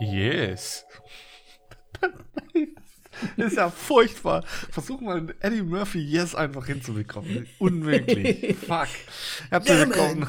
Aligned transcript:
Yes. 0.00 0.84
Das 2.00 2.10
ist 3.52 3.56
ja 3.56 3.70
furchtbar. 3.70 4.42
Versuch 4.72 5.00
mal 5.00 5.32
Eddie 5.38 5.62
Murphy 5.62 6.00
Yes 6.00 6.34
einfach 6.34 6.66
hinzubekommen. 6.66 7.46
Unmöglich. 7.60 8.56
Fuck. 8.66 8.88
Herzlich 9.50 9.78
Ja, 9.78 9.86
willkommen 9.86 10.26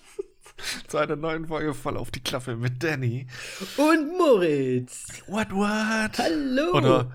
zu 0.88 0.98
einer 0.98 1.14
neuen 1.14 1.46
Folge 1.46 1.74
voll 1.74 1.96
auf 1.96 2.10
die 2.10 2.24
Klaffe 2.24 2.56
mit 2.56 2.82
Danny. 2.82 3.28
Und 3.76 4.18
Moritz. 4.18 5.22
What, 5.28 5.52
what? 5.52 6.18
Hallo. 6.18 6.72
Oder 6.72 7.12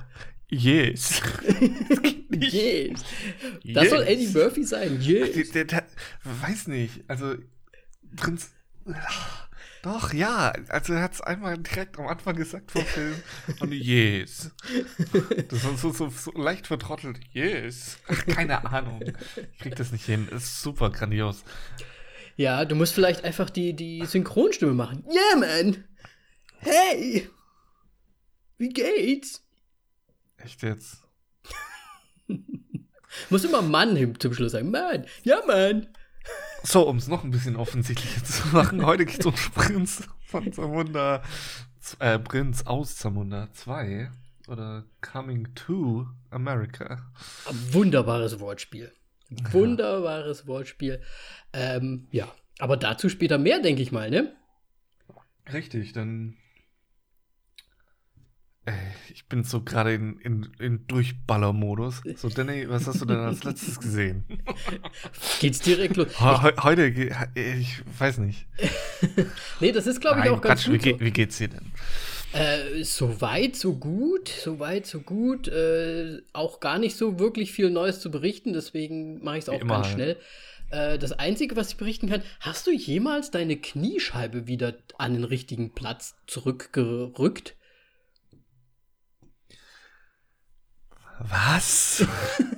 Yes. 0.52 1.22
Yes. 2.34 3.04
Das 3.64 3.90
soll 3.90 4.00
Yes. 4.00 4.10
Eddie 4.10 4.28
Murphy 4.28 4.64
sein. 4.64 5.00
Yes. 5.02 5.52
Der, 5.52 5.66
der, 5.66 5.66
der, 5.66 5.86
weiß 6.24 6.68
nicht. 6.68 7.04
Also, 7.08 7.36
Prinz. 8.16 8.52
Doch, 9.84 10.14
ja. 10.14 10.54
Also, 10.70 10.94
er 10.94 11.04
hat 11.04 11.14
es 11.14 11.22
einmal 11.22 11.58
direkt 11.58 12.00
am 12.00 12.08
Anfang 12.08 12.36
gesagt 12.36 12.72
vom 12.72 12.84
Film. 12.86 13.16
Und 13.60 13.74
yes. 13.74 14.52
Das 15.50 15.64
war 15.66 15.78
so, 15.78 15.92
so, 15.92 16.10
so 16.10 16.32
leicht 16.32 16.68
vertrottelt. 16.68 17.20
Yes. 17.32 17.98
Ach, 18.08 18.26
keine 18.26 18.66
Ahnung. 18.66 19.02
Ich 19.54 19.60
krieg 19.60 19.76
das 19.76 19.92
nicht 19.92 20.06
hin. 20.06 20.28
Ist 20.30 20.62
super 20.62 20.90
grandios. 20.90 21.44
Ja, 22.38 22.66
du 22.66 22.76
musst 22.76 22.94
vielleicht 22.94 23.24
einfach 23.24 23.50
die, 23.50 23.74
die 23.76 24.06
Synchronstimme 24.06 24.74
machen. 24.74 25.04
Yeah, 25.08 25.40
man. 25.40 25.84
Hey. 26.60 27.30
Wie 28.58 28.70
geht's? 28.70 29.44
Echt 30.44 30.64
jetzt? 30.64 31.04
Muss 33.30 33.44
immer 33.44 33.62
Mann 33.62 34.16
zum 34.20 34.34
Schluss 34.34 34.54
sagen. 34.54 34.72
Mann. 34.72 35.06
Ja, 35.24 35.42
Mann. 35.46 35.88
So, 36.64 36.88
um 36.88 36.98
es 36.98 37.08
noch 37.08 37.24
ein 37.24 37.32
bisschen 37.32 37.56
offensichtlicher 37.56 38.24
zu 38.24 38.48
machen. 38.50 38.86
Heute 38.86 39.06
geht 39.06 39.20
es 39.20 39.26
um 39.26 39.34
Prinz 39.34 40.08
von 40.26 40.52
Zamunda. 40.54 41.24
Äh, 42.00 42.20
Prinz 42.20 42.66
aus 42.66 42.96
Zamunda 42.96 43.50
2. 43.54 44.12
Oder 44.48 44.86
Coming 45.02 45.54
to 45.56 46.08
America. 46.30 47.12
Wunderbares 47.72 48.40
Wortspiel. 48.40 48.92
Wunderbares 49.52 50.46
Wortspiel. 50.48 51.02
Ähm, 51.54 52.08
ja, 52.12 52.28
aber 52.60 52.78
dazu 52.78 53.10
später 53.10 53.38
mehr, 53.38 53.60
denke 53.60 53.82
ich 53.82 53.92
mal, 53.92 54.10
ne? 54.10 54.36
Richtig, 55.52 55.94
dann. 55.94 56.38
Ich 59.12 59.26
bin 59.26 59.44
so 59.44 59.62
gerade 59.64 59.94
in, 59.96 60.20
in, 60.20 60.50
in 60.60 60.88
Durchballermodus. 60.88 62.02
So, 62.16 62.30
Danny, 62.30 62.70
was 62.70 62.86
hast 62.86 63.02
du 63.02 63.06
denn 63.06 63.18
als 63.18 63.44
letztes 63.44 63.80
gesehen? 63.80 64.24
Geht's 65.40 65.60
direkt 65.62 65.98
los. 65.98 66.08
He 66.20 66.26
he- 66.48 66.62
heute, 66.62 66.86
ich 67.36 67.82
weiß 68.00 68.20
nicht. 68.20 68.46
Nee, 69.60 69.72
das 69.72 69.88
ist, 69.88 70.00
glaube 70.00 70.20
ich, 70.20 70.26
Nein, 70.26 70.34
auch 70.34 70.42
ganz 70.42 70.64
Quatsch, 70.64 70.72
wie, 70.72 70.78
gut. 70.78 70.82
so. 70.84 70.90
geht, 70.92 71.00
wie 71.02 71.12
geht's 71.12 71.38
dir 71.40 71.48
denn? 71.48 71.72
Äh, 72.34 72.84
so 72.84 73.20
weit, 73.22 73.56
so 73.56 73.76
gut, 73.76 74.30
so 74.30 74.60
weit, 74.60 74.86
so 74.86 75.00
gut. 75.02 75.48
Äh, 75.48 76.22
auch 76.34 76.60
gar 76.60 76.78
nicht 76.80 76.96
so 76.96 77.20
wirklich 77.20 77.52
viel 77.52 77.70
Neues 77.72 78.00
zu 78.00 78.10
berichten, 78.12 78.54
deswegen 78.54 79.24
mache 79.24 79.38
ich 79.40 79.44
es 79.44 79.48
Wie 79.52 79.56
auch 79.56 79.62
immer 79.62 79.74
ganz 79.76 79.88
halt. 79.88 79.96
schnell. 79.96 80.18
Äh, 80.70 81.00
das 81.00 81.12
Einzige, 81.14 81.56
was 81.56 81.70
ich 81.70 81.78
berichten 81.78 82.10
kann, 82.10 82.22
hast 82.40 82.68
du 82.68 82.72
jemals 82.72 83.32
deine 83.32 83.58
Kniescheibe 83.58 84.46
wieder 84.48 84.76
an 84.98 85.14
den 85.14 85.24
richtigen 85.24 85.72
Platz 85.74 86.16
zurückgerückt? 86.28 87.56
Was? 91.30 92.06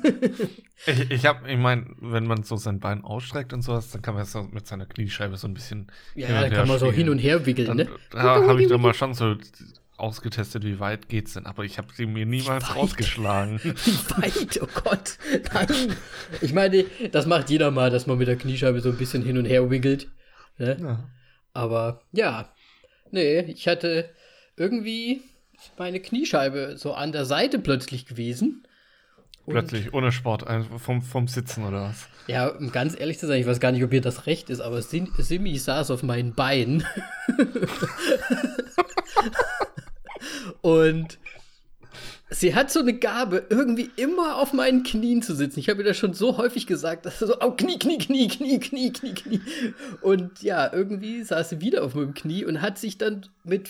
ich 0.86 1.12
ich 1.12 1.26
habe, 1.26 1.50
ich 1.50 1.58
meine, 1.58 1.88
wenn 2.00 2.26
man 2.26 2.44
so 2.44 2.56
sein 2.58 2.80
Bein 2.80 3.04
ausstreckt 3.04 3.54
und 3.54 3.62
sowas, 3.62 3.92
dann 3.92 4.02
kann 4.02 4.16
man 4.16 4.26
so 4.26 4.44
mit 4.44 4.68
seiner 4.68 4.86
Kniescheibe 4.86 5.38
so 5.38 5.48
ein 5.48 5.54
bisschen. 5.54 5.88
Ja, 6.16 6.28
hin 6.28 6.36
und 6.36 6.42
da 6.42 6.48
her 6.48 6.58
kann 6.58 6.68
man 6.68 6.80
so 6.80 6.92
hin 6.92 7.10
und 7.10 7.20
her 7.20 7.46
wickeln, 7.46 7.68
Dann, 7.68 7.78
ne? 7.78 7.90
Da 8.12 8.48
habe 8.48 8.62
ich 8.62 8.70
doch 8.70 8.80
mal 8.80 8.94
schon 8.94 9.14
so 9.14 9.36
ausgetestet, 9.98 10.64
wie 10.64 10.80
weit 10.80 11.08
geht's 11.08 11.34
denn. 11.34 11.46
Aber 11.46 11.64
ich 11.64 11.78
habe 11.78 11.88
sie 11.94 12.06
mir 12.06 12.26
niemals 12.26 12.68
weit? 12.70 12.76
rausgeschlagen. 12.76 13.60
Wie 13.64 13.72
weit? 14.22 14.60
Oh 14.62 14.68
Gott. 14.84 15.18
Nein. 15.54 15.96
Ich 16.42 16.54
meine, 16.54 16.86
das 17.12 17.26
macht 17.26 17.50
jeder 17.50 17.72
mal, 17.72 17.90
dass 17.90 18.08
man 18.08 18.18
mit 18.18 18.28
der 18.28 18.36
Kniescheibe 18.36 18.82
so 18.82 18.90
ein 18.90 18.98
bisschen 18.98 19.24
hin 19.24 19.38
und 19.38 19.46
her 19.46 19.70
wiggelt. 19.70 20.10
Ne? 20.58 20.78
Ja. 20.82 21.10
Aber 21.54 22.02
ja, 22.12 22.54
nee, 23.12 23.40
ich 23.42 23.68
hatte 23.68 24.10
irgendwie 24.58 25.22
meine 25.78 26.00
Kniescheibe 26.00 26.76
so 26.78 26.94
an 26.94 27.12
der 27.12 27.26
Seite 27.26 27.60
plötzlich 27.60 28.06
gewesen. 28.06 28.66
Und, 29.46 29.54
Plötzlich, 29.54 29.94
ohne 29.94 30.14
Sport, 30.14 30.48
einfach 30.48 30.80
vom, 30.80 31.02
vom 31.02 31.28
Sitzen 31.28 31.66
oder 31.66 31.90
was? 31.90 32.08
Ja, 32.28 32.48
um 32.48 32.72
ganz 32.72 32.98
ehrlich 32.98 33.20
zu 33.20 33.28
sein, 33.28 33.42
ich 33.42 33.46
weiß 33.46 33.60
gar 33.60 33.74
nicht, 33.74 33.84
ob 33.84 33.92
ihr 33.92 34.00
das 34.00 34.26
recht 34.26 34.50
ist, 34.50 34.62
aber 34.62 34.82
Sim 34.82 35.12
Simi 35.18 35.58
saß 35.58 35.92
auf 35.92 36.02
meinen 36.02 36.34
Beinen. 36.34 36.86
Und 40.62 41.20
sie 42.30 42.56
hat 42.56 42.72
so 42.72 42.80
eine 42.80 42.94
Gabe, 42.94 43.46
irgendwie 43.50 43.92
immer 43.98 44.38
auf 44.38 44.54
meinen 44.54 44.84
Knien 44.84 45.22
zu 45.22 45.36
sitzen. 45.36 45.60
Ich 45.60 45.70
habe 45.70 45.82
ihr 45.82 45.88
das 45.88 45.98
schon 45.98 46.14
so 46.14 46.38
häufig 46.38 46.66
gesagt, 46.66 47.06
dass 47.06 47.20
sie 47.20 47.28
so, 47.28 47.36
oh, 47.42 47.52
Knie, 47.52 47.78
Knie, 47.78 47.98
Knie, 47.98 48.30
Knie, 48.30 48.60
Knie, 48.60 48.94
Knie, 48.94 49.14
Knie. 49.14 49.42
Und 50.02 50.42
ja, 50.42 50.72
irgendwie 50.72 51.24
saß 51.24 51.50
sie 51.50 51.62
wieder 51.62 51.84
auf 51.84 51.96
meinem 51.96 52.14
Knie 52.14 52.46
und 52.46 52.62
hat 52.62 52.78
sich 52.78 52.98
dann 52.98 53.26
mit 53.44 53.70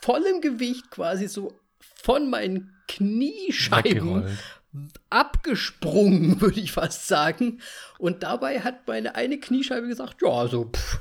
vollem 0.00 0.40
Gewicht 0.40 0.90
quasi 0.90 1.28
so 1.28 1.58
von 2.02 2.30
meinen 2.30 2.72
Kniescheiben 2.88 4.26
abgesprungen, 5.10 6.40
würde 6.40 6.60
ich 6.60 6.72
fast 6.72 7.08
sagen. 7.08 7.60
Und 7.98 8.22
dabei 8.22 8.60
hat 8.60 8.86
meine 8.86 9.14
eine 9.14 9.38
Kniescheibe 9.38 9.88
gesagt, 9.88 10.22
ja, 10.22 10.28
also, 10.28 10.70
pff, 10.72 11.00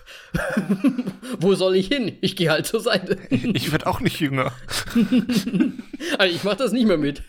wo 1.39 1.55
soll 1.55 1.75
ich 1.75 1.87
hin? 1.87 2.17
Ich 2.21 2.35
gehe 2.35 2.49
halt 2.49 2.65
zur 2.65 2.81
Seite. 2.81 3.17
Ich 3.55 3.71
werde 3.71 3.87
auch 3.87 3.99
nicht 3.99 4.19
jünger. 4.19 4.51
Also 6.17 6.35
ich 6.35 6.43
mache 6.43 6.57
das 6.57 6.71
nicht 6.71 6.87
mehr 6.87 6.97
mit. 6.97 7.23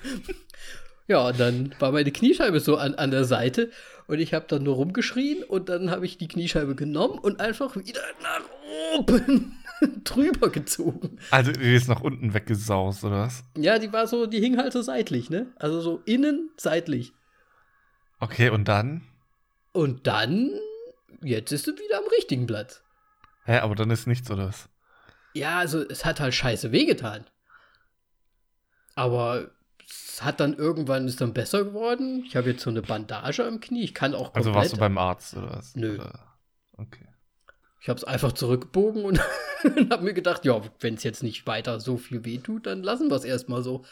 Ja, 1.09 1.29
und 1.29 1.39
dann 1.39 1.75
war 1.79 1.93
meine 1.93 2.11
Kniescheibe 2.11 2.61
so 2.61 2.77
an, 2.77 2.95
an 2.95 3.11
der 3.11 3.25
Seite 3.25 3.71
und 4.07 4.19
ich 4.19 4.35
habe 4.35 4.47
dann 4.49 4.65
nur 4.65 4.77
rumgeschrien 4.77 5.45
und 5.45 5.69
dann 5.69 5.91
habe 5.91 6.07
ich 6.07 6.19
die 6.19 6.29
Kniescheibe 6.29 6.75
genommen 6.75 7.19
und 7.19 7.41
einfach 7.41 7.77
wieder 7.77 8.03
nach 8.23 8.43
oben 8.95 9.57
drüber 10.05 10.51
gezogen. 10.51 11.19
Also, 11.31 11.53
die 11.53 11.75
ist 11.75 11.89
nach 11.89 12.01
unten 12.01 12.35
weggesaust, 12.35 13.05
oder 13.05 13.21
was? 13.21 13.45
Ja, 13.57 13.79
die 13.79 13.93
war 13.93 14.07
so, 14.07 14.27
die 14.27 14.41
hing 14.41 14.57
halt 14.59 14.73
so 14.73 14.83
seitlich, 14.83 15.31
ne? 15.31 15.53
Also 15.57 15.81
so 15.81 16.03
innen 16.05 16.51
seitlich. 16.57 17.13
Okay, 18.19 18.51
und 18.51 18.67
dann? 18.69 19.03
Und 19.73 20.07
dann, 20.07 20.53
jetzt 21.23 21.53
ist 21.53 21.67
sie 21.67 21.73
wieder 21.73 21.99
am 21.99 22.09
richtigen 22.17 22.47
Platz. 22.47 22.83
Hä, 23.45 23.59
aber 23.59 23.75
dann 23.75 23.91
ist 23.91 24.07
nichts, 24.07 24.31
oder 24.31 24.49
was? 24.49 24.69
Ja, 25.35 25.59
also 25.59 25.83
es 25.83 26.05
hat 26.05 26.21
halt 26.21 26.35
scheiße 26.35 26.73
wehgetan. 26.73 27.25
Aber 28.95 29.51
es 29.87 30.23
hat 30.23 30.41
dann 30.41 30.55
irgendwann 30.55 31.07
ist 31.07 31.21
dann 31.21 31.35
besser 31.35 31.65
geworden. 31.65 32.25
Ich 32.27 32.37
habe 32.37 32.51
jetzt 32.51 32.63
so 32.63 32.71
eine 32.71 32.81
Bandage 32.81 33.45
am 33.45 33.61
Knie. 33.61 33.85
Ich 33.85 33.95
kann 33.95 34.15
auch 34.15 34.33
komplett. 34.33 34.47
Also 34.47 34.55
warst 34.55 34.73
du 34.73 34.79
beim 34.79 34.97
Arzt, 34.97 35.37
oder 35.37 35.51
was? 35.51 35.77
Nö. 35.77 35.97
Oder? 35.97 36.39
Okay. 36.79 37.07
Ich 37.81 37.89
habe 37.89 37.99
es 37.99 38.05
einfach 38.05 38.33
zurückgebogen 38.33 39.05
und 39.05 39.21
habe 39.91 40.05
mir 40.05 40.15
gedacht, 40.15 40.45
ja, 40.45 40.61
wenn 40.81 40.95
es 40.95 41.03
jetzt 41.03 41.23
nicht 41.23 41.47
weiter 41.47 41.81
so 41.81 41.97
viel 41.97 42.25
wehtut, 42.25 42.67
dann 42.67 42.83
lassen 42.83 43.09
wir 43.11 43.17
es 43.17 43.25
erstmal 43.25 43.63
so. 43.63 43.85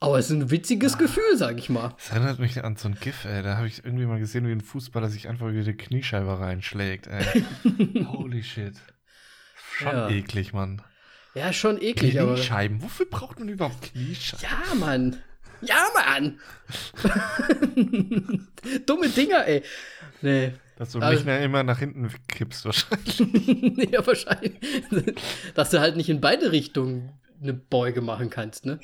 Aber 0.00 0.18
es 0.18 0.26
ist 0.26 0.32
ein 0.32 0.50
witziges 0.50 0.98
Gefühl, 0.98 1.36
sag 1.36 1.58
ich 1.58 1.70
mal. 1.70 1.94
Das 1.96 2.10
erinnert 2.10 2.38
mich 2.38 2.62
an 2.62 2.76
so 2.76 2.88
ein 2.88 2.98
GIF, 3.00 3.24
ey. 3.24 3.42
Da 3.42 3.56
habe 3.56 3.66
ich 3.68 3.84
irgendwie 3.84 4.04
mal 4.04 4.18
gesehen, 4.18 4.46
wie 4.46 4.52
ein 4.52 4.60
Fußballer 4.60 5.08
sich 5.08 5.28
einfach 5.28 5.50
wieder 5.50 5.62
die 5.64 5.76
Kniescheibe 5.76 6.38
reinschlägt, 6.38 7.06
ey. 7.06 7.44
Holy 8.08 8.42
shit. 8.42 8.74
Schon 9.76 9.88
Ja. 9.88 10.08
eklig, 10.10 10.52
Mann. 10.52 10.82
Ja, 11.34 11.52
schon 11.52 11.80
eklig, 11.80 12.20
aber. 12.20 12.34
Kniescheiben. 12.34 12.82
Wofür 12.82 13.06
braucht 13.06 13.38
man 13.38 13.48
überhaupt 13.48 13.82
Kniescheiben? 13.92 14.44
Ja, 14.44 14.74
Mann. 14.74 15.16
Ja, 15.62 15.86
Mann. 15.94 16.38
Dumme 18.86 19.08
Dinger, 19.08 19.46
ey. 19.46 19.62
Nee. 20.20 20.52
Dass 20.76 20.92
du 20.92 20.98
Also- 20.98 21.14
nicht 21.16 21.26
mehr 21.26 21.42
immer 21.42 21.62
nach 21.62 21.78
hinten 21.78 22.08
kippst, 22.28 22.64
wahrscheinlich. 22.64 23.18
ja, 23.92 24.06
wahrscheinlich. 24.06 24.54
Dass 25.54 25.70
du 25.70 25.80
halt 25.80 25.96
nicht 25.96 26.08
in 26.08 26.20
beide 26.20 26.50
Richtungen 26.52 27.12
eine 27.40 27.54
Beuge 27.54 28.00
machen 28.00 28.30
kannst, 28.30 28.66
ne? 28.66 28.80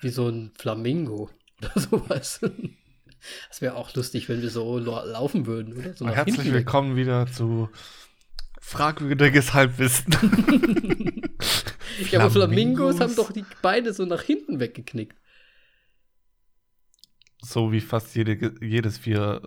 Wie 0.00 0.10
so 0.10 0.28
ein 0.28 0.52
Flamingo 0.56 1.30
oder 1.60 1.80
sowas. 1.80 2.40
Das 3.48 3.60
wäre 3.60 3.74
auch 3.76 3.94
lustig, 3.94 4.28
wenn 4.28 4.42
wir 4.42 4.50
so 4.50 4.78
lau- 4.78 5.04
laufen 5.04 5.46
würden, 5.46 5.76
oder? 5.78 5.94
So 5.94 6.06
Herzlich 6.08 6.52
willkommen 6.52 6.96
wieder 6.96 7.26
zu 7.26 7.68
fragwürdiges 8.60 9.52
Halbwissen. 9.54 10.14
Ja, 12.10 12.20
aber 12.20 12.30
Flamingos 12.30 13.00
haben 13.00 13.14
doch 13.16 13.32
die 13.32 13.44
Beine 13.62 13.92
so 13.92 14.04
nach 14.06 14.22
hinten 14.22 14.60
weggeknickt. 14.60 15.16
so 17.40 17.70
wie 17.72 17.80
fast 17.80 18.14
jede, 18.14 18.54
jedes 18.64 18.98
vier 18.98 19.42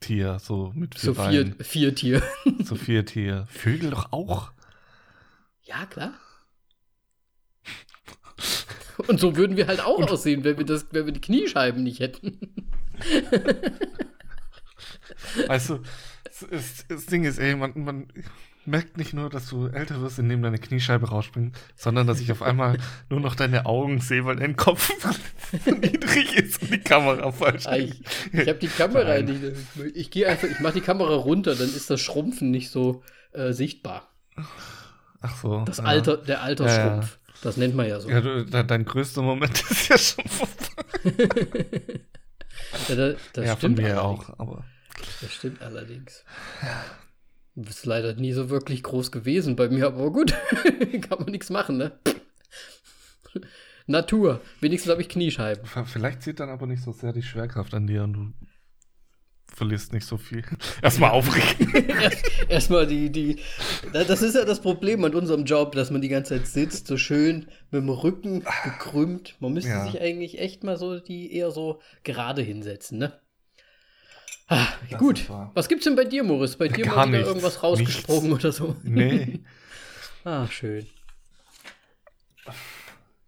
Tier, 0.00 0.38
so 0.38 0.72
mit 0.74 0.94
vier 0.94 1.00
So 1.04 1.14
vier, 1.14 1.22
Beinen. 1.44 1.56
vier 1.64 1.94
Tier. 1.94 2.22
So 2.64 2.74
vier 2.76 3.04
Tier. 3.04 3.46
Vögel 3.50 3.90
doch 3.90 4.12
auch. 4.12 4.52
Ja, 5.62 5.86
klar. 5.86 6.14
Und 9.06 9.20
so 9.20 9.36
würden 9.36 9.56
wir 9.56 9.66
halt 9.68 9.80
auch 9.80 9.98
Und 9.98 10.10
aussehen, 10.10 10.42
wenn 10.44 10.58
wir, 10.58 10.64
das, 10.64 10.86
wenn 10.90 11.06
wir 11.06 11.12
die 11.12 11.20
Kniescheiben 11.20 11.82
nicht 11.82 12.00
hätten. 12.00 12.38
Weißt 15.46 15.70
du, 15.70 15.80
das, 16.50 16.84
das 16.88 17.06
Ding 17.06 17.24
ist, 17.24 17.38
ey, 17.38 17.54
man, 17.54 17.72
man 17.76 18.08
merkt 18.68 18.98
nicht 18.98 19.14
nur, 19.14 19.30
dass 19.30 19.48
du 19.48 19.66
älter 19.66 20.00
wirst, 20.00 20.18
indem 20.18 20.42
deine 20.42 20.58
Kniescheibe 20.58 21.08
rausspringt, 21.08 21.58
sondern 21.74 22.06
dass 22.06 22.20
ich 22.20 22.30
auf 22.30 22.42
einmal 22.42 22.78
nur 23.10 23.20
noch 23.20 23.34
deine 23.34 23.66
Augen 23.66 24.00
sehe, 24.00 24.24
weil 24.24 24.36
dein 24.36 24.56
Kopf 24.56 24.90
niedrig 25.66 26.36
ist 26.36 26.62
und 26.62 26.72
die 26.72 26.80
Kamera 26.80 27.32
falsch. 27.32 27.66
Ah, 27.66 27.76
ich 27.76 28.00
ich 28.32 28.48
habe 28.48 28.58
die 28.58 28.68
Kamera 28.68 29.20
nicht. 29.20 29.40
Ich 29.94 30.10
gehe 30.10 30.28
einfach, 30.28 30.48
ich 30.48 30.60
mache 30.60 30.74
die 30.74 30.80
Kamera 30.80 31.14
runter, 31.14 31.54
dann 31.54 31.68
ist 31.68 31.90
das 31.90 32.00
Schrumpfen 32.00 32.50
nicht 32.50 32.70
so 32.70 33.02
äh, 33.32 33.52
sichtbar. 33.52 34.08
Ach 35.20 35.36
so. 35.36 35.62
Das 35.64 35.80
Alter, 35.80 36.16
der 36.16 36.42
Altersschrumpf. 36.42 37.18
Ja, 37.18 37.32
ja. 37.32 37.38
Das 37.42 37.56
nennt 37.56 37.74
man 37.74 37.88
ja 37.88 38.00
so. 38.00 38.08
Ja, 38.08 38.20
du, 38.20 38.44
dein 38.44 38.84
größter 38.84 39.22
Moment 39.22 39.62
ist 39.70 39.88
ja 39.88 39.98
schon 39.98 40.24
vorbei. 40.26 42.00
ja, 42.88 42.94
das, 42.94 43.16
das 43.32 43.46
ja 43.46 43.56
von 43.56 43.74
mir 43.74 44.02
auch, 44.02 44.38
aber. 44.38 44.64
Das 45.20 45.32
stimmt 45.32 45.62
allerdings. 45.62 46.24
Ja. 46.62 46.84
Du 47.58 47.64
bist 47.64 47.86
leider 47.86 48.14
nie 48.14 48.32
so 48.32 48.50
wirklich 48.50 48.84
groß 48.84 49.10
gewesen 49.10 49.56
bei 49.56 49.68
mir, 49.68 49.88
aber 49.88 50.12
gut, 50.12 50.32
kann 51.08 51.18
man 51.18 51.32
nichts 51.32 51.50
machen, 51.50 51.76
ne? 51.76 51.90
Natur. 53.88 54.40
Wenigstens 54.60 54.92
habe 54.92 55.02
ich 55.02 55.08
Kniescheiben. 55.08 55.66
Vielleicht 55.86 56.22
zieht 56.22 56.38
dann 56.38 56.50
aber 56.50 56.68
nicht 56.68 56.84
so 56.84 56.92
sehr 56.92 57.12
die 57.12 57.24
Schwerkraft 57.24 57.74
an 57.74 57.88
dir 57.88 58.04
und 58.04 58.12
du 58.12 58.32
verlierst 59.52 59.92
nicht 59.92 60.06
so 60.06 60.18
viel. 60.18 60.44
Erstmal 60.82 61.10
aufregen. 61.10 61.84
Erstmal 62.48 62.86
die, 62.86 63.10
die. 63.10 63.40
Das 63.92 64.22
ist 64.22 64.36
ja 64.36 64.44
das 64.44 64.60
Problem 64.60 65.02
an 65.02 65.16
unserem 65.16 65.44
Job, 65.44 65.72
dass 65.72 65.90
man 65.90 66.00
die 66.00 66.08
ganze 66.08 66.36
Zeit 66.36 66.46
sitzt, 66.46 66.86
so 66.86 66.96
schön 66.96 67.48
mit 67.72 67.82
dem 67.82 67.88
Rücken 67.88 68.44
gekrümmt. 68.62 69.34
Man 69.40 69.52
müsste 69.52 69.70
ja. 69.70 69.84
sich 69.84 70.00
eigentlich 70.00 70.38
echt 70.38 70.62
mal 70.62 70.76
so 70.76 71.00
die 71.00 71.34
eher 71.34 71.50
so 71.50 71.80
gerade 72.04 72.40
hinsetzen, 72.40 72.98
ne? 72.98 73.18
Ah, 74.48 74.66
gut. 74.98 75.28
Was 75.54 75.68
gibt's 75.68 75.84
denn 75.84 75.94
bei 75.94 76.04
dir, 76.04 76.24
Moritz? 76.24 76.56
Bei 76.56 76.68
dir 76.68 76.84
Gar 76.86 77.06
mal 77.06 77.20
irgendwas 77.20 77.62
rausgesprungen 77.62 78.30
nichts. 78.30 78.44
oder 78.44 78.52
so? 78.52 78.76
Nee. 78.82 79.40
ah, 80.24 80.46
schön. 80.46 80.86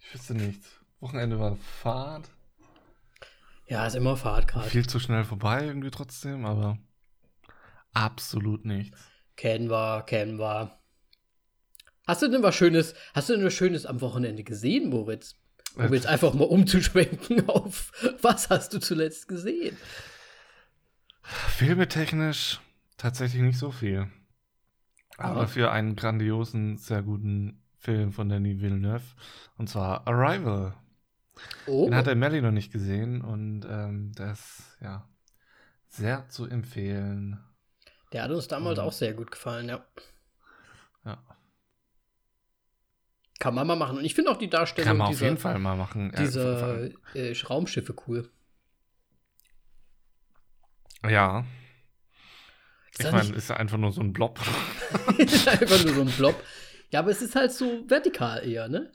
Ich 0.00 0.14
wüsste 0.14 0.34
nichts. 0.34 0.66
Wochenende 1.00 1.38
war 1.38 1.56
Fahrt. 1.82 2.30
Ja, 3.68 3.86
ist 3.86 3.96
immer 3.96 4.16
Fahrt 4.16 4.48
gerade. 4.48 4.68
Viel 4.68 4.86
zu 4.86 4.98
schnell 4.98 5.24
vorbei 5.24 5.64
irgendwie 5.64 5.90
trotzdem, 5.90 6.44
aber 6.44 6.78
absolut 7.92 8.64
nichts. 8.64 8.98
Kennen 9.36 9.70
wir, 9.70 10.02
kennen 10.06 10.38
wir. 10.38 10.78
Hast 12.06 12.22
du 12.22 12.28
denn 12.28 12.42
was 12.42 12.54
Schönes, 12.54 12.94
hast 13.14 13.28
du 13.28 13.36
denn 13.36 13.44
was 13.44 13.54
Schönes 13.54 13.86
am 13.86 14.00
Wochenende 14.00 14.42
gesehen, 14.42 14.88
Moritz? 14.90 15.36
Um 15.76 15.94
jetzt 15.94 16.06
einfach 16.06 16.34
mal 16.34 16.44
umzuschwenken 16.44 17.48
auf, 17.48 17.92
was 18.20 18.50
hast 18.50 18.74
du 18.74 18.80
zuletzt 18.80 19.28
gesehen? 19.28 19.76
Filmetechnisch 21.22 22.60
tatsächlich 22.96 23.42
nicht 23.42 23.58
so 23.58 23.70
viel. 23.70 24.08
Aber 25.16 25.46
für 25.46 25.70
einen 25.70 25.96
grandiosen, 25.96 26.78
sehr 26.78 27.02
guten 27.02 27.62
Film 27.76 28.12
von 28.12 28.28
Denis 28.28 28.60
Villeneuve. 28.60 29.04
Und 29.58 29.68
zwar 29.68 30.06
Arrival. 30.06 30.74
Oh. 31.66 31.84
Den 31.84 31.94
hat 31.94 32.06
der 32.06 32.16
Melly 32.16 32.40
noch 32.40 32.50
nicht 32.50 32.72
gesehen 32.72 33.22
und 33.22 33.66
ähm, 33.68 34.12
das 34.14 34.76
ja 34.80 35.08
sehr 35.88 36.28
zu 36.28 36.46
empfehlen. 36.46 37.40
Der 38.12 38.24
hat 38.24 38.30
uns 38.30 38.48
damals 38.48 38.78
und, 38.78 38.84
auch 38.84 38.92
sehr 38.92 39.14
gut 39.14 39.30
gefallen, 39.30 39.68
ja. 39.68 39.84
Ja. 41.04 41.18
Kann 43.38 43.54
man 43.54 43.66
mal 43.66 43.76
machen. 43.76 43.98
Und 43.98 44.04
ich 44.04 44.14
finde 44.14 44.30
auch 44.30 44.36
die 44.36 44.50
Darstellung 44.50 44.86
Kann 44.86 44.96
man 44.98 45.06
auf 45.08 45.14
dieser, 45.14 45.26
jeden 45.26 45.38
Fall 45.38 45.58
mal 45.58 45.76
machen. 45.76 46.12
Dieser 46.18 46.90
äh, 47.14 47.34
Raumschiffe 47.48 47.94
cool. 48.06 48.30
Ja. 51.08 51.44
Ich 52.98 53.10
meine, 53.10 53.34
ist 53.34 53.50
einfach 53.50 53.78
nur 53.78 53.92
so 53.92 54.00
ein 54.00 54.12
Blob. 54.12 54.38
ist 55.18 55.48
einfach 55.48 55.84
nur 55.84 55.94
so 55.94 56.00
ein 56.02 56.10
Blob. 56.10 56.42
Ja, 56.90 57.00
aber 57.00 57.10
es 57.10 57.22
ist 57.22 57.36
halt 57.36 57.52
so 57.52 57.84
vertikal 57.88 58.46
eher, 58.46 58.68
ne? 58.68 58.90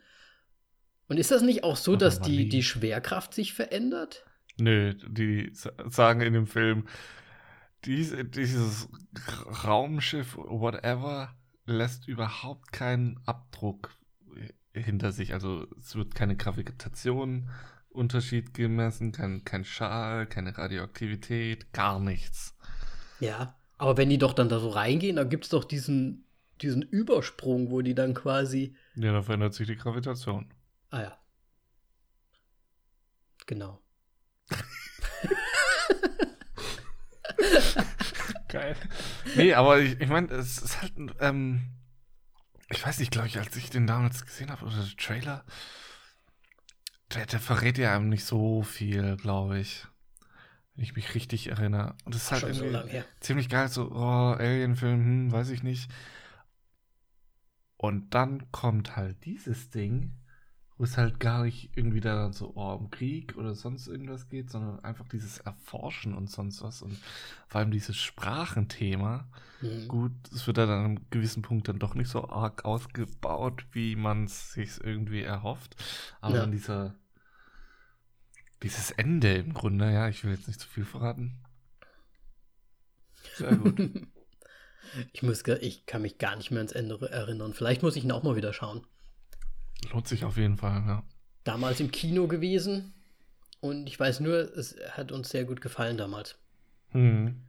Und 1.08 1.18
ist 1.18 1.30
das 1.30 1.42
nicht 1.42 1.64
auch 1.64 1.76
so, 1.76 1.96
dass 1.96 2.20
die, 2.20 2.48
die 2.48 2.62
Schwerkraft 2.62 3.32
sich 3.32 3.54
verändert? 3.54 4.24
Nö, 4.58 4.94
die 5.08 5.50
sagen 5.52 6.20
in 6.20 6.32
dem 6.32 6.46
Film, 6.46 6.88
dies, 7.84 8.14
dieses 8.30 8.88
Raumschiff, 9.64 10.36
whatever, 10.36 11.34
lässt 11.64 12.08
überhaupt 12.08 12.72
keinen 12.72 13.20
Abdruck 13.24 13.90
hinter 14.72 15.12
sich. 15.12 15.32
Also 15.32 15.66
es 15.78 15.94
wird 15.94 16.14
keine 16.14 16.36
Gravitation 16.36 17.50
Unterschied 17.96 18.54
gemessen, 18.54 19.12
kein, 19.12 19.44
kein 19.44 19.64
Schal, 19.64 20.26
keine 20.26 20.56
Radioaktivität, 20.56 21.72
gar 21.72 21.98
nichts. 21.98 22.56
Ja, 23.20 23.56
aber 23.78 23.96
wenn 23.96 24.10
die 24.10 24.18
doch 24.18 24.32
dann 24.32 24.48
da 24.48 24.58
so 24.60 24.68
reingehen, 24.68 25.16
dann 25.16 25.28
gibt 25.28 25.44
es 25.44 25.50
doch 25.50 25.64
diesen, 25.64 26.26
diesen 26.60 26.82
Übersprung, 26.82 27.70
wo 27.70 27.82
die 27.82 27.94
dann 27.94 28.14
quasi. 28.14 28.76
Ja, 28.94 29.12
da 29.12 29.22
verändert 29.22 29.54
sich 29.54 29.66
die 29.66 29.76
Gravitation. 29.76 30.52
Ah 30.90 31.02
ja. 31.02 31.18
Genau. 33.46 33.80
Geil. 38.48 38.76
Nee, 39.36 39.54
aber 39.54 39.80
ich, 39.80 40.00
ich 40.00 40.08
meine, 40.08 40.32
es 40.34 40.58
ist 40.58 40.80
halt, 40.82 40.92
ähm, 41.20 41.72
ich 42.70 42.84
weiß 42.84 42.98
nicht, 42.98 43.12
glaube 43.12 43.28
ich, 43.28 43.38
als 43.38 43.54
ich 43.56 43.70
den 43.70 43.86
damals 43.86 44.24
gesehen 44.24 44.50
habe, 44.50 44.64
oder 44.64 44.76
der 44.76 44.96
Trailer, 44.96 45.44
der, 47.14 47.26
der 47.26 47.40
verrät 47.40 47.78
ja 47.78 47.94
einem 47.94 48.08
nicht 48.08 48.24
so 48.24 48.62
viel, 48.62 49.16
glaube 49.16 49.58
ich. 49.58 49.86
Wenn 50.74 50.84
ich 50.84 50.94
mich 50.94 51.14
richtig 51.14 51.48
erinnere. 51.48 51.94
Und 52.04 52.14
das 52.14 52.24
ist 52.24 52.32
halt 52.32 52.42
irgendwie 52.42 52.92
so 52.92 53.04
ziemlich 53.20 53.48
geil, 53.48 53.68
so, 53.68 53.90
oh, 53.90 54.34
Alien-Film, 54.38 55.04
hm, 55.04 55.32
weiß 55.32 55.50
ich 55.50 55.62
nicht. 55.62 55.90
Und 57.78 58.14
dann 58.14 58.50
kommt 58.52 58.96
halt 58.96 59.24
dieses 59.24 59.70
Ding, 59.70 60.12
wo 60.78 60.84
es 60.84 60.96
halt 60.96 61.20
gar 61.20 61.44
nicht 61.44 61.70
irgendwie 61.74 62.00
da 62.00 62.32
so 62.32 62.52
oh, 62.54 62.74
um 62.74 62.90
Krieg 62.90 63.36
oder 63.36 63.54
sonst 63.54 63.86
irgendwas 63.86 64.28
geht, 64.28 64.50
sondern 64.50 64.84
einfach 64.84 65.08
dieses 65.08 65.38
Erforschen 65.38 66.14
und 66.14 66.30
sonst 66.30 66.62
was 66.62 66.82
und 66.82 66.98
vor 67.48 67.60
allem 67.60 67.70
dieses 67.70 67.96
Sprachenthema. 67.96 69.26
Mhm. 69.62 69.88
Gut, 69.88 70.12
es 70.32 70.46
wird 70.46 70.58
dann 70.58 70.68
an 70.68 70.84
einem 70.84 71.10
gewissen 71.10 71.42
Punkt 71.42 71.68
dann 71.68 71.78
doch 71.78 71.94
nicht 71.94 72.10
so 72.10 72.28
arg 72.28 72.64
ausgebaut, 72.64 73.64
wie 73.72 73.96
man 73.96 74.24
es 74.24 74.52
sich 74.52 74.82
irgendwie 74.82 75.22
erhofft. 75.22 75.76
Aber 76.20 76.34
ja. 76.34 76.40
dann 76.42 76.52
dieser 76.52 76.94
dieses 78.62 78.90
Ende 78.90 79.34
im 79.34 79.54
Grunde, 79.54 79.92
ja, 79.92 80.08
ich 80.08 80.24
will 80.24 80.32
jetzt 80.32 80.48
nicht 80.48 80.60
zu 80.60 80.68
viel 80.68 80.84
verraten. 80.84 81.38
Sehr 83.34 83.56
gut. 83.56 83.78
ich, 85.12 85.22
muss, 85.22 85.42
ich 85.60 85.86
kann 85.86 86.02
mich 86.02 86.18
gar 86.18 86.36
nicht 86.36 86.50
mehr 86.50 86.60
ans 86.60 86.72
Ende 86.72 86.98
erinnern. 87.10 87.52
Vielleicht 87.52 87.82
muss 87.82 87.96
ich 87.96 88.04
ihn 88.04 88.12
auch 88.12 88.22
mal 88.22 88.36
wieder 88.36 88.52
schauen. 88.52 88.86
Lohnt 89.92 90.08
sich 90.08 90.24
auf 90.24 90.36
jeden 90.36 90.56
Fall, 90.56 90.82
ja. 90.86 91.02
Damals 91.44 91.80
im 91.80 91.90
Kino 91.90 92.26
gewesen 92.26 92.94
und 93.60 93.86
ich 93.86 93.98
weiß 93.98 94.20
nur, 94.20 94.56
es 94.56 94.76
hat 94.90 95.12
uns 95.12 95.28
sehr 95.30 95.44
gut 95.44 95.60
gefallen 95.60 95.96
damals. 95.96 96.36
Hm. 96.90 97.42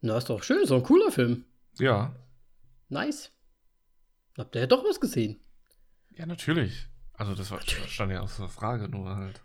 Na, 0.00 0.18
ist 0.18 0.30
doch 0.30 0.42
schön, 0.42 0.66
so 0.66 0.76
ein 0.76 0.82
cooler 0.82 1.10
Film. 1.10 1.44
Ja. 1.78 2.14
Nice. 2.88 3.32
Habt 4.38 4.54
ihr 4.54 4.62
ja 4.62 4.66
doch 4.66 4.84
was 4.84 5.00
gesehen? 5.00 5.40
Ja, 6.10 6.26
natürlich. 6.26 6.86
Also 7.14 7.34
das 7.34 7.50
war, 7.50 7.60
stand 7.60 8.12
ja 8.12 8.20
außer 8.20 8.48
Frage, 8.48 8.88
nur 8.88 9.16
halt. 9.16 9.40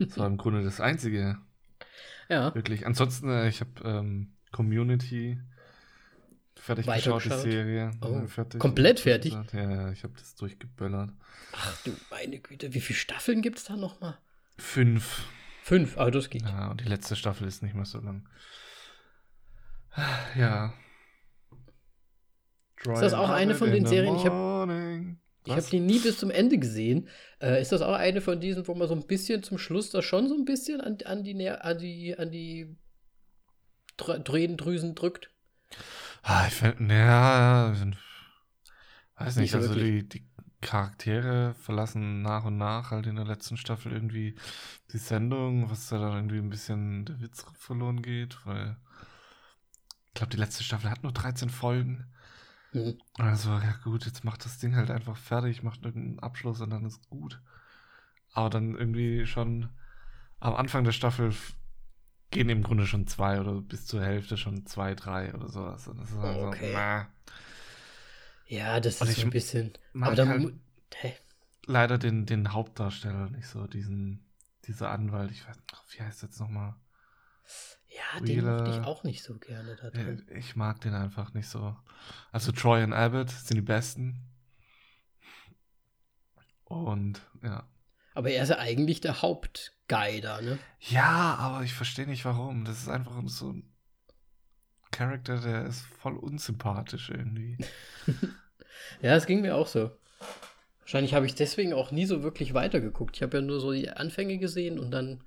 Das 0.00 0.18
war 0.18 0.26
im 0.26 0.36
Grunde 0.36 0.62
das 0.62 0.80
Einzige. 0.80 1.38
Ja. 2.28 2.54
Wirklich. 2.54 2.86
Ansonsten, 2.86 3.30
äh, 3.30 3.48
ich 3.48 3.60
habe 3.60 3.70
ähm, 3.84 4.34
Community 4.52 5.40
fertig 6.58 6.86
geschaut, 6.86 7.24
die 7.24 7.28
Serie. 7.28 7.90
Oh, 8.00 8.26
fertig. 8.26 8.60
Komplett 8.60 9.00
fertig? 9.00 9.36
Ja, 9.52 9.92
ich 9.92 10.02
habe 10.02 10.14
das 10.18 10.34
durchgeböllert. 10.34 11.10
Ach 11.52 11.82
du 11.84 11.92
meine 12.10 12.38
Güte, 12.38 12.74
wie 12.74 12.80
viele 12.80 12.98
Staffeln 12.98 13.42
gibt 13.42 13.58
es 13.58 13.64
da 13.64 13.76
nochmal? 13.76 14.18
Fünf. 14.58 15.24
Fünf, 15.62 15.98
aber 15.98 16.10
das 16.10 16.30
geht. 16.30 16.42
Ja, 16.42 16.70
und 16.70 16.80
die 16.80 16.88
letzte 16.88 17.16
Staffel 17.16 17.46
ist 17.48 17.62
nicht 17.62 17.74
mehr 17.74 17.84
so 17.84 17.98
lang. 17.98 18.28
Ja. 20.36 20.74
ist 22.84 23.00
das 23.00 23.14
auch 23.14 23.30
eine 23.30 23.54
von 23.54 23.70
den 23.70 23.86
Serien? 23.86 24.16
Ich 24.16 24.26
habe 24.26 25.16
ich 25.46 25.52
habe 25.52 25.66
die 25.70 25.80
nie 25.80 26.00
bis 26.00 26.18
zum 26.18 26.30
Ende 26.30 26.58
gesehen. 26.58 27.08
Äh, 27.40 27.62
ist 27.62 27.70
das 27.70 27.80
auch 27.80 27.94
eine 27.94 28.20
von 28.20 28.40
diesen, 28.40 28.66
wo 28.66 28.74
man 28.74 28.88
so 28.88 28.94
ein 28.94 29.06
bisschen 29.06 29.42
zum 29.42 29.58
Schluss 29.58 29.90
da 29.90 30.02
schon 30.02 30.28
so 30.28 30.34
ein 30.34 30.44
bisschen 30.44 30.80
an, 30.80 30.98
an 31.04 31.22
die, 31.22 31.48
an 31.48 31.78
die, 31.78 32.18
an 32.18 32.30
die 32.30 32.76
Drüsen 33.96 34.94
drückt? 34.94 35.30
Ah, 36.26 36.46
ich 36.48 36.54
finde, 36.54 36.94
ja, 36.94 37.72
weiß 39.16 39.36
nicht, 39.36 39.52
nicht 39.52 39.54
also 39.54 39.74
die, 39.74 40.08
die 40.08 40.26
Charaktere 40.60 41.54
verlassen 41.54 42.22
nach 42.22 42.44
und 42.44 42.56
nach 42.58 42.90
halt 42.90 43.06
in 43.06 43.16
der 43.16 43.24
letzten 43.24 43.56
Staffel 43.56 43.92
irgendwie 43.92 44.36
die 44.92 44.98
Sendung, 44.98 45.70
was 45.70 45.88
da 45.88 45.98
dann 45.98 46.14
irgendwie 46.14 46.38
ein 46.38 46.50
bisschen 46.50 47.04
der 47.04 47.20
Witz 47.20 47.44
verloren 47.54 48.02
geht, 48.02 48.44
weil 48.46 48.76
ich 50.08 50.14
glaube, 50.14 50.30
die 50.30 50.36
letzte 50.38 50.64
Staffel 50.64 50.90
hat 50.90 51.02
nur 51.04 51.12
13 51.12 51.48
Folgen. 51.50 52.06
Mhm. 52.72 52.98
Also, 53.18 53.50
ja 53.50 53.74
gut, 53.84 54.04
jetzt 54.06 54.24
macht 54.24 54.44
das 54.44 54.58
Ding 54.58 54.76
halt 54.76 54.90
einfach 54.90 55.16
fertig, 55.18 55.62
macht 55.62 55.84
irgendeinen 55.84 56.20
Abschluss 56.20 56.60
und 56.60 56.70
dann 56.70 56.84
ist 56.86 57.06
gut. 57.08 57.40
aber 58.32 58.50
dann 58.50 58.76
irgendwie 58.76 59.26
schon 59.26 59.70
am 60.40 60.54
Anfang 60.54 60.84
der 60.84 60.92
Staffel 60.92 61.34
gehen 62.30 62.48
im 62.48 62.62
Grunde 62.62 62.86
schon 62.86 63.06
zwei 63.06 63.40
oder 63.40 63.60
bis 63.60 63.86
zur 63.86 64.02
Hälfte 64.04 64.36
schon 64.36 64.66
zwei, 64.66 64.94
drei 64.94 65.32
oder 65.34 65.48
sowas. 65.48 65.86
Und 65.88 66.00
das 66.00 66.10
ist 66.10 66.18
halt 66.18 66.36
Okay. 66.38 66.70
na, 66.74 67.08
Ja, 68.46 68.78
das 68.80 69.00
Und 69.00 69.08
ist 69.08 69.14
ich 69.16 69.20
so 69.22 69.26
ein 69.28 69.30
bisschen. 69.30 69.72
Aber 70.00 70.14
dann. 70.14 70.28
halt- 70.28 70.54
hä? 70.96 71.14
leider 71.66 71.98
den, 71.98 72.26
den 72.26 72.52
Hauptdarsteller 72.52 73.28
nicht 73.30 73.48
so, 73.48 73.66
diesen, 73.66 74.24
dieser 74.66 74.90
Anwalt, 74.90 75.30
ich 75.32 75.46
weiß 75.48 75.56
nicht, 75.56 75.74
wie 75.98 76.02
heißt 76.02 76.22
jetzt 76.22 76.38
nochmal? 76.38 76.74
Ja, 77.88 78.20
den 78.20 78.44
mochte 78.44 78.70
ich 78.70 78.84
auch 78.86 79.02
nicht 79.04 79.22
so 79.24 79.36
gerne 79.38 79.74
drin. 79.76 80.26
Ich 80.34 80.54
mag 80.54 80.80
den 80.82 80.94
einfach 80.94 81.32
nicht 81.34 81.48
so. 81.48 81.74
Also 82.30 82.52
Troy 82.52 82.82
und 82.84 82.92
Abbott 82.92 83.30
sind 83.30 83.56
die 83.56 83.62
besten. 83.62 84.20
Und 86.64 87.20
ja. 87.42 87.64
Aber 88.14 88.30
er 88.30 88.42
ist 88.42 88.48
ja 88.50 88.58
eigentlich 88.58 89.00
der 89.00 89.22
Da, 89.88 90.40
ne? 90.40 90.58
Ja, 90.80 91.36
aber 91.38 91.62
ich 91.64 91.74
verstehe 91.74 92.06
nicht 92.06 92.24
warum. 92.24 92.64
Das 92.64 92.78
ist 92.78 92.88
einfach 92.88 93.14
so 93.26 93.52
ein 93.52 93.72
Charakter, 94.90 95.40
der 95.40 95.66
ist 95.66 95.82
voll 95.82 96.16
unsympathisch 96.16 97.10
irgendwie. 97.10 97.58
Ja, 99.02 99.16
es 99.16 99.26
ging 99.26 99.40
mir 99.40 99.56
auch 99.56 99.66
so. 99.66 99.90
Wahrscheinlich 100.80 101.14
habe 101.14 101.26
ich 101.26 101.34
deswegen 101.34 101.72
auch 101.72 101.90
nie 101.90 102.06
so 102.06 102.22
wirklich 102.22 102.54
weitergeguckt. 102.54 103.16
Ich 103.16 103.22
habe 103.22 103.38
ja 103.38 103.42
nur 103.42 103.60
so 103.60 103.72
die 103.72 103.90
Anfänge 103.90 104.38
gesehen 104.38 104.78
und 104.78 104.90
dann. 104.90 105.24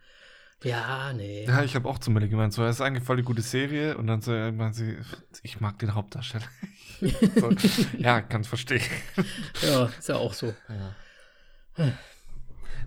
Ja, 0.63 1.13
nee. 1.13 1.45
Ja, 1.45 1.63
ich 1.63 1.75
habe 1.75 1.87
auch 1.87 1.99
zu 1.99 2.11
Millie 2.11 2.29
gemeint, 2.29 2.53
so, 2.53 2.63
es 2.65 2.77
ist 2.77 2.81
eigentlich 2.81 3.03
voll 3.03 3.17
die 3.17 3.23
gute 3.23 3.41
Serie 3.41 3.97
und 3.97 4.07
dann 4.07 4.21
so 4.21 4.33
irgendwann 4.33 4.73
sie, 4.73 4.97
ich 5.41 5.59
mag 5.61 5.79
den 5.79 5.95
Hauptdarsteller. 5.95 6.47
so, 7.35 7.49
ja, 7.97 8.21
kann's 8.21 8.47
verstehen. 8.47 8.81
Ja, 9.61 9.85
ist 9.85 10.09
ja 10.09 10.15
auch 10.15 10.33
so. 10.33 10.53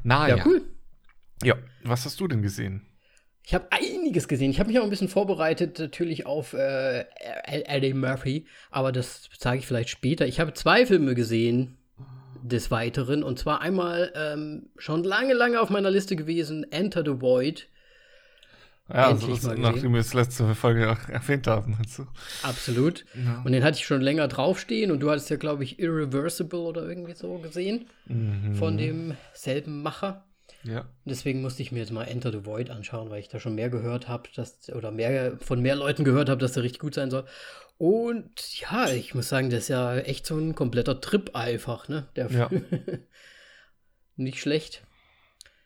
Na 0.03 0.29
Ja, 0.29 0.37
ja. 0.37 0.47
cool. 0.47 0.63
Ja, 1.45 1.57
was 1.85 2.05
hast 2.05 2.21
du 2.21 2.29
denn 2.29 2.43
gesehen? 2.43 2.87
Ich 3.45 3.55
habe 3.55 3.67
einiges 3.71 4.29
gesehen. 4.29 4.51
Ich 4.53 4.61
habe 4.61 4.69
mich 4.71 4.79
auch 4.79 4.85
ein 4.85 4.91
bisschen 4.91 5.09
vorbereitet, 5.09 5.79
natürlich 5.79 6.27
auf 6.27 6.53
äh, 6.53 7.05
Eddie 7.45 7.93
Murphy, 7.95 8.47
aber 8.71 8.93
das 8.93 9.29
sage 9.37 9.59
ich 9.59 9.67
vielleicht 9.67 9.89
später. 9.89 10.27
Ich 10.27 10.39
habe 10.39 10.53
zwei 10.55 10.87
Filme 10.87 11.15
gesehen 11.17 11.77
des 12.45 12.71
Weiteren 12.71 13.23
und 13.25 13.39
zwar 13.39 13.61
einmal 13.61 14.13
ähm, 14.15 14.71
schon 14.77 15.03
lange, 15.05 15.35
lange 15.35 15.61
auf 15.61 15.71
meiner 15.71 15.91
Liste 15.91 16.15
gewesen: 16.17 16.65
Enter 16.71 17.03
the 17.05 17.21
Void. 17.21 17.69
Ja, 18.93 19.11
Endlich 19.11 19.41
so, 19.41 19.49
mal 19.49 19.59
nachdem 19.59 19.93
wir 19.95 20.01
es 20.01 20.13
letzte 20.13 20.55
Folge 20.55 20.91
auch 20.91 21.09
erwähnt 21.09 21.47
haben. 21.47 21.77
Also. 21.79 22.07
Absolut. 22.43 23.05
Ja. 23.15 23.43
Und 23.45 23.53
den 23.53 23.63
hatte 23.65 23.79
ich 23.79 23.87
schon 23.87 24.03
länger 24.03 24.29
draufstehen 24.29 24.91
und 24.91 25.01
du 25.01 25.11
hattest 25.11 25.31
ja, 25.31 25.37
glaube 25.37 25.65
ich, 25.65 25.79
Irreversible 25.79 26.59
oder 26.61 26.83
irgendwie 26.89 27.15
so 27.15 27.39
gesehen 27.39 27.87
Mhm. 28.07 28.55
von 28.57 28.77
demselben 28.77 29.83
Macher. 29.83 30.25
Ja. 30.65 30.89
Deswegen 31.05 31.43
musste 31.43 31.63
ich 31.63 31.73
mir 31.73 31.81
jetzt 31.81 31.91
mal 31.93 32.05
Enter 32.05 32.31
the 32.31 32.45
Void 32.47 32.71
anschauen, 32.71 33.11
weil 33.11 33.21
ich 33.21 33.29
da 33.29 33.41
schon 33.41 33.55
mehr 33.57 33.69
gehört 33.71 34.07
habe, 34.09 34.29
dass 34.35 34.69
oder 34.71 34.91
mehr 34.91 35.37
von 35.41 35.61
mehr 35.61 35.75
Leuten 35.77 36.05
gehört 36.05 36.29
habe, 36.29 36.41
dass 36.41 36.53
der 36.53 36.63
richtig 36.63 36.81
gut 36.81 36.95
sein 36.95 37.11
soll. 37.11 37.27
Und 37.79 38.61
ja, 38.61 38.89
ich 38.91 39.15
muss 39.15 39.29
sagen, 39.29 39.51
das 39.51 39.65
ist 39.65 39.69
ja 39.69 39.97
echt 39.97 40.25
so 40.27 40.37
ein 40.39 40.55
kompletter 40.55 41.01
Trip 41.01 41.35
einfach, 41.35 41.89
ne? 41.89 42.09
Der 42.15 42.31
Ja. 42.31 42.49
Nicht 44.17 44.41
schlecht. 44.41 44.85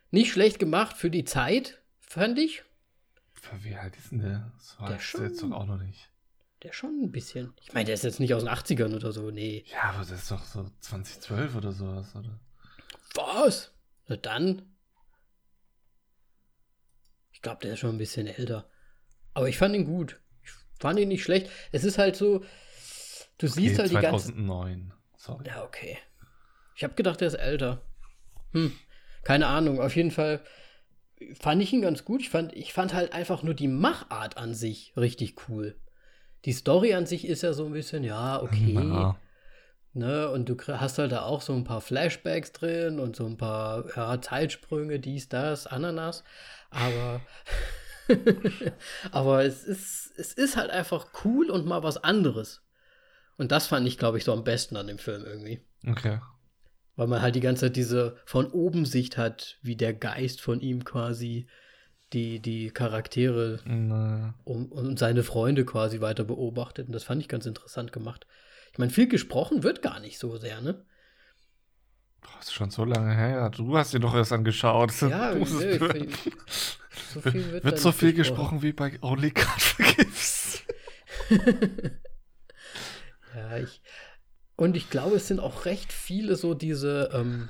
Nicht 0.09 0.31
schlecht 0.31 0.57
gemacht 0.59 0.95
für 0.97 1.09
die 1.09 1.25
Zeit, 1.25 1.81
fand 1.99 2.39
ich. 2.39 2.63
Für 3.33 3.63
Wie 3.63 3.75
alt 3.75 3.95
ist 3.97 4.11
denn 4.11 4.19
der? 4.19 4.51
Alt 4.79 4.99
ist 4.99 5.13
der 5.17 5.27
jetzt 5.27 5.39
schon- 5.41 5.51
doch 5.51 5.57
auch 5.57 5.65
noch 5.65 5.77
nicht. 5.77 6.09
Der 6.63 6.73
schon 6.73 7.01
ein 7.03 7.11
bisschen. 7.11 7.53
Ich 7.61 7.73
meine, 7.73 7.85
der 7.85 7.93
ist 7.93 8.03
jetzt 8.03 8.19
nicht 8.19 8.33
aus 8.33 8.43
den 8.43 8.49
80ern 8.51 8.95
oder 8.95 9.11
so, 9.11 9.29
nee. 9.29 9.63
Ja, 9.71 9.89
aber 9.91 9.99
das 9.99 10.11
ist 10.11 10.31
doch 10.31 10.43
so 10.43 10.67
2012 10.79 11.55
oder 11.55 11.71
sowas, 11.71 12.15
oder? 12.15 12.39
Was? 13.13 13.71
Na 14.07 14.15
dann. 14.15 14.63
Ich 17.37 17.43
glaube, 17.43 17.59
der 17.61 17.73
ist 17.73 17.79
schon 17.79 17.91
ein 17.91 17.99
bisschen 17.99 18.25
älter. 18.25 18.67
Aber 19.35 19.47
ich 19.47 19.59
fand 19.59 19.75
ihn 19.75 19.85
gut. 19.85 20.19
Ich 20.43 20.49
fand 20.79 20.99
ihn 20.99 21.07
nicht 21.07 21.23
schlecht. 21.23 21.51
Es 21.71 21.83
ist 21.83 21.99
halt 21.99 22.15
so, 22.15 22.43
du 23.37 23.45
siehst 23.45 23.75
Okay, 23.75 23.81
halt 23.81 23.91
die 23.91 23.95
ganze. 24.01 24.25
2009. 24.29 24.91
Sorry. 25.17 25.45
Ja, 25.45 25.63
okay. 25.63 25.99
Ich 26.75 26.83
habe 26.83 26.95
gedacht, 26.95 27.21
der 27.21 27.27
ist 27.27 27.35
älter. 27.35 27.83
Hm, 28.53 28.71
keine 29.21 29.45
Ahnung. 29.45 29.79
Auf 29.79 29.95
jeden 29.95 30.09
Fall 30.09 30.41
fand 31.39 31.61
ich 31.61 31.71
ihn 31.73 31.83
ganz 31.83 32.05
gut. 32.05 32.21
Ich 32.21 32.31
fand, 32.31 32.53
ich 32.53 32.73
fand 32.73 32.95
halt 32.95 33.13
einfach 33.13 33.43
nur 33.43 33.53
die 33.53 33.67
Machart 33.67 34.37
an 34.37 34.55
sich 34.55 34.93
richtig 34.97 35.47
cool. 35.47 35.79
Die 36.45 36.53
Story 36.53 36.95
an 36.95 37.05
sich 37.05 37.27
ist 37.27 37.43
ja 37.43 37.53
so 37.53 37.67
ein 37.67 37.71
bisschen, 37.73 38.03
ja, 38.03 38.41
okay. 38.41 38.73
Ja. 38.73 39.15
Ne, 39.97 40.29
und 40.29 40.47
du 40.47 40.55
hast 40.67 40.99
halt 40.99 41.11
da 41.11 41.23
auch 41.23 41.41
so 41.41 41.53
ein 41.53 41.63
paar 41.63 41.81
Flashbacks 41.81 42.51
drin 42.51 42.99
und 42.99 43.15
so 43.15 43.25
ein 43.25 43.35
paar 43.35 43.83
ja, 43.95 44.21
Zeitsprünge, 44.21 44.99
dies, 44.99 45.27
das, 45.27 45.65
Ananas. 45.65 46.23
Aber, 46.69 47.21
aber 49.11 49.43
es 49.43 49.63
ist, 49.63 50.13
es 50.15 50.33
ist 50.33 50.55
halt 50.55 50.69
einfach 50.69 51.07
cool 51.25 51.49
und 51.49 51.65
mal 51.65 51.81
was 51.81 51.97
anderes. 51.97 52.61
Und 53.37 53.51
das 53.51 53.65
fand 53.65 53.87
ich, 53.87 53.97
glaube 53.97 54.19
ich, 54.19 54.23
so 54.23 54.33
am 54.33 54.43
besten 54.43 54.77
an 54.77 54.85
dem 54.85 54.99
Film 54.99 55.25
irgendwie. 55.25 55.61
Okay. 55.87 56.19
Weil 56.95 57.07
man 57.07 57.23
halt 57.23 57.33
die 57.33 57.41
ganze 57.41 57.65
Zeit 57.65 57.75
diese 57.75 58.17
von 58.25 58.51
oben 58.51 58.85
Sicht 58.85 59.17
hat, 59.17 59.57
wie 59.63 59.75
der 59.75 59.95
Geist 59.95 60.41
von 60.41 60.61
ihm 60.61 60.85
quasi 60.85 61.47
die, 62.13 62.39
die 62.39 62.69
Charaktere 62.69 63.61
Na, 63.65 64.35
um, 64.43 64.71
und 64.71 64.99
seine 64.99 65.23
Freunde 65.23 65.65
quasi 65.65 66.01
weiter 66.01 66.23
beobachtet. 66.23 66.85
Und 66.85 66.93
das 66.93 67.03
fand 67.03 67.19
ich 67.19 67.27
ganz 67.27 67.47
interessant 67.47 67.91
gemacht. 67.91 68.27
Ich 68.77 68.79
meine, 68.79 68.91
viel 68.91 69.07
gesprochen 69.07 69.63
wird 69.63 69.81
gar 69.81 69.99
nicht 69.99 70.19
so 70.19 70.37
sehr, 70.37 70.61
ne? 70.61 70.85
boah, 72.21 72.39
ist 72.39 72.53
schon 72.53 72.69
so 72.69 72.85
lange 72.85 73.15
her. 73.15 73.49
Du 73.49 73.75
hast 73.75 73.91
dir 73.91 73.99
doch 73.99 74.13
erst 74.13 74.31
angeschaut. 74.31 74.91
Ja, 75.01 75.33
nö, 75.33 75.43
find- 75.79 76.15
so 77.11 77.21
viel 77.21 77.51
wird, 77.53 77.63
Wird 77.63 77.79
so 77.79 77.91
viel 77.91 78.13
gesprochen 78.13 78.61
wie 78.61 78.73
bei 78.73 78.99
Only 79.01 79.31
God 79.31 79.45
Forgives. 79.59 80.61
Ja, 83.35 83.57
ich. 83.57 83.81
Und 84.55 84.77
ich 84.77 84.91
glaube, 84.91 85.15
es 85.15 85.27
sind 85.27 85.39
auch 85.39 85.65
recht 85.65 85.91
viele 85.91 86.35
so 86.35 86.53
diese, 86.53 87.09
ähm, 87.13 87.49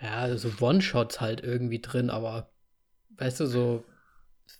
ja, 0.00 0.34
so 0.38 0.50
One-Shots 0.60 1.20
halt 1.20 1.42
irgendwie 1.42 1.80
drin, 1.80 2.08
aber 2.08 2.50
weißt 3.18 3.40
du, 3.40 3.46
so 3.46 3.84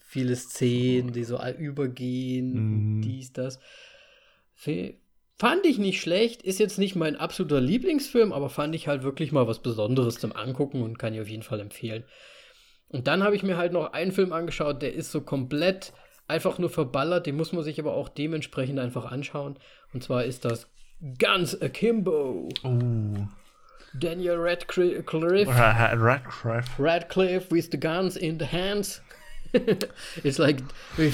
viele 0.06 0.36
Szenen, 0.36 1.12
die 1.14 1.24
so 1.24 1.42
übergehen, 1.58 2.98
Mhm. 2.98 3.02
dies, 3.02 3.32
das. 3.32 3.58
Fe- 4.54 4.98
Fand 5.38 5.66
ich 5.66 5.78
nicht 5.78 6.00
schlecht, 6.00 6.42
ist 6.42 6.58
jetzt 6.58 6.78
nicht 6.78 6.96
mein 6.96 7.16
absoluter 7.16 7.60
Lieblingsfilm, 7.60 8.32
aber 8.32 8.48
fand 8.48 8.74
ich 8.74 8.88
halt 8.88 9.02
wirklich 9.02 9.32
mal 9.32 9.46
was 9.46 9.58
Besonderes 9.58 10.18
zum 10.18 10.34
Angucken 10.34 10.82
und 10.82 10.98
kann 10.98 11.12
ich 11.12 11.20
auf 11.20 11.28
jeden 11.28 11.42
Fall 11.42 11.60
empfehlen. 11.60 12.04
Und 12.88 13.06
dann 13.06 13.22
habe 13.22 13.36
ich 13.36 13.42
mir 13.42 13.58
halt 13.58 13.72
noch 13.72 13.92
einen 13.92 14.12
Film 14.12 14.32
angeschaut, 14.32 14.80
der 14.80 14.94
ist 14.94 15.12
so 15.12 15.20
komplett 15.20 15.92
einfach 16.26 16.58
nur 16.58 16.70
verballert, 16.70 17.26
den 17.26 17.36
muss 17.36 17.52
man 17.52 17.64
sich 17.64 17.78
aber 17.78 17.92
auch 17.92 18.08
dementsprechend 18.08 18.78
einfach 18.78 19.04
anschauen. 19.04 19.58
Und 19.92 20.02
zwar 20.02 20.24
ist 20.24 20.46
das 20.46 20.68
Guns 21.18 21.60
Akimbo. 21.60 22.48
Oh. 22.64 23.26
Daniel 23.98 24.36
Radcliffe, 24.38 25.04
Radcliffe. 25.06 26.82
Radcliffe 26.82 27.50
with 27.50 27.68
the 27.70 27.78
guns 27.78 28.16
in 28.16 28.38
the 28.38 28.46
hands. 28.46 29.02
It's 30.22 30.38
like, 30.38 30.62
wie, 30.96 31.12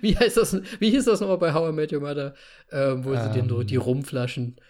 wie, 0.00 0.16
heißt 0.16 0.36
das, 0.36 0.60
wie 0.80 0.90
hieß 0.90 1.04
das 1.04 1.20
nochmal 1.20 1.38
bei 1.38 1.52
How 1.52 1.70
I 1.70 1.72
Met 1.72 1.92
Your 1.92 2.00
Mother, 2.00 2.34
ähm, 2.70 3.04
wo 3.04 3.14
sie 3.14 3.30
den, 3.30 3.48
Ähm. 3.50 3.66
die 3.66 3.76
Rumflaschen, 3.76 4.60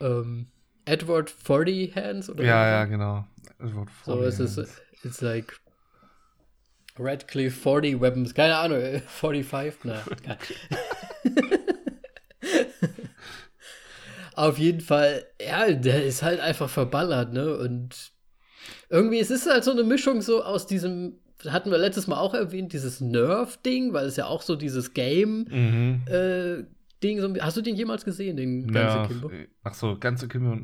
ähm, 0.00 0.48
Edward 0.84 1.30
40 1.30 1.94
Hands 1.94 2.28
oder 2.30 2.44
Ja, 2.44 2.66
ja, 2.68 2.84
genau. 2.84 3.24
Es 3.58 3.74
wird 3.74 3.88
So 4.04 4.16
vor 4.16 4.24
ist 4.26 4.40
es, 4.40 4.58
it's 5.04 5.20
like 5.20 5.58
Radcliffe 6.98 7.58
40 7.58 8.00
Weapons, 8.00 8.34
keine 8.34 8.56
Ahnung, 8.56 8.78
äh, 8.78 9.00
45, 9.00 9.84
na, 9.84 10.02
keine. 10.24 10.38
Auf 14.34 14.58
jeden 14.58 14.80
Fall, 14.80 15.26
ja, 15.40 15.70
der 15.72 16.04
ist 16.04 16.22
halt 16.22 16.40
einfach 16.40 16.68
verballert, 16.68 17.32
ne? 17.32 17.56
Und 17.56 18.12
irgendwie, 18.88 19.18
es 19.18 19.30
ist 19.30 19.46
halt 19.48 19.64
so 19.64 19.72
eine 19.72 19.84
Mischung 19.84 20.22
so 20.22 20.42
aus 20.42 20.66
diesem, 20.66 21.20
hatten 21.50 21.70
wir 21.70 21.78
letztes 21.78 22.06
Mal 22.06 22.18
auch 22.18 22.34
erwähnt, 22.34 22.72
dieses 22.72 23.00
Nerf-Ding, 23.00 23.92
weil 23.92 24.06
es 24.06 24.16
ja 24.16 24.26
auch 24.26 24.42
so 24.42 24.56
dieses 24.56 24.94
Game 24.94 25.46
Mhm. 25.50 26.02
äh, 26.06 26.64
hast 27.40 27.56
du 27.56 27.62
den 27.62 27.74
jemals 27.74 28.04
gesehen, 28.04 28.36
den 28.36 28.70
ganzen 28.70 28.98
Ja, 29.02 29.06
Kimbo? 29.06 29.30
ach 29.64 29.74
so, 29.74 29.96
ganze 29.98 30.28
Kimbo. 30.28 30.56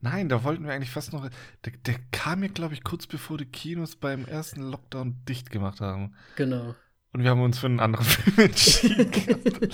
Nein, 0.00 0.28
da 0.28 0.42
wollten 0.42 0.64
wir 0.64 0.72
eigentlich 0.72 0.90
fast 0.90 1.12
noch. 1.12 1.28
Der, 1.64 1.72
der 1.86 1.94
kam 2.10 2.40
mir, 2.40 2.48
glaube 2.48 2.74
ich, 2.74 2.82
kurz 2.82 3.06
bevor 3.06 3.36
die 3.38 3.44
Kinos 3.44 3.94
beim 3.96 4.24
ersten 4.24 4.62
Lockdown 4.62 5.16
dicht 5.28 5.50
gemacht 5.50 5.80
haben. 5.80 6.14
Genau. 6.36 6.74
Und 7.12 7.22
wir 7.22 7.30
haben 7.30 7.42
uns 7.42 7.58
für 7.58 7.66
einen 7.66 7.78
anderen 7.78 8.04
Film 8.06 8.46
entschieden. 8.48 9.10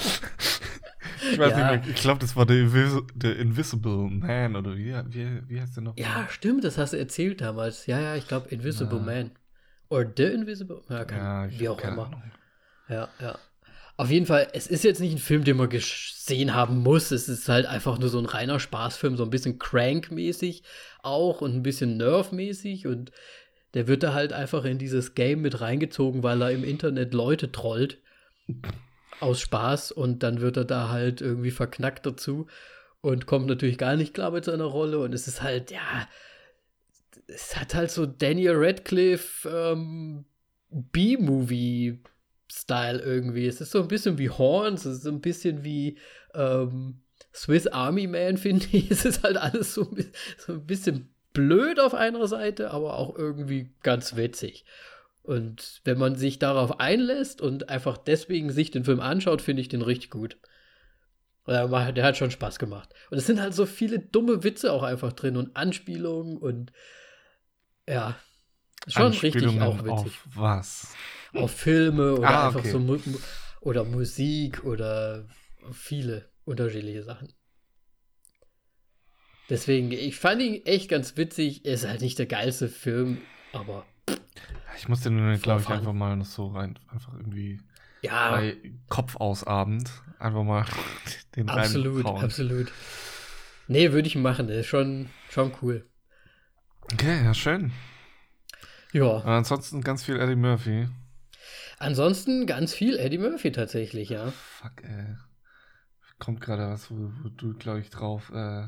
ich 1.33 1.39
weiß 1.39 1.53
Ja. 1.53 1.73
nicht 1.73 1.87
mehr, 1.87 1.95
ich 1.95 2.01
glaube, 2.03 2.21
das 2.21 2.37
war 2.37 2.47
der, 2.47 2.59
Invis 2.61 2.93
der 3.15 3.37
Invisible 3.39 4.09
Man 4.11 4.57
oder 4.57 4.77
wie, 4.77 4.95
wie, 5.09 5.43
wie 5.49 5.61
heißt 5.61 5.77
der 5.77 5.83
noch? 5.85 5.97
Ja, 5.97 6.27
stimmt, 6.31 6.65
das 6.65 6.79
hast 6.79 6.93
du 6.93 6.99
erzählt 6.99 7.41
damals. 7.41 7.87
Ja, 7.87 8.01
ja, 8.01 8.17
ich 8.17 8.27
glaube 8.29 8.49
Invisible 8.51 8.99
Ja. 8.99 9.05
Man. 9.05 9.31
Oder 9.91 10.11
The 10.17 10.25
Invisible? 10.25 10.83
Ja, 10.89 11.05
kann, 11.05 11.19
Ja, 11.19 11.59
wie 11.59 11.69
auch 11.69 11.81
immer. 11.81 12.07
Ahnung. 12.07 12.23
Ja, 12.89 13.09
ja. 13.21 13.39
Auf 13.97 14.11
jeden 14.11 14.27
Fall, 14.27 14.49
es 14.53 14.69
ist 14.69 14.85
jetzt 14.85 15.01
nicht 15.01 15.13
ein 15.13 15.19
Film, 15.19 15.43
den 15.45 15.57
man 15.57 15.69
gesehen 15.69 16.55
haben 16.55 16.79
muss. 16.83 17.11
Es 17.11 17.29
ist 17.29 17.49
halt 17.49 17.67
einfach 17.67 17.99
nur 17.99 18.09
so 18.09 18.19
ein 18.19 18.27
reiner 18.27 18.61
Spaßfilm, 18.61 19.17
so 19.17 19.25
ein 19.25 19.31
bisschen 19.31 19.59
Crank-mäßig 19.59 20.63
auch 21.03 21.41
und 21.41 21.55
ein 21.55 21.63
bisschen 21.63 21.97
Nerf-mäßig. 21.97 22.87
Und 22.87 23.11
Der 23.75 23.89
wird 23.89 24.03
da 24.03 24.15
halt 24.15 24.33
einfach 24.33 24.65
in 24.65 24.79
dieses 24.79 25.15
Game 25.15 25.41
mit 25.43 25.61
reingezogen, 25.61 26.23
weil 26.23 26.43
er 26.43 26.53
im 26.53 26.65
Internet 26.65 27.13
Leute 27.15 27.51
trollt. 27.53 27.99
Aus 29.21 29.41
Spaß 29.41 29.91
und 29.91 30.23
dann 30.23 30.41
wird 30.41 30.57
er 30.57 30.65
da 30.65 30.91
halt 30.91 31.21
irgendwie 31.21 31.51
verknackt 31.51 32.07
dazu 32.07 32.47
und 33.01 33.27
kommt 33.27 33.47
natürlich 33.49 33.77
gar 33.77 33.97
nicht 33.97 34.15
klar 34.15 34.31
mit 34.31 34.45
seiner 34.45 34.65
Rolle. 34.65 35.01
Und 35.01 35.13
es 35.13 35.27
ist 35.27 35.43
halt, 35.43 35.73
ja, 35.73 36.07
es 37.29 37.57
hat 37.57 37.75
halt 37.75 37.91
so 37.91 38.07
Daniel 38.07 38.55
Radcliffe 38.57 39.49
ähm, 39.49 40.25
B-Movie-Style 40.71 42.01
irgendwie. 43.01 43.47
Es 43.47 43.61
ist 43.61 43.71
so 43.71 43.83
ein 43.83 43.89
bisschen 43.89 44.17
wie 44.19 44.31
Horns, 44.31 44.87
es 44.87 44.97
ist 44.97 45.05
so 45.05 45.11
ein 45.11 45.21
bisschen 45.21 45.63
wie 45.63 45.99
ähm, 46.35 47.03
Swiss 47.35 47.67
Army 47.67 48.07
Man, 48.07 48.37
finde 48.39 48.67
ich. 48.73 48.91
Es 48.91 49.05
ist 49.05 49.23
halt 49.23 49.37
alles 49.37 49.75
so, 49.75 49.95
so 50.39 50.55
ein 50.55 50.67
bisschen 50.67 51.11
blöd 51.35 51.79
auf 51.79 51.95
einer 51.95 52.27
Seite, 52.27 52.71
aber 52.71 52.97
auch 52.97 53.17
irgendwie 53.17 53.71
ganz 53.83 54.17
witzig. 54.17 54.65
Und 55.23 55.83
wenn 55.85 55.99
man 55.99 56.17
sich 56.17 56.39
darauf 56.39 56.81
einlässt 56.81 57.43
und 57.43 57.69
einfach 57.69 57.99
deswegen 57.99 58.51
sich 58.51 58.71
den 58.71 58.85
Film 58.85 59.01
anschaut, 59.01 59.43
finde 59.43 59.61
ich 59.61 59.69
den 59.69 59.83
richtig 59.83 60.11
gut. 60.11 60.39
Der 61.47 61.69
hat 61.71 62.17
schon 62.17 62.31
Spaß 62.31 62.59
gemacht. 62.59 62.95
Und 63.11 63.19
es 63.19 63.27
sind 63.27 63.41
halt 63.41 63.53
so 63.55 63.67
viele 63.67 63.99
dumme 63.99 64.43
Witze 64.45 64.73
auch 64.73 64.83
einfach 64.83 65.13
drin 65.13 65.37
und 65.37 65.55
Anspielungen 65.55 66.39
und 66.39 66.73
ja, 67.89 68.17
schon 68.87 69.13
richtig 69.13 69.61
auch 69.61 69.79
witzig. 69.79 69.91
Auf 69.91 70.29
was? 70.35 70.95
Auf 71.35 71.51
Filme 71.51 72.17
oder 72.17 72.29
ah, 72.29 72.47
einfach 72.47 72.61
okay. 72.61 72.71
so 72.71 72.79
Mu 72.79 72.99
oder 73.61 73.85
Musik 73.85 74.65
oder 74.65 75.27
viele 75.73 76.31
unterschiedliche 76.45 77.03
Sachen. 77.03 77.33
Deswegen, 79.51 79.93
ich 79.93 80.17
fand 80.17 80.43
ihn 80.43 80.65
echt 80.67 80.91
ganz 80.91 81.17
witzig. 81.17 81.65
Er 81.65 81.75
ist 81.75 81.87
halt 81.87 82.03
nicht 82.03 82.19
der 82.19 82.27
geilste 82.27 82.69
Film, 82.69 83.19
aber. 83.53 83.87
Ich 84.77 84.89
muss 84.89 85.01
den, 85.01 85.41
glaube 85.41 85.63
ich, 85.63 85.69
einfach 85.69 85.93
mal 85.93 86.23
so 86.25 86.49
rein, 86.49 86.79
einfach 86.89 87.15
irgendwie 87.15 87.61
ja. 88.03 88.31
bei 88.31 88.57
Kopf 88.89 89.17
aus 89.17 89.45
Abend 89.45 89.91
einfach 90.19 90.45
mal 90.45 90.65
den 91.37 91.49
Absolut, 91.49 92.07
absolut. 92.07 92.73
Nee, 93.67 93.93
würde 93.93 94.09
ich 94.09 94.17
machen. 94.17 94.49
Das 94.49 94.59
ist 94.59 94.67
schon, 94.67 95.09
schon 95.31 95.53
cool. 95.63 95.88
Okay, 96.93 97.25
ja, 97.25 97.35
schön. 97.35 97.73
Ja. 98.93 99.19
Aber 99.19 99.33
ansonsten 99.33 99.83
ganz 99.83 100.05
viel 100.05 100.19
Eddie 100.19 100.37
Murphy. 100.37 100.89
Ansonsten 101.79 102.47
ganz 102.47 102.73
viel 102.73 102.99
Eddie 102.99 103.19
Murphy 103.19 103.53
tatsächlich, 103.53 104.09
ja. 104.09 104.33
Fuck, 104.33 104.83
ey. 104.83 105.17
Kommt 106.19 106.41
gerade 106.41 106.69
was, 106.69 106.91
wo, 106.91 107.13
wo 107.23 107.29
du, 107.29 107.55
glaube 107.55 107.81
ich, 107.81 107.91
drauf 107.91 108.33
äh, 108.35 108.67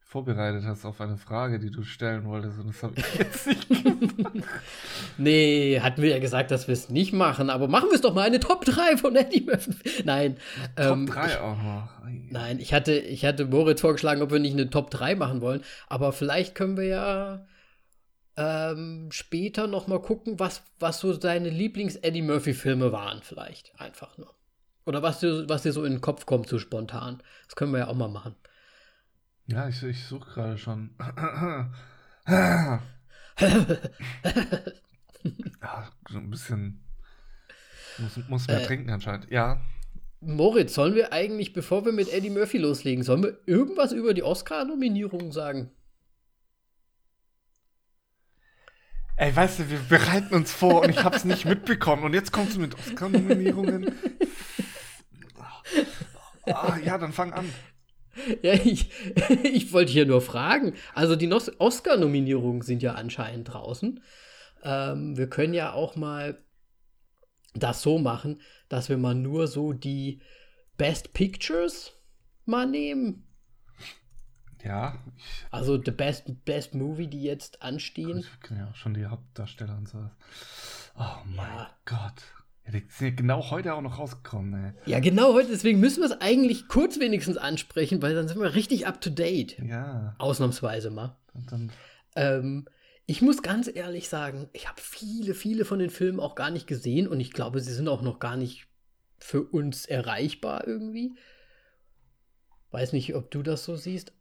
vorbereitet 0.00 0.64
hast 0.64 0.86
auf 0.86 1.00
eine 1.00 1.18
Frage, 1.18 1.58
die 1.58 1.70
du 1.70 1.82
stellen 1.82 2.24
wolltest 2.24 2.58
und 2.60 2.68
das 2.68 2.82
habe 2.82 2.94
ich 2.96 3.14
jetzt 3.18 3.46
nicht 3.46 3.68
nee, 5.18 5.80
hatten 5.82 6.00
wir 6.00 6.10
ja 6.10 6.18
gesagt, 6.20 6.52
dass 6.52 6.68
wir 6.68 6.72
es 6.72 6.88
nicht 6.88 7.12
machen, 7.12 7.50
aber 7.50 7.68
machen 7.68 7.88
wir 7.90 7.96
es 7.96 8.00
doch 8.00 8.14
mal 8.14 8.22
eine 8.22 8.40
Top 8.40 8.64
3 8.64 8.96
von 8.96 9.16
Eddie 9.16 9.42
Murphy. 9.42 9.74
Nein. 10.04 10.36
Top 10.76 10.96
ähm, 10.96 11.06
3 11.06 11.40
auch 11.40 11.62
noch. 11.62 11.88
Nein, 12.30 12.60
ich 12.60 12.72
hatte, 12.72 12.94
ich 12.94 13.24
hatte 13.24 13.44
Moritz 13.44 13.80
vorgeschlagen, 13.80 14.22
ob 14.22 14.30
wir 14.30 14.38
nicht 14.38 14.54
eine 14.54 14.70
Top 14.70 14.90
3 14.90 15.16
machen 15.16 15.40
wollen, 15.40 15.62
aber 15.88 16.12
vielleicht 16.12 16.54
können 16.54 16.76
wir 16.76 16.86
ja 16.86 17.46
ähm, 18.36 19.08
später 19.10 19.66
noch 19.66 19.86
mal 19.86 20.00
gucken, 20.00 20.38
was, 20.38 20.62
was 20.78 21.00
so 21.00 21.16
deine 21.16 21.48
Lieblings-Eddie 21.48 22.22
Murphy-Filme 22.22 22.92
waren, 22.92 23.22
vielleicht. 23.22 23.78
Einfach 23.80 24.18
nur. 24.18 24.34
Oder 24.84 25.02
was 25.02 25.20
dir, 25.20 25.48
was 25.48 25.62
dir 25.62 25.72
so 25.72 25.84
in 25.84 25.92
den 25.92 26.00
Kopf 26.00 26.26
kommt, 26.26 26.48
so 26.48 26.58
spontan. 26.58 27.22
Das 27.46 27.56
können 27.56 27.72
wir 27.72 27.80
ja 27.80 27.88
auch 27.88 27.94
mal 27.94 28.08
machen. 28.08 28.36
Ja, 29.46 29.68
ich, 29.68 29.82
ich 29.82 30.04
suche 30.04 30.30
gerade 30.30 30.58
schon. 30.58 30.90
ja, 32.26 32.80
so 36.10 36.18
ein 36.18 36.30
bisschen. 36.30 36.80
Muss, 37.98 38.28
muss 38.28 38.46
mehr 38.48 38.62
äh, 38.62 38.66
trinken 38.66 38.90
anscheinend. 38.90 39.30
Ja. 39.30 39.60
Moritz, 40.20 40.74
sollen 40.74 40.94
wir 40.94 41.12
eigentlich, 41.12 41.52
bevor 41.52 41.84
wir 41.84 41.92
mit 41.92 42.12
Eddie 42.12 42.30
Murphy 42.30 42.58
loslegen, 42.58 43.04
sollen 43.04 43.22
wir 43.22 43.38
irgendwas 43.46 43.92
über 43.92 44.14
die 44.14 44.22
Oscar-Nominierungen 44.22 45.32
sagen? 45.32 45.70
Ey, 49.18 49.34
weißt 49.34 49.60
du, 49.60 49.70
wir 49.70 49.78
bereiten 49.88 50.34
uns 50.34 50.52
vor 50.52 50.82
und 50.82 50.90
ich 50.90 51.02
hab's 51.02 51.24
nicht 51.24 51.46
mitbekommen. 51.46 52.04
Und 52.04 52.12
jetzt 52.12 52.32
kommst 52.32 52.56
du 52.56 52.60
mit 52.60 52.74
Oscar-Nominierungen. 52.74 53.94
Ah, 56.46 56.76
ja, 56.84 56.98
dann 56.98 57.12
fang 57.12 57.32
an. 57.32 57.50
Ja, 58.42 58.54
ich, 58.54 58.90
ich 59.42 59.72
wollte 59.72 59.92
hier 59.92 60.06
nur 60.06 60.20
fragen. 60.20 60.74
Also 60.94 61.16
die 61.16 61.32
Oscar-Nominierungen 61.32 62.62
sind 62.62 62.82
ja 62.82 62.92
anscheinend 62.94 63.52
draußen. 63.52 64.00
Ähm, 64.62 65.16
wir 65.16 65.28
können 65.28 65.54
ja 65.54 65.72
auch 65.72 65.96
mal 65.96 66.38
das 67.54 67.82
so 67.82 67.98
machen, 67.98 68.40
dass 68.68 68.88
wir 68.88 68.98
mal 68.98 69.14
nur 69.14 69.46
so 69.46 69.72
die 69.72 70.20
Best 70.76 71.14
Pictures 71.14 71.92
mal 72.44 72.66
nehmen. 72.66 73.25
Ja. 74.66 74.98
Also 75.50 75.80
the 75.82 75.90
best, 75.90 76.44
best 76.44 76.74
Movie, 76.74 77.06
die 77.06 77.22
jetzt 77.22 77.62
anstehen. 77.62 78.18
Ich 78.18 78.40
kenne 78.40 78.60
ja 78.60 78.70
auch 78.70 78.74
schon 78.74 78.94
die 78.94 79.06
Hauptdarsteller 79.06 79.76
und 79.76 79.88
so. 79.88 79.98
Oh 80.98 81.18
mein 81.26 81.46
ja. 81.46 81.70
Gott. 81.84 82.22
Ja, 82.66 82.72
die 82.72 82.84
sind 82.88 83.08
ja 83.08 83.14
genau 83.14 83.50
heute 83.50 83.74
auch 83.74 83.80
noch 83.80 83.98
rausgekommen, 83.98 84.64
ey. 84.64 84.90
Ja, 84.90 84.98
genau 84.98 85.34
heute. 85.34 85.50
Deswegen 85.50 85.78
müssen 85.78 86.00
wir 86.00 86.06
es 86.06 86.20
eigentlich 86.20 86.66
kurz 86.66 86.98
wenigstens 86.98 87.36
ansprechen, 87.36 88.02
weil 88.02 88.14
dann 88.14 88.26
sind 88.26 88.40
wir 88.40 88.54
richtig 88.54 88.86
up 88.86 89.00
to 89.00 89.10
date. 89.10 89.56
Ja. 89.60 90.16
Ausnahmsweise 90.18 90.90
mal. 90.90 91.16
Ähm, 92.16 92.66
ich 93.06 93.22
muss 93.22 93.42
ganz 93.42 93.70
ehrlich 93.72 94.08
sagen, 94.08 94.48
ich 94.52 94.68
habe 94.68 94.80
viele, 94.80 95.34
viele 95.34 95.64
von 95.64 95.78
den 95.78 95.90
Filmen 95.90 96.18
auch 96.18 96.34
gar 96.34 96.50
nicht 96.50 96.66
gesehen 96.66 97.06
und 97.06 97.20
ich 97.20 97.32
glaube, 97.32 97.60
sie 97.60 97.72
sind 97.72 97.86
auch 97.86 98.02
noch 98.02 98.18
gar 98.18 98.36
nicht 98.36 98.66
für 99.18 99.44
uns 99.44 99.86
erreichbar 99.86 100.66
irgendwie. 100.66 101.14
Weiß 102.72 102.92
nicht, 102.92 103.14
ob 103.14 103.30
du 103.30 103.44
das 103.44 103.64
so 103.64 103.76
siehst. 103.76 104.12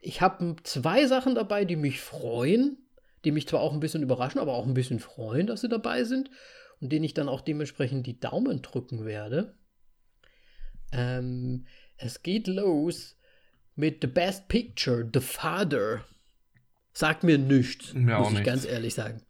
Ich 0.00 0.20
habe 0.20 0.56
zwei 0.64 1.06
Sachen 1.06 1.34
dabei, 1.34 1.64
die 1.64 1.76
mich 1.76 2.00
freuen, 2.00 2.78
die 3.24 3.32
mich 3.32 3.46
zwar 3.46 3.60
auch 3.60 3.72
ein 3.72 3.80
bisschen 3.80 4.02
überraschen, 4.02 4.40
aber 4.40 4.54
auch 4.54 4.66
ein 4.66 4.74
bisschen 4.74 4.98
freuen, 4.98 5.46
dass 5.46 5.60
sie 5.60 5.68
dabei 5.68 6.04
sind 6.04 6.30
und 6.80 6.90
denen 6.90 7.04
ich 7.04 7.14
dann 7.14 7.28
auch 7.28 7.42
dementsprechend 7.42 8.06
die 8.06 8.18
Daumen 8.18 8.62
drücken 8.62 9.04
werde. 9.04 9.54
Ähm, 10.92 11.66
es 11.96 12.22
geht 12.22 12.46
los 12.46 13.16
mit 13.76 13.98
The 14.00 14.06
Best 14.06 14.48
Picture, 14.48 15.08
The 15.12 15.20
Father. 15.20 16.04
Sagt 16.92 17.22
mir 17.22 17.38
nichts, 17.38 17.94
mir 17.94 18.18
muss 18.18 18.28
ich 18.28 18.34
nichts. 18.34 18.46
ganz 18.46 18.64
ehrlich 18.64 18.94
sagen. 18.94 19.22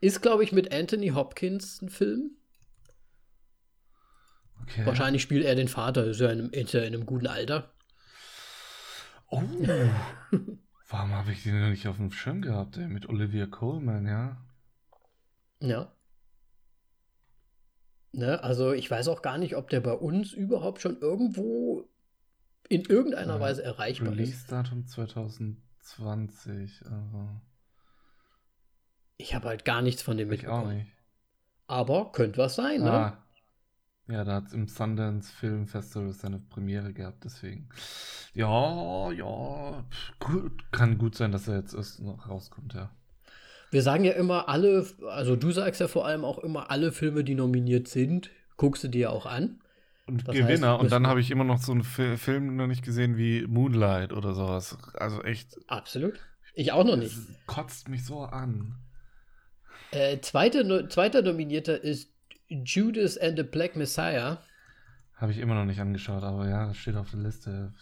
Ist, 0.00 0.22
glaube 0.22 0.44
ich, 0.44 0.52
mit 0.52 0.72
Anthony 0.72 1.08
Hopkins 1.08 1.82
ein 1.82 1.88
Film. 1.88 2.36
Okay. 4.62 4.86
Wahrscheinlich 4.86 5.22
spielt 5.22 5.44
er 5.44 5.54
den 5.54 5.68
Vater, 5.68 6.06
ist 6.06 6.20
ja 6.20 6.30
in 6.30 6.40
einem, 6.40 6.50
ist 6.50 6.72
ja 6.72 6.80
in 6.80 6.94
einem 6.94 7.06
guten 7.06 7.26
Alter. 7.26 7.74
Oh. 9.34 10.38
Warum 10.88 11.12
habe 11.12 11.32
ich 11.32 11.42
den 11.42 11.60
noch 11.60 11.70
nicht 11.70 11.88
auf 11.88 11.96
dem 11.96 12.12
Schirm 12.12 12.42
gehabt, 12.42 12.76
ey? 12.76 12.86
Mit 12.86 13.08
Olivia 13.08 13.46
Coleman, 13.46 14.06
ja? 14.06 14.36
Ja. 15.60 15.92
Ne, 18.12 18.42
also 18.44 18.72
ich 18.72 18.90
weiß 18.90 19.08
auch 19.08 19.22
gar 19.22 19.38
nicht, 19.38 19.56
ob 19.56 19.70
der 19.70 19.80
bei 19.80 19.92
uns 19.92 20.32
überhaupt 20.32 20.80
schon 20.80 21.00
irgendwo 21.00 21.88
in 22.68 22.82
irgendeiner 22.82 23.34
ja, 23.34 23.40
Weise 23.40 23.64
erreichbar 23.64 24.12
Release 24.12 24.32
ist. 24.32 24.52
Release-Datum 24.52 24.86
2020. 24.86 26.84
Also. 26.84 27.28
Ich 29.16 29.34
habe 29.34 29.48
halt 29.48 29.64
gar 29.64 29.82
nichts 29.82 30.02
von 30.02 30.16
dem 30.16 30.30
ich 30.30 30.42
mitbekommen. 30.42 30.66
Auch 30.66 30.72
nicht. 30.72 30.92
Aber 31.66 32.12
könnte 32.12 32.38
was 32.38 32.54
sein, 32.54 32.82
ne? 32.82 32.92
ah. 32.92 33.10
ne? 33.10 33.23
Ja, 34.06 34.22
da 34.24 34.34
hat 34.34 34.48
es 34.48 34.52
im 34.52 34.68
Sundance 34.68 35.32
Film 35.32 35.66
Festival 35.66 36.12
seine 36.12 36.38
Premiere 36.38 36.92
gehabt, 36.92 37.24
deswegen. 37.24 37.68
Ja, 38.34 39.10
ja, 39.12 39.84
gut, 40.18 40.72
kann 40.72 40.98
gut 40.98 41.14
sein, 41.14 41.32
dass 41.32 41.48
er 41.48 41.56
jetzt 41.56 41.74
erst 41.74 42.02
noch 42.02 42.28
rauskommt, 42.28 42.74
ja. 42.74 42.90
Wir 43.70 43.82
sagen 43.82 44.04
ja 44.04 44.12
immer 44.12 44.48
alle, 44.48 44.86
also 45.08 45.36
du 45.36 45.50
sagst 45.50 45.80
ja 45.80 45.88
vor 45.88 46.06
allem 46.06 46.24
auch 46.24 46.38
immer, 46.38 46.70
alle 46.70 46.92
Filme, 46.92 47.24
die 47.24 47.34
nominiert 47.34 47.88
sind, 47.88 48.30
guckst 48.56 48.84
du 48.84 48.88
dir 48.88 49.10
auch 49.10 49.26
an. 49.26 49.60
Und 50.06 50.28
das 50.28 50.34
Gewinner. 50.34 50.74
Heißt, 50.74 50.82
und 50.82 50.92
dann 50.92 51.06
habe 51.06 51.20
ich 51.20 51.30
immer 51.30 51.44
noch 51.44 51.58
so 51.58 51.72
einen 51.72 51.82
Fi 51.82 52.16
Film 52.18 52.56
noch 52.56 52.66
nicht 52.66 52.84
gesehen 52.84 53.16
wie 53.16 53.46
Moonlight 53.46 54.12
oder 54.12 54.34
sowas. 54.34 54.76
Also 54.94 55.22
echt. 55.22 55.56
Absolut. 55.66 56.20
Ich 56.52 56.72
auch 56.72 56.84
noch 56.84 56.96
nicht. 56.96 57.16
kotzt 57.46 57.88
mich 57.88 58.04
so 58.04 58.20
an. 58.20 58.76
Äh, 59.90 60.20
zweite, 60.20 60.88
zweiter 60.88 61.22
Nominierter 61.22 61.82
ist 61.82 62.13
Judas 62.48 63.16
and 63.18 63.36
the 63.36 63.42
Black 63.42 63.76
Messiah. 63.76 64.38
Habe 65.14 65.32
ich 65.32 65.38
immer 65.38 65.54
noch 65.54 65.64
nicht 65.64 65.80
angeschaut, 65.80 66.22
aber 66.22 66.48
ja, 66.48 66.66
das 66.66 66.76
steht 66.76 66.96
auf 66.96 67.10
der 67.10 67.20
Liste. 67.20 67.72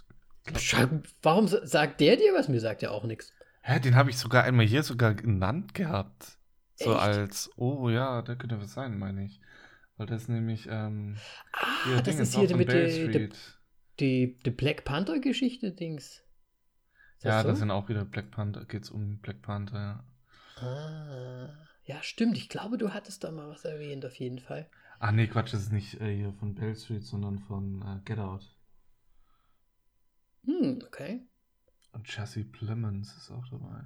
Warum 1.22 1.46
sagt 1.48 2.00
der 2.00 2.16
dir 2.16 2.34
was? 2.34 2.48
Mir 2.48 2.60
sagt 2.60 2.82
er 2.82 2.92
auch 2.92 3.04
nichts. 3.04 3.32
Hä, 3.62 3.78
den 3.78 3.94
habe 3.94 4.10
ich 4.10 4.18
sogar 4.18 4.44
einmal 4.44 4.66
hier 4.66 4.82
sogar 4.82 5.14
genannt 5.14 5.72
gehabt. 5.74 6.38
So 6.74 6.92
Echt? 6.92 7.00
als, 7.00 7.50
oh 7.56 7.88
ja, 7.90 8.22
der 8.22 8.36
könnte 8.36 8.60
was 8.60 8.72
sein, 8.72 8.98
meine 8.98 9.24
ich. 9.24 9.40
Weil 9.96 10.06
das 10.06 10.28
nämlich, 10.28 10.66
ähm, 10.70 11.16
ah, 11.52 12.00
das 12.00 12.18
ist 12.18 12.34
hier 12.34 12.56
mit 12.56 12.72
der 12.72 12.88
die, 12.88 13.30
die, 14.00 14.38
die 14.44 14.50
Black 14.50 14.84
Panther-Geschichte-Dings. 14.84 16.22
Ja, 17.20 17.42
so? 17.42 17.48
das 17.48 17.58
sind 17.60 17.70
auch 17.70 17.88
wieder 17.88 18.04
Black 18.04 18.30
Panther, 18.32 18.64
geht's 18.64 18.90
um 18.90 19.18
Black 19.18 19.42
Panther, 19.42 19.78
ja. 19.78 20.66
Ah. 20.66 21.71
Ja, 21.84 22.02
stimmt. 22.02 22.36
Ich 22.36 22.48
glaube, 22.48 22.78
du 22.78 22.92
hattest 22.92 23.24
da 23.24 23.30
mal 23.30 23.48
was 23.48 23.64
erwähnt, 23.64 24.04
auf 24.04 24.14
jeden 24.16 24.38
Fall. 24.38 24.68
Ah, 24.98 25.12
nee, 25.12 25.26
Quatsch, 25.26 25.52
das 25.52 25.62
ist 25.62 25.72
nicht 25.72 26.00
äh, 26.00 26.14
hier 26.14 26.32
von 26.32 26.54
Bell 26.54 26.76
Street, 26.76 27.04
sondern 27.04 27.40
von 27.40 27.82
äh, 27.82 28.00
Get 28.04 28.18
Out. 28.18 28.56
Hm, 30.44 30.80
okay. 30.86 31.26
Und 31.92 32.08
Jesse 32.08 32.44
Plemons 32.44 33.14
ist 33.16 33.30
auch 33.30 33.46
dabei. 33.50 33.84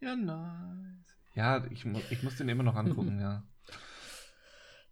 Ja, 0.00 0.14
nice. 0.14 1.16
Ja, 1.34 1.64
ich, 1.70 1.84
ich 2.10 2.22
muss 2.22 2.36
den 2.36 2.48
immer 2.48 2.62
noch 2.62 2.76
angucken, 2.76 3.18
ja. 3.20 3.42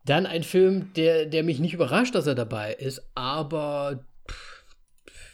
Dann 0.04 0.26
ein 0.26 0.42
Film, 0.42 0.92
der, 0.94 1.26
der 1.26 1.42
mich 1.42 1.58
nicht 1.58 1.74
überrascht, 1.74 2.14
dass 2.14 2.26
er 2.26 2.36
dabei 2.36 2.74
ist, 2.74 3.10
aber 3.14 4.04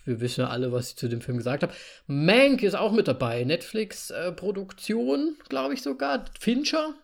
wir 0.04 0.20
wissen 0.20 0.42
ja 0.42 0.48
alle, 0.48 0.72
was 0.72 0.90
ich 0.90 0.96
zu 0.96 1.08
dem 1.08 1.20
Film 1.20 1.38
gesagt 1.38 1.62
habe. 1.62 1.74
Mank 2.06 2.62
ist 2.62 2.74
auch 2.74 2.92
mit 2.92 3.08
dabei. 3.08 3.44
Netflix-Produktion, 3.44 5.36
äh, 5.38 5.48
glaube 5.48 5.74
ich 5.74 5.82
sogar. 5.82 6.24
Fincher. 6.38 6.94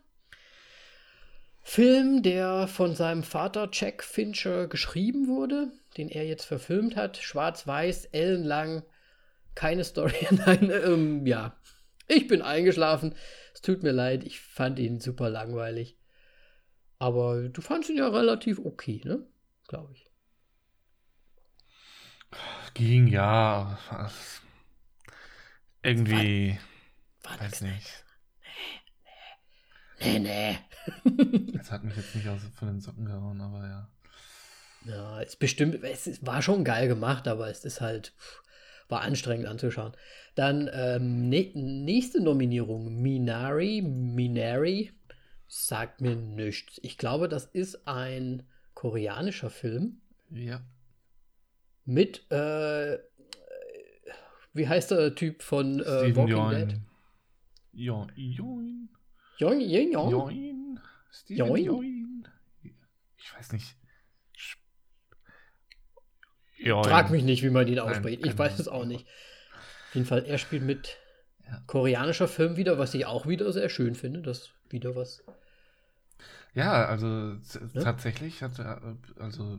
Film, 1.63 2.23
der 2.23 2.67
von 2.67 2.95
seinem 2.95 3.23
Vater 3.23 3.69
Jack 3.73 4.03
Fincher 4.03 4.69
geschrieben 4.69 5.29
wurde, 5.29 5.71
den 5.97 6.09
er 6.09 6.25
jetzt 6.27 6.45
verfilmt 6.45 6.97
hat. 6.97 7.19
Schwarz-Weiß, 7.19 8.07
ellenlang. 8.07 8.83
Keine 9.55 9.85
Story. 9.85 10.15
Nein, 10.31 10.71
ähm, 10.71 11.27
ja. 11.27 11.57
Ich 12.07 12.27
bin 12.27 12.41
eingeschlafen. 12.41 13.15
Es 13.53 13.61
tut 13.61 13.83
mir 13.83 13.93
leid. 13.93 14.25
Ich 14.25 14.41
fand 14.41 14.79
ihn 14.79 14.99
super 14.99 15.29
langweilig. 15.29 15.99
Aber 16.99 17.49
du 17.49 17.61
fandest 17.61 17.91
ihn 17.91 17.99
ja 17.99 18.09
relativ 18.09 18.59
okay, 18.59 19.03
ne? 19.05 19.27
Glaube 19.69 19.93
ich. 19.93 20.11
Ging, 22.75 23.07
ja. 23.09 23.79
Irgendwie. 25.83 26.59
War, 27.23 27.33
war 27.33 27.41
weiß 27.41 27.61
nicht. 27.63 28.05
Nee, 30.01 30.19
nee. 30.19 30.59
Es 31.59 31.71
hat 31.71 31.85
mich 31.85 31.97
jetzt 31.97 32.15
nicht 32.15 32.29
aus, 32.29 32.41
von 32.55 32.69
den 32.69 32.81
Socken 32.81 33.05
gehauen, 33.05 33.41
aber 33.41 33.67
ja. 33.67 33.89
Ja, 34.85 35.21
ist 35.21 35.39
bestimmt, 35.39 35.83
es 35.83 36.25
war 36.25 36.41
schon 36.41 36.65
geil 36.65 36.89
gemacht, 36.89 37.29
aber 37.29 37.49
es 37.51 37.65
ist 37.65 37.81
halt, 37.81 38.15
war 38.89 39.03
anstrengend 39.03 39.47
anzuschauen. 39.47 39.93
Dann 40.35 40.71
ähm, 40.73 41.29
nächste 41.29 42.23
Nominierung, 42.23 43.03
Minari, 43.03 43.83
Minari, 43.83 44.93
sagt 45.49 46.01
mir 46.01 46.15
nichts. 46.15 46.79
Ich 46.83 46.97
glaube, 46.97 47.29
das 47.29 47.47
ist 47.47 47.89
ein 47.89 48.45
koreanischer 48.75 49.51
Film. 49.51 50.01
Ja. 50.31 50.63
Mit, 51.89 52.31
äh, 52.31 52.99
wie 54.53 54.69
heißt 54.69 54.91
der 54.91 55.15
Typ 55.15 55.43
von 55.43 55.81
äh, 55.81 56.15
Walking 56.15 56.29
Join. 56.29 56.69
Dead? 56.69 56.81
Join. 57.73 58.13
Join. 58.15 58.89
Join, 59.39 59.61
Join, 59.61 59.93
Join. 59.93 60.11
Join. 60.11 60.81
Steven 61.11 61.47
Join. 61.47 61.65
Join. 61.65 62.29
Ich 63.17 63.35
weiß 63.35 63.53
nicht. 63.53 63.75
Join. 66.59 66.85
Frag 66.85 67.09
mich 67.11 67.23
nicht, 67.23 67.43
wie 67.43 67.49
man 67.49 67.67
ihn 67.67 67.79
ausspricht. 67.79 68.27
Ich 68.27 68.37
weiß 68.37 68.59
es 68.59 68.69
auch 68.69 68.85
nicht. 68.85 69.07
Auf 69.89 69.95
jeden 69.95 70.07
Fall, 70.07 70.27
er 70.27 70.37
spielt 70.37 70.65
mit 70.65 70.99
ja. 71.47 71.63
koreanischer 71.67 72.29
Film 72.29 72.59
wieder, 72.59 72.77
was 72.77 72.93
ich 72.93 73.07
auch 73.07 73.27
wieder 73.27 73.51
sehr 73.51 73.71
schön 73.71 73.95
finde. 73.95 74.21
Das 74.21 74.51
wieder 74.69 74.95
was. 74.95 75.25
Ja, 76.53 76.85
also 76.85 77.07
ne? 77.07 77.41
tatsächlich 77.83 78.43
hat 78.43 78.59
er, 78.59 78.99
also 79.19 79.59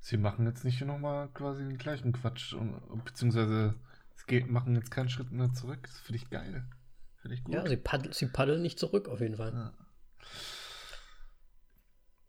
sie 0.00 0.16
machen 0.16 0.46
jetzt 0.46 0.64
nicht 0.64 0.80
nochmal 0.80 1.28
quasi 1.28 1.64
den 1.64 1.78
gleichen 1.78 2.12
Quatsch, 2.12 2.54
und, 2.54 3.04
beziehungsweise 3.04 3.74
es 4.16 4.26
geht, 4.26 4.50
machen 4.50 4.74
jetzt 4.74 4.90
keinen 4.90 5.08
Schritt 5.08 5.30
mehr 5.30 5.52
zurück. 5.52 5.80
Das 5.82 6.00
finde 6.00 6.16
ich 6.18 6.30
geil. 6.30 6.66
Finde 7.20 7.34
ich 7.34 7.44
gut. 7.44 7.54
Ja, 7.54 7.66
sie, 7.66 7.76
paddel, 7.76 8.12
sie 8.12 8.26
paddeln 8.26 8.62
nicht 8.62 8.78
zurück, 8.78 9.08
auf 9.08 9.20
jeden 9.20 9.36
Fall. 9.36 9.52
Ja. 9.52 9.72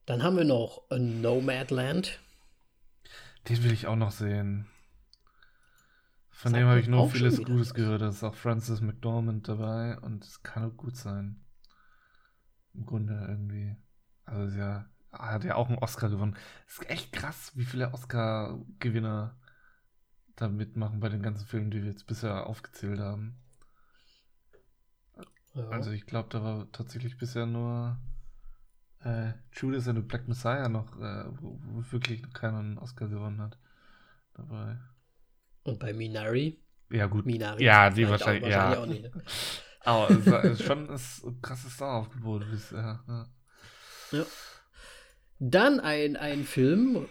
Dann 0.05 0.23
haben 0.23 0.37
wir 0.37 0.45
noch 0.45 0.83
Nomadland. 0.89 2.19
Den 3.47 3.63
will 3.63 3.71
ich 3.71 3.87
auch 3.87 3.95
noch 3.95 4.11
sehen. 4.11 4.67
Von 6.29 6.51
Sag 6.51 6.59
dem 6.59 6.67
habe 6.67 6.79
ich 6.79 6.87
nur 6.87 7.09
vieles 7.09 7.37
Gutes 7.37 7.73
gehört. 7.73 8.01
Da 8.01 8.09
ist 8.09 8.23
auch 8.23 8.35
Francis 8.35 8.81
McDormand 8.81 9.47
dabei 9.47 9.97
und 9.99 10.23
es 10.23 10.41
kann 10.43 10.69
auch 10.69 10.75
gut 10.75 10.95
sein. 10.95 11.45
Im 12.73 12.85
Grunde 12.85 13.13
irgendwie. 13.27 13.75
Also 14.25 14.57
ja, 14.57 14.89
hat 15.11 15.43
ja 15.43 15.55
auch 15.55 15.67
einen 15.67 15.77
Oscar 15.77 16.09
gewonnen. 16.09 16.37
Es 16.67 16.79
ist 16.79 16.89
echt 16.89 17.11
krass, 17.11 17.51
wie 17.55 17.65
viele 17.65 17.93
Oscar-Gewinner 17.93 19.37
da 20.35 20.47
mitmachen 20.47 20.99
bei 20.99 21.09
den 21.09 21.21
ganzen 21.21 21.45
Filmen, 21.45 21.71
die 21.71 21.83
wir 21.83 21.91
jetzt 21.91 22.07
bisher 22.07 22.47
aufgezählt 22.47 22.99
haben. 22.99 23.37
Ja. 25.53 25.67
Also 25.69 25.91
ich 25.91 26.05
glaube, 26.05 26.29
da 26.29 26.41
war 26.43 26.71
tatsächlich 26.71 27.17
bisher 27.17 27.45
nur 27.45 27.99
äh, 29.03 29.33
Judas 29.53 29.87
and 29.87 29.97
the 29.99 30.03
Black 30.03 30.27
Messiah 30.27 30.69
noch, 30.69 30.97
äh, 30.97 31.25
wo, 31.41 31.59
wo, 31.63 31.91
wirklich 31.91 32.21
noch 32.21 32.33
keiner 32.33 32.59
einen 32.59 32.77
Oscar 32.77 33.07
gewonnen 33.07 33.41
hat. 33.41 33.57
Dabei. 34.33 34.77
Und 35.63 35.79
bei 35.79 35.93
Minari? 35.93 36.63
Ja, 36.89 37.07
gut. 37.07 37.25
Minari. 37.25 37.63
Ja, 37.63 37.89
die 37.89 38.07
wahrscheinlich, 38.07 38.55
auch, 38.55 38.59
wahrscheinlich 38.59 39.01
ja. 39.01 39.09
Auch 39.09 39.13
nicht, 39.13 39.15
ne? 39.15 39.23
Aber 39.83 40.09
es 40.11 40.59
ist 40.59 40.63
schon 40.63 40.89
ein 40.89 41.41
krasses 41.41 41.73
Star-Aufgebot 41.73 42.49
bisher. 42.49 43.03
Ja. 43.07 43.27
ja. 44.11 44.23
Dann 45.43 45.79
ein, 45.79 46.17
ein 46.17 46.43
Film. 46.43 47.07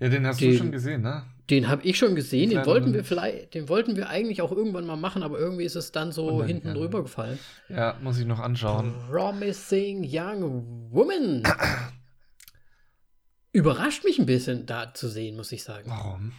Ja, 0.00 0.10
den 0.10 0.26
hast 0.26 0.38
den, 0.38 0.50
du 0.50 0.58
schon 0.58 0.70
gesehen, 0.70 1.00
ne? 1.00 1.24
Den 1.48 1.68
habe 1.68 1.82
ich 1.82 1.96
schon 1.96 2.14
gesehen. 2.14 2.50
Den 2.50 2.66
wollten 2.66 2.92
wir 2.92 3.04
vielleicht, 3.04 3.54
den 3.54 3.70
wollten 3.70 3.96
wir 3.96 4.10
eigentlich 4.10 4.42
auch 4.42 4.52
irgendwann 4.52 4.84
mal 4.84 4.98
machen, 4.98 5.22
aber 5.22 5.38
irgendwie 5.38 5.64
ist 5.64 5.74
es 5.74 5.90
dann 5.90 6.12
so 6.12 6.40
dann, 6.40 6.46
hinten 6.46 6.68
ja. 6.68 6.74
drüber 6.74 7.02
gefallen. 7.02 7.38
Ja, 7.70 7.96
muss 8.02 8.18
ich 8.18 8.26
noch 8.26 8.38
anschauen. 8.38 8.92
Promising 9.10 10.06
Young 10.06 10.90
Woman. 10.90 11.42
Überrascht 13.52 14.04
mich 14.04 14.18
ein 14.18 14.26
bisschen 14.26 14.66
da 14.66 14.92
zu 14.92 15.08
sehen, 15.08 15.34
muss 15.34 15.50
ich 15.50 15.64
sagen. 15.64 15.88
Warum? 15.88 16.32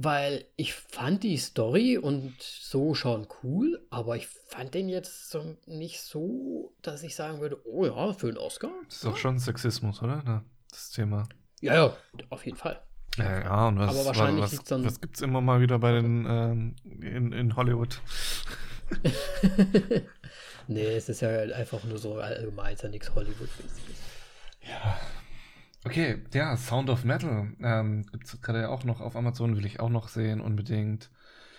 Weil 0.00 0.44
ich 0.54 0.74
fand 0.74 1.24
die 1.24 1.36
Story 1.38 1.98
und 1.98 2.40
so 2.40 2.94
schon 2.94 3.26
cool, 3.42 3.84
aber 3.90 4.16
ich 4.16 4.28
fand 4.28 4.74
den 4.74 4.88
jetzt 4.88 5.28
so 5.28 5.56
nicht 5.66 6.00
so, 6.02 6.72
dass 6.82 7.02
ich 7.02 7.16
sagen 7.16 7.40
würde, 7.40 7.58
oh 7.66 7.84
ja, 7.84 8.12
für 8.12 8.28
einen 8.28 8.36
Oscar. 8.36 8.70
Das 8.84 8.94
ist 8.94 9.04
doch 9.04 9.16
schon 9.16 9.40
Sexismus, 9.40 10.00
oder? 10.00 10.44
Das 10.70 10.90
Thema. 10.90 11.28
Ja, 11.60 11.74
ja, 11.74 11.96
auf 12.30 12.46
jeden 12.46 12.56
Fall. 12.56 12.80
Ja, 13.16 13.40
ja 13.40 13.66
und 13.66 13.80
was, 13.80 13.96
aber 13.96 14.06
wahrscheinlich 14.06 14.44
was, 14.44 14.70
was, 14.70 14.84
was 14.84 15.00
gibt 15.00 15.16
es 15.16 15.22
immer 15.22 15.40
mal 15.40 15.60
wieder 15.60 15.80
bei 15.80 15.90
den 15.90 16.24
ähm, 16.28 16.76
in, 17.00 17.32
in 17.32 17.56
Hollywood? 17.56 18.00
nee, 20.68 20.94
es 20.94 21.08
ist 21.08 21.22
ja 21.22 21.30
einfach 21.40 21.82
nur 21.82 21.98
so 21.98 22.14
allgemein, 22.18 22.74
ist 22.74 22.84
ja 22.84 22.88
nichts 22.88 23.12
Hollywood-mäßiges. 23.12 23.96
Ja, 24.62 24.96
Okay, 25.84 26.22
ja, 26.34 26.56
Sound 26.56 26.90
of 26.90 27.04
Metal. 27.04 27.52
Ähm, 27.62 28.06
Gibt 28.10 28.26
es 28.26 28.40
gerade 28.40 28.62
ja 28.62 28.68
auch 28.68 28.84
noch 28.84 29.00
auf 29.00 29.16
Amazon, 29.16 29.56
will 29.56 29.66
ich 29.66 29.80
auch 29.80 29.90
noch 29.90 30.08
sehen, 30.08 30.40
unbedingt. 30.40 31.10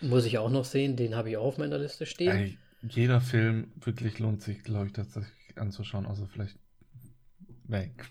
Muss 0.01 0.25
ich 0.25 0.38
auch 0.38 0.49
noch 0.49 0.65
sehen, 0.65 0.95
den 0.95 1.15
habe 1.15 1.29
ich 1.29 1.38
auch 1.38 1.45
auf 1.45 1.58
meiner 1.58 1.77
Liste 1.77 2.05
stehen. 2.05 2.32
Ey, 2.32 2.58
jeder 2.82 3.21
Film 3.21 3.71
wirklich 3.82 4.19
lohnt 4.19 4.41
sich, 4.41 4.63
glaube 4.63 4.88
ich, 4.88 4.93
tatsächlich 4.93 5.58
anzuschauen, 5.58 6.05
außer 6.05 6.27
vielleicht 6.27 6.58
weg. 7.67 8.10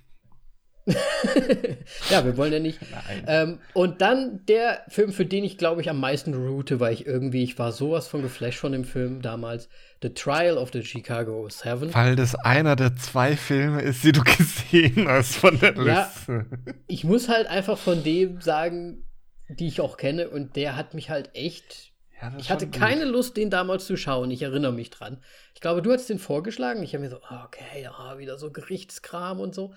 ja, 2.10 2.24
wir 2.24 2.36
wollen 2.36 2.52
ja 2.52 2.58
nicht. 2.58 2.78
Ähm, 3.26 3.58
und 3.74 4.00
dann 4.00 4.44
der 4.46 4.82
Film, 4.88 5.12
für 5.12 5.26
den 5.26 5.44
ich 5.44 5.58
glaube 5.58 5.80
ich 5.80 5.90
am 5.90 6.00
meisten 6.00 6.34
route, 6.34 6.80
weil 6.80 6.94
ich 6.94 7.06
irgendwie, 7.06 7.42
ich 7.42 7.58
war 7.58 7.72
sowas 7.72 8.08
von 8.08 8.22
geflasht 8.22 8.58
von 8.58 8.72
dem 8.72 8.84
Film 8.84 9.22
damals. 9.22 9.68
The 10.00 10.10
Trial 10.10 10.56
of 10.56 10.70
the 10.72 10.82
Chicago 10.82 11.48
Seven. 11.48 11.92
Weil 11.92 12.14
das 12.14 12.34
einer 12.36 12.76
der 12.76 12.96
zwei 12.96 13.36
Filme 13.36 13.82
ist, 13.82 14.04
die 14.04 14.12
du 14.12 14.22
gesehen 14.38 15.08
hast 15.08 15.36
von 15.36 15.58
der 15.58 15.72
Liste. 15.72 16.46
Ja, 16.50 16.74
ich 16.86 17.04
muss 17.04 17.28
halt 17.28 17.48
einfach 17.48 17.78
von 17.78 18.04
dem 18.04 18.40
sagen, 18.40 19.04
die 19.48 19.66
ich 19.66 19.80
auch 19.80 19.96
kenne, 19.96 20.28
und 20.28 20.56
der 20.56 20.76
hat 20.76 20.94
mich 20.94 21.10
halt 21.10 21.30
echt. 21.34 21.92
Ja, 22.20 22.32
ich 22.38 22.50
hatte 22.50 22.68
keine 22.68 23.04
Lust, 23.04 23.36
den 23.36 23.48
damals 23.48 23.86
zu 23.86 23.96
schauen. 23.96 24.30
Ich 24.30 24.42
erinnere 24.42 24.72
mich 24.72 24.90
dran. 24.90 25.18
Ich 25.54 25.60
glaube, 25.60 25.82
du 25.82 25.92
hast 25.92 26.08
den 26.08 26.18
vorgeschlagen. 26.18 26.82
Ich 26.82 26.94
habe 26.94 27.04
mir 27.04 27.10
so, 27.10 27.20
ah, 27.28 27.44
okay, 27.46 27.82
ja, 27.82 28.18
wieder 28.18 28.38
so 28.38 28.50
Gerichtskram 28.50 29.38
und 29.38 29.54
so. 29.54 29.72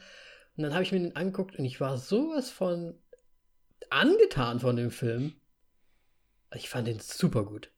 Und 0.58 0.64
dann 0.64 0.74
habe 0.74 0.84
ich 0.84 0.92
mir 0.92 1.00
den 1.00 1.16
angeguckt 1.16 1.58
und 1.58 1.66
ich 1.66 1.80
war 1.80 1.98
sowas 1.98 2.50
von 2.50 2.96
angetan 3.90 4.60
von 4.60 4.76
dem 4.76 4.92
Film. 4.92 5.34
Ich 6.54 6.70
fand 6.70 6.88
den 6.88 7.00
super 7.00 7.46
gut. 7.46 7.72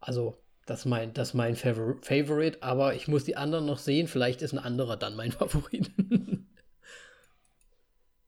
Also, 0.00 0.42
das 0.66 0.80
ist 0.80 0.86
mein, 0.86 1.12
das 1.12 1.28
ist 1.28 1.34
mein 1.34 1.56
Favor 1.56 1.96
Favorite, 2.02 2.62
aber 2.62 2.94
ich 2.94 3.08
muss 3.08 3.24
die 3.24 3.36
anderen 3.36 3.66
noch 3.66 3.78
sehen. 3.78 4.08
Vielleicht 4.08 4.42
ist 4.42 4.52
ein 4.52 4.58
anderer 4.58 4.96
dann 4.96 5.16
mein 5.16 5.32
Favorit. 5.32 5.90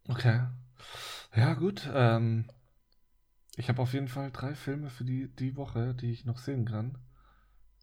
okay. 0.09 0.41
Ja, 1.37 1.55
gut. 1.55 1.89
Ähm, 1.93 2.47
ich 3.57 3.69
habe 3.69 3.83
auf 3.83 3.93
jeden 3.93 4.09
Fall 4.09 4.31
drei 4.33 4.55
Filme 4.55 4.91
für 4.91 5.05
die, 5.05 5.29
die 5.29 5.57
Woche, 5.57 5.95
die 5.95 6.13
ich 6.13 6.25
noch 6.25 6.39
sehen 6.39 6.65
kann. 6.65 6.99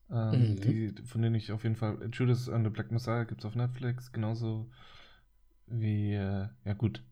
Ähm, 0.09 0.51
mhm. 0.51 0.61
die, 0.61 0.93
von 1.05 1.21
denen 1.21 1.35
ich 1.35 1.51
auf 1.51 1.63
jeden 1.63 1.75
Fall. 1.77 2.09
Judas 2.11 2.49
and 2.49 2.65
the 2.65 2.69
Black 2.69 2.91
Messiah 2.91 3.23
gibt 3.23 3.41
es 3.41 3.45
auf 3.45 3.55
Netflix. 3.55 4.11
Genauso 4.11 4.69
wie, 5.71 6.13
äh, 6.15 6.47
ja 6.65 6.73
gut, 6.73 7.03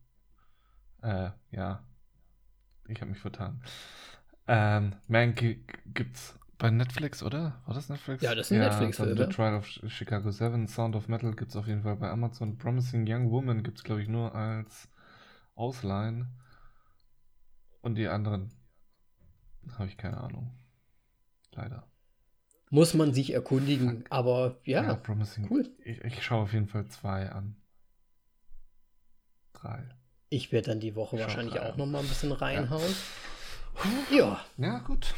äh, 1.02 1.30
ja, 1.52 1.84
ich 2.88 3.02
habe 3.02 3.12
mich 3.12 3.20
vertan. 3.20 3.62
Ähm, 4.48 4.96
Man 5.08 5.36
gibt's 5.36 6.38
bei 6.58 6.72
Netflix, 6.72 7.24
oder? 7.24 7.62
War 7.66 7.74
das 7.76 7.90
Netflix? 7.90 8.24
Ja, 8.24 8.36
das 8.36 8.48
ist 8.52 8.52
ein 8.58 8.60
Netflix-Film, 8.60 9.16
The 9.18 9.24
ja. 9.24 9.30
Trial 9.30 9.56
of 9.56 9.68
Chicago 9.88 10.32
7, 10.32 10.68
Sound 10.68 10.96
of 10.96 11.08
Metal 11.08 11.34
gibt 11.36 11.52
es 11.52 11.56
auf 11.56 11.68
jeden 11.68 11.84
Fall 11.84 11.96
bei 11.96 12.10
Amazon. 12.10 12.58
Promising 12.58 13.06
Young 13.08 13.32
Woman 13.32 13.64
gibt 13.64 13.78
es, 13.78 13.84
glaube 13.84 14.02
ich, 14.02 14.08
nur 14.10 14.36
als 14.36 14.90
Ausleihen. 15.56 16.28
Und 17.82 17.96
die 17.96 18.08
anderen 18.08 18.52
habe 19.78 19.88
ich 19.90 19.98
keine 19.98 20.18
Ahnung. 20.18 20.52
Leider. 21.54 21.88
Muss 22.72 22.94
man 22.94 23.14
sich 23.14 23.34
erkundigen, 23.34 24.04
aber 24.10 24.60
ja, 24.64 24.84
Ja, 24.84 24.94
Promising. 24.96 25.50
cool. 25.50 25.70
Ich, 25.84 26.04
ich 26.04 26.24
schaue 26.24 26.44
auf 26.44 26.54
jeden 26.54 26.68
Fall 26.68 26.86
zwei 26.88 27.30
an. 27.32 27.56
Drei. 29.62 29.84
ich 30.30 30.52
werde 30.52 30.70
dann 30.70 30.80
die 30.80 30.96
Woche 30.96 31.18
Schau 31.18 31.24
wahrscheinlich 31.24 31.56
rein. 31.56 31.72
auch 31.72 31.78
noch 31.78 31.86
mal 31.86 32.00
ein 32.00 32.08
bisschen 32.08 32.32
reinhauen. 32.32 32.96
Ja, 34.12 34.40
Ja, 34.58 34.80
gut. 34.80 35.14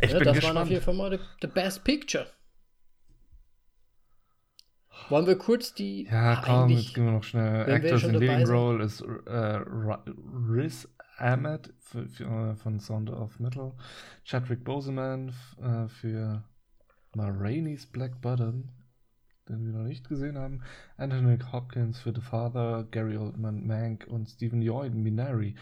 Ich 0.00 0.10
ja 0.10 0.18
bin 0.18 0.24
das 0.26 0.34
gespannt. 0.36 0.54
waren 0.56 0.62
auf 0.64 0.70
jeden 0.70 0.82
Fall 0.84 0.94
mal 0.94 1.10
the, 1.10 1.22
the 1.42 1.46
Best 1.46 1.84
Picture. 1.84 2.26
Wollen 5.08 5.26
wir 5.26 5.38
kurz 5.38 5.74
die. 5.74 6.04
Ja, 6.04 6.34
Ah, 6.38 6.42
komm, 6.44 6.70
jetzt 6.70 6.94
gehen 6.94 7.04
wir 7.06 7.12
noch 7.12 7.24
schnell. 7.24 7.68
Actors 7.68 8.04
in 8.04 8.14
Leading. 8.14 8.46
Role 8.46 8.84
ist 8.84 9.00
äh, 9.00 9.06
Ra- 9.26 10.04
Riz 10.48 10.88
Ahmed 11.18 11.72
für, 11.78 12.06
für, 12.08 12.24
äh, 12.24 12.54
von 12.56 12.80
Sound 12.80 13.10
of 13.10 13.38
Metal, 13.40 13.72
Chadwick 14.24 14.62
Boseman 14.64 15.34
äh, 15.60 15.88
für 15.88 16.44
Ma 17.14 17.28
Rainey's 17.28 17.86
Black 17.86 18.20
Bottom, 18.20 18.68
den 19.50 19.64
wir 19.64 19.72
noch 19.72 19.86
nicht 19.86 20.08
gesehen 20.08 20.38
haben, 20.38 20.62
Anthony 20.96 21.38
Hopkins 21.52 22.00
für 22.00 22.14
The 22.14 22.20
Father, 22.20 22.86
Gary 22.90 23.16
Oldman 23.16 23.66
Mank 23.66 24.06
und 24.06 24.28
Stephen 24.28 24.62
Yeun 24.62 25.02
Minari. 25.02 25.54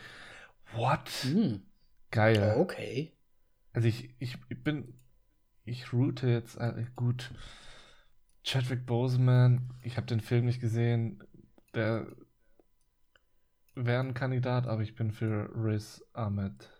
What? 0.74 1.08
Hm, 1.22 1.62
Geil. 2.10 2.56
okay. 2.58 3.12
Also 3.72 3.88
ich, 3.88 4.14
ich, 4.18 4.36
ich 4.48 4.62
bin, 4.62 4.94
ich 5.64 5.92
route 5.92 6.28
jetzt 6.28 6.56
äh, 6.56 6.84
gut. 6.96 7.30
Chadwick 8.44 8.86
Boseman, 8.86 9.74
ich 9.82 9.96
habe 9.96 10.06
den 10.06 10.20
Film 10.20 10.46
nicht 10.46 10.60
gesehen, 10.60 11.22
der 11.74 12.06
wäre 13.74 14.00
ein 14.00 14.14
Kandidat, 14.14 14.66
aber 14.66 14.82
ich 14.82 14.94
bin 14.94 15.12
für 15.12 15.50
Riz 15.54 16.02
Ahmed. 16.12 16.70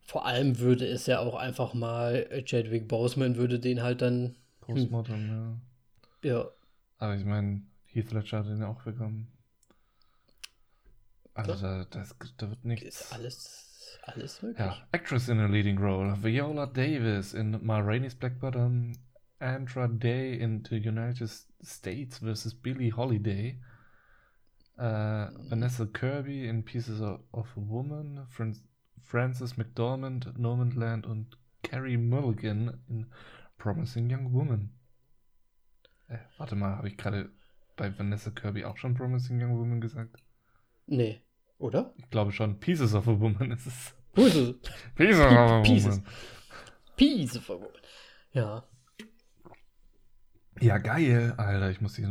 Vor 0.00 0.24
allem 0.24 0.58
würde 0.58 0.86
es 0.86 1.06
ja 1.06 1.18
auch 1.18 1.34
einfach 1.34 1.74
mal, 1.74 2.26
äh, 2.30 2.42
Chadwick 2.42 2.88
Boseman 2.88 3.36
würde 3.36 3.58
den 3.58 3.82
halt 3.82 4.02
dann, 4.02 4.36
Postmortem, 4.66 5.60
ja. 6.22 6.30
ja, 6.30 6.50
Aber 6.98 7.16
ich 7.16 7.24
meine, 7.24 7.62
Heath 7.86 8.12
Ledger 8.12 8.38
hat 8.38 8.46
den 8.46 8.60
ja 8.60 8.68
auch 8.68 8.82
bekommen. 8.82 9.28
Also 11.34 11.54
da, 11.54 11.84
das, 11.84 12.16
da 12.38 12.48
wird 12.48 12.64
nichts. 12.64 12.84
ist 12.84 13.12
alles, 13.12 13.98
alles 14.02 14.42
möglich. 14.42 14.58
Ja, 14.58 14.76
Actress 14.92 15.28
in 15.28 15.38
a 15.38 15.46
Leading 15.46 15.78
Role. 15.78 16.16
Viola 16.22 16.66
Davis 16.66 17.34
in 17.34 17.58
Ma 17.64 17.78
Rainey's 17.78 18.14
Black 18.14 18.40
Bottom. 18.40 18.92
Andra 19.38 19.86
Day 19.86 20.34
in 20.40 20.64
The 20.64 20.76
United 20.76 21.28
States 21.62 22.18
vs. 22.18 22.54
Billie 22.54 22.90
Holiday. 22.90 23.60
Äh, 24.78 24.82
Vanessa 25.50 25.84
Kirby 25.86 26.48
in 26.48 26.64
Pieces 26.64 27.00
of, 27.00 27.20
of 27.32 27.54
a 27.56 27.60
Woman. 27.60 28.26
Fran 28.28 28.56
Frances 29.02 29.56
McDormand, 29.56 30.36
No 30.36 30.56
Man's 30.56 30.74
Land 30.74 31.06
und 31.06 31.38
Carrie 31.62 31.96
Mulligan 31.96 32.82
in 32.88 33.06
Promising 33.58 34.12
Young 34.12 34.32
Woman. 34.32 34.70
Äh, 36.08 36.18
warte 36.38 36.54
mal, 36.54 36.76
habe 36.76 36.88
ich 36.88 36.96
gerade 36.96 37.30
bei 37.76 37.96
Vanessa 37.98 38.30
Kirby 38.30 38.64
auch 38.64 38.76
schon 38.76 38.94
Promising 38.94 39.42
Young 39.42 39.58
Woman 39.58 39.80
gesagt? 39.80 40.22
Nee, 40.86 41.20
oder? 41.58 41.94
Ich 41.96 42.10
glaube 42.10 42.32
schon. 42.32 42.58
Pieces 42.60 42.94
of 42.94 43.08
a 43.08 43.18
Woman 43.18 43.50
ist 43.50 43.66
es. 43.66 43.94
Wo 44.14 44.24
ist 44.26 44.36
es? 44.36 44.54
Pieces 44.94 45.20
of 45.20 45.32
a 45.32 45.62
Pieces. 45.62 45.96
Woman. 45.98 46.06
Peace 46.96 47.36
of 47.36 47.50
a 47.50 47.54
Woman. 47.54 47.80
Ja. 48.32 48.64
Ja, 50.60 50.78
geil, 50.78 51.34
Alter, 51.36 51.70
ich 51.70 51.80
muss 51.80 51.94
die. 51.94 52.06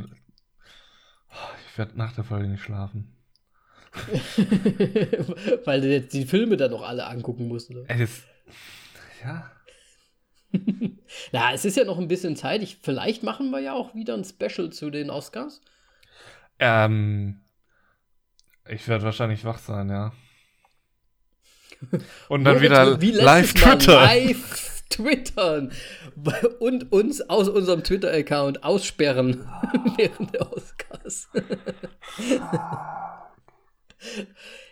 Ich 1.67 1.77
werde 1.77 1.97
nach 1.97 2.13
der 2.13 2.23
Folge 2.23 2.47
nicht 2.47 2.63
schlafen. 2.63 3.11
Weil 5.65 5.81
du 5.81 5.89
jetzt 5.89 6.13
die 6.13 6.25
Filme 6.25 6.57
dann 6.57 6.71
noch 6.71 6.83
alle 6.83 7.07
angucken 7.07 7.47
musst. 7.47 7.71
Oder? 7.71 7.89
Ey, 7.89 7.99
das. 7.99 8.23
Ja. 9.23 9.51
Na, 11.31 11.53
es 11.53 11.65
ist 11.65 11.77
ja 11.77 11.85
noch 11.85 11.97
ein 11.97 12.07
bisschen 12.07 12.35
Zeit. 12.35 12.61
Ich, 12.61 12.77
vielleicht 12.81 13.23
machen 13.23 13.49
wir 13.49 13.59
ja 13.59 13.73
auch 13.73 13.95
wieder 13.95 14.13
ein 14.13 14.23
Special 14.23 14.69
zu 14.69 14.89
den 14.89 15.09
Oscars. 15.09 15.61
Ähm. 16.59 17.41
Ich 18.67 18.87
werde 18.87 19.03
wahrscheinlich 19.03 19.45
wach 19.45 19.59
sein, 19.59 19.89
ja. 19.89 20.11
Und 22.29 22.43
dann 22.45 22.61
wieder 22.61 22.99
wie 22.99 23.11
live 23.11 23.53
Twitter. 23.53 24.01
Live 24.01 24.83
twittern. 24.89 25.71
Und 26.59 26.91
uns 26.91 27.21
aus 27.21 27.49
unserem 27.49 27.83
Twitter-Account 27.83 28.63
aussperren 28.63 29.47
während 29.97 30.33
der 30.33 30.51
Oscars. 30.51 31.29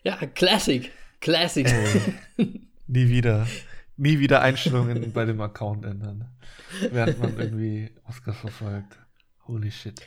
ja, 0.04 0.16
Classic. 0.34 0.92
Classic. 1.20 1.68
Ey, 1.68 2.62
nie 2.88 3.10
wieder. 3.10 3.48
Nie 3.96 4.20
wieder 4.20 4.42
Einstellungen 4.42 5.12
bei 5.14 5.26
dem 5.26 5.40
Account 5.42 5.86
ändern. 5.86 6.30
Während 6.92 7.20
man 7.20 7.38
irgendwie 7.38 7.94
Oscars 8.06 8.38
verfolgt. 8.38 8.98
Holy 9.48 9.72
shit. 9.72 10.00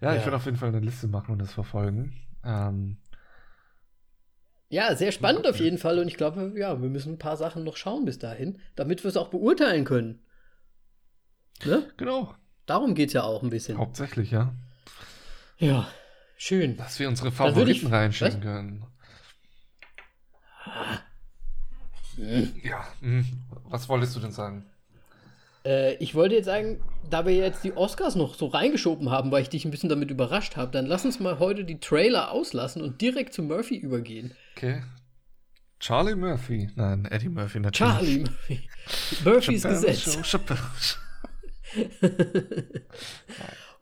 Ja, 0.00 0.12
ich 0.12 0.18
Ja. 0.20 0.24
werde 0.26 0.36
auf 0.36 0.44
jeden 0.44 0.56
Fall 0.56 0.68
eine 0.70 0.80
Liste 0.80 1.06
machen 1.08 1.32
und 1.32 1.38
das 1.38 1.52
verfolgen. 1.52 2.14
Ähm, 2.44 2.98
Ja, 4.68 4.94
sehr 4.96 5.12
spannend 5.12 5.46
auf 5.46 5.58
jeden 5.60 5.78
Fall. 5.78 5.98
Und 5.98 6.08
ich 6.08 6.16
glaube, 6.16 6.52
ja, 6.56 6.82
wir 6.82 6.88
müssen 6.88 7.14
ein 7.14 7.18
paar 7.18 7.36
Sachen 7.36 7.64
noch 7.64 7.76
schauen 7.76 8.04
bis 8.04 8.18
dahin, 8.18 8.58
damit 8.74 9.04
wir 9.04 9.08
es 9.08 9.16
auch 9.16 9.28
beurteilen 9.28 9.84
können. 9.84 10.20
Ne? 11.64 11.88
genau. 11.96 12.34
Darum 12.66 12.94
geht 12.94 13.08
es 13.08 13.12
ja 13.12 13.22
auch 13.22 13.42
ein 13.42 13.50
bisschen. 13.50 13.78
Hauptsächlich, 13.78 14.30
ja. 14.32 14.54
Ja, 15.58 15.86
schön. 16.36 16.76
Dass 16.76 16.98
wir 16.98 17.08
unsere 17.08 17.28
würde 17.38 17.70
ich- 17.70 17.80
Favoriten 17.82 17.86
reinschicken 17.86 18.38
was? 18.38 18.42
können. 18.42 18.86
Ja, 22.16 22.86
hm. 23.00 23.24
was 23.64 23.88
wolltest 23.88 24.14
du 24.16 24.20
denn 24.20 24.32
sagen? 24.32 24.64
Äh, 25.64 25.94
ich 25.96 26.14
wollte 26.14 26.34
jetzt 26.34 26.46
sagen, 26.46 26.80
da 27.10 27.26
wir 27.26 27.34
jetzt 27.34 27.64
die 27.64 27.76
Oscars 27.76 28.14
noch 28.16 28.34
so 28.34 28.46
reingeschoben 28.46 29.10
haben, 29.10 29.30
weil 29.30 29.42
ich 29.42 29.48
dich 29.48 29.64
ein 29.64 29.70
bisschen 29.70 29.88
damit 29.88 30.10
überrascht 30.10 30.56
habe, 30.56 30.70
dann 30.70 30.86
lass 30.86 31.04
uns 31.04 31.20
mal 31.20 31.38
heute 31.38 31.64
die 31.64 31.80
Trailer 31.80 32.30
auslassen 32.30 32.82
und 32.82 33.00
direkt 33.00 33.32
zu 33.32 33.42
Murphy 33.42 33.76
übergehen. 33.76 34.32
Okay. 34.56 34.82
Charlie 35.80 36.14
Murphy. 36.14 36.70
Nein, 36.76 37.04
Eddie 37.10 37.28
Murphy 37.28 37.60
natürlich. 37.60 37.92
Charlie 37.92 38.18
Murphy. 38.20 38.68
Murphys 39.24 39.62
Gesetz. 39.64 40.18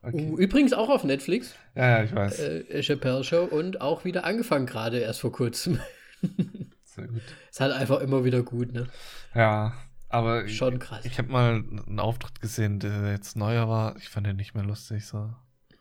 Okay. 0.05 0.31
Uh, 0.33 0.37
Übrigens 0.37 0.73
auch 0.73 0.89
auf 0.89 1.05
Netflix, 1.05 1.55
Ja, 1.77 1.99
ja, 1.99 2.05
ich 2.05 2.13
weiß. 2.13 2.41
äh, 2.41 2.83
Chappelle 2.83 3.23
Show 3.23 3.45
und 3.45 3.81
auch 3.81 4.05
wieder 4.05 4.25
angefangen 4.25 4.67
gerade 4.67 4.99
erst 4.99 5.21
vor 5.21 5.31
kurzem. 5.31 5.79
Sehr 6.95 7.09
gut. 7.09 7.23
Ist 7.51 7.61
halt 7.61 7.73
einfach 7.73 8.01
immer 8.01 8.25
wieder 8.25 8.43
gut, 8.43 8.73
ne? 8.73 8.87
Ja, 9.35 9.75
aber 10.09 10.45
ich, 10.45 10.57
Schon 10.57 10.79
krass. 10.79 11.05
ich 11.05 11.19
habe 11.19 11.33
mal 11.33 11.55
einen 11.55 11.99
Auftritt 12.01 12.41
gesehen, 12.41 12.81
der 12.81 13.11
jetzt 13.11 13.35
neuer 13.37 13.69
war. 13.69 13.97
Ich 13.97 14.09
fand 14.11 14.27
den 14.27 14.37
nicht 14.37 14.55
mehr 14.55 14.65
lustig. 14.65 15.07
So. 15.07 15.35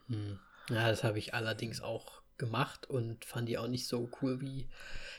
Hm. 0.08 0.38
Ja, 0.70 0.88
das 0.88 1.04
habe 1.04 1.18
ich 1.18 1.34
allerdings 1.34 1.82
auch 1.82 2.22
gemacht 2.38 2.88
und 2.88 3.24
fand 3.24 3.48
die 3.48 3.58
auch 3.58 3.68
nicht 3.68 3.86
so 3.86 4.10
cool 4.20 4.40
wie. 4.40 4.68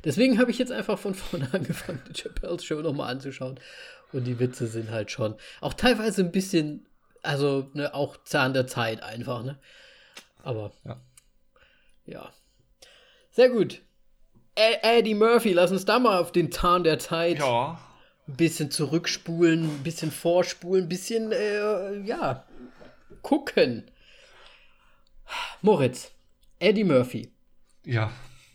Deswegen 0.03 0.39
habe 0.39 0.49
ich 0.51 0.57
jetzt 0.57 0.71
einfach 0.71 0.97
von 0.97 1.13
vorne 1.15 1.47
angefangen, 1.53 2.01
die 2.09 2.13
Chappelle's 2.13 2.65
Show 2.65 2.81
nochmal 2.81 3.11
anzuschauen. 3.11 3.59
Und 4.11 4.25
die 4.25 4.39
Witze 4.39 4.67
sind 4.67 4.89
halt 4.91 5.11
schon 5.11 5.35
auch 5.61 5.73
teilweise 5.73 6.21
ein 6.23 6.31
bisschen, 6.31 6.87
also 7.21 7.69
ne, 7.73 7.93
auch 7.93 8.23
Zahn 8.23 8.53
der 8.53 8.67
Zeit 8.67 9.01
einfach, 9.03 9.43
ne? 9.43 9.59
Aber 10.41 10.71
Ja. 10.83 10.99
ja. 12.05 12.33
Sehr 13.31 13.49
gut. 13.49 13.81
Ed- 14.55 14.79
Eddie 14.83 15.15
Murphy, 15.15 15.53
lass 15.53 15.71
uns 15.71 15.85
da 15.85 15.99
mal 15.99 16.19
auf 16.19 16.31
den 16.31 16.51
Zahn 16.51 16.83
der 16.83 16.99
Zeit 16.99 17.39
Ja. 17.39 17.79
ein 18.27 18.35
bisschen 18.35 18.71
zurückspulen, 18.71 19.63
ein 19.65 19.83
bisschen 19.83 20.11
vorspulen, 20.11 20.85
ein 20.85 20.89
bisschen, 20.89 21.31
äh, 21.31 21.99
ja, 22.01 22.45
gucken. 23.21 23.89
Moritz, 25.61 26.11
Eddie 26.59 26.83
Murphy. 26.83 27.31
Ja. 27.85 28.11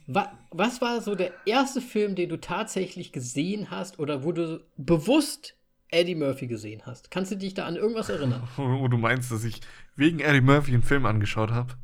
Wa 0.06 0.32
was 0.50 0.80
war 0.80 1.02
so 1.02 1.14
der 1.14 1.32
erste 1.44 1.82
Film, 1.82 2.14
den 2.14 2.30
du 2.30 2.38
tatsächlich 2.40 3.12
gesehen 3.12 3.70
hast 3.70 3.98
oder 3.98 4.24
wo 4.24 4.32
du 4.32 4.64
bewusst 4.78 5.54
Eddie 5.90 6.14
Murphy 6.14 6.46
gesehen 6.46 6.82
hast? 6.86 7.10
Kannst 7.10 7.32
du 7.32 7.36
dich 7.36 7.52
da 7.52 7.66
an 7.66 7.76
irgendwas 7.76 8.08
erinnern? 8.08 8.48
Wo, 8.56 8.62
wo 8.80 8.88
du 8.88 8.96
meinst, 8.96 9.30
dass 9.30 9.44
ich 9.44 9.60
wegen 9.96 10.20
Eddie 10.20 10.40
Murphy 10.40 10.72
einen 10.72 10.82
Film 10.82 11.04
angeschaut 11.04 11.50
habe. 11.50 11.74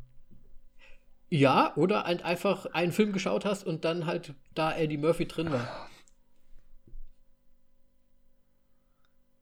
Ja, 1.29 1.75
oder 1.75 2.05
ein, 2.05 2.21
einfach 2.21 2.67
einen 2.67 2.91
Film 2.91 3.11
geschaut 3.13 3.45
hast 3.45 3.65
und 3.65 3.83
dann 3.85 4.05
halt 4.05 4.33
da 4.53 4.75
Eddie 4.75 4.97
Murphy 4.97 5.27
drin 5.27 5.51
war. 5.51 5.67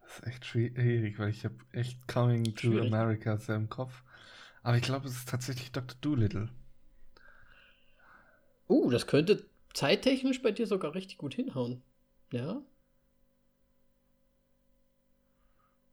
Das 0.02 0.20
ist 0.20 0.28
echt 0.28 0.46
schwierig, 0.46 1.18
weil 1.20 1.30
ich 1.30 1.44
habe 1.44 1.56
echt 1.72 2.08
Coming 2.08 2.56
to 2.56 2.72
Schwierig. 2.72 2.94
America 2.94 3.38
sehr 3.38 3.56
im 3.56 3.70
Kopf. 3.70 4.04
Aber 4.62 4.78
ich 4.78 4.84
glaube, 4.84 5.08
es 5.08 5.16
ist 5.18 5.30
tatsächlich 5.30 5.72
Dr. 5.72 5.98
Doolittle. 6.02 6.50
Uh, 8.68 8.90
das 8.90 9.08
könnte 9.08 9.46
zeittechnisch 9.74 10.42
bei 10.42 10.52
dir 10.52 10.68
sogar 10.68 10.96
richtig 10.96 11.18
gut 11.18 11.34
hinhauen. 11.34 11.82
Ja? 12.32 12.62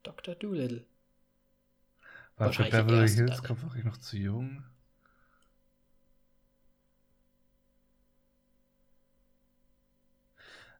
Dr. 0.03 0.35
Doolittle. 0.35 0.85
War 2.37 2.53
für 2.53 2.65
Beverly 2.65 3.09
Hills. 3.09 3.43
Cop 3.43 3.63
war 3.63 3.75
ich 3.77 3.85
noch 3.85 3.97
zu 3.99 4.17
jung. 4.17 4.65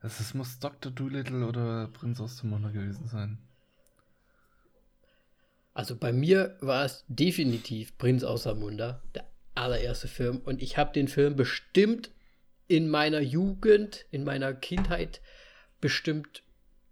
Also 0.01 0.23
es 0.23 0.35
muss 0.35 0.59
Dr. 0.59 0.91
Doolittle 0.91 1.47
oder 1.47 1.89
Prinz 1.89 2.21
aus 2.21 2.39
dem 2.39 2.51
Wunder 2.51 2.71
gewesen 2.71 3.07
sein. 3.07 3.39
Also 5.75 5.97
bei 5.97 6.13
mir 6.13 6.57
war 6.61 6.85
es 6.85 7.05
definitiv 7.09 7.97
Prinz 7.97 8.25
aus 8.25 8.45
Samunda, 8.45 9.03
der 9.15 9.31
allererste 9.55 10.09
Film. 10.09 10.39
Und 10.39 10.63
ich 10.63 10.79
habe 10.79 10.93
den 10.93 11.09
Film 11.09 11.37
bestimmt 11.37 12.11
in 12.67 12.89
meiner 12.89 13.21
Jugend, 13.21 14.07
in 14.11 14.25
meiner 14.25 14.55
Kindheit 14.55 15.21
bestimmt 15.81 16.43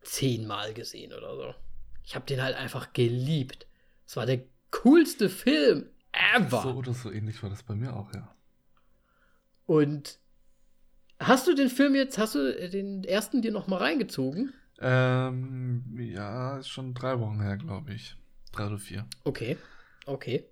zehnmal 0.02 0.74
gesehen 0.74 1.12
oder 1.12 1.34
so. 1.36 1.54
Ich 2.04 2.14
habe 2.14 2.26
den 2.26 2.42
halt 2.42 2.56
einfach 2.56 2.92
geliebt. 2.92 3.66
Es 4.06 4.16
war 4.16 4.26
der 4.26 4.40
coolste 4.70 5.28
Film 5.28 5.88
ever. 6.12 6.62
So 6.62 6.70
oder 6.74 6.94
so 6.94 7.10
ähnlich 7.10 7.42
war 7.42 7.50
das 7.50 7.62
bei 7.62 7.74
mir 7.74 7.94
auch, 7.94 8.12
ja. 8.14 8.34
Und 9.66 10.18
hast 11.20 11.46
du 11.46 11.54
den 11.54 11.68
Film 11.70 11.94
jetzt, 11.94 12.18
hast 12.18 12.34
du 12.34 12.68
den 12.70 13.04
ersten 13.04 13.42
dir 13.42 13.52
noch 13.52 13.66
mal 13.66 13.78
reingezogen? 13.78 14.52
Ähm, 14.80 15.84
ja, 15.98 16.58
ist 16.58 16.68
schon 16.68 16.94
drei 16.94 17.18
Wochen 17.20 17.40
her, 17.40 17.56
glaube 17.56 17.92
ich. 17.92 18.16
Drei 18.52 18.66
oder 18.66 18.78
vier. 18.78 19.06
Okay, 19.24 19.56
okay. 20.06 20.44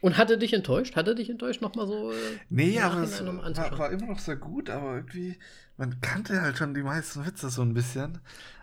Und 0.00 0.16
hat 0.18 0.30
er 0.30 0.36
dich 0.36 0.52
enttäuscht? 0.52 0.96
Hat 0.96 1.06
er 1.06 1.14
dich 1.14 1.30
enttäuscht 1.30 1.60
noch 1.62 1.76
mal 1.76 1.86
so? 1.86 2.10
äh, 2.10 2.14
Nee, 2.50 2.80
aber 2.80 3.02
es 3.02 3.20
war, 3.24 3.78
war 3.78 3.90
immer 3.92 4.06
noch 4.06 4.18
sehr 4.18 4.36
gut, 4.36 4.68
aber 4.68 4.96
irgendwie, 4.96 5.38
man 5.76 6.00
kannte 6.00 6.42
halt 6.42 6.58
schon 6.58 6.74
die 6.74 6.82
meisten 6.82 7.24
Witze 7.24 7.50
so 7.50 7.62
ein 7.62 7.72
bisschen. 7.72 8.18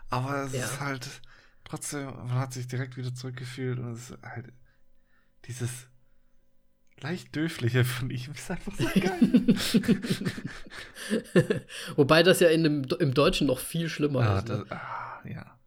Aber 0.09 0.43
es 0.43 0.53
Ja. 0.53 0.65
ist 0.65 0.79
halt 0.81 1.21
trotzdem, 1.63 2.05
man 2.07 2.33
hat 2.33 2.51
sich 2.53 2.67
direkt 2.67 2.97
wieder 2.97 3.13
zurückgefühlt 3.15 3.79
und 3.79 3.93
es 3.93 4.09
ist 4.09 4.21
halt 4.21 4.51
dieses 5.45 5.87
leicht 7.01 7.35
döfliche 7.35 7.85
von 7.85 8.09
ihm 8.09 8.31
ist 8.33 8.51
einfach 8.51 8.73
so 8.75 8.85
geil. 8.99 9.19
Wobei 11.95 12.23
das 12.23 12.39
ja 12.39 12.49
in 12.49 12.63
dem, 12.63 12.85
im 12.99 13.13
Deutschen 13.13 13.47
noch 13.47 13.59
viel 13.59 13.89
schlimmer 13.89 14.21
ah, 14.21 14.39
ist. 14.39 14.49
Ne? 14.49 14.65
das, 14.67 14.71
ah, 14.71 15.21
ja. 15.27 15.59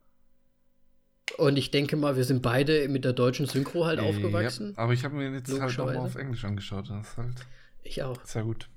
Und 1.39 1.57
ich 1.57 1.71
denke 1.71 1.97
mal, 1.97 2.17
wir 2.17 2.25
sind 2.25 2.43
beide 2.43 2.89
mit 2.89 3.05
der 3.05 3.13
deutschen 3.13 3.47
Synchro 3.47 3.87
halt 3.87 4.01
aufgewachsen. 4.01 4.75
Ja, 4.77 4.83
aber 4.83 4.93
ich 4.93 5.05
habe 5.05 5.15
mir 5.15 5.31
jetzt 5.31 5.51
halt 5.51 5.79
auch 5.79 5.87
mal 5.87 5.97
auf 5.97 6.17
Englisch 6.17 6.45
angeschaut. 6.45 6.91
Das 6.91 7.17
halt 7.17 7.47
Ich 7.83 8.03
auch. 8.03 8.23
sehr 8.25 8.43
gut. 8.43 8.69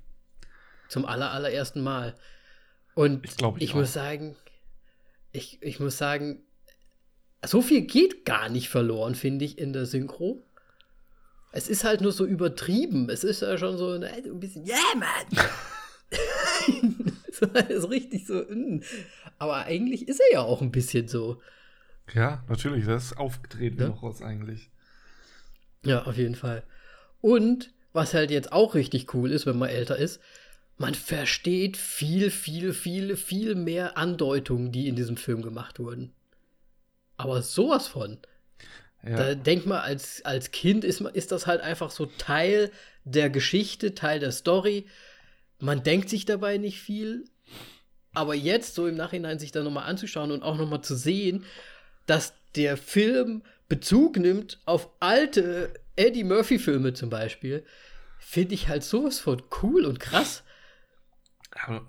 Zum 0.88 1.04
aller, 1.04 1.32
allerersten 1.32 1.82
Mal. 1.82 2.14
Und 2.94 3.26
Ich 3.26 3.36
glaub, 3.36 3.58
ich 3.58 3.64
ich 3.64 3.74
muss 3.74 3.92
sagen, 3.92 4.36
ich, 5.32 5.60
ich 5.62 5.80
muss 5.80 5.98
sagen, 5.98 6.46
so 7.44 7.60
viel 7.60 7.82
geht 7.82 8.24
gar 8.24 8.48
nicht 8.48 8.68
verloren, 8.68 9.14
finde 9.14 9.44
ich, 9.44 9.58
in 9.58 9.72
der 9.72 9.86
Synchro. 9.86 10.42
Es 11.52 11.68
ist 11.68 11.84
halt 11.84 12.00
nur 12.00 12.12
so 12.12 12.26
übertrieben. 12.26 13.08
Es 13.08 13.24
ist 13.24 13.42
ja 13.42 13.56
schon 13.56 13.78
so, 13.78 13.96
ne, 13.98 14.10
ein 14.12 14.40
bisschen, 14.40 14.64
ja, 14.64 14.76
Mann! 14.94 15.46
so, 17.32 17.86
richtig 17.88 18.26
so, 18.26 18.34
mm. 18.34 18.82
aber 19.38 19.64
eigentlich 19.64 20.08
ist 20.08 20.20
er 20.20 20.32
ja 20.32 20.40
auch 20.40 20.62
ein 20.62 20.70
bisschen 20.70 21.08
so. 21.08 21.40
Ja, 22.14 22.44
natürlich, 22.48 22.84
das 22.86 23.06
ist 23.06 23.18
aufgedreht 23.18 23.78
Ja. 23.80 23.88
noch 23.88 24.02
was 24.02 24.22
eigentlich. 24.22 24.70
Ja, 25.84 26.04
auf 26.04 26.16
jeden 26.16 26.34
Fall. 26.34 26.62
Und 27.20 27.72
was 27.92 28.14
halt 28.14 28.30
jetzt 28.30 28.52
auch 28.52 28.74
richtig 28.74 29.14
cool 29.14 29.32
ist, 29.32 29.46
wenn 29.46 29.58
man 29.58 29.68
älter 29.68 29.96
ist, 29.96 30.20
man 30.78 30.94
versteht 30.94 31.76
viel, 31.76 32.30
viel, 32.30 32.72
viel, 32.72 33.16
viel 33.16 33.54
mehr 33.54 33.96
Andeutungen, 33.96 34.72
die 34.72 34.88
in 34.88 34.96
diesem 34.96 35.16
Film 35.16 35.42
gemacht 35.42 35.78
wurden. 35.78 36.12
Aber 37.16 37.40
sowas 37.42 37.88
von. 37.88 38.18
Ja. 39.06 39.16
Da 39.16 39.34
denkt 39.34 39.66
man, 39.66 39.78
als, 39.78 40.24
als 40.24 40.50
Kind 40.50 40.84
ist, 40.84 41.00
ist 41.00 41.30
das 41.30 41.46
halt 41.46 41.60
einfach 41.60 41.90
so 41.90 42.06
Teil 42.06 42.70
der 43.04 43.30
Geschichte, 43.30 43.94
Teil 43.94 44.18
der 44.18 44.32
Story. 44.32 44.86
Man 45.60 45.82
denkt 45.82 46.08
sich 46.08 46.24
dabei 46.24 46.58
nicht 46.58 46.80
viel. 46.80 47.24
Aber 48.14 48.34
jetzt, 48.34 48.74
so 48.74 48.86
im 48.86 48.96
Nachhinein, 48.96 49.38
sich 49.38 49.52
da 49.52 49.62
nochmal 49.62 49.88
anzuschauen 49.88 50.30
und 50.30 50.42
auch 50.42 50.56
nochmal 50.56 50.80
zu 50.80 50.96
sehen, 50.96 51.44
dass 52.06 52.34
der 52.56 52.76
Film 52.76 53.42
Bezug 53.68 54.16
nimmt 54.16 54.60
auf 54.64 54.90
alte 55.00 55.74
Eddie 55.96 56.24
Murphy-Filme 56.24 56.94
zum 56.94 57.10
Beispiel, 57.10 57.64
finde 58.18 58.54
ich 58.54 58.68
halt 58.68 58.84
sowas 58.84 59.18
von 59.18 59.42
cool 59.62 59.84
und 59.84 60.00
krass. 60.00 60.44
Aber 61.50 61.86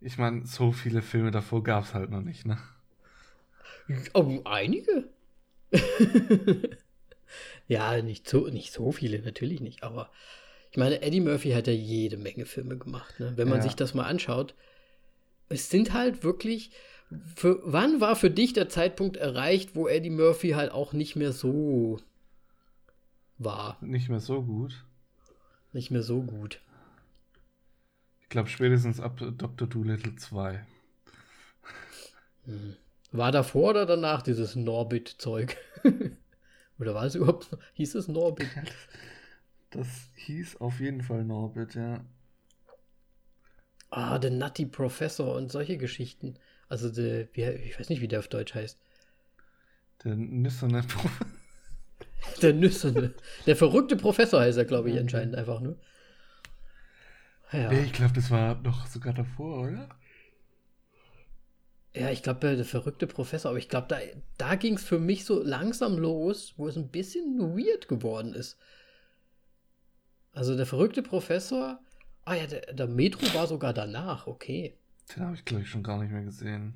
ich 0.00 0.18
meine, 0.18 0.46
so 0.46 0.72
viele 0.72 1.02
Filme 1.02 1.30
davor 1.30 1.62
gab 1.62 1.84
es 1.84 1.94
halt 1.94 2.10
noch 2.10 2.22
nicht, 2.22 2.46
ne? 2.46 2.58
Oh, 4.14 4.40
einige. 4.44 5.08
ja, 7.68 8.02
nicht 8.02 8.28
so, 8.28 8.48
nicht 8.48 8.72
so 8.72 8.92
viele, 8.92 9.20
natürlich 9.20 9.60
nicht. 9.60 9.82
Aber 9.82 10.10
ich 10.70 10.76
meine, 10.76 11.02
Eddie 11.02 11.20
Murphy 11.20 11.50
hat 11.50 11.66
ja 11.66 11.72
jede 11.72 12.16
Menge 12.16 12.46
Filme 12.46 12.76
gemacht. 12.76 13.18
Ne? 13.20 13.32
Wenn 13.36 13.48
man 13.48 13.58
Ja. 13.58 13.62
sich 13.64 13.74
das 13.74 13.94
mal 13.94 14.04
anschaut, 14.04 14.54
es 15.48 15.70
sind 15.70 15.92
halt 15.92 16.22
wirklich. 16.24 16.70
Für, 17.34 17.60
wann 17.64 18.00
war 18.00 18.14
für 18.14 18.30
dich 18.30 18.52
der 18.52 18.68
Zeitpunkt 18.68 19.16
erreicht, 19.16 19.74
wo 19.74 19.88
Eddie 19.88 20.10
Murphy 20.10 20.50
halt 20.50 20.70
auch 20.70 20.92
nicht 20.92 21.16
mehr 21.16 21.32
so 21.32 22.00
war? 23.36 23.78
Nicht 23.80 24.08
mehr 24.08 24.20
so 24.20 24.42
gut. 24.42 24.84
Nicht 25.72 25.90
mehr 25.90 26.04
so 26.04 26.22
gut. 26.22 26.60
Ich 28.22 28.28
glaube 28.28 28.48
spätestens 28.48 29.00
ab 29.00 29.18
Dr. 29.18 29.66
Doolittle 29.66 30.14
2. 30.14 30.64
War 33.12 33.32
davor 33.32 33.70
oder 33.70 33.86
danach 33.86 34.22
dieses 34.22 34.54
Norbit-Zeug? 34.56 35.56
oder 36.78 36.94
war 36.94 37.04
es 37.04 37.14
überhaupt, 37.14 37.50
hieß 37.74 37.94
es 37.96 38.08
Norbit? 38.08 38.48
Das 39.72 39.86
hieß 40.16 40.56
auf 40.56 40.80
jeden 40.80 41.00
Fall 41.00 41.24
Norbit, 41.24 41.76
ja. 41.76 42.04
Ah, 43.90 44.18
der 44.18 44.32
Nutty 44.32 44.66
Professor 44.66 45.36
und 45.36 45.52
solche 45.52 45.76
Geschichten. 45.76 46.34
Also, 46.68 46.90
der, 46.90 47.28
ich 47.36 47.78
weiß 47.78 47.88
nicht, 47.88 48.00
wie 48.00 48.08
der 48.08 48.18
auf 48.18 48.26
Deutsch 48.26 48.52
heißt. 48.52 48.80
Der 50.02 50.16
nüsserne 50.16 50.82
Prof 50.82 51.24
Der 52.42 52.52
Nüssende. 52.52 53.14
Der 53.46 53.54
verrückte 53.54 53.96
Professor 53.96 54.40
heißt 54.40 54.58
er, 54.58 54.64
glaube 54.64 54.90
ich, 54.90 54.98
anscheinend 54.98 55.36
einfach 55.36 55.60
nur. 55.60 55.76
Ja, 57.52 57.70
Nee, 57.70 57.84
ich 57.84 57.92
glaube, 57.92 58.14
das 58.14 58.30
war 58.30 58.54
doch 58.56 58.86
sogar 58.86 59.12
davor, 59.12 59.68
oder? 59.68 59.88
Ja 61.94 62.10
ich 62.10 62.22
glaube, 62.22 62.56
der 62.56 62.64
verrückte 62.64 63.06
Professor, 63.06 63.50
aber 63.50 63.58
ich 63.58 63.68
glaube, 63.68 63.88
da, 63.88 63.98
da 64.38 64.54
ging 64.54 64.74
es 64.74 64.84
für 64.84 64.98
mich 64.98 65.24
so 65.24 65.42
langsam 65.42 65.98
los, 65.98 66.54
wo 66.56 66.68
es 66.68 66.76
ein 66.76 66.88
bisschen 66.88 67.38
weird 67.56 67.88
geworden 67.88 68.34
ist. 68.34 68.56
Also, 70.32 70.56
der 70.56 70.66
verrückte 70.66 71.02
Professor. 71.02 71.80
Ah 72.24 72.34
ja, 72.34 72.46
der, 72.46 72.72
der 72.72 72.86
Metro 72.86 73.22
war 73.34 73.46
sogar 73.46 73.72
danach, 73.72 74.26
okay. 74.26 74.76
Den 75.14 75.24
habe 75.24 75.34
ich, 75.34 75.44
glaube 75.44 75.64
ich, 75.64 75.68
schon 75.68 75.82
gar 75.82 75.98
nicht 75.98 76.12
mehr 76.12 76.22
gesehen. 76.22 76.74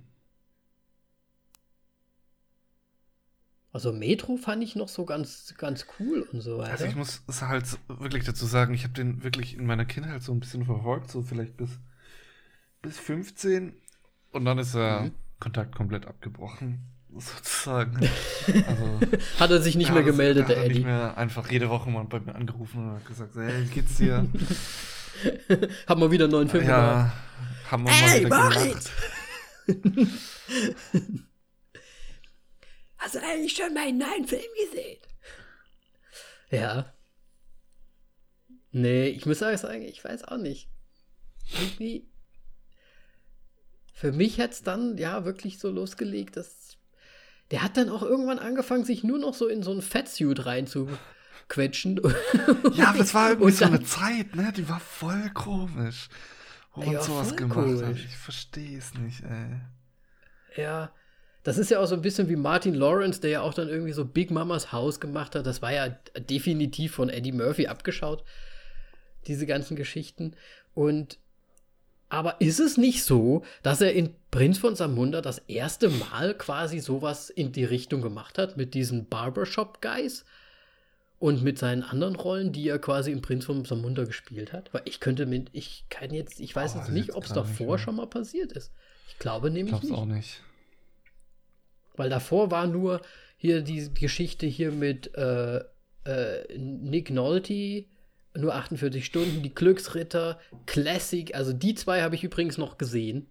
Also, 3.72 3.92
Metro 3.92 4.36
fand 4.36 4.62
ich 4.62 4.74
noch 4.76 4.88
so 4.88 5.04
ganz, 5.04 5.54
ganz 5.58 5.86
cool 5.98 6.22
und 6.32 6.40
so 6.40 6.58
weiter. 6.58 6.72
Also 6.72 6.84
ich 6.86 6.96
muss 6.96 7.22
es 7.26 7.42
halt 7.42 7.78
wirklich 7.88 8.24
dazu 8.24 8.46
sagen, 8.46 8.74
ich 8.74 8.84
habe 8.84 8.94
den 8.94 9.22
wirklich 9.22 9.56
in 9.56 9.66
meiner 9.66 9.84
Kindheit 9.84 10.22
so 10.22 10.32
ein 10.32 10.40
bisschen 10.40 10.64
verfolgt, 10.64 11.10
so 11.10 11.22
vielleicht 11.22 11.56
bis, 11.56 11.70
bis 12.82 12.98
15. 12.98 13.74
Und 14.34 14.44
dann 14.44 14.58
ist 14.58 14.74
der 14.74 15.00
Mhm. 15.02 15.12
Kontakt 15.40 15.74
komplett 15.74 16.06
abgebrochen, 16.06 16.80
sozusagen. 17.16 18.00
Also, 18.46 19.00
Hat 19.40 19.50
er 19.50 19.60
sich 19.62 19.74
nicht 19.76 19.92
mehr 19.92 20.02
gemeldet, 20.02 20.44
da 20.44 20.48
der 20.48 20.56
hat 20.56 20.62
er 20.64 20.66
Eddie. 20.66 20.74
nicht 20.80 20.84
mehr 20.86 21.16
einfach 21.16 21.50
jede 21.50 21.68
Woche 21.70 21.88
mal 21.90 22.04
bei 22.04 22.20
mir 22.20 22.34
angerufen 22.34 22.88
und 22.90 22.94
hat 22.96 23.06
gesagt, 23.06 23.34
hey, 23.36 23.64
wie 23.64 23.68
geht's 23.74 23.96
dir? 23.96 24.26
Haben 25.88 26.00
wir 26.00 26.10
wieder 26.10 26.24
einen 26.24 26.32
neuen 26.32 26.48
Film 26.48 26.64
gemacht. 26.66 26.82
ja, 26.82 27.12
haben 27.70 27.84
wir 27.86 27.92
Ey, 27.92 28.26
mal 28.26 28.50
wieder 28.52 28.64
gelacht. 28.64 28.90
Hast 32.98 33.14
du 33.14 33.22
eigentlich 33.22 33.54
schon 33.56 33.72
meinen 33.74 33.98
neuen 33.98 34.26
Film 34.26 34.42
gesehen? 34.70 34.98
Ja. 36.50 36.92
Nee, 38.72 39.06
ich 39.08 39.24
muss 39.26 39.38
sagen, 39.38 39.82
ich 39.82 40.02
weiß 40.04 40.24
auch 40.24 40.38
nicht. 40.38 40.68
Irgendwie. 41.52 42.08
Für 44.04 44.12
mich 44.12 44.38
hat 44.38 44.52
es 44.52 44.62
dann 44.62 44.98
ja 44.98 45.24
wirklich 45.24 45.58
so 45.58 45.70
losgelegt, 45.70 46.36
dass. 46.36 46.76
Der 47.50 47.62
hat 47.62 47.78
dann 47.78 47.88
auch 47.88 48.02
irgendwann 48.02 48.38
angefangen, 48.38 48.84
sich 48.84 49.02
nur 49.02 49.18
noch 49.18 49.32
so 49.32 49.48
in 49.48 49.62
so 49.62 49.72
ein 49.72 49.80
Fettsuit 49.80 50.44
reinzuquetschen. 50.44 52.02
Ja, 52.74 52.88
aber 52.88 53.00
es 53.00 53.14
war 53.14 53.30
irgendwie 53.30 53.46
Und 53.46 53.56
so 53.56 53.64
eine 53.64 53.82
Zeit, 53.82 54.36
ne? 54.36 54.52
Die 54.54 54.68
war 54.68 54.80
voll 54.80 55.30
komisch. 55.32 56.10
Wo 56.74 56.82
man 56.82 56.92
Ja, 56.92 57.02
sowas 57.02 57.34
gemacht 57.34 57.82
hat. 57.82 57.96
Ich 57.96 58.16
verstehe 58.18 58.76
es 58.76 58.92
nicht, 58.92 59.22
ey. 59.22 60.62
Ja, 60.62 60.92
das 61.42 61.56
ist 61.56 61.70
ja 61.70 61.80
auch 61.80 61.86
so 61.86 61.94
ein 61.94 62.02
bisschen 62.02 62.28
wie 62.28 62.36
Martin 62.36 62.74
Lawrence, 62.74 63.22
der 63.22 63.30
ja 63.30 63.40
auch 63.40 63.54
dann 63.54 63.70
irgendwie 63.70 63.92
so 63.92 64.04
Big 64.04 64.30
Mamas 64.30 64.70
Haus 64.70 65.00
gemacht 65.00 65.34
hat. 65.34 65.46
Das 65.46 65.62
war 65.62 65.72
ja 65.72 65.88
definitiv 66.18 66.92
von 66.94 67.08
Eddie 67.08 67.32
Murphy 67.32 67.68
abgeschaut, 67.68 68.22
diese 69.26 69.46
ganzen 69.46 69.76
Geschichten. 69.76 70.36
Und 70.74 71.18
Aber 72.14 72.40
ist 72.40 72.60
es 72.60 72.76
nicht 72.76 73.02
so, 73.02 73.42
dass 73.64 73.80
er 73.80 73.92
in 73.92 74.14
Prinz 74.30 74.58
von 74.58 74.76
Samunda 74.76 75.20
das 75.20 75.38
erste 75.48 75.88
Mal 75.88 76.34
quasi 76.38 76.78
sowas 76.78 77.28
in 77.28 77.50
die 77.50 77.64
Richtung 77.64 78.02
gemacht 78.02 78.38
hat 78.38 78.56
mit 78.56 78.74
diesen 78.74 79.08
Barbershop-Guys 79.08 80.24
und 81.18 81.42
mit 81.42 81.58
seinen 81.58 81.82
anderen 81.82 82.14
Rollen, 82.14 82.52
die 82.52 82.68
er 82.68 82.78
quasi 82.78 83.10
im 83.10 83.20
Prinz 83.20 83.46
von 83.46 83.64
Samunda 83.64 84.04
gespielt 84.04 84.52
hat? 84.52 84.72
Weil 84.72 84.82
ich 84.84 85.00
könnte 85.00 85.26
mit, 85.26 85.48
ich 85.52 85.86
kann 85.90 86.14
jetzt, 86.14 86.38
ich 86.38 86.54
weiß 86.54 86.76
Oh, 86.76 86.78
jetzt 86.78 86.90
nicht, 86.90 87.16
ob 87.16 87.24
es 87.24 87.32
davor 87.32 87.78
schon 87.78 87.96
mal 87.96 88.06
passiert 88.06 88.52
ist. 88.52 88.70
Ich 89.08 89.18
glaube 89.18 89.50
nämlich 89.50 89.74
Ich 89.74 89.82
nicht. 89.82 89.92
auch 89.92 90.06
nicht. 90.06 90.40
Weil 91.96 92.10
davor 92.10 92.52
war 92.52 92.68
nur 92.68 93.00
hier 93.38 93.60
die 93.62 93.92
Geschichte 93.92 94.46
hier 94.46 94.70
mit 94.70 95.12
äh, 95.16 95.64
äh, 96.04 96.58
Nick 96.58 97.10
Nolte, 97.10 97.86
nur 98.36 98.54
48 98.54 99.04
Stunden, 99.04 99.42
die 99.42 99.54
Glücksritter, 99.54 100.40
Classic, 100.66 101.34
also 101.34 101.52
die 101.52 101.74
zwei 101.74 102.02
habe 102.02 102.14
ich 102.14 102.24
übrigens 102.24 102.58
noch 102.58 102.78
gesehen. 102.78 103.26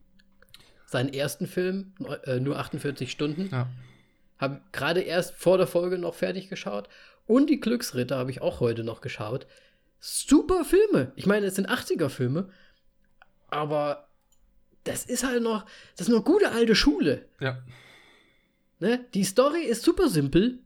Seinen 0.86 1.14
ersten 1.14 1.48
Film, 1.48 1.94
äh, 2.26 2.40
nur 2.40 2.58
48 2.60 3.12
Stunden, 3.12 3.50
Ja. 3.52 3.68
habe 4.38 4.62
gerade 4.72 5.02
erst 5.02 5.36
vor 5.36 5.58
der 5.58 5.68
Folge 5.68 5.98
noch 5.98 6.14
fertig 6.16 6.50
geschaut. 6.50 6.88
Und 7.26 7.50
die 7.50 7.60
Glücksritter 7.60 8.18
habe 8.18 8.32
ich 8.32 8.42
auch 8.42 8.60
heute 8.60 8.84
noch 8.84 9.02
geschaut. 9.02 9.48
Super 10.00 10.66
Filme. 10.66 11.12
Ich 11.16 11.26
meine, 11.26 11.46
es 11.48 11.56
sind 11.56 11.70
80er-Filme, 11.70 12.50
aber 13.50 14.08
das 14.84 15.06
ist 15.06 15.24
halt 15.26 15.42
noch, 15.42 15.66
das 15.98 16.08
ist 16.08 16.14
noch 16.14 16.26
gute 16.26 16.52
alte 16.52 16.76
Schule. 16.76 17.26
Ja. 17.40 17.64
Ne? 18.80 19.06
Die 19.14 19.24
Story 19.24 19.62
ist 19.64 19.84
super 19.84 20.10
simpel. 20.10 20.60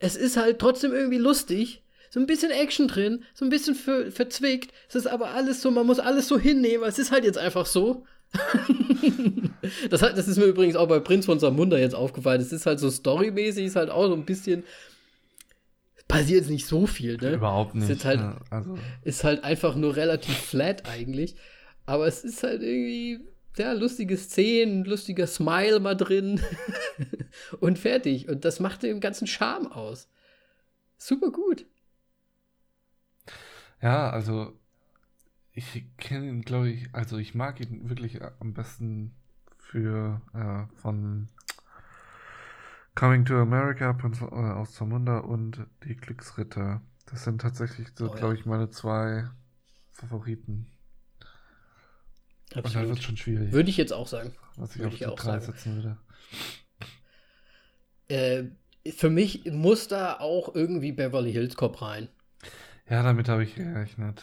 Es 0.00 0.16
ist 0.16 0.36
halt 0.36 0.58
trotzdem 0.58 0.92
irgendwie 0.92 1.18
lustig. 1.18 1.82
So 2.10 2.20
ein 2.20 2.26
bisschen 2.26 2.50
Action 2.50 2.88
drin, 2.88 3.24
so 3.34 3.44
ein 3.44 3.50
bisschen 3.50 3.74
ver 3.74 4.10
verzwickt. 4.10 4.72
Es 4.88 4.94
ist 4.94 5.06
aber 5.06 5.30
alles 5.32 5.60
so, 5.62 5.70
man 5.70 5.86
muss 5.86 5.98
alles 5.98 6.28
so 6.28 6.38
hinnehmen. 6.38 6.84
Es 6.84 6.98
ist 6.98 7.12
halt 7.12 7.24
jetzt 7.24 7.38
einfach 7.38 7.66
so. 7.66 8.04
das, 9.90 10.02
hat, 10.02 10.16
das 10.18 10.28
ist 10.28 10.36
mir 10.38 10.44
übrigens 10.46 10.76
auch 10.76 10.88
bei 10.88 11.00
Prinz 11.00 11.26
von 11.26 11.38
Samunda 11.38 11.78
jetzt 11.78 11.94
aufgefallen. 11.94 12.40
Es 12.40 12.52
ist 12.52 12.66
halt 12.66 12.78
so 12.80 12.90
storymäßig, 12.90 13.66
ist 13.66 13.76
halt 13.76 13.90
auch 13.90 14.06
so 14.08 14.14
ein 14.14 14.24
bisschen. 14.24 14.64
Passiert 16.06 16.40
jetzt 16.40 16.50
nicht 16.50 16.66
so 16.66 16.86
viel, 16.86 17.18
ne? 17.18 17.34
Überhaupt 17.34 17.74
nicht. 17.74 17.90
ist 17.90 18.04
halt- 18.06 18.20
ja, 18.20 18.40
also, 18.50 18.78
ist 19.02 19.24
halt 19.24 19.44
einfach 19.44 19.74
nur 19.76 19.94
relativ 19.96 20.34
flat 20.38 20.88
eigentlich. 20.88 21.36
Aber 21.84 22.06
es 22.06 22.24
ist 22.24 22.42
halt 22.42 22.62
irgendwie, 22.62 23.20
ja, 23.58 23.72
lustige 23.72 24.16
Szenen, 24.16 24.84
lustiger 24.86 25.26
Smile 25.26 25.80
mal 25.80 25.94
drin 25.96 26.40
und 27.60 27.78
fertig. 27.78 28.28
Und 28.28 28.46
das 28.46 28.58
macht 28.60 28.82
den 28.82 29.00
ganzen 29.00 29.26
Charme 29.26 29.70
aus. 29.70 30.08
Super 30.96 31.30
gut. 31.30 31.66
Ja, 33.80 34.10
also 34.10 34.52
ich 35.52 35.84
kenne 35.98 36.28
ihn, 36.28 36.42
glaube 36.42 36.70
ich, 36.70 36.88
also 36.94 37.18
ich 37.18 37.34
mag 37.34 37.60
ihn 37.60 37.88
wirklich 37.88 38.20
am 38.40 38.54
besten 38.54 39.14
für 39.58 40.20
äh, 40.34 40.80
von 40.80 41.28
Coming 42.94 43.24
to 43.24 43.34
America 43.40 43.92
Prinz, 43.92 44.20
äh, 44.20 44.24
aus 44.24 44.72
Zamunda 44.74 45.18
und 45.18 45.66
die 45.84 45.96
Glücksritter. 45.96 46.80
Das 47.06 47.24
sind 47.24 47.40
tatsächlich 47.40 47.88
so, 47.94 48.10
Oh, 48.10 48.14
glaube 48.14 48.34
ich, 48.34 48.44
meine 48.46 48.70
zwei 48.70 49.28
Favoriten. 49.92 50.66
Und 52.54 52.74
dann 52.74 52.88
wird 52.88 52.98
Absolut. 52.98 53.02
schon 53.02 53.16
schwierig, 53.16 53.52
Würde 53.52 53.70
ich 53.70 53.76
jetzt 53.76 53.92
auch 53.92 54.08
sagen. 54.08 54.34
was 54.56 54.74
ich 54.76 54.78
würde 54.78 54.88
auf 54.88 54.94
ich 54.94 55.06
auch 55.06 55.14
drei 55.16 55.38
sagen. 55.40 55.44
setzen 55.52 55.74
würde. 55.76 55.98
Äh, 58.08 58.44
für 58.92 59.10
mich 59.10 59.44
muss 59.50 59.88
da 59.88 60.18
auch 60.18 60.54
irgendwie 60.54 60.92
Beverly 60.92 61.32
Hills 61.32 61.56
Cop 61.56 61.82
rein. 61.82 62.08
Ja, 62.90 63.02
damit 63.02 63.28
habe 63.28 63.44
ich 63.44 63.54
gerechnet. 63.54 64.22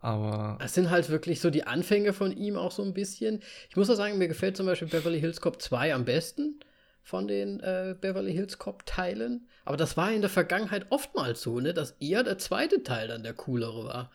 Aber 0.00 0.56
Das 0.60 0.74
sind 0.74 0.90
halt 0.90 1.08
wirklich 1.08 1.40
so 1.40 1.50
die 1.50 1.66
Anfänge 1.66 2.12
von 2.12 2.30
ihm 2.36 2.56
auch 2.56 2.70
so 2.70 2.82
ein 2.82 2.94
bisschen. 2.94 3.40
Ich 3.68 3.76
muss 3.76 3.90
auch 3.90 3.94
sagen, 3.94 4.18
mir 4.18 4.28
gefällt 4.28 4.56
zum 4.56 4.66
Beispiel 4.66 4.88
Beverly 4.88 5.20
Hills 5.20 5.40
Cop 5.40 5.60
2 5.60 5.94
am 5.94 6.04
besten 6.04 6.60
von 7.02 7.28
den 7.28 7.60
äh, 7.60 7.94
Beverly 8.00 8.32
Hills 8.32 8.58
Cop 8.58 8.84
Teilen. 8.84 9.48
Aber 9.64 9.76
das 9.76 9.96
war 9.96 10.12
in 10.12 10.20
der 10.20 10.30
Vergangenheit 10.30 10.86
oftmals 10.90 11.40
so, 11.40 11.60
ne, 11.60 11.72
dass 11.72 11.92
eher 11.92 12.24
der 12.24 12.38
zweite 12.38 12.82
Teil 12.82 13.08
dann 13.08 13.22
der 13.22 13.34
coolere 13.34 13.84
war. 13.84 14.10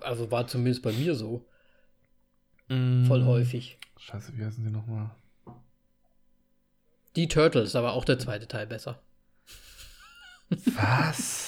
Also 0.00 0.30
war 0.30 0.46
zumindest 0.46 0.82
bei 0.82 0.92
mir 0.92 1.14
so. 1.14 1.46
Voll 2.68 3.22
Mm, 3.22 3.26
häufig. 3.26 3.78
Scheiße, 3.98 4.36
wie 4.36 4.44
heißen 4.44 4.64
die 4.64 4.70
nochmal? 4.70 5.10
Die 7.16 7.28
Turtles, 7.28 7.74
war 7.74 7.92
auch 7.92 8.04
der 8.04 8.18
zweite 8.18 8.46
Teil 8.46 8.66
besser. 8.66 9.00
Was? 10.50 11.47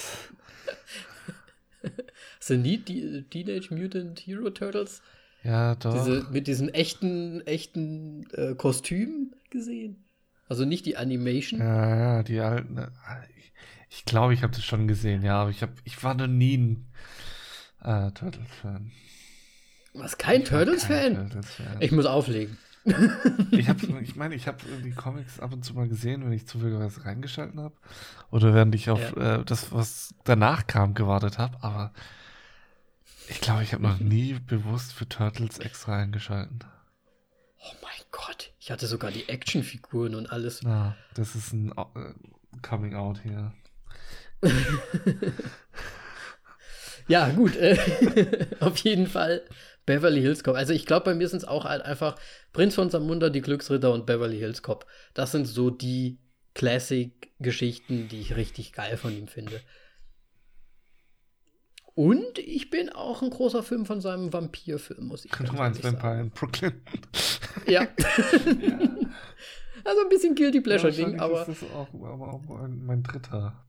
Sind 2.41 2.63
die, 2.63 2.83
die 2.83 3.23
Teenage 3.29 3.73
Mutant 3.73 4.19
Hero 4.19 4.49
Turtles? 4.49 5.01
Ja, 5.43 5.75
doch. 5.75 5.93
Diese, 5.93 6.25
mit 6.31 6.47
diesen 6.47 6.69
echten, 6.69 7.41
echten 7.47 8.27
äh, 8.33 8.55
Kostümen 8.55 9.33
gesehen? 9.49 10.03
Also 10.49 10.65
nicht 10.65 10.85
die 10.85 10.97
Animation. 10.97 11.59
Ja, 11.59 11.95
ja, 11.95 12.23
die 12.23 12.39
alten. 12.39 12.77
äh, 12.77 12.87
Ich, 13.37 13.53
ich 13.89 14.05
glaube, 14.05 14.33
ich 14.33 14.43
habe 14.43 14.53
das 14.53 14.63
schon 14.63 14.87
gesehen, 14.87 15.23
ja, 15.23 15.41
aber 15.41 15.49
ich, 15.49 15.61
hab, 15.63 15.71
ich 15.83 16.03
war 16.03 16.13
noch 16.13 16.27
nie 16.27 16.57
ein 16.57 16.87
äh, 17.83 18.11
Turtles-Fan. 18.11 18.91
Was, 19.93 20.17
kein 20.17 20.43
Turtles-Fan? 20.45 21.15
Turtles-Fan. 21.15 21.77
Ich 21.79 21.91
muss 21.91 22.05
auflegen. 22.05 22.57
Ich 23.51 23.69
habe, 23.69 23.85
ich 24.01 24.15
meine, 24.15 24.33
ich 24.33 24.47
habe 24.47 24.57
die 24.83 24.91
Comics 24.91 25.39
ab 25.39 25.53
und 25.53 25.63
zu 25.63 25.75
mal 25.75 25.87
gesehen, 25.87 26.23
wenn 26.25 26.31
ich 26.31 26.47
zufälligerweise 26.47 27.05
reingeschalten 27.05 27.59
habe. 27.59 27.75
Oder 28.31 28.55
während 28.55 28.73
ich 28.73 28.89
auf 28.89 29.15
äh, 29.17 29.43
das, 29.45 29.71
was 29.71 30.15
danach 30.23 30.65
kam, 30.65 30.95
gewartet 30.95 31.37
habe. 31.37 31.57
Aber 31.61 31.91
ich 33.31 33.41
glaube, 33.41 33.63
ich 33.63 33.73
habe 33.73 33.83
noch 33.83 33.99
nie 33.99 34.33
bewusst 34.33 34.93
für 34.93 35.07
Turtles 35.07 35.59
extra 35.59 35.97
eingeschalten. 35.97 36.59
Oh 37.57 37.73
mein 37.81 37.91
Gott, 38.11 38.53
ich 38.59 38.71
hatte 38.71 38.87
sogar 38.87 39.11
die 39.11 39.29
Actionfiguren 39.29 40.15
und 40.15 40.31
alles. 40.31 40.61
Na, 40.63 40.95
das 41.15 41.35
ist 41.35 41.53
ein 41.53 41.71
äh, 41.71 42.13
Coming 42.61 42.95
Out 42.95 43.21
hier. 43.23 43.53
Ja, 47.07 47.29
gut, 47.29 47.57
äh, 47.57 47.77
auf 48.61 48.77
jeden 48.77 49.05
Fall 49.07 49.43
Beverly 49.85 50.21
Hills 50.21 50.45
Cop. 50.45 50.55
Also 50.55 50.71
ich 50.71 50.85
glaube, 50.85 51.05
bei 51.05 51.13
mir 51.13 51.27
sind 51.27 51.39
es 51.39 51.47
auch 51.47 51.65
halt 51.65 51.81
einfach 51.83 52.15
Prinz 52.53 52.75
von 52.75 52.89
Samunda, 52.89 53.29
die 53.29 53.41
Glücksritter 53.41 53.91
und 53.91 54.05
Beverly 54.05 54.37
Hills 54.37 54.61
Cop. 54.61 54.85
Das 55.13 55.33
sind 55.33 55.45
so 55.45 55.69
die 55.69 56.19
Classic-Geschichten, 56.53 58.07
die 58.07 58.21
ich 58.21 58.37
richtig 58.37 58.71
geil 58.71 58.95
von 58.95 59.17
ihm 59.17 59.27
finde. 59.27 59.59
Und 61.93 62.37
ich 62.39 62.69
bin 62.69 62.89
auch 62.89 63.21
ein 63.21 63.29
großer 63.29 63.63
Film 63.63 63.85
von 63.85 63.99
seinem 64.01 64.31
Vampirfilm, 64.31 65.07
muss 65.07 65.25
ich 65.25 65.31
Du 65.31 65.39
ganz 65.43 65.51
meinst 65.53 65.83
Vampire 65.83 66.01
sagen. 66.13 66.21
in 66.21 66.29
Brooklyn. 66.31 66.81
Ja. 67.67 67.81
also 69.83 70.01
ein 70.01 70.09
bisschen 70.09 70.35
Guilty 70.35 70.61
Pleasure-Ding, 70.61 71.15
Ja, 71.17 71.21
aber 71.23 71.33
wahrscheinlich 71.33 71.61
ist 71.61 71.69
das 71.69 71.77
auch, 71.77 71.93
aber 71.93 72.33
auch 72.33 72.41
mein, 72.47 73.03
dritter. 73.03 73.65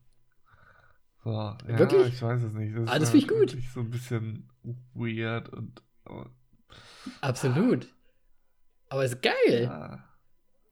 So, 1.23 1.31
ja, 1.31 1.57
Wirklich? 1.67 2.07
ich 2.13 2.21
weiß 2.21 2.43
es 2.43 2.53
nicht. 2.53 2.75
Das 2.77 2.89
Ah, 2.89 2.93
das 2.99 3.03
ist 3.03 3.09
find 3.11 3.23
ich 3.23 3.29
gut. 3.29 3.57
so 3.73 3.79
ein 3.81 3.89
bisschen 3.89 4.49
weird 4.93 5.49
und 5.49 5.81
oh, 6.09 6.25
absolut. 7.21 7.87
Aber 8.89 9.05
ist 9.05 9.21
geil. 9.21 9.63
ja. 9.63 10.03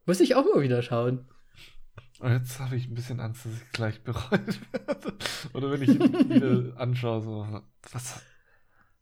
Muss 0.05 0.19
ich 0.19 0.35
auch 0.35 0.45
mal 0.45 0.61
wieder 0.61 0.81
schauen. 0.81 1.25
Und 2.21 2.31
jetzt 2.33 2.59
habe 2.59 2.75
ich 2.75 2.87
ein 2.87 2.93
bisschen 2.93 3.19
Angst, 3.19 3.45
dass 3.45 3.53
ich 3.53 3.71
gleich 3.71 4.03
bereut 4.03 4.59
werde. 4.71 5.13
Oder 5.53 5.71
wenn 5.71 5.81
ich 5.81 5.89
ihn 5.89 6.29
wieder 6.29 6.79
anschaue, 6.79 7.21
so, 7.21 7.61
was, 7.91 8.21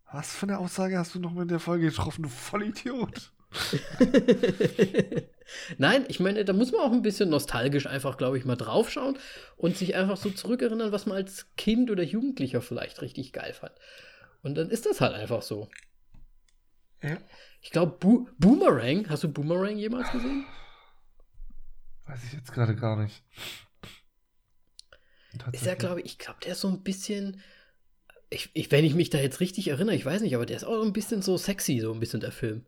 was 0.10 0.36
für 0.36 0.46
eine 0.46 0.58
Aussage 0.58 0.98
hast 0.98 1.16
du 1.16 1.20
noch 1.20 1.34
mal 1.34 1.42
in 1.42 1.50
der 1.50 1.60
Folge 1.60 1.88
getroffen, 1.88 2.24
du 2.24 2.30
Vollidiot? 2.30 3.34
Nein, 5.78 6.06
ich 6.08 6.22
meine, 6.22 6.46
da 6.46 6.54
muss 6.54 6.72
man 6.72 6.80
auch 6.80 6.94
ein 6.94 7.02
bisschen 7.02 7.30
nostalgisch 7.30 7.88
einfach, 7.88 8.16
glaube 8.16 8.38
ich, 8.38 8.46
mal 8.46 8.56
draufschauen 8.56 9.18
und 9.58 9.76
sich 9.76 9.96
einfach 9.96 10.16
so 10.16 10.30
zurückerinnern, 10.30 10.94
was 10.94 11.06
man 11.06 11.18
als 11.18 11.54
Kind 11.58 11.92
oder 11.92 12.04
Jugendlicher 12.04 12.62
vielleicht 12.62 13.02
richtig 13.02 13.34
geil 13.34 13.52
fand. 13.52 13.74
Und 14.44 14.56
dann 14.56 14.70
ist 14.70 14.86
das 14.86 15.02
halt 15.02 15.14
einfach 15.14 15.42
so. 15.42 15.68
Ja. 17.04 17.18
Ich 17.62 17.72
glaube, 17.72 17.98
Bo 18.00 18.30
Boomerang, 18.38 19.10
hast 19.10 19.24
du 19.24 19.28
Boomerang 19.28 19.78
jemals 19.78 20.10
gesehen? 20.12 20.46
Weiß 22.10 22.24
ich 22.24 22.34
jetzt 22.34 22.52
gerade 22.52 22.76
gar 22.76 22.96
nicht. 22.96 23.24
Ist 25.52 25.66
ja, 25.66 25.76
glaube 25.76 26.02
ich, 26.02 26.06
ich 26.08 26.18
glaube, 26.18 26.40
der 26.44 26.54
ist 26.54 26.62
so 26.62 26.68
ein 26.68 26.82
bisschen, 26.84 27.42
ich, 28.30 28.50
ich, 28.54 28.72
wenn 28.72 28.86
ich 28.86 28.96
mich 28.96 29.10
da 29.10 29.20
jetzt 29.20 29.40
richtig 29.40 29.68
erinnere, 29.68 29.96
ich 29.96 30.06
weiß 30.06 30.22
nicht, 30.22 30.36
aber 30.36 30.46
der 30.46 30.58
ist 30.58 30.64
auch 30.64 30.76
so 30.76 30.84
ein 30.84 30.94
bisschen 30.94 31.22
so 31.22 31.38
sexy, 31.38 31.80
so 31.80 31.94
ein 31.94 32.00
bisschen 32.00 32.20
der 32.22 32.32
Film. 32.32 32.66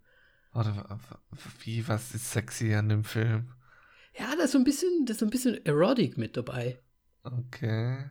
Warte, 0.53 0.75
wa- 0.75 0.99
wa- 1.09 1.19
wie, 1.63 1.87
was 1.87 2.13
ist 2.13 2.31
sexy 2.31 2.73
an 2.75 2.89
dem 2.89 3.03
Film? 3.03 3.51
Ja, 4.17 4.35
da 4.37 4.43
ist 4.43 4.51
so 4.51 4.57
ein 4.57 4.63
bisschen, 4.63 5.05
da 5.05 5.11
ist 5.13 5.19
so 5.19 5.25
ein 5.25 5.29
bisschen 5.29 5.65
Erotic 5.65 6.17
mit 6.17 6.37
dabei. 6.37 6.79
Okay. 7.25 8.09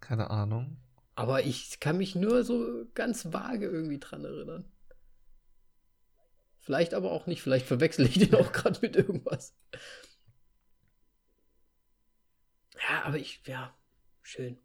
Keine 0.00 0.28
Ahnung. 0.30 0.76
Aber 1.14 1.42
ich 1.44 1.80
kann 1.80 1.96
mich 1.98 2.14
nur 2.14 2.44
so 2.44 2.84
ganz 2.94 3.32
vage 3.32 3.66
irgendwie 3.66 3.98
dran 3.98 4.24
erinnern. 4.24 4.71
Vielleicht 6.62 6.94
aber 6.94 7.10
auch 7.10 7.26
nicht. 7.26 7.42
Vielleicht 7.42 7.66
verwechsel 7.66 8.06
ich 8.06 8.18
den 8.18 8.34
auch 8.34 8.52
gerade 8.52 8.78
mit 8.80 8.96
irgendwas. 8.96 9.54
Ja, 12.88 13.02
aber 13.04 13.18
ich, 13.18 13.42
ja, 13.46 13.74
schön. 14.22 14.58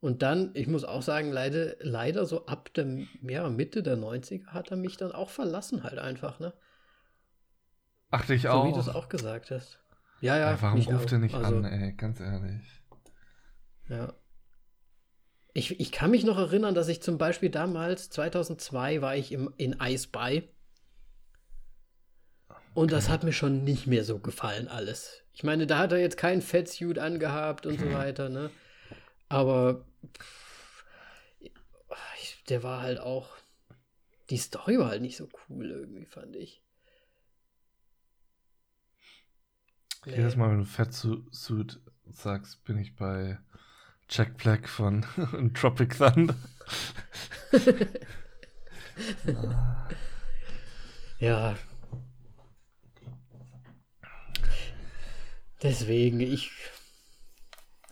Und 0.00 0.22
dann, 0.22 0.50
ich 0.54 0.66
muss 0.66 0.84
auch 0.84 1.02
sagen, 1.02 1.32
leider, 1.32 1.76
leider 1.80 2.26
so 2.26 2.46
ab 2.46 2.72
der 2.74 3.06
ja, 3.22 3.48
Mitte 3.48 3.82
der 3.82 3.96
90er 3.96 4.48
hat 4.48 4.70
er 4.70 4.76
mich 4.76 4.96
dann 4.96 5.12
auch 5.12 5.30
verlassen, 5.30 5.82
halt 5.82 5.98
einfach, 5.98 6.38
ne? 6.40 6.52
Ach, 8.10 8.26
dich 8.26 8.42
so 8.42 8.50
auch. 8.50 8.68
wie 8.68 8.72
du 8.72 8.80
es 8.80 8.88
auch 8.88 9.08
gesagt 9.08 9.50
hast. 9.50 9.80
Ja, 10.20 10.36
ja. 10.36 10.50
ja 10.52 10.62
warum 10.62 10.80
ruft 10.80 11.08
auch. 11.08 11.12
er 11.12 11.18
nicht 11.18 11.34
Also, 11.34 11.56
an, 11.56 11.64
ey? 11.64 11.92
Ganz 11.94 12.20
ehrlich. 12.20 12.82
Ja. 13.88 14.14
Ich, 15.56 15.78
ich 15.78 15.92
kann 15.92 16.10
mich 16.10 16.24
noch 16.24 16.36
erinnern, 16.36 16.74
dass 16.74 16.88
ich 16.88 17.00
zum 17.00 17.16
Beispiel 17.16 17.48
damals, 17.48 18.10
2002, 18.10 19.00
war 19.00 19.16
ich 19.16 19.30
im, 19.30 19.54
in 19.56 19.76
Ice 19.80 20.08
By. 20.10 20.48
Und 22.74 22.90
das 22.90 23.08
hat 23.08 23.22
mir 23.22 23.32
schon 23.32 23.62
nicht 23.62 23.86
mehr 23.86 24.02
so 24.02 24.18
gefallen, 24.18 24.66
alles. 24.66 25.22
Ich 25.32 25.44
meine, 25.44 25.68
da 25.68 25.78
hat 25.78 25.92
er 25.92 25.98
jetzt 25.98 26.16
keinen 26.16 26.42
Fettsuit 26.42 26.98
angehabt 26.98 27.66
und 27.66 27.78
so 27.78 27.92
weiter, 27.92 28.28
ne? 28.28 28.50
Aber 29.28 29.84
pff, 30.18 30.84
ich, 32.20 32.42
der 32.48 32.64
war 32.64 32.82
halt 32.82 32.98
auch. 32.98 33.30
Die 34.30 34.38
Story 34.38 34.76
war 34.78 34.88
halt 34.88 35.02
nicht 35.02 35.16
so 35.16 35.28
cool 35.48 35.70
irgendwie, 35.70 36.06
fand 36.06 36.34
ich. 36.34 36.64
Nee. 40.04 40.16
Jedes 40.16 40.34
Mal, 40.34 40.50
wenn 40.50 40.58
du 40.58 40.64
Fettsuit 40.64 41.80
sagst, 42.06 42.64
bin 42.64 42.78
ich 42.78 42.96
bei 42.96 43.38
Jack 44.16 44.36
Black 44.36 44.68
von 44.68 45.04
Tropic 45.54 45.96
Thunder. 45.96 46.36
Ja. 51.18 51.56
Deswegen, 55.62 56.20
ich. 56.20 56.50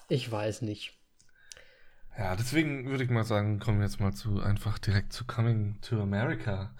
Ich 0.09 0.31
weiß 0.31 0.63
nicht. 0.63 0.99
Ja, 2.19 2.37
deswegen 2.37 2.91
würde 2.91 3.05
ich 3.05 3.11
mal 3.11 3.25
sagen, 3.25 3.59
kommen 3.59 3.79
wir 3.79 3.87
jetzt 3.87 4.01
mal 4.01 4.13
zu 4.13 4.43
einfach 4.43 4.79
direkt 4.79 5.13
zu 5.13 5.25
Coming 5.25 5.81
to 5.81 6.03
America. 6.03 6.75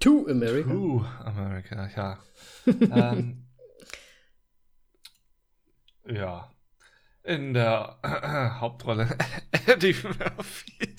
To 0.00 0.26
America. 0.28 0.70
To 0.70 1.04
America, 1.24 1.90
ja. 1.96 2.18
ähm, 2.66 3.48
ja. 6.06 6.48
In 7.28 7.52
der 7.52 7.96
äh, 8.02 8.08
Hauptrolle 8.60 9.06
Eddie 9.66 9.94
Murphy. 10.02 10.94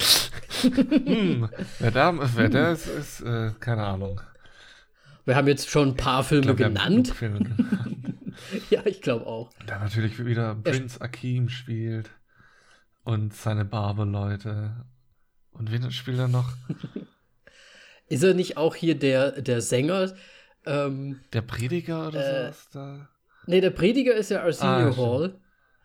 hm, 0.62 1.50
wer 1.80 1.92
da, 1.92 2.14
wer 2.36 2.50
da 2.50 2.72
ist, 2.72 2.86
ist 2.88 3.22
äh, 3.22 3.52
keine 3.60 3.84
Ahnung. 3.86 4.22
Wir 5.26 5.36
haben 5.36 5.48
jetzt 5.48 5.70
schon 5.70 5.90
ein 5.90 5.96
paar 5.96 6.24
Filme 6.24 6.56
glaub, 6.56 6.58
genannt. 6.58 7.08
Filme 7.10 7.40
genannt. 7.40 8.14
ja, 8.70 8.82
ich 8.86 9.02
glaube 9.02 9.26
auch. 9.26 9.50
Der 9.68 9.80
natürlich 9.80 10.24
wieder 10.24 10.54
Prince 10.56 11.02
Akeem 11.02 11.50
spielt 11.50 12.10
und 13.04 13.34
seine 13.34 13.66
Barbe-Leute. 13.66 14.86
Und 15.52 15.72
wen 15.72 15.92
spielt 15.92 16.20
er 16.20 16.28
noch? 16.28 16.54
Ist 18.08 18.24
er 18.24 18.34
nicht 18.34 18.58
auch 18.58 18.76
hier 18.76 18.98
der, 18.98 19.42
der 19.42 19.62
Sänger? 19.62 20.14
Ähm, 20.66 21.20
Der 21.34 21.42
Prediger 21.42 22.08
oder 22.08 22.20
Äh, 22.20 22.42
sowas 22.44 22.70
da? 22.74 23.10
nee, 23.46 23.62
der 23.62 23.70
Prediger 23.72 24.14
ist 24.16 24.30
ja 24.32 24.42
Arsenio 24.44 24.90
Ah. 24.92 24.98
Hall. 24.98 25.40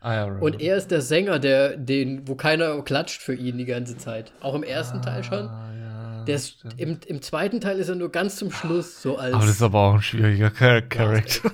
Ah, 0.05 0.25
Und 0.39 0.61
er 0.61 0.77
ist 0.77 0.91
der 0.91 1.01
Sänger, 1.01 1.39
der, 1.39 1.77
den, 1.77 2.27
wo 2.27 2.35
keiner 2.35 2.79
klatscht 2.83 3.23
für 3.23 3.33
ihn 3.33 3.57
die 3.57 3.65
ganze 3.65 3.97
Zeit. 3.97 4.31
Auch 4.39 4.53
im 4.53 4.61
ersten 4.61 5.01
Teil 5.01 5.23
schon. 5.23 5.47
Ah, 5.47 5.73
ja, 5.73 6.23
Der 6.25 6.35
ist, 6.35 6.63
im, 6.77 6.99
Im 7.07 7.23
zweiten 7.23 7.59
Teil 7.59 7.79
ist 7.79 7.89
er 7.89 7.95
nur 7.95 8.11
ganz 8.11 8.35
zum 8.35 8.51
Schluss 8.51 9.01
so 9.01 9.17
als. 9.17 9.33
Aber 9.33 9.45
das 9.45 9.55
ist 9.55 9.61
aber 9.63 9.79
auch 9.79 9.93
ein 9.95 10.01
schwieriger 10.03 10.51
Char 10.51 10.81
Charakter. 10.83 11.51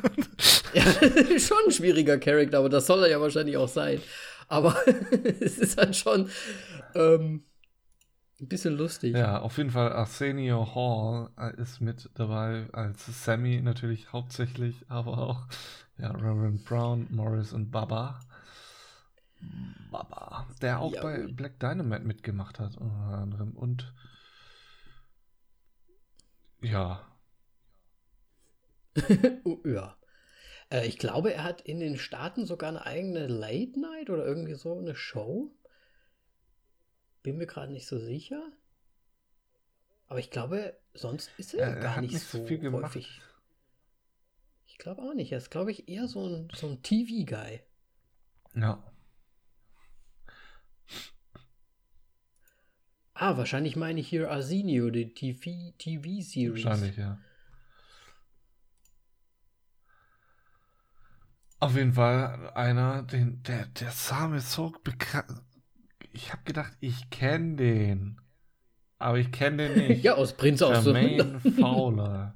Ja, 0.73 0.83
schon 1.39 1.57
ein 1.65 1.71
schwieriger 1.71 2.17
Charakter, 2.17 2.57
aber 2.57 2.67
das 2.67 2.87
soll 2.87 3.03
er 3.03 3.09
ja 3.09 3.21
wahrscheinlich 3.21 3.55
auch 3.55 3.69
sein. 3.69 4.01
Aber 4.49 4.75
es 5.39 5.57
ist 5.57 5.77
halt 5.77 5.95
schon 5.95 6.29
ähm, 6.93 7.45
ein 8.41 8.47
bisschen 8.49 8.75
lustig. 8.75 9.15
ja, 9.15 9.39
auf 9.39 9.57
jeden 9.57 9.69
Fall 9.71 9.93
Arsenio 9.93 10.75
Hall 10.75 11.29
äh, 11.39 11.61
ist 11.61 11.79
mit 11.79 12.09
dabei 12.15 12.65
als 12.73 13.05
Sammy 13.23 13.61
natürlich 13.61 14.11
hauptsächlich, 14.11 14.75
aber 14.89 15.17
auch 15.19 15.47
ja, 15.97 16.11
Reverend 16.11 16.65
Brown, 16.65 17.07
Morris 17.11 17.53
und 17.53 17.71
Baba. 17.71 18.19
Baba, 19.91 20.47
der 20.61 20.79
auch 20.79 20.93
Ja, 20.93 21.01
bei. 21.01 21.27
Black 21.27 21.59
Dynamite 21.59 22.03
mitgemacht 22.05 22.59
hat, 22.59 22.77
unter 22.77 23.17
anderem. 23.17 23.51
Und 23.57 23.93
ja, 26.61 27.01
Oh, 29.43 29.59
ja. 29.65 29.97
Äh, 30.69 30.87
ich 30.87 30.97
glaube, 30.97 31.33
er 31.33 31.43
hat 31.43 31.61
in 31.61 31.79
den 31.79 31.97
Staaten 31.97 32.45
sogar 32.45 32.69
eine 32.69 32.85
eigene 32.85 33.27
Late 33.27 33.79
Night 33.79 34.09
oder 34.09 34.25
irgendwie 34.25 34.55
so 34.55 34.77
eine 34.77 34.95
Show. 34.95 35.51
Bin 37.23 37.37
mir 37.37 37.47
gerade 37.47 37.71
nicht 37.71 37.87
so 37.87 37.99
sicher. 37.99 38.51
Aber 40.07 40.19
ich 40.19 40.29
glaube, 40.29 40.77
sonst 40.93 41.31
ist 41.37 41.53
er, 41.53 41.75
er 41.75 41.75
gar 41.81 42.01
nicht 42.01 42.13
nicht 42.13 42.27
so 42.27 42.45
viel 42.45 42.59
gemacht. 42.59 42.95
häufig. 42.95 43.21
Ich 44.65 44.77
glaube 44.77 45.01
auch 45.03 45.13
nicht. 45.13 45.31
Er 45.31 45.37
ist, 45.37 45.51
glaube 45.51 45.71
ich, 45.71 45.87
eher 45.87 46.07
so 46.07 46.25
ein, 46.27 46.49
so 46.53 46.67
ein 46.67 46.81
TV-Guy. 46.81 47.61
ja. 48.55 48.90
Ah, 53.21 53.37
wahrscheinlich 53.37 53.75
meine 53.75 53.99
ich 53.99 54.07
hier 54.07 54.31
Arsenio, 54.31 54.89
die 54.89 55.13
TV 55.13 55.75
TV-Series. 55.77 56.65
Wahrscheinlich, 56.65 56.97
ja. 56.97 57.19
Auf 61.59 61.75
jeden 61.75 61.93
Fall 61.93 62.51
einer, 62.55 63.03
den, 63.03 63.43
der, 63.43 63.67
der 63.67 63.91
sah 63.91 64.27
mir 64.27 64.39
so 64.39 64.73
bekannt. 64.83 65.39
Ich 66.13 66.31
habe 66.33 66.41
gedacht, 66.45 66.75
ich 66.79 67.11
kenne 67.11 67.57
den. 67.57 68.19
Aber 68.97 69.19
ich 69.19 69.31
kenne 69.31 69.69
den 69.69 69.87
nicht. 69.89 70.03
Ja, 70.03 70.15
aus 70.15 70.35
Prinz 70.35 70.63
aus 70.63 70.83
Jermaine 70.83 71.39
Fowler 71.59 72.33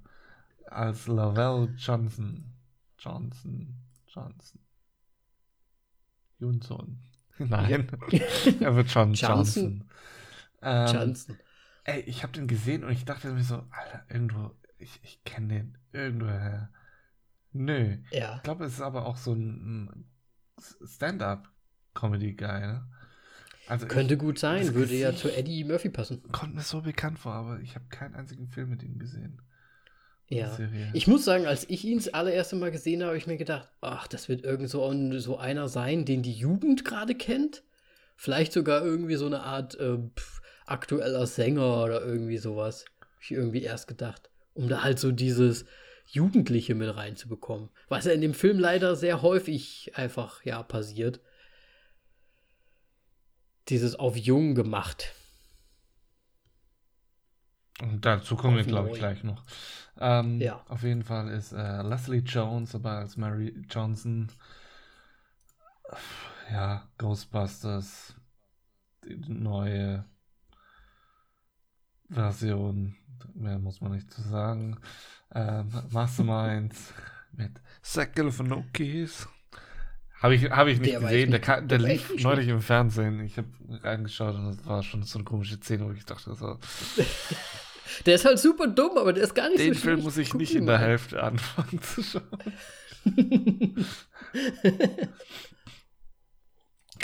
als 0.67 1.07
Lavelle 1.07 1.73
Johnson. 1.79 2.53
Johnson. 2.99 3.75
Johnson. 4.07 4.59
Johnson. 6.39 6.99
Nein. 7.39 7.87
er 8.59 8.75
wird 8.75 8.91
schon 8.91 9.15
Johnson. 9.15 9.63
Johnson. 9.63 9.89
Ähm, 10.65 10.93
Johnson. 10.93 11.37
Ey, 11.83 12.01
ich 12.01 12.23
habe 12.23 12.33
den 12.33 12.47
gesehen 12.47 12.83
und 12.83 12.91
ich 12.91 13.05
dachte 13.05 13.31
mir 13.31 13.43
so, 13.43 13.63
Alter, 13.69 14.03
irgendwo, 14.09 14.51
ich, 14.79 14.99
ich 15.03 15.23
kenne 15.23 15.47
den 15.47 15.77
irgendwoher. 15.93 16.71
Nö. 17.53 17.97
Ja. 18.11 18.37
Ich 18.37 18.43
glaube, 18.43 18.65
es 18.65 18.73
ist 18.73 18.81
aber 18.81 19.05
auch 19.05 19.17
so 19.17 19.33
ein 19.33 20.09
Stand-up-Comedy-Guy, 20.83 22.61
ne? 22.61 22.87
Also 23.67 23.87
Könnte 23.87 24.17
gut 24.17 24.37
sein, 24.37 24.75
würde 24.75 24.93
ja 24.93 25.15
zu 25.15 25.31
Eddie 25.31 25.63
Murphy 25.63 25.89
passen. 25.89 26.21
ich 26.23 26.31
kommt 26.31 26.53
mir 26.53 26.61
so 26.61 26.81
bekannt 26.81 27.17
vor, 27.17 27.33
aber 27.33 27.59
ich 27.61 27.73
habe 27.75 27.85
keinen 27.89 28.13
einzigen 28.13 28.47
Film 28.47 28.69
mit 28.69 28.83
ihm 28.83 28.99
gesehen. 28.99 29.41
Ja. 30.27 30.57
Ich 30.93 31.07
muss 31.07 31.23
sagen, 31.23 31.45
als 31.45 31.69
ich 31.69 31.85
ihn 31.85 31.97
das 31.97 32.13
allererste 32.13 32.55
Mal 32.55 32.71
gesehen 32.71 33.01
habe, 33.01 33.09
habe 33.09 33.17
ich 33.17 33.27
mir 33.27 33.37
gedacht, 33.37 33.69
ach, 33.81 34.07
das 34.07 34.27
wird 34.27 34.43
irgend 34.43 34.69
so, 34.69 34.87
ein, 34.87 35.19
so 35.19 35.37
einer 35.37 35.67
sein, 35.67 36.05
den 36.05 36.23
die 36.23 36.33
Jugend 36.33 36.83
gerade 36.83 37.13
kennt. 37.13 37.63
Vielleicht 38.15 38.53
sogar 38.53 38.83
irgendwie 38.83 39.15
so 39.15 39.27
eine 39.27 39.41
Art 39.41 39.75
äh, 39.75 39.97
pf, 39.97 40.41
aktueller 40.65 41.27
Sänger 41.27 41.83
oder 41.83 42.01
irgendwie 42.01 42.37
sowas. 42.37 42.85
Hab 43.01 43.21
ich 43.21 43.31
irgendwie 43.31 43.63
erst 43.63 43.87
gedacht. 43.87 44.29
Um 44.53 44.69
da 44.69 44.83
halt 44.83 44.99
so 44.99 45.11
dieses 45.11 45.65
Jugendliche 46.07 46.75
mit 46.75 46.95
reinzubekommen. 46.95 47.69
Was 47.89 48.05
ja 48.05 48.11
in 48.11 48.21
dem 48.21 48.33
Film 48.33 48.59
leider 48.59 48.95
sehr 48.95 49.21
häufig 49.21 49.91
einfach, 49.95 50.43
ja, 50.43 50.61
passiert. 50.63 51.19
Dieses 53.69 53.95
auf 53.95 54.15
jung 54.15 54.53
gemacht. 54.55 55.13
Und 57.81 58.05
dazu 58.05 58.35
kommen 58.35 58.55
wir, 58.55 58.63
glaube 58.63 58.91
ich, 58.91 58.95
gleich 58.95 59.23
noch. 59.23 59.43
Ähm, 59.99 60.39
Ja. 60.39 60.63
Auf 60.67 60.83
jeden 60.83 61.03
Fall 61.03 61.29
ist 61.29 61.51
äh, 61.51 61.81
Leslie 61.81 62.19
Jones 62.19 62.71
dabei 62.71 62.97
als 62.97 63.17
Mary 63.17 63.53
Johnson. 63.69 64.31
Ja, 66.51 66.87
Ghostbusters. 66.97 68.15
Die 69.03 69.17
neue 69.27 70.05
Version. 72.09 72.95
Mehr 73.33 73.59
muss 73.59 73.81
man 73.81 73.91
nicht 73.91 74.11
zu 74.11 74.21
sagen. 74.21 74.77
Ähm, 75.33 75.67
Masterminds 75.91 76.93
mit 77.33 77.51
Zach 77.81 78.07
Galifianakis. 78.15 79.27
Habe 80.21 80.35
ich, 80.35 80.49
hab 80.49 80.67
ich 80.67 80.79
nicht 80.79 80.93
Der 80.93 81.01
gesehen. 81.01 81.31
Der, 81.31 81.39
nicht- 81.39 81.47
der 81.47 81.61
der 81.61 81.79
lief 81.79 82.23
neulich 82.23 82.47
im 82.47 82.61
Fernsehen. 82.61 83.19
Ich 83.25 83.37
habe 83.37 83.47
reingeschaut 83.83 84.35
und 84.35 84.45
das 84.57 84.65
war 84.65 84.81
schon 84.83 85.03
so 85.03 85.19
eine 85.19 85.25
komische 85.25 85.57
Szene, 85.57 85.85
wo 85.85 85.91
ich 85.91 86.05
dachte, 86.05 86.33
so, 86.35 86.57
Der 88.05 88.15
ist 88.15 88.25
halt 88.25 88.39
super 88.39 88.67
dumm, 88.67 88.97
aber 88.97 89.13
der 89.13 89.23
ist 89.23 89.35
gar 89.35 89.47
nicht 89.49 89.59
den 89.59 89.73
so 89.73 89.79
Film 89.81 89.95
schlecht. 89.97 90.03
muss 90.05 90.17
ich 90.17 90.29
Guck 90.31 90.41
nicht 90.41 90.55
in 90.55 90.65
der. 90.65 90.79
Hälfte 90.79 91.21
anfangen 91.21 91.81
zu 91.81 92.01
schauen. 92.03 93.85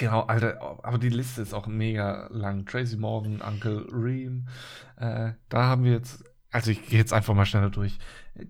Genau, 0.02 0.22
Alter, 0.22 0.80
aber 0.82 0.98
die 0.98 1.10
Liste 1.10 1.44
ist 1.44 1.54
auch 1.54 1.68
mega 1.68 2.28
lang. 2.32 2.66
Tracy 2.66 2.98
Morgan, 2.98 3.40
Uncle 3.40 3.86
Reem. 3.92 4.48
Äh, 4.98 5.34
da 5.48 5.66
haben 5.66 5.84
wir 5.84 5.92
jetzt, 5.92 6.24
also 6.50 6.72
ich 6.72 6.88
gehe 6.88 6.98
jetzt 6.98 7.14
einfach 7.14 7.36
mal 7.36 7.46
schneller 7.46 7.70
durch. 7.70 8.00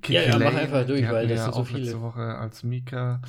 Ja, 0.08 0.22
ja, 0.22 0.32
mach 0.38 0.40
Lane, 0.40 0.60
einfach 0.60 0.88
durch, 0.88 1.10
weil 1.10 1.28
das 1.28 1.40
ja 1.40 1.44
sind 1.44 1.54
so 1.56 1.60
auch 1.60 1.70
letzte 1.72 1.86
viele. 1.92 2.02
Woche 2.02 2.22
als 2.22 2.64
Mika. 2.64 3.22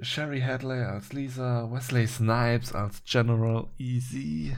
Sherry 0.00 0.40
Hadley 0.40 0.80
als 0.82 1.12
Lisa, 1.12 1.70
Wesley 1.70 2.08
Snipes 2.08 2.74
als 2.74 3.04
General 3.04 3.68
Easy. 3.78 4.56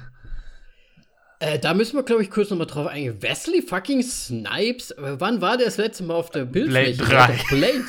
Äh, 1.39 1.59
da 1.59 1.75
müssen 1.75 1.97
wir, 1.97 2.03
glaube 2.03 2.23
ich, 2.23 2.31
kurz 2.31 2.49
nochmal 2.49 2.67
drauf 2.67 2.87
eingehen. 2.87 3.21
Wesley 3.21 3.61
fucking 3.61 4.03
Snipes, 4.03 4.93
äh, 4.93 5.21
wann 5.21 5.43
war 5.43 5.59
der 5.59 5.67
das 5.67 5.77
letzte 5.77 6.05
Mal 6.05 6.15
auf 6.15 6.31
der 6.31 6.47
Bildfläche? 6.47 7.05
Blade 7.05 7.11
3. 7.11 7.15
Der 7.15 7.29
hat 7.29 7.41
doch 7.41 7.49
Blade. 7.49 7.85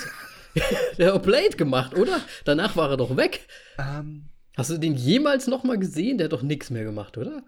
der 0.98 1.14
hat 1.14 1.24
Blade 1.24 1.56
gemacht, 1.56 1.96
oder? 1.96 2.20
Danach 2.44 2.76
war 2.76 2.89
er 2.89 2.98
doch 2.98 3.16
weg. 3.16 3.48
Ähm, 3.78 4.26
Hast 4.56 4.70
du 4.70 4.78
den 4.78 4.95
jemals 4.95 5.47
nochmal 5.47 5.80
gesehen? 5.80 6.18
Der 6.18 6.26
hat 6.26 6.34
doch 6.34 6.43
nichts 6.43 6.70
mehr 6.70 6.84
gemacht, 6.84 7.18
oder? 7.18 7.43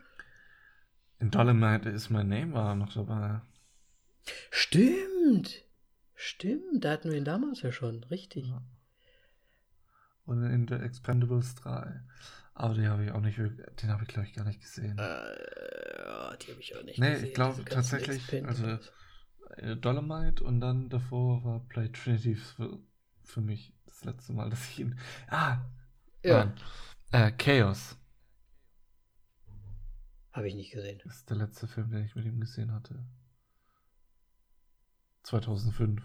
in 1.20 1.32
Dolomite 1.32 1.90
is 1.90 2.10
My 2.10 2.24
Name 2.24 2.54
war 2.54 2.76
noch 2.76 2.94
dabei. 2.94 3.42
Stimmt. 4.52 5.64
Stimmt, 6.14 6.84
da 6.84 6.92
hatten 6.92 7.10
wir 7.10 7.18
ihn 7.18 7.26
damals 7.26 7.62
ja 7.62 7.72
schon, 7.72 8.04
richtig. 8.06 8.48
Ja. 8.48 8.62
Und 10.26 10.44
in 10.44 10.68
The 10.68 10.76
Expendables 10.76 11.56
3. 11.56 12.02
Aber 12.54 12.74
den 12.74 12.88
habe 12.90 13.06
ich 13.06 13.12
auch 13.12 13.22
nicht, 13.22 13.38
den 13.38 13.90
habe 13.90 14.04
ich 14.04 14.08
glaube 14.10 14.28
ich 14.28 14.34
gar 14.34 14.46
nicht 14.46 14.62
gesehen. 14.62 14.98
Äh, 14.98 16.06
ja, 16.06 16.36
die 16.38 16.52
habe 16.52 16.62
ich 16.62 16.76
auch 16.78 16.84
nicht 16.84 17.00
Nee, 17.00 17.12
gesehen. 17.12 17.28
ich 17.28 17.34
glaube 17.34 17.66
tatsächlich, 17.66 18.18
Expendables. 18.34 18.92
Äh, 19.58 19.76
Dolomite 19.78 20.44
und 20.44 20.60
dann 20.62 20.90
davor 20.90 21.44
war 21.44 21.60
Play 21.68 21.90
Trinity 21.90 22.36
für, 22.36 22.80
für 23.24 23.42
mich 23.42 23.74
das 23.86 24.04
letzte 24.06 24.34
Mal, 24.34 24.50
dass 24.50 24.70
ich 24.70 24.80
ihn. 24.80 25.00
Ah! 25.28 25.60
Ja, 26.24 26.46
Nein. 26.46 26.56
Äh, 27.16 27.32
Chaos 27.32 27.96
habe 30.34 30.50
ich 30.50 30.56
nicht 30.56 30.72
gesehen. 30.72 31.00
ist 31.06 31.30
der 31.30 31.38
letzte 31.38 31.66
Film, 31.66 31.90
den 31.92 32.04
ich 32.04 32.14
mit 32.14 32.26
ihm 32.26 32.42
gesehen 32.42 32.74
hatte. 32.74 33.06
2005. 35.24 36.02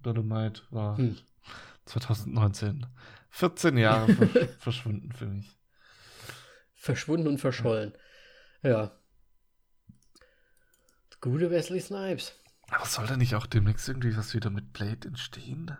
Dolomite 0.00 0.62
war 0.70 0.96
Hm. 0.98 1.16
2019. 1.84 2.86
14 3.30 3.76
Jahre 3.78 4.12
ver 4.12 4.48
verschwunden 4.58 5.12
für 5.12 5.26
mich. 5.26 5.56
Verschwunden 6.74 7.28
und 7.28 7.38
verschollen. 7.38 7.92
Ja. 8.64 8.98
Gute 11.20 11.52
Wesley 11.52 11.80
Snipes. 11.80 12.32
Aber 12.70 12.84
soll 12.84 13.06
da 13.06 13.16
nicht 13.16 13.36
auch 13.36 13.46
demnächst 13.46 13.88
irgendwie 13.88 14.16
was 14.16 14.34
wieder 14.34 14.50
mit 14.50 14.72
Blade 14.72 15.06
entstehen? 15.06 15.78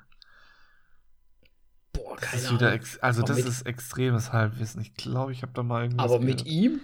Das 2.20 2.34
ist 2.34 2.52
wieder 2.52 2.72
ex 2.72 2.98
also 2.98 3.22
Aber 3.22 3.34
das 3.34 3.44
ist 3.44 3.62
extremes 3.66 4.32
Halbwissen. 4.32 4.80
Ich 4.80 4.94
glaube, 4.94 5.32
ich 5.32 5.42
habe 5.42 5.52
da 5.54 5.62
mal 5.62 5.84
irgendwas 5.84 6.04
Aber 6.04 6.20
mit 6.20 6.44
gehört. 6.44 6.46
ihm? 6.46 6.80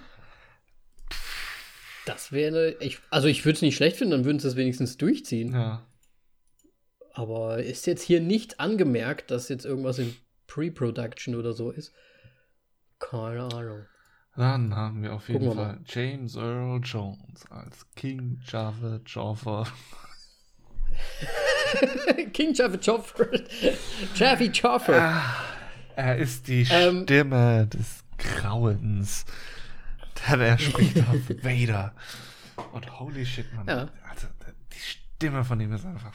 Das 2.06 2.32
wäre. 2.32 2.76
Ich, 2.80 2.98
also, 3.10 3.28
ich 3.28 3.44
würde 3.44 3.56
es 3.56 3.62
nicht 3.62 3.76
schlecht 3.76 3.96
finden, 3.96 4.12
dann 4.12 4.24
würden 4.24 4.38
sie 4.38 4.48
es 4.48 4.56
wenigstens 4.56 4.96
durchziehen. 4.96 5.52
Ja. 5.52 5.86
Aber 7.12 7.62
ist 7.62 7.86
jetzt 7.86 8.02
hier 8.02 8.20
nicht 8.20 8.60
angemerkt, 8.60 9.30
dass 9.30 9.48
jetzt 9.48 9.64
irgendwas 9.64 9.98
in 9.98 10.14
Pre-Production 10.46 11.36
oder 11.36 11.52
so 11.52 11.70
ist? 11.70 11.92
Keine 12.98 13.44
Ahnung. 13.44 13.86
Dann 14.36 14.74
haben 14.74 15.02
wir 15.02 15.14
auf 15.14 15.28
jeden 15.28 15.46
Gucken 15.46 15.56
Fall 15.56 15.80
James 15.86 16.34
Earl 16.34 16.80
Jones 16.82 17.44
als 17.50 17.86
King 17.94 18.40
Java 18.44 19.00
Joffer. 19.06 19.66
King 22.32 22.54
Jaffa 22.54 22.76
Joffer. 22.78 23.26
Jaffy 24.14 24.46
Joffer. 24.46 25.00
Ah, 25.00 25.34
er 25.96 26.16
ist 26.18 26.48
die 26.48 26.66
Ähm. 26.70 27.02
Stimme 27.04 27.66
des 27.66 28.04
Grauens. 28.18 29.24
Denn 30.28 30.40
er 30.40 30.58
spricht 30.58 30.96
auf 31.08 31.28
Vader. 31.42 31.94
Und 32.72 33.00
holy 33.00 33.26
shit, 33.26 33.52
man. 33.54 33.66
Ja. 33.66 33.88
Also, 34.08 34.26
die 34.72 34.78
Stimme 34.78 35.44
von 35.44 35.60
ihm 35.60 35.72
ist 35.72 35.84
einfach. 35.84 36.12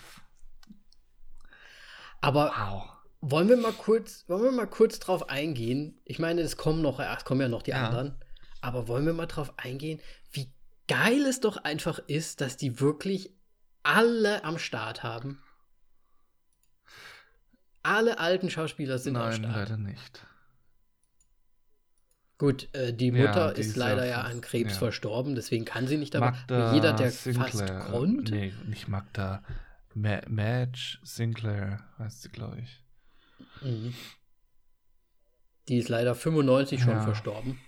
Aber 2.21 2.51
Wow. 2.57 2.83
wollen 3.21 3.49
wir 3.49 3.57
mal 3.57 3.71
kurz, 3.73 4.25
wollen 4.27 4.43
wir 4.43 4.51
mal 4.51 4.67
kurz 4.67 4.99
drauf 4.99 5.29
eingehen? 5.29 5.99
Ich 6.05 6.19
meine, 6.19 6.41
es 6.41 6.57
kommen 6.57 6.81
noch, 6.81 6.99
es 6.99 7.25
kommen 7.25 7.41
ja 7.41 7.47
noch 7.47 7.61
die 7.61 7.71
Ja. 7.71 7.87
anderen. 7.87 8.17
Aber 8.61 8.87
wollen 8.87 9.05
wir 9.05 9.13
mal 9.13 9.25
drauf 9.25 9.53
eingehen, 9.57 10.01
wie 10.31 10.51
geil 10.87 11.21
es 11.25 11.39
doch 11.39 11.57
einfach 11.57 11.99
ist, 12.07 12.41
dass 12.41 12.57
die 12.57 12.79
wirklich 12.81 13.33
alle 13.83 14.43
am 14.43 14.57
Start 14.57 15.03
haben. 15.03 15.41
Alle 17.83 18.19
alten 18.19 18.49
Schauspieler 18.49 18.97
sind 18.99 19.15
am 19.15 19.29
Nein, 19.29 19.33
Start. 19.43 19.55
leider 19.55 19.77
nicht. 19.77 20.25
Gut, 22.37 22.73
äh, 22.73 22.93
die 22.93 23.07
Ja, 23.07 23.27
Mutter 23.27 23.53
die 23.53 23.61
ist 23.61 23.67
ist 23.71 23.75
leider 23.75 24.05
ja 24.05 24.11
ja 24.11 24.21
an 24.21 24.39
Krebs 24.41 24.73
ja. 24.73 24.77
verstorben, 24.79 25.35
deswegen 25.35 25.65
kann 25.65 25.87
sie 25.87 25.97
nicht 25.97 26.13
dabei. 26.13 26.31
Magda 26.31 26.73
jeder, 26.73 26.93
der 26.93 27.11
Sinclair. 27.11 27.49
fast 27.81 27.91
konnte. 27.91 28.31
Nee, 28.33 28.53
nicht 28.65 28.87
Magda. 28.87 29.43
Ma 29.93 30.21
Madge 30.27 30.99
Sinclair 31.03 31.83
heißt 31.97 32.21
sie, 32.21 32.29
glaube 32.29 32.59
ich. 32.61 32.83
Mhm. 33.61 33.93
Die 35.67 35.77
ist 35.77 35.89
leider 35.89 36.15
95 36.15 36.81
schon 36.81 36.91
Ja. 36.91 37.01
verstorben. 37.01 37.59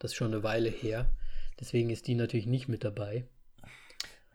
Das 0.00 0.10
ist 0.12 0.16
schon 0.16 0.32
eine 0.32 0.42
Weile 0.42 0.68
her. 0.68 1.12
Deswegen 1.60 1.90
ist 1.90 2.06
die 2.06 2.14
natürlich 2.14 2.46
nicht 2.46 2.68
mit 2.68 2.84
dabei. 2.84 3.28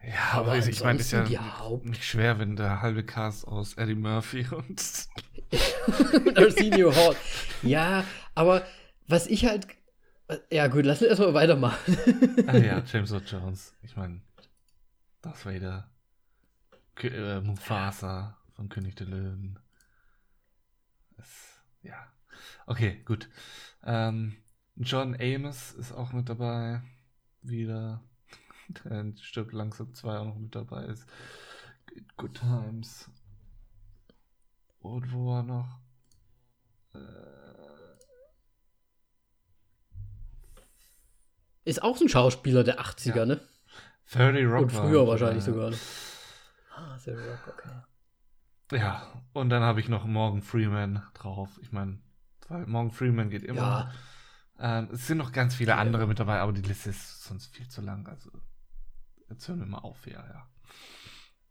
Ja, 0.06 0.32
Aber 0.34 0.52
aber, 0.54 0.58
ich 0.68 0.84
meine, 0.84 1.00
ist 1.00 1.12
ja 1.12 1.60
Haupt- 1.60 1.86
nicht 1.86 2.04
schwer, 2.04 2.38
wenn 2.40 2.56
der 2.58 2.82
halbe 2.82 3.06
Cast 3.06 3.48
aus 3.48 3.76
Eddie 3.76 3.96
Murphy 3.96 4.46
und 4.52 4.82
Und 6.26 6.38
Arsenio 6.38 6.94
Hall. 6.96 7.16
Ja, 7.62 8.04
aber 8.36 8.66
was 9.08 9.28
ich 9.28 9.46
halt. 9.46 9.68
Ja, 10.52 10.68
gut, 10.68 10.86
lass 10.86 11.02
uns 11.02 11.10
erstmal 11.10 11.34
weitermachen. 11.34 11.96
ah 12.48 12.58
ja, 12.58 12.82
James 12.92 13.12
Earl 13.12 13.24
Jones. 13.26 13.74
Ich 13.82 13.96
meine, 13.96 14.22
Darth 15.22 15.46
Vader, 15.46 15.90
Kö 16.96 17.08
äh, 17.08 17.42
Mufasa 17.42 18.38
von 18.56 18.68
König 18.70 18.96
der 18.96 19.08
Löwen. 19.08 19.60
Es, 21.18 21.62
ja, 21.84 21.96
okay, 22.66 23.02
gut. 23.06 23.30
Ähm, 23.84 24.36
John 24.76 25.16
Amos 25.20 25.74
ist 25.74 25.92
auch 25.92 26.14
mit 26.14 26.30
dabei. 26.30 26.82
Wieder. 27.42 28.02
Der 28.86 29.14
stirbt 29.22 29.54
langsam 29.54 29.94
2 29.94 30.18
auch 30.18 30.26
noch 30.26 30.38
mit 30.38 30.56
dabei 30.56 30.86
ist. 30.86 31.06
Good 32.18 32.36
Times. 32.36 33.10
Und 34.80 35.12
wo 35.14 35.28
war 35.28 35.44
noch? 35.44 35.80
Äh, 36.94 37.00
Ist 41.66 41.82
auch 41.82 41.96
so 41.96 42.06
ein 42.06 42.10
Schauspieler 42.10 42.64
der 42.64 42.80
80er, 42.82 43.16
Ja. 43.20 43.26
ne? 43.26 43.42
30 44.12 44.46
Rock. 44.48 44.62
Und 44.64 44.74
war 44.74 44.82
früher 44.84 45.00
mit 45.02 45.10
wahrscheinlich 45.10 45.44
sogar. 45.44 45.70
Ne? 45.70 45.78
Ah, 46.76 46.98
The 47.00 47.12
Rock, 47.12 47.48
okay. 47.48 48.78
Ja, 48.78 49.22
und 49.34 49.50
dann 49.50 49.64
habe 49.64 49.80
ich 49.80 49.88
noch 49.88 50.06
Morgan 50.06 50.42
Freeman 50.42 51.04
drauf. 51.14 51.50
Ich 51.62 51.72
meine, 51.72 52.00
Morgan 52.66 52.92
Freeman 52.92 53.30
geht 53.30 53.44
immer. 53.44 53.92
Ja. 54.60 54.80
Ähm, 54.80 54.90
es 54.92 55.08
sind 55.08 55.18
noch 55.20 55.32
ganz 55.32 55.56
viele 55.56 55.72
Ja. 55.72 55.78
andere 55.78 56.06
mit 56.08 56.20
dabei, 56.20 56.40
aber 56.40 56.52
die 56.52 56.62
Liste 56.62 56.90
ist 56.90 57.24
sonst 57.24 57.48
viel 57.56 57.68
zu 57.70 57.82
lang. 57.82 58.08
Also, 58.08 58.30
jetzt 59.34 59.48
hören 59.48 59.60
wir 59.60 59.66
mal 59.68 59.80
auf, 59.80 60.06
ja, 60.08 60.14
ja. 60.14 60.48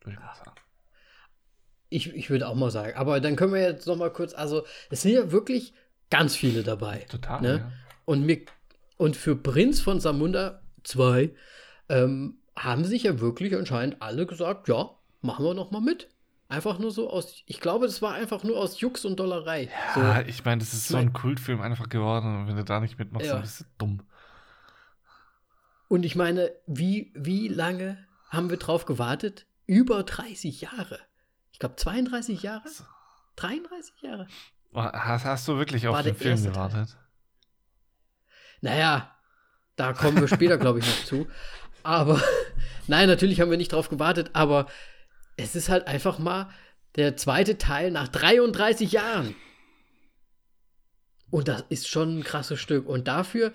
Würde 0.01 0.15
ich 0.15 0.25
mal 0.25 0.35
sagen. 0.35 0.57
Ich, 1.89 2.13
ich 2.15 2.31
würde 2.31 2.49
auch 2.49 2.55
mal 2.55 2.71
sagen. 2.71 2.97
Aber 2.97 3.21
dann 3.21 3.37
können 3.37 3.53
wir 3.53 3.61
jetzt 3.61 3.87
noch 3.87 3.97
mal 3.97 4.11
kurz. 4.11 4.33
Also, 4.35 4.65
es 4.91 5.03
sind 5.03 5.13
ja 5.13 5.31
wirklich 5.31 5.75
ganz 6.11 6.35
viele 6.35 6.63
dabei. 6.63 7.07
Total, 7.11 7.41
Ne? 7.43 7.59
ja. 7.59 7.73
Und, 8.05 8.25
mir, 8.25 8.41
und 8.97 9.17
für 9.17 9.37
Prinz 9.37 9.81
von 9.81 10.01
Samunda 10.01 10.63
2 10.85 11.35
ähm, 11.89 12.39
haben 12.57 12.85
sich 12.85 13.05
ja 13.05 13.21
wirklich 13.21 13.55
anscheinend 13.55 14.01
alle 14.03 14.27
gesagt, 14.27 14.69
ja, 14.69 14.91
machen 15.21 15.45
wir 15.45 15.55
noch 15.55 15.71
mal 15.71 15.81
mit. 15.81 16.09
Einfach 16.49 16.79
nur 16.79 16.91
so 16.91 17.09
aus, 17.09 17.43
ich 17.47 17.61
glaube, 17.61 17.87
das 17.87 18.03
war 18.03 18.13
einfach 18.15 18.43
nur 18.45 18.59
aus 18.59 18.81
Jux 18.81 19.05
und 19.07 19.19
Dollerei. 19.19 19.71
Ja, 19.97 20.17
so, 20.23 20.29
ich 20.29 20.45
meine, 20.45 20.59
das 20.59 20.75
ist 20.75 20.89
so 20.89 20.99
ein 20.99 21.13
Kultfilm 21.15 21.63
einfach 21.63 21.89
geworden 21.89 22.41
und 22.43 22.49
wenn 22.49 22.57
du 22.57 22.65
da 22.65 22.81
nicht 22.81 22.99
mitmachst, 22.99 23.27
Ja. 23.27 23.35
dann 23.35 23.43
bist 23.43 23.61
du 23.61 23.65
dumm. 23.79 24.03
Und 25.93 26.05
ich 26.07 26.17
meine, 26.17 26.51
wie, 26.67 27.13
wie 27.15 27.49
lange 27.49 27.99
haben 28.31 28.49
wir 28.49 28.57
drauf 28.57 28.87
gewartet? 28.87 29.45
Über 29.67 30.05
30 30.05 30.63
Jahre. 30.63 30.99
Ich 31.51 31.59
glaube, 31.59 31.77
32 31.77 32.43
Jahre? 32.43 32.67
33 33.37 34.01
Jahre? 34.01 34.27
Hast, 34.73 35.27
hast 35.27 35.47
du 35.47 35.59
wirklich 35.59 35.87
auf 35.87 35.97
War 35.97 36.03
den 36.03 36.15
der 36.15 36.23
Film 36.23 36.43
Teil. 36.43 36.51
gewartet? 36.51 36.97
Naja, 38.63 39.15
da 39.77 39.93
kommen 39.93 40.19
wir 40.19 40.29
später, 40.29 40.57
glaube 40.57 40.79
ich, 40.79 40.87
noch 40.87 41.05
zu. 41.05 41.29
Aber, 41.83 42.23
nein, 42.87 43.07
natürlich 43.07 43.43
haben 43.43 43.51
wir 43.51 43.59
nicht 43.59 43.75
drauf 43.75 43.91
gewartet, 43.91 44.31
aber 44.33 44.69
es 45.37 45.55
ist 45.55 45.69
halt 45.69 45.87
einfach 45.89 46.19
mal 46.19 46.49
der 46.97 47.19
zweite 47.19 47.59
Teil 47.59 47.91
nach 47.91 48.09
33 48.09 48.93
Jahren. 48.93 49.35
Und 51.31 51.49
das 51.49 51.67
ist 51.69 51.87
schon 51.87 52.21
ein 52.21 52.25
krasses 52.25 52.61
Stück. 52.61 52.89
Und 52.89 53.09
dafür 53.09 53.53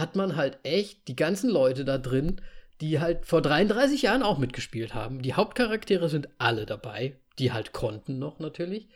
hat 0.00 0.16
man 0.16 0.36
halt 0.36 0.58
echt 0.62 1.06
die 1.08 1.16
ganzen 1.16 1.50
Leute 1.50 1.84
da 1.84 1.98
drin, 1.98 2.40
die 2.80 3.00
halt 3.00 3.26
vor 3.26 3.42
33 3.42 4.02
Jahren 4.02 4.22
auch 4.22 4.38
mitgespielt 4.38 4.94
haben. 4.94 5.22
Die 5.22 5.34
Hauptcharaktere 5.34 6.08
sind 6.08 6.28
alle 6.38 6.66
dabei, 6.66 7.16
die 7.38 7.52
halt 7.52 7.72
konnten 7.72 8.18
noch 8.18 8.38
natürlich. 8.38 8.88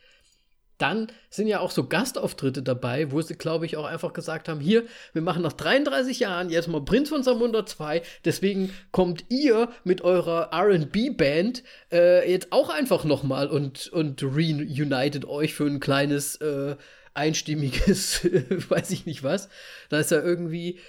Dann 0.78 1.06
sind 1.30 1.46
ja 1.46 1.60
auch 1.60 1.70
so 1.70 1.86
Gastauftritte 1.86 2.60
dabei, 2.62 3.12
wo 3.12 3.20
sie, 3.20 3.34
glaube 3.34 3.64
ich, 3.64 3.76
auch 3.76 3.84
einfach 3.84 4.12
gesagt 4.12 4.48
haben: 4.48 4.58
Hier, 4.58 4.84
wir 5.12 5.22
machen 5.22 5.42
nach 5.42 5.52
33 5.52 6.18
Jahren 6.18 6.50
jetzt 6.50 6.66
mal 6.66 6.84
Prinz 6.84 7.10
von 7.10 7.22
Samunda 7.22 7.64
2, 7.64 8.02
deswegen 8.24 8.72
kommt 8.90 9.24
ihr 9.28 9.68
mit 9.84 10.02
eurer 10.02 10.50
RB-Band 10.52 11.62
äh, 11.92 12.28
jetzt 12.28 12.52
auch 12.52 12.70
einfach 12.70 13.04
nochmal 13.04 13.48
und, 13.48 13.86
und 13.88 14.22
reunited 14.24 15.26
euch 15.26 15.54
für 15.54 15.66
ein 15.66 15.78
kleines 15.78 16.36
äh, 16.36 16.74
einstimmiges, 17.14 18.24
weiß 18.68 18.90
ich 18.90 19.06
nicht 19.06 19.22
was. 19.22 19.48
Da 19.88 19.98
ist 20.00 20.10
ja 20.10 20.20
irgendwie, 20.20 20.80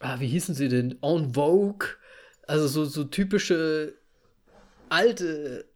ah, 0.00 0.20
wie 0.20 0.28
hießen 0.28 0.54
sie 0.54 0.68
denn? 0.68 0.98
En 1.02 1.34
Vogue. 1.34 1.88
Also 2.46 2.66
so, 2.66 2.84
so 2.84 3.04
typische 3.04 3.94
alte, 4.88 5.66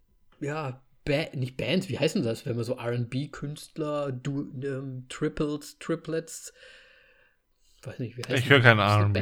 ja, 0.41 0.83
ba 1.05 1.27
nicht 1.35 1.57
Bands, 1.57 1.89
wie 1.89 1.99
heißen 1.99 2.23
das, 2.23 2.47
wenn 2.47 2.57
man 2.57 2.65
so 2.65 2.75
RB-Künstler, 2.75 4.21
ähm, 4.27 5.07
Triples, 5.09 5.79
Triplets, 5.79 6.53
weiß 7.83 7.99
nicht, 7.99 8.17
wie 8.17 8.23
heißt 8.23 8.43
Ich 8.43 8.51
höre 8.51 8.61
keine 8.61 8.83
Ahnung. 8.83 9.15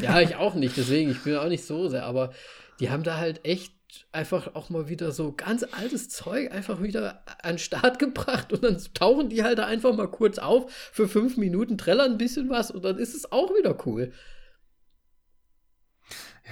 Ja, 0.00 0.20
ich 0.20 0.36
auch 0.36 0.54
nicht, 0.54 0.76
deswegen, 0.76 1.10
ich 1.10 1.22
bin 1.22 1.36
auch 1.36 1.48
nicht 1.48 1.64
so 1.64 1.88
sehr, 1.88 2.04
aber 2.04 2.32
die 2.80 2.90
haben 2.90 3.02
da 3.02 3.18
halt 3.18 3.44
echt 3.44 3.74
einfach 4.12 4.54
auch 4.54 4.70
mal 4.70 4.88
wieder 4.88 5.12
so 5.12 5.32
ganz 5.32 5.62
altes 5.62 6.08
Zeug 6.08 6.52
einfach 6.52 6.82
wieder 6.82 7.22
an 7.42 7.54
den 7.54 7.58
Start 7.58 7.98
gebracht 7.98 8.52
und 8.52 8.64
dann 8.64 8.78
tauchen 8.94 9.28
die 9.28 9.42
halt 9.42 9.58
da 9.58 9.66
einfach 9.66 9.94
mal 9.94 10.10
kurz 10.10 10.38
auf 10.38 10.72
für 10.72 11.08
fünf 11.08 11.36
Minuten, 11.36 11.78
trällern 11.78 12.12
ein 12.12 12.18
bisschen 12.18 12.48
was 12.48 12.70
und 12.70 12.84
dann 12.84 12.98
ist 12.98 13.14
es 13.14 13.32
auch 13.32 13.50
wieder 13.50 13.86
cool. 13.86 14.12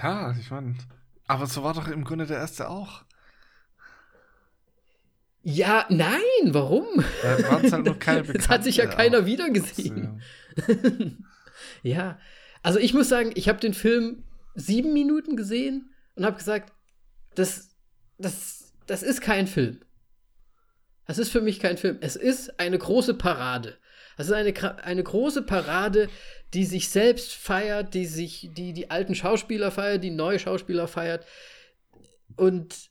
Ja, 0.03 0.35
ich 0.39 0.51
meine, 0.51 0.75
aber 1.27 1.47
so 1.47 1.63
war 1.63 1.75
doch 1.75 1.89
im 1.89 2.05
Grunde 2.05 2.27
der 2.27 2.39
erste 2.39 2.69
auch. 2.69 3.05
Ja, 5.43 5.87
nein, 5.91 6.21
warum? 6.47 6.87
Da 7.23 7.49
waren 7.49 7.65
es 7.65 7.73
halt 7.73 7.87
noch 7.87 7.99
keine 7.99 8.21
Bekannte. 8.23 8.39
Jetzt 8.39 8.49
hat 8.49 8.65
sich 8.65 8.79
ja 8.79 8.87
keiner 8.87 9.27
wiedergesehen. 9.27 10.21
ja, 11.83 12.19
also 12.65 12.81
ich 12.81 12.95
muss 12.95 13.09
sagen, 13.09 13.31
ich 13.35 13.49
habe 13.49 13.61
den 13.61 13.73
Film 13.73 14.25
sieben 14.57 14.93
Minuten 14.93 15.37
gesehen 15.37 15.91
und 16.17 16.27
habe 16.27 16.37
gesagt, 16.37 16.73
das, 17.37 17.77
das, 18.19 18.73
das 18.87 19.03
ist 19.03 19.21
kein 19.21 19.47
Film. 19.47 19.81
Das 21.07 21.19
ist 21.19 21.31
für 21.31 21.41
mich 21.41 21.61
kein 21.61 21.77
Film. 21.77 21.99
Es 22.01 22.17
ist 22.17 22.59
eine 22.59 22.79
große 22.79 23.15
Parade. 23.15 23.79
Es 24.17 24.27
ist 24.27 24.33
eine, 24.33 24.85
eine 24.85 25.03
große 25.03 25.43
Parade, 25.43 26.09
die 26.55 26.65
sich 26.65 26.89
selbst 26.89 27.35
feiert, 27.35 27.95
die 27.95 28.07
sich, 28.07 28.51
die 28.53 28.73
die 28.73 28.91
alten 28.91 29.15
Schauspieler 29.15 29.71
feiert, 29.71 30.03
die 30.03 30.11
neue 30.11 30.39
Schauspieler 30.39 30.89
feiert. 30.89 31.25
Und 32.37 32.91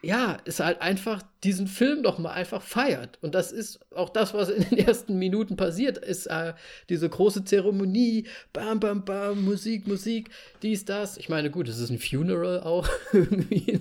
ja, 0.00 0.34
ist 0.44 0.60
halt 0.60 0.80
einfach 0.80 1.22
diesen 1.42 1.66
Film 1.66 2.02
doch 2.02 2.18
mal 2.18 2.32
einfach 2.32 2.62
feiert. 2.62 3.18
Und 3.20 3.34
das 3.34 3.50
ist 3.50 3.80
auch 3.92 4.10
das, 4.10 4.32
was 4.32 4.48
in 4.48 4.62
den 4.64 4.78
ersten 4.86 5.18
Minuten 5.18 5.56
passiert, 5.56 5.98
ist 5.98 6.26
äh, 6.26 6.54
diese 6.88 7.08
große 7.08 7.44
Zeremonie, 7.44 8.28
bam, 8.52 8.78
bam, 8.78 9.04
bam, 9.04 9.44
Musik, 9.44 9.86
Musik, 9.86 10.30
dies, 10.62 10.84
das. 10.84 11.16
Ich 11.16 11.28
meine, 11.28 11.50
gut, 11.50 11.68
es 11.68 11.78
ist 11.78 11.90
ein 11.90 11.98
Funeral 11.98 12.60
auch 12.60 12.88
irgendwie. 13.12 13.80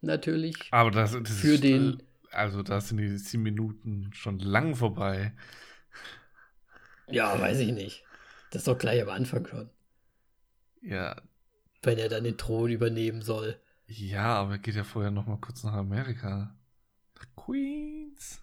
Natürlich. 0.00 0.56
Aber 0.72 0.90
das, 0.90 1.12
das 1.12 1.30
für 1.30 1.54
ist, 1.54 1.64
den. 1.64 2.02
Also, 2.32 2.62
da 2.62 2.80
sind 2.80 2.98
die 2.98 3.16
sieben 3.16 3.44
Minuten 3.44 4.10
schon 4.12 4.40
lang 4.40 4.74
vorbei. 4.74 5.32
Ja, 7.08 7.40
weiß 7.40 7.60
ich 7.60 7.72
nicht. 7.72 8.02
Das 8.50 8.62
ist 8.62 8.68
doch 8.68 8.78
gleich 8.78 9.00
am 9.02 9.08
Anfang 9.08 9.46
schon. 9.46 9.70
Ja. 10.82 11.22
Wenn 11.82 11.98
er 11.98 12.08
dann 12.08 12.24
den 12.24 12.36
Thron 12.36 12.70
übernehmen 12.70 13.22
soll. 13.22 13.60
Ja, 13.86 14.34
aber 14.34 14.52
er 14.52 14.58
geht 14.58 14.74
ja 14.74 14.84
vorher 14.84 15.10
noch 15.10 15.26
mal 15.26 15.38
kurz 15.38 15.62
nach 15.62 15.74
Amerika. 15.74 16.54
Nach 17.14 17.26
Queens. 17.36 18.40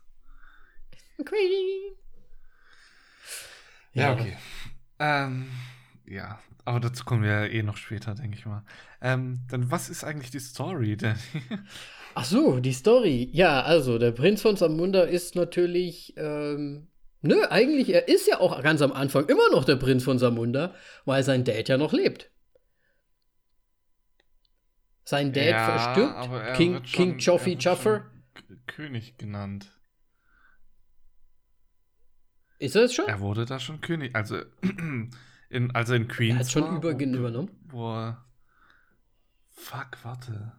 Queen. 1.26 1.96
Ja, 3.94 4.04
ja. 4.04 4.14
okay. 4.14 4.38
Ähm, 5.00 5.50
ja, 6.06 6.40
aber 6.66 6.80
dazu 6.80 7.04
kommen 7.04 7.24
wir 7.24 7.30
ja 7.30 7.46
eh 7.46 7.64
noch 7.64 7.78
später, 7.78 8.16
denke 8.16 8.38
ich 8.38 8.46
mal. 8.46 8.64
Ähm, 9.02 9.42
dann 9.50 9.70
was 9.70 9.90
ist 9.90 10.04
eigentlich 10.04 10.32
die 10.32 10.40
Story 10.40 10.96
denn? 10.98 11.18
Ach 12.16 12.26
so, 12.26 12.60
die 12.60 12.74
Story. 12.74 13.30
Ja, 13.34 13.62
also 13.64 13.98
der 13.98 14.12
Prinz 14.12 14.42
von 14.42 14.56
Samunda 14.56 15.04
ist 15.04 15.36
natürlich, 15.36 16.14
ähm, 16.16 16.88
nö, 17.22 17.44
eigentlich, 17.50 17.90
er 17.90 18.08
ist 18.08 18.28
ja 18.28 18.40
auch 18.40 18.62
ganz 18.64 18.82
am 18.82 18.94
Anfang 18.94 19.28
immer 19.28 19.50
noch 19.52 19.66
der 19.66 19.76
Prinz 19.76 20.04
von 20.04 20.20
Samunda, 20.20 20.74
weil 21.06 21.24
sein 21.24 21.44
Dad 21.44 21.68
ja 21.68 21.78
noch 21.78 21.92
lebt. 21.92 22.30
Sein 25.04 25.34
Dad 25.34 25.46
ja, 25.46 25.66
verstirbt. 25.66 26.56
King, 26.56 26.74
schon, 26.76 26.84
King 26.84 27.20
Joffrey 27.20 27.56
Juffer. 27.56 28.10
König 28.68 29.18
genannt. 29.18 29.72
Ist 32.60 32.76
er 32.76 32.84
es 32.84 32.94
schon? 32.94 33.08
Er 33.08 33.20
wurde 33.20 33.46
da 33.46 33.60
schon 33.60 33.82
König. 33.82 34.16
Also 34.16 34.42
in, 35.50 35.72
also 35.74 35.94
in 35.94 36.08
Queens. 36.08 36.36
Er 36.36 36.40
hat 36.40 36.52
schon 36.52 36.78
über, 36.78 36.92
übernommen. 36.92 37.52
Boah. 37.64 38.26
Fuck, 39.50 39.98
warte. 40.04 40.54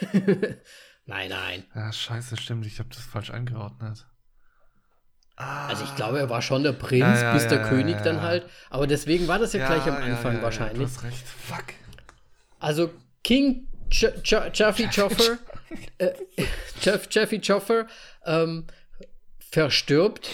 nein, 1.06 1.30
nein. 1.30 1.64
Ja, 1.74 1.92
scheiße, 1.92 2.36
stimmt. 2.36 2.66
Ich 2.66 2.78
habe 2.78 2.90
das 2.90 3.00
falsch 3.00 3.30
Also 5.36 5.84
ich 5.84 5.94
glaube, 5.96 6.18
er 6.18 6.30
war 6.30 6.40
schon 6.40 6.62
der 6.62 6.72
Prinz, 6.72 7.02
ja, 7.02 7.22
ja, 7.22 7.34
bis 7.34 7.46
der 7.46 7.58
ja, 7.60 7.68
König 7.68 8.00
dann 8.02 8.22
halt. 8.22 8.46
Aber 8.70 8.86
deswegen 8.86 9.28
war 9.28 9.38
das 9.38 9.52
ja, 9.52 9.66
gleich 9.66 9.86
am 9.86 10.02
Anfang 10.02 10.40
wahrscheinlich. 10.42 10.78
du 10.78 10.84
hast 10.84 11.04
recht. 11.04 11.26
Fuck. 11.26 11.64
Also 12.58 12.90
King 13.22 13.66
Jeffy 13.90 14.84
Joffer, 14.90 15.38
äh, 15.98 16.10
Jeff, 16.80 17.06
Jeffy 17.10 17.36
Joffer 17.36 17.86
ähm, 18.24 18.64
verstirbt, 19.38 20.28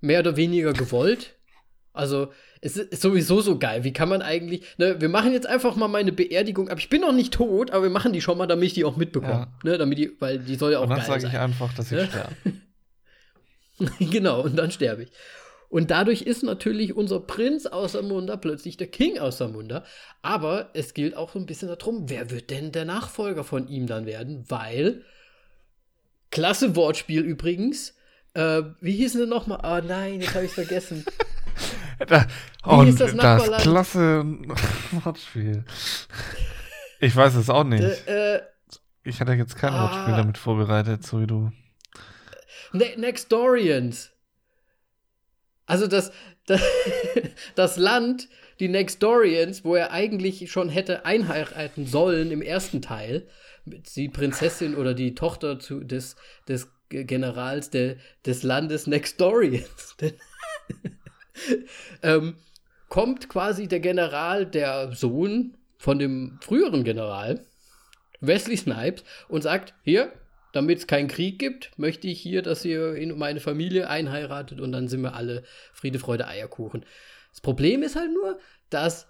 mehr 0.00 0.20
oder 0.20 0.36
weniger 0.36 0.72
gewollt. 0.72 1.34
Also 1.92 2.32
es 2.60 2.76
ist 2.76 3.02
sowieso 3.02 3.40
so 3.40 3.58
geil. 3.58 3.84
Wie 3.84 3.92
kann 3.92 4.08
man 4.08 4.20
eigentlich, 4.20 4.64
ne, 4.78 5.00
wir 5.00 5.08
machen 5.08 5.32
jetzt 5.32 5.46
einfach 5.46 5.76
mal 5.76 5.86
meine 5.86 6.12
Beerdigung, 6.12 6.68
aber 6.68 6.80
ich 6.80 6.88
bin 6.88 7.02
noch 7.02 7.12
nicht 7.12 7.32
tot, 7.32 7.70
aber 7.70 7.84
wir 7.84 7.90
machen 7.90 8.12
die 8.12 8.20
schon 8.20 8.36
mal, 8.36 8.46
damit 8.46 8.66
ich 8.66 8.74
die 8.74 8.84
auch 8.84 8.96
mitbekomme. 8.96 9.48
Ne, 9.62 9.78
damit 9.78 9.98
die, 9.98 10.10
weil 10.18 10.40
die 10.40 10.56
soll 10.56 10.72
ja 10.72 10.78
auch 10.78 10.84
Und 10.84 10.90
dann 10.90 11.02
sage 11.02 11.26
ich 11.26 11.38
einfach, 11.38 11.72
dass 11.74 11.92
ich 11.92 11.98
ne? 11.98 12.08
sterbe. 12.08 12.34
genau, 13.98 14.42
und 14.42 14.56
dann 14.56 14.70
sterbe 14.70 15.04
ich. 15.04 15.12
Und 15.68 15.90
dadurch 15.90 16.22
ist 16.22 16.44
natürlich 16.44 16.94
unser 16.94 17.18
Prinz 17.18 17.66
aus 17.66 17.92
Samunda 17.92 18.36
plötzlich 18.36 18.76
der 18.76 18.86
King 18.86 19.18
aus 19.18 19.38
Samunda. 19.38 19.84
Aber 20.22 20.70
es 20.74 20.94
gilt 20.94 21.16
auch 21.16 21.32
so 21.32 21.38
ein 21.40 21.46
bisschen 21.46 21.66
darum, 21.66 22.08
wer 22.08 22.30
wird 22.30 22.50
denn 22.50 22.70
der 22.70 22.84
Nachfolger 22.84 23.42
von 23.42 23.66
ihm 23.66 23.88
dann 23.88 24.06
werden? 24.06 24.44
Weil, 24.48 25.02
klasse 26.30 26.76
Wortspiel 26.76 27.22
übrigens, 27.22 27.94
äh, 28.34 28.62
wie 28.80 28.92
hieß 28.92 29.14
denn 29.14 29.28
nochmal? 29.28 29.60
Ah 29.62 29.78
oh 29.78 29.84
nein, 29.84 30.20
jetzt 30.20 30.34
habe 30.36 30.44
ich 30.44 30.52
vergessen. 30.52 31.04
da, 32.06 32.26
wie 32.64 32.84
hieß 32.86 32.96
das 32.96 33.14
Nachbarland? 33.14 33.54
Das 33.54 33.62
klasse 33.62 34.24
Wortspiel. 35.04 35.64
Ich 37.00 37.16
weiß 37.16 37.34
es 37.34 37.50
auch 37.50 37.64
nicht. 37.64 37.82
Äh, 37.82 38.36
äh, 38.36 38.42
ich 39.02 39.20
hatte 39.20 39.32
jetzt 39.32 39.56
kein 39.56 39.72
ah, 39.72 39.82
Wortspiel 39.82 40.14
damit 40.14 40.38
vorbereitet, 40.38 41.04
so 41.04 41.20
wie 41.20 41.26
du. 41.26 41.50
Ne 42.74 42.94
Nextorians. 42.96 44.10
Also 45.66 45.86
das, 45.86 46.12
das, 46.46 46.60
das 47.54 47.78
Land, 47.78 48.28
die 48.60 48.68
Nextorians, 48.68 49.64
wo 49.64 49.74
er 49.74 49.92
eigentlich 49.92 50.50
schon 50.50 50.68
hätte 50.68 51.06
einheiraten 51.06 51.86
sollen 51.86 52.30
im 52.30 52.42
ersten 52.42 52.82
Teil, 52.82 53.26
die 53.64 54.10
Prinzessin 54.10 54.74
oder 54.74 54.92
die 54.92 55.14
Tochter 55.14 55.58
zu, 55.58 55.80
des, 55.80 56.16
des 56.48 56.68
Generals 56.90 57.70
de, 57.70 57.96
des 58.26 58.42
Landes 58.42 58.86
Nextorians. 58.86 59.96
ähm, 62.02 62.36
kommt 62.88 63.28
quasi 63.28 63.68
der 63.68 63.80
General, 63.80 64.46
der 64.46 64.92
Sohn 64.92 65.56
von 65.78 65.98
dem 65.98 66.38
früheren 66.40 66.84
General, 66.84 67.44
Wesley 68.20 68.56
Snipes, 68.56 69.04
und 69.28 69.42
sagt: 69.42 69.74
Hier, 69.82 70.12
damit 70.54 70.78
es 70.78 70.86
keinen 70.86 71.08
Krieg 71.08 71.40
gibt, 71.40 71.72
möchte 71.76 72.06
ich 72.06 72.20
hier, 72.20 72.40
dass 72.40 72.64
ihr 72.64 72.94
in 72.94 73.18
meine 73.18 73.40
Familie 73.40 73.90
einheiratet 73.90 74.60
und 74.60 74.70
dann 74.70 74.86
sind 74.86 75.02
wir 75.02 75.14
alle 75.14 75.42
Friede, 75.72 75.98
Freude, 75.98 76.28
Eierkuchen. 76.28 76.86
Das 77.30 77.40
Problem 77.40 77.82
ist 77.82 77.96
halt 77.96 78.12
nur, 78.12 78.38
dass 78.70 79.08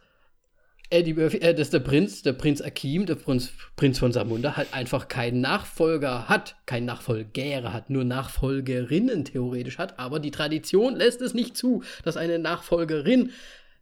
Eddie 0.88 1.12
Murphy, 1.12 1.38
äh, 1.38 1.54
dass 1.54 1.68
der 1.68 1.80
Prinz, 1.80 2.22
der 2.22 2.32
Prinz 2.32 2.62
Akim, 2.62 3.04
der 3.04 3.16
Prinz, 3.16 3.52
Prinz 3.76 3.98
von 3.98 4.10
Samunda, 4.10 4.56
halt 4.56 4.72
einfach 4.72 5.08
keinen 5.08 5.42
Nachfolger 5.42 6.30
hat, 6.30 6.56
keinen 6.64 6.86
Nachfolger 6.86 7.74
hat, 7.74 7.90
nur 7.90 8.04
Nachfolgerinnen 8.04 9.26
theoretisch 9.26 9.76
hat, 9.76 9.98
aber 9.98 10.20
die 10.20 10.30
Tradition 10.30 10.96
lässt 10.96 11.20
es 11.20 11.34
nicht 11.34 11.58
zu, 11.58 11.82
dass 12.04 12.16
eine 12.16 12.38
Nachfolgerin 12.38 13.32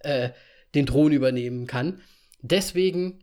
äh, 0.00 0.30
den 0.74 0.86
Thron 0.86 1.12
übernehmen 1.12 1.68
kann. 1.68 2.00
Deswegen, 2.40 3.20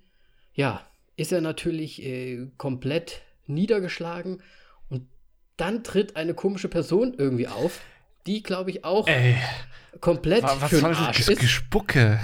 ja, 0.54 0.86
ist 1.18 1.34
er 1.34 1.42
natürlich 1.42 2.02
äh, 2.06 2.48
komplett 2.58 3.22
niedergeschlagen 3.50 4.42
und 4.90 5.08
dann 5.58 5.84
tritt 5.84 6.16
eine 6.16 6.34
komische 6.34 6.70
Person 6.70 7.14
irgendwie 7.18 7.48
auf, 7.48 7.82
die, 8.26 8.44
glaube 8.44 8.70
ich, 8.70 8.86
auch 8.86 9.08
Ey, 9.08 9.36
komplett 10.02 10.44
was 10.44 10.70
für 10.70 10.78
den 10.78 10.86
Arsch 10.86 11.28
ist. 11.28 11.40
Gespucke. 11.40 12.20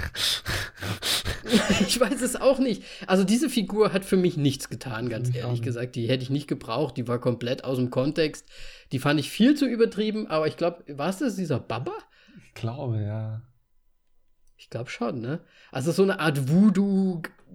ich 1.86 1.98
weiß 1.98 2.22
es 2.22 2.36
auch 2.36 2.58
nicht. 2.58 2.82
Also 3.06 3.24
diese 3.24 3.48
Figur 3.48 3.92
hat 3.92 4.04
für 4.04 4.16
mich 4.16 4.36
nichts 4.36 4.68
getan, 4.68 5.08
ganz 5.08 5.30
ich 5.30 5.36
ehrlich 5.36 5.62
gesagt. 5.62 5.96
Die 5.96 6.08
hätte 6.08 6.22
ich 6.22 6.30
nicht 6.30 6.48
gebraucht. 6.48 6.96
Die 6.96 7.08
war 7.08 7.18
komplett 7.18 7.64
aus 7.64 7.78
dem 7.78 7.90
Kontext. 7.90 8.46
Die 8.92 8.98
fand 8.98 9.18
ich 9.20 9.30
viel 9.30 9.54
zu 9.54 9.66
übertrieben. 9.66 10.26
Aber 10.26 10.46
ich 10.46 10.56
glaube, 10.56 10.84
war 10.96 11.08
es 11.08 11.18
das 11.18 11.36
dieser 11.36 11.58
Baba? 11.58 11.92
Ich 12.46 12.54
glaube, 12.54 13.02
ja. 13.02 13.42
Ich 14.56 14.70
glaube 14.70 14.90
schon, 14.90 15.20
ne? 15.20 15.40
Also 15.70 15.92
so 15.92 16.02
eine 16.02 16.20
Art 16.20 16.48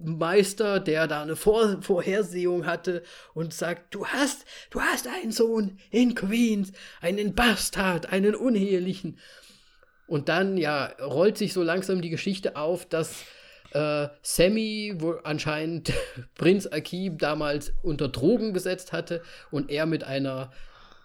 Voodoo-Meister, 0.02 0.80
der 0.80 1.06
da 1.06 1.22
eine 1.22 1.36
Vor 1.36 1.80
Vorhersehung 1.82 2.66
hatte 2.66 3.02
und 3.34 3.54
sagt, 3.54 3.94
du 3.94 4.06
hast, 4.06 4.44
du 4.70 4.80
hast 4.80 5.06
einen 5.06 5.32
Sohn 5.32 5.78
in 5.90 6.14
Queens, 6.14 6.72
einen 7.00 7.34
Bastard, 7.34 8.12
einen 8.12 8.34
unehelichen. 8.34 9.18
Und 10.06 10.28
dann, 10.28 10.56
ja, 10.58 10.86
rollt 11.00 11.38
sich 11.38 11.52
so 11.52 11.62
langsam 11.62 12.02
die 12.02 12.10
Geschichte 12.10 12.56
auf, 12.56 12.86
dass 12.86 13.24
äh, 13.72 14.08
Sammy, 14.22 14.94
wo 14.98 15.12
anscheinend 15.22 15.92
Prinz 16.34 16.66
Akim 16.66 17.18
damals 17.18 17.72
unter 17.82 18.08
Drogen 18.08 18.52
gesetzt 18.52 18.92
hatte 18.92 19.22
und 19.50 19.70
er 19.70 19.86
mit 19.86 20.04
einer 20.04 20.52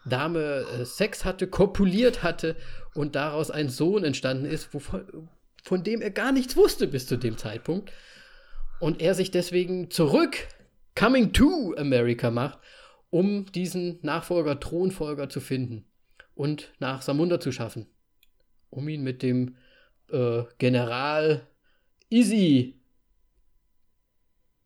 Dame 0.06 0.66
äh, 0.80 0.86
Sex 0.86 1.26
hatte, 1.26 1.48
kopuliert 1.48 2.24
hatte 2.24 2.56
und 2.94 3.16
daraus 3.16 3.52
ein 3.52 3.70
Sohn 3.70 4.04
entstanden 4.04 4.46
ist, 4.46 4.74
wovon, 4.74 5.30
von 5.64 5.84
dem 5.84 6.02
er 6.02 6.12
gar 6.12 6.32
nichts 6.32 6.56
wusste 6.56 6.88
bis 6.88 7.08
zu 7.08 7.18
dem 7.18 7.38
Zeitpunkt. 7.38 7.92
Und 8.80 9.02
er 9.02 9.14
sich 9.14 9.32
deswegen 9.32 9.90
zurück 9.90 10.48
Coming 10.96 11.34
to 11.34 11.76
America 11.78 12.32
macht, 12.32 12.60
um 13.10 13.46
diesen 13.52 14.00
Nachfolger, 14.02 14.60
Thronfolger 14.60 15.30
zu 15.30 15.40
finden 15.40 15.86
und 16.36 16.74
nach 16.80 17.02
Samunda 17.02 17.40
zu 17.40 17.52
schaffen. 17.52 17.88
Um 18.70 18.88
ihn 18.90 19.04
mit 19.04 19.24
dem 19.24 19.56
äh, 20.12 20.44
General 20.58 21.48
Izzy 22.10 22.80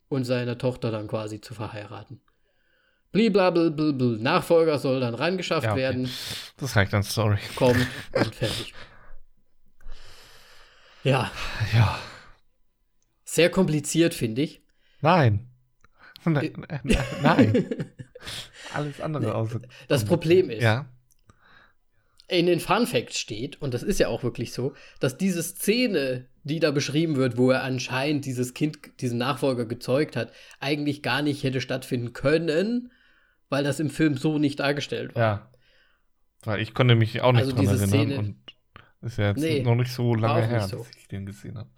und 0.08 0.26
seiner 0.26 0.58
Tochter 0.58 0.92
dann 0.92 1.08
quasi 1.08 1.42
zu 1.42 1.54
verheiraten. 1.54 2.22
Blablabla, 3.12 3.72
Nachfolger 4.20 4.80
soll 4.80 5.02
dann 5.02 5.16
rangeschafft 5.16 5.66
ja, 5.66 5.72
okay. 5.74 5.82
werden. 5.82 6.10
Das 6.58 6.76
reicht 6.76 6.94
dann 6.94 7.04
Story. 7.04 7.40
Kommt 7.56 7.88
und 8.14 8.36
fertig. 8.36 8.74
Ja. 11.04 11.32
Ja. 11.74 12.00
Sehr 13.32 13.50
kompliziert, 13.50 14.14
finde 14.14 14.42
ich. 14.42 14.62
Nein. 15.00 15.48
Nein. 16.26 16.66
Nein. 17.24 17.66
Alles 18.74 19.00
andere 19.00 19.34
außer. 19.36 19.62
Das 19.88 20.04
Problem 20.04 20.50
ist, 20.50 20.62
ja. 20.62 20.92
in 22.28 22.46
den 22.46 22.60
Fun 22.60 22.86
Facts 22.86 23.18
steht, 23.18 23.62
und 23.62 23.74
das 23.74 23.84
ist 23.84 24.02
ja 24.02 24.10
auch 24.10 24.24
wirklich 24.24 24.52
so, 24.52 24.74
dass 25.00 25.16
diese 25.16 25.42
Szene, 25.44 26.28
die 26.44 26.60
da 26.60 26.72
beschrieben 26.72 27.16
wird, 27.16 27.38
wo 27.38 27.52
er 27.52 27.64
anscheinend 27.64 28.26
dieses 28.26 28.54
Kind, 28.54 29.00
diesen 29.00 29.20
Nachfolger 29.20 29.66
gezeugt 29.66 30.18
hat, 30.18 30.34
eigentlich 30.60 31.02
gar 31.02 31.22
nicht 31.22 31.42
hätte 31.46 31.62
stattfinden 31.62 32.12
können, 32.12 32.92
weil 33.48 33.64
das 33.64 33.80
im 33.80 33.90
Film 33.90 34.18
so 34.18 34.40
nicht 34.40 34.60
dargestellt 34.60 35.16
war. 35.16 35.22
Ja. 35.22 35.52
Weil 36.44 36.60
ich 36.60 36.74
konnte 36.74 36.96
mich 36.96 37.22
auch 37.22 37.32
nicht 37.32 37.44
also 37.44 37.56
dran 37.56 37.66
erinnern 37.68 37.88
Szene, 37.88 38.36
ist 39.02 39.18
ja 39.18 39.30
jetzt 39.30 39.40
nee, 39.40 39.64
noch 39.64 39.76
nicht 39.76 39.92
so 39.92 40.16
lange 40.16 40.46
her, 40.46 40.68
so. 40.68 40.78
dass 40.78 40.90
ich 40.98 41.08
den 41.08 41.26
gesehen 41.26 41.58
habe. 41.58 41.70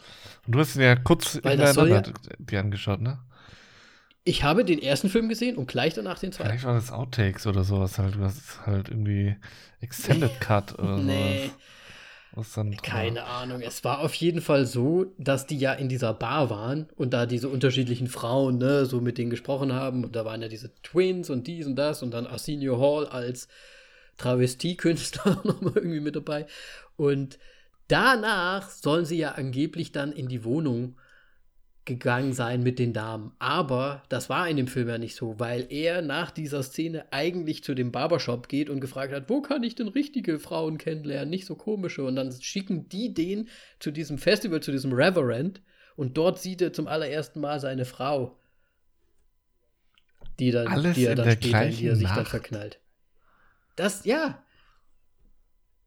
Und 0.45 0.53
du 0.53 0.59
hast 0.59 0.75
ihn 0.75 0.81
ja 0.81 0.95
kurz 0.95 1.39
Weil 1.41 1.57
hintereinander 1.57 2.03
ja, 2.07 2.35
dir 2.37 2.59
angeschaut, 2.59 3.01
ne? 3.01 3.19
Ich 4.25 4.43
habe 4.43 4.63
den 4.63 4.81
ersten 4.81 5.09
Film 5.09 5.27
gesehen 5.27 5.57
und 5.57 5.67
gleich 5.67 5.93
danach 5.93 6.19
den 6.19 6.31
zweiten. 6.31 6.49
Vielleicht 6.49 6.65
war 6.65 6.75
das 6.75 6.91
Outtakes 6.91 7.45
oder 7.45 7.63
sowas 7.63 7.97
halt. 7.97 8.15
Du 8.15 8.21
hast 8.21 8.65
halt 8.65 8.89
irgendwie 8.89 9.35
Extended 9.81 10.39
Cut 10.39 10.79
oder 10.79 10.97
nee. 10.97 11.47
sowas. 11.47 11.57
Was 12.35 12.59
Keine 12.81 13.25
Ahnung. 13.25 13.61
Es 13.61 13.83
war 13.83 13.99
auf 13.99 14.15
jeden 14.15 14.41
Fall 14.41 14.65
so, 14.65 15.05
dass 15.19 15.45
die 15.45 15.57
ja 15.59 15.71
in 15.73 15.87
dieser 15.87 16.15
Bar 16.15 16.49
waren 16.49 16.89
und 16.95 17.13
da 17.13 17.27
diese 17.27 17.47
unterschiedlichen 17.47 18.07
Frauen, 18.07 18.57
ne, 18.57 18.85
so 18.87 19.01
mit 19.01 19.19
denen 19.19 19.29
gesprochen 19.29 19.71
haben. 19.71 20.03
Und 20.03 20.15
da 20.15 20.25
waren 20.25 20.41
ja 20.41 20.47
diese 20.47 20.73
Twins 20.81 21.29
und 21.29 21.45
dies 21.45 21.67
und 21.67 21.75
das 21.75 22.01
und 22.01 22.11
dann 22.11 22.25
Arsenio 22.25 22.79
Hall 22.81 23.05
als 23.05 23.49
Travestiekünstler 24.17 25.41
nochmal 25.43 25.73
irgendwie 25.75 25.99
mit 25.99 26.15
dabei. 26.15 26.47
Und 26.95 27.39
danach 27.87 28.69
sollen 28.69 29.05
sie 29.05 29.17
ja 29.17 29.33
angeblich 29.33 29.91
dann 29.91 30.11
in 30.11 30.27
die 30.27 30.43
Wohnung 30.43 30.97
gegangen 31.85 32.33
sein 32.33 32.63
mit 32.63 32.79
den 32.79 32.93
Damen. 32.93 33.33
Aber 33.39 34.03
das 34.09 34.29
war 34.29 34.47
in 34.47 34.57
dem 34.57 34.67
Film 34.67 34.87
ja 34.87 34.97
nicht 34.97 35.15
so, 35.15 35.39
weil 35.39 35.67
er 35.69 36.01
nach 36.01 36.31
dieser 36.31 36.63
Szene 36.63 37.05
eigentlich 37.11 37.63
zu 37.63 37.73
dem 37.73 37.91
Barbershop 37.91 38.47
geht 38.47 38.69
und 38.69 38.79
gefragt 38.79 39.13
hat, 39.13 39.29
wo 39.29 39.41
kann 39.41 39.63
ich 39.63 39.75
denn 39.75 39.89
richtige 39.89 40.39
Frauen 40.39 40.77
kennenlernen, 40.77 41.29
nicht 41.29 41.45
so 41.45 41.55
komische. 41.55 42.05
Und 42.05 42.15
dann 42.15 42.31
schicken 42.31 42.87
die 42.87 43.13
den 43.13 43.49
zu 43.79 43.91
diesem 43.91 44.17
Festival, 44.17 44.61
zu 44.61 44.71
diesem 44.71 44.93
Reverend. 44.93 45.61
Und 45.95 46.17
dort 46.17 46.39
sieht 46.39 46.61
er 46.61 46.73
zum 46.73 46.87
allerersten 46.87 47.41
Mal 47.41 47.59
seine 47.59 47.85
Frau, 47.85 48.39
die, 50.39 50.51
dann, 50.51 50.67
Alles 50.67 50.95
die 50.95 51.05
er 51.05 51.15
dann 51.15 51.31
später, 51.31 51.65
in 51.65 51.75
die 51.75 51.87
er 51.87 51.95
sich 51.95 52.07
Nacht. 52.07 52.17
dann 52.17 52.25
verknallt. 52.25 52.79
Das, 53.75 54.05
ja, 54.05 54.43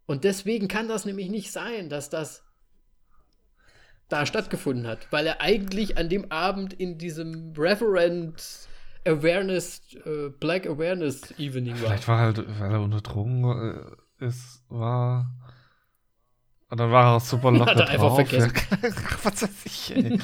und 0.07 0.24
deswegen 0.24 0.68
kann 0.68 0.88
das 0.88 1.04
nämlich 1.04 1.28
nicht 1.28 1.52
sein, 1.52 1.88
dass 1.88 2.11
das 2.11 2.44
da 4.09 4.24
stattgefunden 4.24 4.86
hat, 4.86 5.11
weil 5.11 5.26
er 5.26 5.40
eigentlich 5.40 5.98
an 5.98 6.09
dem 6.09 6.30
Abend 6.30 6.72
in 6.72 6.96
diesem 6.96 7.52
Reverend 7.57 8.68
Awareness, 9.04 9.82
äh, 10.04 10.30
Black 10.40 10.66
Awareness 10.66 11.32
Evening 11.38 11.74
war. 11.74 11.88
Vielleicht 11.88 12.09
war 12.09 12.18
halt, 12.18 12.61
weil 12.61 12.72
er 12.72 12.80
unter 12.80 13.00
Drogen 13.00 13.44
äh, 14.20 14.24
ist, 14.24 14.64
war. 14.68 15.32
Und 16.68 16.80
dann 16.80 16.90
war 16.90 17.04
er 17.04 17.16
auch 17.16 17.20
super 17.20 17.52
locker 17.52 17.70
Hat 17.70 17.80
er 17.80 17.88
einfach 17.88 18.14
vergessen. 18.16 18.52
Was 19.22 19.42
weiß 19.42 19.66
ich, 19.66 19.96
ey. 19.96 20.18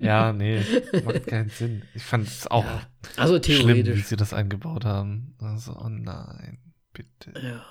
ja, 0.00 0.32
nee, 0.32 0.64
macht 1.04 1.26
keinen 1.26 1.50
Sinn. 1.50 1.82
Ich 1.94 2.02
fand 2.02 2.26
es 2.26 2.48
auch 2.48 2.64
ja, 2.64 2.82
also 3.16 3.40
schlimm, 3.40 3.86
wie 3.86 4.00
sie 4.00 4.16
das 4.16 4.32
eingebaut 4.32 4.84
haben. 4.84 5.36
Also, 5.40 5.76
oh 5.76 5.88
nein, 5.88 6.58
bitte. 6.92 7.32
Ja 7.40 7.64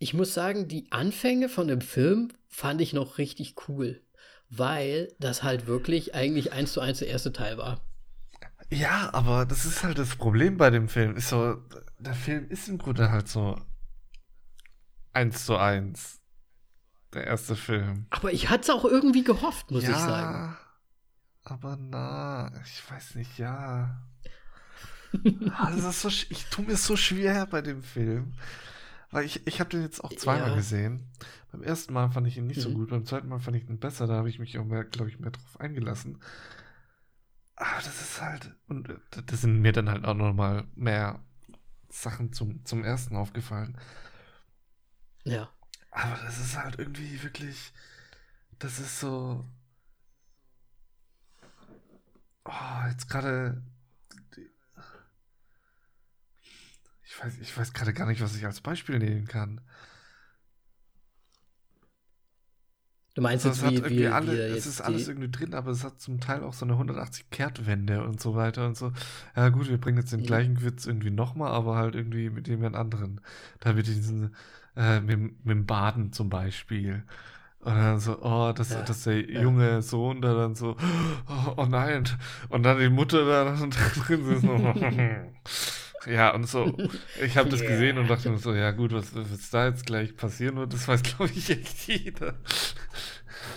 ich 0.00 0.14
muss 0.14 0.32
sagen, 0.32 0.66
die 0.66 0.90
Anfänge 0.90 1.48
von 1.50 1.68
dem 1.68 1.82
Film 1.82 2.32
fand 2.48 2.80
ich 2.80 2.94
noch 2.94 3.18
richtig 3.18 3.54
cool, 3.68 4.02
weil 4.48 5.14
das 5.20 5.42
halt 5.42 5.66
wirklich 5.66 6.14
eigentlich 6.14 6.52
eins 6.52 6.72
zu 6.72 6.80
eins 6.80 6.98
der 7.00 7.08
erste 7.08 7.32
Teil 7.32 7.58
war. 7.58 7.82
Ja, 8.70 9.10
aber 9.12 9.44
das 9.44 9.66
ist 9.66 9.84
halt 9.84 9.98
das 9.98 10.16
Problem 10.16 10.56
bei 10.56 10.70
dem 10.70 10.88
Film. 10.88 11.16
Ist 11.16 11.28
so, 11.28 11.62
der 11.98 12.14
Film 12.14 12.48
ist 12.48 12.68
im 12.68 12.78
Grunde 12.78 13.10
halt 13.10 13.28
so 13.28 13.60
eins 15.12 15.44
zu 15.44 15.56
eins. 15.56 16.20
Der 17.12 17.26
erste 17.26 17.54
Film. 17.54 18.06
Aber 18.08 18.32
ich 18.32 18.48
hatte 18.48 18.62
es 18.62 18.70
auch 18.70 18.84
irgendwie 18.84 19.24
gehofft, 19.24 19.70
muss 19.70 19.82
ja, 19.82 19.90
ich 19.90 19.96
sagen. 19.96 20.56
Aber 21.42 21.76
na, 21.76 22.52
ich 22.64 22.90
weiß 22.90 23.16
nicht, 23.16 23.36
ja. 23.38 24.00
also 25.58 25.90
so, 25.90 26.08
ich 26.08 26.46
tue 26.46 26.64
mir 26.64 26.76
so 26.76 26.96
schwer 26.96 27.46
bei 27.46 27.60
dem 27.60 27.82
Film. 27.82 28.32
Weil 29.10 29.24
ich, 29.24 29.46
ich 29.46 29.60
habe 29.60 29.70
den 29.70 29.82
jetzt 29.82 30.02
auch 30.02 30.12
zweimal 30.12 30.50
ja. 30.50 30.54
gesehen. 30.54 31.10
Beim 31.50 31.62
ersten 31.62 31.92
Mal 31.92 32.10
fand 32.10 32.26
ich 32.28 32.36
ihn 32.36 32.46
nicht 32.46 32.58
mhm. 32.58 32.62
so 32.62 32.72
gut, 32.72 32.90
beim 32.90 33.04
zweiten 33.04 33.28
Mal 33.28 33.40
fand 33.40 33.56
ich 33.56 33.68
ihn 33.68 33.80
besser, 33.80 34.06
da 34.06 34.14
habe 34.14 34.28
ich 34.28 34.38
mich 34.38 34.58
auch 34.58 34.64
mehr, 34.64 34.84
glaube 34.84 35.10
ich, 35.10 35.18
mehr 35.18 35.32
drauf 35.32 35.58
eingelassen. 35.58 36.20
Aber 37.56 37.76
das 37.76 38.00
ist 38.00 38.22
halt, 38.22 38.54
und 38.68 38.88
äh, 38.88 38.96
das 39.26 39.40
sind 39.40 39.60
mir 39.60 39.72
dann 39.72 39.90
halt 39.90 40.04
auch 40.04 40.14
nochmal 40.14 40.64
mehr 40.76 41.20
Sachen 41.88 42.32
zum, 42.32 42.64
zum 42.64 42.84
ersten 42.84 43.16
aufgefallen. 43.16 43.76
Ja. 45.24 45.50
Aber 45.90 46.16
das 46.22 46.38
ist 46.38 46.56
halt 46.56 46.78
irgendwie 46.78 47.22
wirklich, 47.22 47.72
das 48.58 48.78
ist 48.78 49.00
so. 49.00 49.44
Oh, 52.44 52.86
jetzt 52.88 53.08
gerade 53.08 53.62
Ich 57.10 57.24
weiß, 57.24 57.38
ich 57.40 57.58
weiß 57.58 57.72
gerade 57.72 57.92
gar 57.92 58.06
nicht, 58.06 58.20
was 58.20 58.36
ich 58.36 58.46
als 58.46 58.60
Beispiel 58.60 59.00
nehmen 59.00 59.26
kann. 59.26 59.60
Du 63.14 63.22
meinst 63.22 63.44
also 63.44 63.66
jetzt, 63.66 63.90
wie, 63.90 63.98
wie, 63.98 64.06
alle, 64.06 64.32
wie 64.32 64.56
es 64.56 64.66
ist 64.66 64.80
alles 64.80 65.08
irgendwie 65.08 65.28
drin, 65.28 65.52
aber 65.54 65.72
es 65.72 65.82
hat 65.82 66.00
zum 66.00 66.20
Teil 66.20 66.44
auch 66.44 66.54
so 66.54 66.64
eine 66.64 66.74
180-Kehrtwende 66.74 68.04
und 68.04 68.20
so 68.20 68.36
weiter 68.36 68.64
und 68.64 68.76
so. 68.76 68.92
Ja 69.34 69.48
gut, 69.48 69.68
wir 69.68 69.78
bringen 69.78 69.98
jetzt 69.98 70.12
den 70.12 70.20
mhm. 70.20 70.26
gleichen 70.26 70.62
Witz 70.62 70.86
irgendwie 70.86 71.10
nochmal, 71.10 71.50
aber 71.50 71.74
halt 71.74 71.96
irgendwie 71.96 72.30
mit 72.30 72.46
dem 72.46 72.64
anderen. 72.76 73.20
Da 73.58 73.74
wird 73.74 73.88
diesen, 73.88 74.36
äh, 74.76 75.00
mit, 75.00 75.18
mit 75.18 75.56
dem 75.56 75.66
Baden 75.66 76.12
zum 76.12 76.30
Beispiel. 76.30 77.02
Und 77.58 77.74
dann 77.74 77.98
so, 77.98 78.22
oh, 78.22 78.52
das, 78.52 78.70
ja, 78.70 78.82
das 78.82 79.02
der 79.02 79.28
ja. 79.28 79.42
junge 79.42 79.82
Sohn 79.82 80.22
da 80.22 80.34
dann 80.34 80.54
so, 80.54 80.76
oh, 81.28 81.54
oh, 81.56 81.66
nein. 81.66 82.04
Und 82.50 82.62
dann 82.62 82.78
die 82.78 82.88
Mutter 82.88 83.26
da 83.26 83.52
drin 84.06 84.30
ist 84.30 84.42
so, 84.42 84.74
Ja, 86.06 86.34
und 86.34 86.48
so, 86.48 86.76
ich 87.22 87.36
habe 87.36 87.48
das 87.48 87.60
gesehen 87.60 87.98
und 87.98 88.08
dachte 88.08 88.30
mir 88.30 88.38
so, 88.38 88.54
ja 88.54 88.70
gut, 88.70 88.92
was, 88.92 89.14
was 89.14 89.50
da 89.50 89.66
jetzt 89.66 89.86
gleich 89.86 90.16
passieren 90.16 90.56
wird, 90.56 90.72
das 90.72 90.88
weiß, 90.88 91.02
glaube 91.02 91.30
ich, 91.34 91.50
echt 91.50 91.88
jeder. 91.88 92.34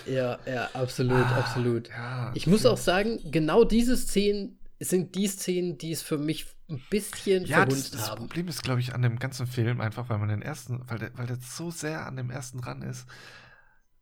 Ja, 0.06 0.38
ja, 0.46 0.70
absolut, 0.74 1.24
ah, 1.24 1.38
absolut. 1.38 1.88
Ja, 1.88 2.32
ich 2.34 2.46
muss 2.46 2.66
auch 2.66 2.76
sagen, 2.76 3.18
genau 3.30 3.64
diese 3.64 3.96
Szenen 3.96 4.58
sind 4.80 5.14
die 5.14 5.26
Szenen, 5.26 5.78
die 5.78 5.92
es 5.92 6.02
für 6.02 6.18
mich 6.18 6.46
ein 6.68 6.82
bisschen 6.90 7.44
ja, 7.44 7.58
verwunst 7.58 7.94
das, 7.94 8.10
haben. 8.10 8.22
Das 8.22 8.28
Problem 8.28 8.48
ist, 8.48 8.62
glaube 8.62 8.80
ich, 8.80 8.94
an 8.94 9.02
dem 9.02 9.18
ganzen 9.18 9.46
Film 9.46 9.80
einfach, 9.80 10.08
weil 10.08 10.18
man 10.18 10.28
den 10.28 10.42
ersten, 10.42 10.82
weil 10.88 10.98
der, 10.98 11.16
weil 11.16 11.26
der 11.26 11.36
so 11.36 11.70
sehr 11.70 12.06
an 12.06 12.16
dem 12.16 12.30
ersten 12.30 12.60
dran 12.60 12.82
ist, 12.82 13.06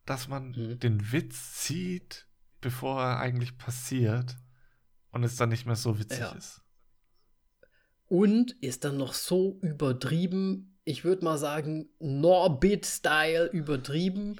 dass 0.07 0.29
man 0.29 0.51
mhm. 0.51 0.79
den 0.79 1.13
Witz 1.13 1.55
zieht, 1.55 2.27
bevor 2.61 3.03
er 3.03 3.19
eigentlich 3.19 3.59
passiert 3.59 4.37
und 5.11 5.25
es 5.25 5.37
dann 5.37 5.51
nicht 5.51 5.67
mehr 5.67 5.77
so 5.77 5.99
witzig 5.99 6.21
ja. 6.21 6.33
ist 6.33 6.62
und 8.13 8.57
ist 8.61 8.85
dann 8.85 8.99
noch 8.99 9.15
so 9.15 9.59
übertrieben, 9.63 10.77
ich 10.85 11.03
würde 11.03 11.25
mal 11.25 11.39
sagen, 11.39 11.89
Norbit-Style 11.99 13.47
übertrieben, 13.47 14.37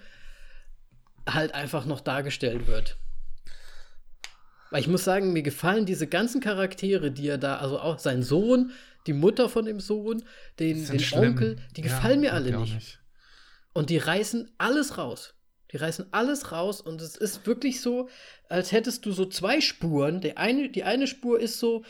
halt 1.27 1.55
einfach 1.55 1.87
noch 1.87 2.03
dargestellt 2.03 2.67
wird. 2.67 2.99
Weil 4.71 4.83
ich 4.83 4.89
muss 4.89 5.05
sagen, 5.05 5.33
mir 5.33 5.41
gefallen 5.43 5.87
diese 5.87 6.07
ganzen 6.07 6.43
Charaktere, 6.43 7.13
die 7.13 7.27
er 7.27 7.39
da, 7.39 7.57
also 7.57 7.79
auch 7.79 7.99
sein 7.99 8.23
Sohn, 8.23 8.73
die 9.07 9.15
Mutter 9.15 9.49
von 9.49 9.65
dem 9.65 9.81
Sohn, 9.81 10.23
den, 10.59 10.87
den 10.87 11.13
Onkel, 11.15 11.57
die 11.75 11.81
gefallen 11.81 12.23
ja, 12.23 12.31
mir 12.31 12.35
alle 12.35 12.59
nicht. 12.59 12.75
nicht. 12.75 12.99
Und 13.73 13.89
die 13.89 13.97
reißen 13.97 14.51
alles 14.59 14.99
raus. 14.99 15.33
Die 15.71 15.79
reißen 15.79 16.09
alles 16.11 16.53
raus 16.53 16.83
und 16.83 17.01
es 17.01 17.17
ist 17.17 17.47
wirklich 17.47 17.81
so, 17.81 18.11
als 18.51 18.71
hättest 18.71 19.07
du 19.07 19.13
so 19.13 19.25
zwei 19.25 19.63
Spuren. 19.63 20.21
Der 20.21 20.37
eine, 20.37 20.69
die 20.69 20.85
eine 20.85 21.07
Spur 21.07 21.41
ist 21.41 21.59
so, 21.59 21.83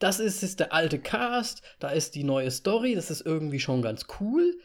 das 0.00 0.18
ist, 0.18 0.42
ist 0.42 0.58
der 0.60 0.72
alte 0.72 0.98
Cast, 0.98 1.62
da 1.78 1.90
ist 1.90 2.14
die 2.14 2.24
neue 2.24 2.50
Story, 2.50 2.94
das 2.94 3.10
ist 3.10 3.20
irgendwie 3.20 3.60
schon 3.60 3.82
ganz 3.82 4.06
cool. 4.18 4.58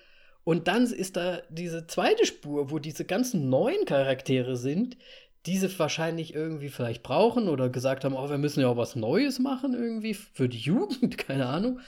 Und 0.43 0.67
dann 0.67 0.86
ist 0.86 1.17
da 1.17 1.41
diese 1.49 1.88
zweite 1.88 2.25
Spur, 2.25 2.71
wo 2.71 2.79
diese 2.79 3.03
ganzen 3.03 3.49
neuen 3.49 3.86
Charaktere 3.86 4.55
sind, 4.55 4.97
diese 5.45 5.77
wahrscheinlich 5.77 6.33
irgendwie 6.33 6.69
vielleicht 6.69 7.03
brauchen 7.03 7.49
oder 7.49 7.69
gesagt 7.69 8.05
haben, 8.05 8.15
oh, 8.15 8.29
wir 8.29 8.38
müssen 8.38 8.61
ja 8.61 8.67
auch 8.67 8.77
was 8.77 8.95
Neues 8.95 9.39
machen 9.39 9.73
irgendwie 9.73 10.13
für 10.13 10.47
die 10.47 10.57
Jugend, 10.57 11.17
keine 11.17 11.47
Ahnung. 11.47 11.79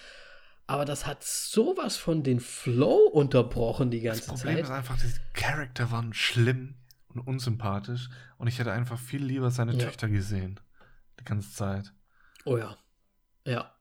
Aber 0.68 0.84
das 0.84 1.06
hat 1.06 1.24
sowas 1.24 1.95
von 1.95 2.24
den 2.24 2.41
Flow 2.41 3.08
unterbrochen 3.08 3.89
die 3.89 4.02
ganze 4.02 4.22
Zeit. 4.24 4.34
Das 4.34 4.41
Problem 4.41 4.56
Zeit. 4.58 4.66
ist 4.66 4.72
einfach, 4.72 4.98
die 4.98 5.39
Charakter 5.39 5.91
waren 5.91 6.14
schlimm 6.14 6.76
und 7.08 7.22
unsympathisch 7.22 8.10
und 8.38 8.48
ich 8.48 8.60
hätte 8.60 8.74
einfach 8.74 9.00
viel 9.00 9.24
lieber 9.24 9.50
seine 9.52 9.72
ja. 9.74 9.86
Töchter 9.86 10.10
gesehen. 10.10 10.60
Die 11.22 11.24
ganze 11.24 11.54
Zeit. 11.54 11.93
Oh 12.43 12.58
ja. 12.58 12.76
Ja. 13.48 13.74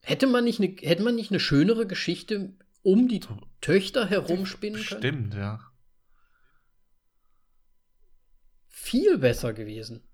Hätte 0.00 0.26
man 0.28 0.44
nicht 0.44 0.60
eine, 0.60 0.74
hätte 0.80 1.02
man 1.02 1.16
nicht 1.16 1.32
eine 1.32 1.40
schönere 1.40 1.86
Geschichte 1.86 2.54
um 2.82 3.08
die 3.08 3.20
Töchter 3.60 4.06
herumspinnen 4.06 4.82
können? 4.82 5.00
Stimmt, 5.00 5.34
ja. 5.34 5.60
Viel 8.68 9.18
besser 9.18 9.52
gewesen 9.52 10.08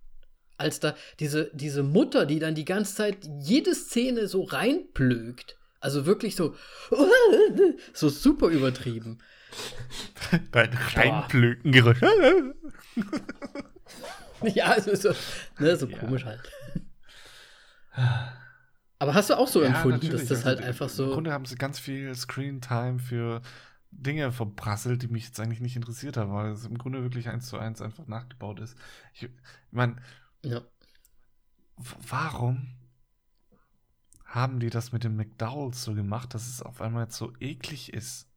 als 0.57 0.81
da 0.81 0.97
diese, 1.21 1.51
diese 1.53 1.83
Mutter, 1.83 2.27
die 2.27 2.39
dann 2.39 2.55
die 2.55 2.65
ganze 2.65 2.95
Zeit 2.95 3.19
jede 3.41 3.75
Szene 3.75 4.29
so 4.29 4.43
reinplögt. 4.43 5.59
Also 5.81 6.07
wirklich 6.07 6.37
so, 6.37 6.57
so 7.93 8.09
super 8.09 8.49
übertrieben. 8.49 9.19
Dein 10.53 10.73
Reinplöken-Geräusch. 10.73 12.01
ja, 14.55 14.65
also 14.67 14.95
so, 14.95 15.13
ne, 15.59 15.77
so 15.77 15.87
ja. 15.87 15.99
komisch 15.99 16.25
halt. 16.25 16.41
Aber 18.99 19.15
hast 19.15 19.31
du 19.31 19.39
auch 19.39 19.49
so 19.49 19.63
ja, 19.63 19.69
empfunden, 19.69 20.11
dass 20.11 20.27
das 20.27 20.39
also 20.39 20.47
halt 20.47 20.63
einfach 20.63 20.89
so. 20.89 21.05
Im 21.05 21.11
Grunde 21.13 21.33
haben 21.33 21.47
sie 21.47 21.57
ganz 21.57 21.79
viel 21.79 22.15
Screen-Time 22.15 22.99
für 22.99 23.43
Dinge 23.91 24.33
verprasselt, 24.33 25.03
die 25.03 25.09
mich 25.09 25.27
jetzt 25.27 25.41
eigentlich 25.41 25.61
nicht 25.61 25.77
interessiert 25.77 26.17
haben, 26.17 26.33
weil 26.33 26.53
es 26.53 26.65
im 26.65 26.79
Grunde 26.79 27.03
wirklich 27.03 27.29
eins 27.29 27.47
zu 27.47 27.59
eins 27.59 27.81
einfach 27.81 28.07
nachgebaut 28.07 28.61
ist. 28.61 28.77
Ich, 29.13 29.25
ich 29.25 29.31
meine, 29.71 29.97
ja. 30.43 30.63
warum 32.09 32.69
haben 34.25 34.59
die 34.59 34.71
das 34.71 34.93
mit 34.93 35.05
den 35.05 35.17
McDowells 35.17 35.83
so 35.83 35.95
gemacht, 35.95 36.35
dass 36.35 36.49
es 36.49 36.63
auf 36.63 36.81
einmal 36.81 37.05
jetzt 37.05 37.17
so 37.17 37.33
eklig 37.41 37.93
ist? 37.93 38.29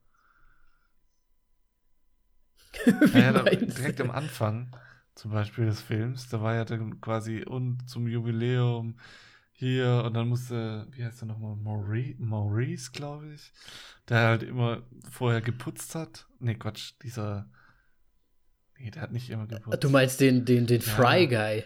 ja, 3.13 3.31
direkt 3.31 4.01
am 4.01 4.11
Anfang 4.11 4.75
zum 5.15 5.31
Beispiel 5.31 5.65
des 5.65 5.81
Films, 5.81 6.29
da 6.29 6.41
war 6.41 6.53
ja 6.53 6.63
dann 6.63 7.01
quasi 7.01 7.43
und 7.43 7.89
zum 7.89 8.07
Jubiläum 8.07 8.97
hier 9.59 10.03
und 10.05 10.13
dann 10.13 10.27
musste, 10.27 10.87
wie 10.91 11.03
heißt 11.03 11.23
er 11.23 11.25
nochmal, 11.25 11.55
Maurice, 11.55 12.15
Maurice 12.19 12.91
glaube 12.91 13.33
ich, 13.33 13.51
der 14.07 14.19
halt 14.19 14.43
immer 14.43 14.83
vorher 15.09 15.41
geputzt 15.41 15.95
hat. 15.95 16.27
Nee, 16.39 16.55
Quatsch, 16.55 16.93
dieser, 17.01 17.49
nee, 18.77 18.91
der 18.91 19.01
hat 19.01 19.11
nicht 19.11 19.29
immer 19.29 19.47
geputzt. 19.47 19.83
Du 19.83 19.89
meinst 19.89 20.19
den, 20.19 20.45
den, 20.45 20.67
den 20.67 20.81
ja. 20.81 20.87
Fry 20.87 21.27
Guy? 21.27 21.63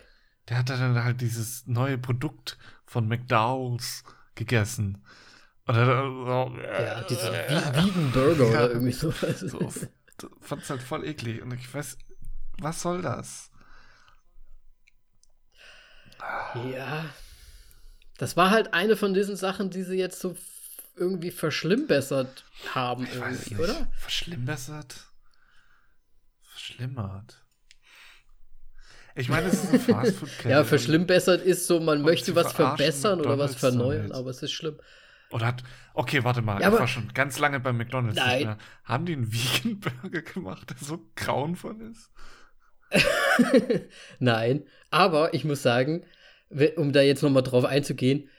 der 0.51 0.57
hat 0.57 0.69
dann 0.69 1.03
halt 1.03 1.21
dieses 1.21 1.65
neue 1.67 1.97
Produkt 1.97 2.57
von 2.85 3.07
McDowell's 3.07 4.03
gegessen. 4.35 5.03
Und 5.65 5.75
er, 5.75 5.85
so, 5.85 6.57
ja, 6.61 7.03
diese 7.03 7.31
Vegan 7.31 8.11
Burger 8.11 8.43
ja, 8.43 8.49
oder 8.49 8.71
irgendwie 8.71 8.91
sowas. 8.91 9.39
So, 9.39 9.71
fand's 10.41 10.69
halt 10.69 10.81
voll 10.81 11.05
eklig. 11.05 11.41
Und 11.41 11.53
ich 11.53 11.73
weiß, 11.73 11.97
was 12.59 12.81
soll 12.81 13.01
das? 13.01 13.51
Ja. 16.55 17.05
Das 18.21 18.37
war 18.37 18.51
halt 18.51 18.75
eine 18.75 18.95
von 18.95 19.15
diesen 19.15 19.35
Sachen, 19.35 19.71
die 19.71 19.81
sie 19.81 19.97
jetzt 19.97 20.19
so 20.19 20.37
irgendwie 20.95 21.31
verschlimmbessert 21.31 22.45
haben, 22.71 23.05
ich 23.05 23.15
irgendwie, 23.15 23.55
oder? 23.55 23.87
Verschlimmbessert? 23.97 25.07
Verschlimmert. 26.43 27.43
Ich 29.15 29.27
meine, 29.27 29.47
es 29.47 29.63
ist 29.63 29.69
eine 29.69 29.79
Fastfood-Kette. 29.79 30.49
ja, 30.49 30.63
verschlimmbessert 30.63 31.41
ist 31.41 31.65
so, 31.65 31.79
man 31.79 32.03
möchte 32.03 32.35
was 32.35 32.53
verbessern 32.53 33.21
oder 33.21 33.39
was 33.39 33.55
verneuern, 33.55 34.09
damit. 34.09 34.15
aber 34.15 34.29
es 34.29 34.43
ist 34.43 34.51
schlimm. 34.51 34.79
Oder 35.31 35.47
hat, 35.47 35.63
okay, 35.95 36.23
warte 36.23 36.43
mal, 36.43 36.61
ja, 36.61 36.71
ich 36.71 36.77
war 36.77 36.87
schon 36.87 37.11
ganz 37.15 37.39
lange 37.39 37.59
bei 37.59 37.73
McDonalds. 37.73 38.17
Nein. 38.17 38.55
Haben 38.83 39.07
die 39.07 39.13
einen 39.13 39.33
Vegan 39.33 39.79
Burger 39.79 40.21
gemacht, 40.21 40.69
der 40.69 40.77
so 40.77 41.09
grauenvoll 41.15 41.81
ist? 41.89 42.11
nein, 44.19 44.63
aber 44.91 45.33
ich 45.33 45.43
muss 45.43 45.63
sagen, 45.63 46.05
um 46.75 46.91
da 46.91 47.01
jetzt 47.01 47.23
nochmal 47.23 47.43
drauf 47.43 47.65
einzugehen, 47.65 48.29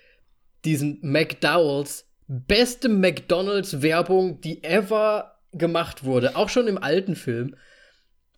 diesen 0.65 0.99
McDowells 1.03 2.07
beste 2.29 2.89
McDonalds-Werbung, 2.89 4.41
die 4.41 4.63
ever 4.65 5.39
gemacht 5.53 6.05
wurde, 6.05 6.37
auch 6.37 6.49
schon 6.49 6.69
im 6.69 6.79
alten 6.79 7.17
Film. 7.17 7.57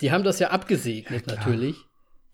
Die 0.00 0.10
haben 0.10 0.24
das 0.24 0.38
ja 0.38 0.50
abgesegnet, 0.50 1.26
ja, 1.26 1.36
natürlich 1.36 1.76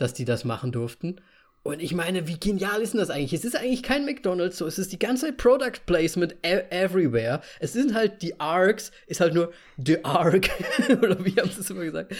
dass 0.00 0.14
die 0.14 0.24
das 0.24 0.44
machen 0.44 0.72
durften. 0.72 1.20
Und 1.62 1.82
ich 1.82 1.92
meine, 1.92 2.26
wie 2.26 2.40
genial 2.40 2.80
ist 2.80 2.94
denn 2.94 3.00
das 3.00 3.10
eigentlich? 3.10 3.34
Es 3.34 3.44
ist 3.44 3.54
eigentlich 3.54 3.82
kein 3.82 4.06
McDonald's, 4.06 4.56
so 4.56 4.66
es 4.66 4.78
ist 4.78 4.92
die 4.92 4.98
ganze 4.98 5.32
Product 5.32 5.84
Placement 5.84 6.34
e 6.42 6.62
everywhere. 6.70 7.42
Es 7.58 7.74
sind 7.74 7.92
halt 7.92 8.22
die 8.22 8.40
Arcs, 8.40 8.92
ist 9.06 9.20
halt 9.20 9.34
nur 9.34 9.52
The 9.76 10.02
Arc, 10.04 10.48
oder 10.88 11.22
wie 11.22 11.32
haben 11.32 11.50
sie 11.50 11.60
es 11.60 11.68
immer 11.68 11.84
gesagt. 11.84 12.14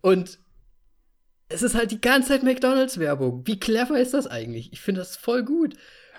Und 0.00 0.38
es 1.52 1.62
ist 1.62 1.74
halt 1.74 1.90
die 1.90 2.00
ganze 2.00 2.28
Zeit 2.28 2.42
McDonald's-Werbung. 2.42 3.46
Wie 3.46 3.58
clever 3.58 3.98
ist 3.98 4.14
das 4.14 4.26
eigentlich? 4.26 4.72
Ich 4.72 4.80
finde 4.80 5.00
das 5.00 5.16
voll 5.16 5.44
gut. 5.44 5.76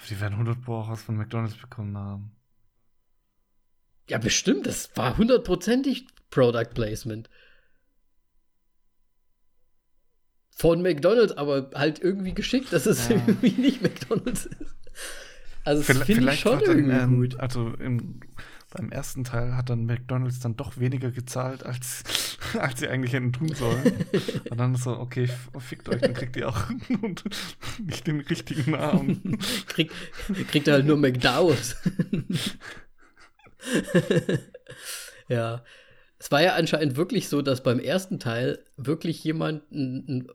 Die 0.10 0.20
werden 0.20 0.34
100 0.34 0.62
Pro 0.62 0.76
auch 0.76 0.90
was 0.90 1.02
von 1.02 1.16
McDonald's 1.16 1.56
bekommen 1.56 1.98
haben. 1.98 2.32
Ja, 4.10 4.18
bestimmt. 4.18 4.66
Das 4.66 4.96
war 4.96 5.18
hundertprozentig 5.18 6.08
Product 6.30 6.74
Placement 6.74 7.30
von 10.52 10.82
McDonalds, 10.82 11.36
aber 11.38 11.72
halt 11.74 12.00
irgendwie 12.00 12.34
geschickt, 12.34 12.74
dass 12.74 12.86
es 12.86 13.08
ja. 13.10 13.16
irgendwie 13.16 13.52
nicht 13.52 13.82
McDonalds 13.82 14.46
ist. 14.46 14.76
Also 15.66 15.84
das 15.94 16.04
finde 16.04 16.34
ich 16.34 16.40
schon 16.40 16.60
irgendwie 16.60 16.92
dann, 16.92 17.14
ähm, 17.14 17.20
gut. 17.20 17.40
Also 17.40 17.70
im, 17.80 18.20
beim 18.74 18.90
ersten 18.92 19.24
Teil 19.24 19.56
hat 19.56 19.70
dann 19.70 19.86
McDonalds 19.86 20.40
dann 20.40 20.56
doch 20.56 20.78
weniger 20.78 21.12
gezahlt, 21.12 21.64
als, 21.64 22.38
als 22.60 22.80
sie 22.80 22.88
eigentlich 22.88 23.14
hätten 23.14 23.32
tun 23.32 23.54
sollen. 23.54 24.06
Und 24.50 24.60
dann 24.60 24.76
so, 24.76 24.98
okay, 24.98 25.30
fickt 25.60 25.88
euch, 25.90 26.02
dann 26.02 26.14
kriegt 26.14 26.36
ihr 26.36 26.50
auch 26.50 26.70
nicht 27.80 28.08
den 28.08 28.22
richtigen 28.22 28.72
Namen. 28.72 29.38
Krieg, 29.68 29.92
kriegt 30.48 30.68
halt 30.68 30.86
nur 30.86 30.98
McDowell's. 30.98 31.78
ja. 35.28 35.64
Es 36.18 36.32
war 36.32 36.42
ja 36.42 36.54
anscheinend 36.56 36.96
wirklich 36.96 37.28
so, 37.28 37.42
dass 37.42 37.64
beim 37.64 37.80
ersten 37.80 38.18
Teil 38.18 38.64
wirklich 38.78 39.22
jemand, 39.26 39.64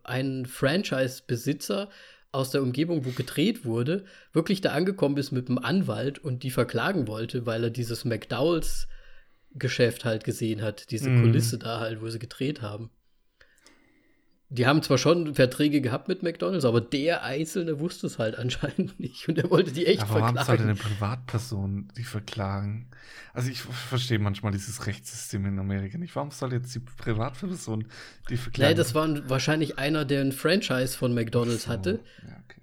ein, 0.05 0.45
Franchise-Besitzer 0.47 1.89
aus 2.33 2.51
der 2.51 2.63
Umgebung, 2.63 3.05
wo 3.05 3.11
gedreht 3.11 3.65
wurde, 3.65 4.05
wirklich 4.33 4.61
da 4.61 4.73
angekommen 4.73 5.17
ist 5.17 5.33
mit 5.33 5.49
einem 5.49 5.59
Anwalt 5.59 6.19
und 6.19 6.43
die 6.43 6.51
verklagen 6.51 7.09
wollte, 7.09 7.47
weil 7.47 7.65
er 7.65 7.71
dieses 7.71 8.05
McDowells 8.05 8.89
Geschäft 9.55 10.05
halt 10.05 10.25
gesehen 10.25 10.63
hat, 10.63 10.91
diese 10.91 11.09
mm. 11.09 11.23
Kulisse 11.23 11.59
da 11.59 11.81
halt, 11.81 12.03
wo 12.03 12.09
sie 12.09 12.19
gedreht 12.19 12.61
haben. 12.61 12.91
Die 14.51 14.67
haben 14.67 14.83
zwar 14.83 14.97
schon 14.97 15.35
Verträge 15.35 15.83
gehabt 15.83 16.09
mit 16.09 16.23
McDonalds, 16.23 16.65
aber 16.65 16.81
der 16.81 17.23
Einzelne 17.23 17.81
wusste 17.81 18.07
es 18.07 18.19
halt 18.19 18.35
anscheinend 18.39 18.99
nicht 18.99 19.29
und 19.29 19.39
er 19.39 19.51
wollte 19.51 19.73
die 19.73 19.87
echt 19.87 20.01
ja, 20.01 20.09
warum 20.09 20.35
verklagen. 20.35 20.37
Warum 20.37 20.47
sollte 20.47 20.63
eine 20.63 20.75
Privatperson 20.75 21.89
die 21.97 22.05
verklagen? 22.05 22.89
Also 23.35 23.51
ich 23.51 23.61
verstehe 23.61 24.19
manchmal 24.19 24.53
dieses 24.53 24.87
Rechtssystem 24.87 25.45
in 25.45 25.59
Amerika 25.59 25.99
nicht. 25.99 26.17
Warum 26.17 26.31
soll 26.31 26.53
jetzt 26.55 26.75
die 26.75 26.81
Privatperson 26.81 27.87
die 28.31 28.37
verklagen? 28.37 28.71
Nee, 28.71 28.77
das 28.77 28.95
war 28.95 29.29
wahrscheinlich 29.29 29.79
einer, 29.79 30.05
der 30.05 30.23
ein 30.23 30.33
Franchise 30.33 30.97
von 30.97 31.15
McDonalds 31.15 31.65
so. 31.65 31.69
hatte. 31.69 32.01
Ja, 32.27 32.37
okay. 32.45 32.59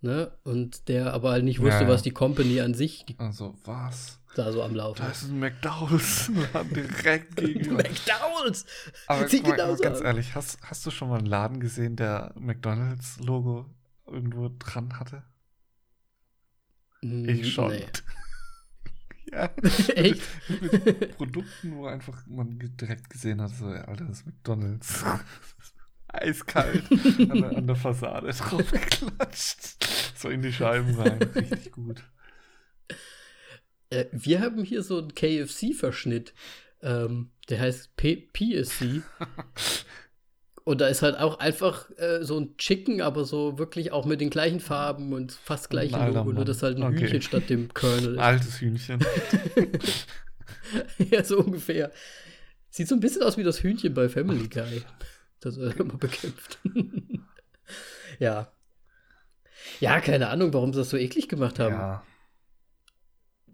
Ne? 0.00 0.30
Und 0.44 0.88
der 0.88 1.12
aber 1.12 1.32
halt 1.32 1.44
nicht 1.44 1.60
wusste, 1.60 1.76
ja, 1.76 1.82
ja. 1.82 1.88
was 1.88 2.02
die 2.02 2.12
Company 2.12 2.60
an 2.60 2.74
sich. 2.74 3.04
also 3.18 3.54
was? 3.64 4.20
Da 4.34 4.52
so 4.52 4.62
am 4.62 4.74
Laufen. 4.74 5.02
Da 5.02 5.08
ist 5.08 5.24
ein 5.24 5.38
McDowell's 5.38 6.30
direkt 6.74 7.36
gegenüber. 7.36 7.76
McDowell's! 7.82 8.66
Aber 9.06 9.28
Sieht 9.28 9.46
mal, 9.46 9.56
mal 9.56 9.76
ganz 9.76 10.00
ehrlich, 10.00 10.34
hast, 10.34 10.58
hast 10.62 10.84
du 10.86 10.90
schon 10.90 11.08
mal 11.08 11.18
einen 11.18 11.26
Laden 11.26 11.60
gesehen, 11.60 11.96
der 11.96 12.32
McDonalds-Logo 12.36 13.66
irgendwo 14.06 14.50
dran 14.58 14.98
hatte? 14.98 15.22
Ich 17.00 17.52
schon. 17.52 17.72
Nee. 17.72 17.86
ja. 19.32 19.50
Echt? 19.94 20.22
Mit, 20.48 20.84
mit 20.84 21.16
Produkten, 21.16 21.76
wo 21.76 21.86
einfach 21.86 22.26
man 22.26 22.58
direkt 22.58 23.10
gesehen 23.10 23.42
hat, 23.42 23.50
so, 23.50 23.66
Alter, 23.66 24.04
das 24.04 24.18
ist 24.18 24.26
McDonalds. 24.26 25.04
Eiskalt 26.08 26.84
an 26.92 27.40
der, 27.40 27.56
an 27.56 27.66
der 27.66 27.76
Fassade 27.76 28.30
drauf 28.32 28.70
geklatscht. 28.70 29.84
So 30.16 30.28
in 30.28 30.42
die 30.42 30.52
Scheiben 30.52 30.94
rein. 30.94 31.20
Richtig 31.22 31.72
gut. 31.72 32.04
Äh, 33.94 34.06
wir 34.12 34.40
haben 34.40 34.64
hier 34.64 34.82
so 34.82 34.98
einen 34.98 35.14
KFC-Verschnitt. 35.14 36.34
Ähm, 36.82 37.30
der 37.48 37.60
heißt 37.60 37.96
P 37.96 38.16
PSC. 38.16 39.02
und 40.64 40.80
da 40.80 40.88
ist 40.88 41.02
halt 41.02 41.16
auch 41.18 41.38
einfach 41.38 41.90
äh, 41.98 42.22
so 42.22 42.38
ein 42.38 42.56
Chicken, 42.56 43.00
aber 43.00 43.24
so 43.24 43.58
wirklich 43.58 43.92
auch 43.92 44.04
mit 44.06 44.20
den 44.20 44.30
gleichen 44.30 44.60
Farben 44.60 45.12
und 45.12 45.32
fast 45.32 45.70
gleichen 45.70 45.94
Alter 45.94 46.18
Logo, 46.18 46.24
nur 46.26 46.34
Mann. 46.34 46.46
dass 46.46 46.62
halt 46.62 46.76
ein 46.78 46.82
Okay. 46.82 47.00
Hühnchen 47.00 47.22
statt 47.22 47.48
dem 47.48 47.72
Kernel 47.72 48.14
ist. 48.14 48.18
Altes 48.20 48.60
Hühnchen. 48.60 49.04
ja, 51.10 51.24
so 51.24 51.38
ungefähr. 51.38 51.92
Sieht 52.70 52.88
so 52.88 52.94
ein 52.96 53.00
bisschen 53.00 53.22
aus 53.22 53.36
wie 53.36 53.44
das 53.44 53.62
Hühnchen 53.62 53.94
bei 53.94 54.08
Family 54.08 54.48
Guy, 54.48 54.82
das 55.40 55.56
er 55.56 55.78
immer 55.78 55.96
bekämpft. 55.96 56.58
ja. 58.18 58.50
Ja, 59.80 60.00
keine 60.00 60.28
Ahnung, 60.28 60.52
warum 60.52 60.72
sie 60.72 60.80
das 60.80 60.90
so 60.90 60.96
eklig 60.96 61.28
gemacht 61.28 61.58
haben. 61.58 61.74
Ja. 61.74 62.02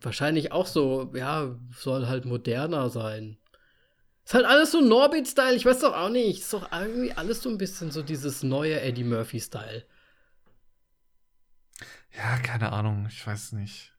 Wahrscheinlich 0.00 0.52
auch 0.52 0.66
so, 0.66 1.12
ja, 1.14 1.56
soll 1.76 2.06
halt 2.06 2.24
moderner 2.24 2.90
sein. 2.90 3.36
Ist 4.24 4.34
halt 4.34 4.46
alles 4.46 4.72
so 4.72 4.80
Norbit-Style, 4.80 5.56
ich 5.56 5.64
weiß 5.66 5.80
doch 5.80 5.94
auch 5.94 6.10
nicht. 6.10 6.40
Ist 6.40 6.52
doch 6.52 6.70
irgendwie 6.72 7.12
alles 7.12 7.42
so 7.42 7.50
ein 7.50 7.58
bisschen 7.58 7.90
so 7.90 8.02
dieses 8.02 8.42
neue 8.42 8.80
Eddie 8.80 9.04
Murphy-Style. 9.04 9.84
Ja, 12.16 12.38
keine 12.38 12.72
Ahnung, 12.72 13.06
ich 13.08 13.26
weiß 13.26 13.52
nicht. 13.52 13.92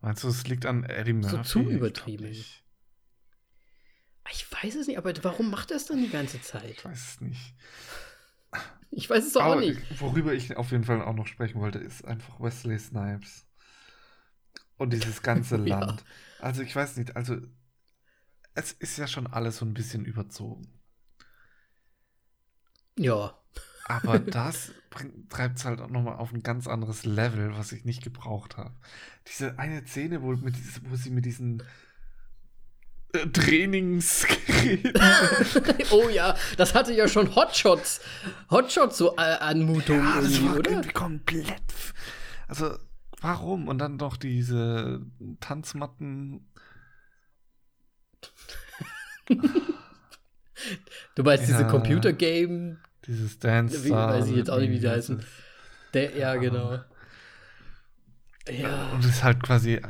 Meinst 0.00 0.22
du, 0.22 0.28
es 0.28 0.46
liegt 0.46 0.66
an 0.66 0.84
Eddie 0.84 1.12
So 1.20 1.38
Murphy? 1.38 1.42
zu 1.42 1.70
Ich 1.70 1.78
glaub 1.78 1.78
übertrieben. 1.78 2.28
nicht. 2.28 2.64
Ich 4.30 4.46
weiß 4.50 4.74
es 4.76 4.86
nicht, 4.86 4.98
aber 4.98 5.12
warum 5.22 5.50
macht 5.50 5.70
er 5.70 5.76
es 5.76 5.86
dann 5.86 6.02
die 6.02 6.10
ganze 6.10 6.40
Zeit? 6.40 6.78
Ich 6.78 6.84
weiß 6.84 7.08
es 7.14 7.20
nicht. 7.20 7.54
Ich 8.90 9.10
weiß 9.10 9.26
es 9.26 9.32
doch 9.32 9.44
auch 9.44 9.52
Aber 9.52 9.56
nicht. 9.56 9.80
worüber 10.00 10.32
ich 10.32 10.56
auf 10.56 10.70
jeden 10.70 10.84
Fall 10.84 11.02
auch 11.02 11.14
noch 11.14 11.26
sprechen 11.26 11.60
wollte, 11.60 11.78
ist 11.78 12.04
einfach 12.04 12.40
Wesley 12.40 12.78
Snipes. 12.78 13.43
Und 14.76 14.92
dieses 14.92 15.22
ganze 15.22 15.56
Ja. 15.66 15.78
Land. 15.78 16.04
Also 16.40 16.62
ich 16.62 16.74
weiß 16.74 16.96
nicht, 16.96 17.16
also 17.16 17.36
es 18.54 18.72
ist 18.72 18.98
ja 18.98 19.06
schon 19.06 19.26
alles 19.26 19.58
so 19.58 19.64
ein 19.64 19.74
bisschen 19.74 20.04
überzogen. 20.04 20.68
Ja. 22.98 23.38
Aber 23.86 24.18
das 24.18 24.72
treibt 25.28 25.58
es 25.58 25.64
halt 25.64 25.80
auch 25.80 25.90
nochmal 25.90 26.16
auf 26.16 26.32
ein 26.32 26.42
ganz 26.42 26.66
anderes 26.66 27.04
Level, 27.04 27.56
was 27.56 27.72
ich 27.72 27.84
nicht 27.84 28.02
gebraucht 28.02 28.56
habe. 28.56 28.74
Diese 29.28 29.58
eine 29.58 29.86
Szene, 29.86 30.22
wo, 30.22 30.32
mit, 30.32 30.54
wo 30.88 30.96
sie 30.96 31.10
mit 31.10 31.24
diesen 31.24 31.62
äh, 33.12 33.26
Trainingsgeräten. 33.26 34.92
oh 35.90 36.08
ja, 36.08 36.36
das 36.56 36.74
hatte 36.74 36.94
ja 36.94 37.08
schon 37.08 37.34
Hotshots. 37.34 38.00
Hotshots 38.50 38.98
so 38.98 39.16
äh, 39.16 39.20
Anmutung 39.20 39.98
ja, 39.98 40.20
das 40.20 40.42
war 40.42 40.56
oder? 40.56 40.70
irgendwie 40.70 40.92
komplett. 40.92 41.62
Also, 42.48 42.76
warum? 43.24 43.68
Und 43.68 43.78
dann 43.78 43.96
noch 43.96 44.16
diese 44.18 45.00
Tanzmatten. 45.40 46.46
Du 51.14 51.22
meinst 51.22 51.48
diese 51.48 51.62
Ja. 51.62 51.68
Computer-Game, 51.68 52.78
Dieses 53.06 53.38
Dance. 53.38 53.84
Wie- 53.84 53.90
weiß 53.90 54.28
ich 54.28 54.36
jetzt 54.36 54.50
auch 54.50 54.58
nicht, 54.58 54.70
wie 54.70 54.78
die 54.80 54.88
heißen. 54.88 55.22
der, 55.92 56.16
ja, 56.16 56.34
genau. 56.36 56.78
Ja. 58.48 58.90
Und 58.92 59.00
es 59.00 59.06
ist 59.10 59.24
halt 59.24 59.42
quasi 59.42 59.80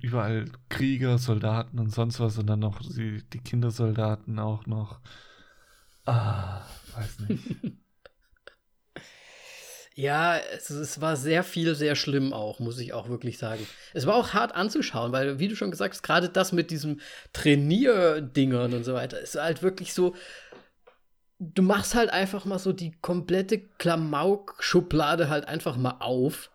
überall 0.00 0.44
Krieger, 0.68 1.18
Soldaten 1.18 1.78
und 1.80 1.90
sonst 1.92 2.20
was 2.20 2.38
und 2.38 2.46
dann 2.46 2.60
noch 2.60 2.80
die, 2.80 3.22
die 3.32 3.38
Kindersoldaten 3.40 4.38
auch 4.38 4.66
noch. 4.66 5.00
Ah, 6.04 6.62
weiß 6.94 7.20
nicht. 7.28 7.42
Ja, 9.98 10.36
es, 10.36 10.68
es 10.68 11.00
war 11.00 11.16
sehr 11.16 11.42
viel, 11.42 11.74
sehr 11.74 11.96
schlimm 11.96 12.34
auch, 12.34 12.58
muss 12.60 12.78
ich 12.78 12.92
auch 12.92 13.08
wirklich 13.08 13.38
sagen. 13.38 13.66
Es 13.94 14.04
war 14.04 14.14
auch 14.14 14.34
hart 14.34 14.54
anzuschauen, 14.54 15.10
weil, 15.12 15.38
wie 15.38 15.48
du 15.48 15.56
schon 15.56 15.70
gesagt 15.70 15.94
hast, 15.94 16.02
gerade 16.02 16.28
das 16.28 16.52
mit 16.52 16.70
diesem 16.70 17.00
Trainierdingern 17.32 18.74
und 18.74 18.84
so 18.84 18.92
weiter, 18.92 19.18
ist 19.18 19.36
halt 19.36 19.62
wirklich 19.62 19.94
so. 19.94 20.14
Du 21.38 21.62
machst 21.62 21.94
halt 21.94 22.10
einfach 22.10 22.44
mal 22.44 22.58
so 22.58 22.74
die 22.74 22.92
komplette 23.00 23.58
Klamauk-Schublade 23.58 25.30
halt 25.30 25.48
einfach 25.48 25.78
mal 25.78 25.96
auf. 26.00 26.50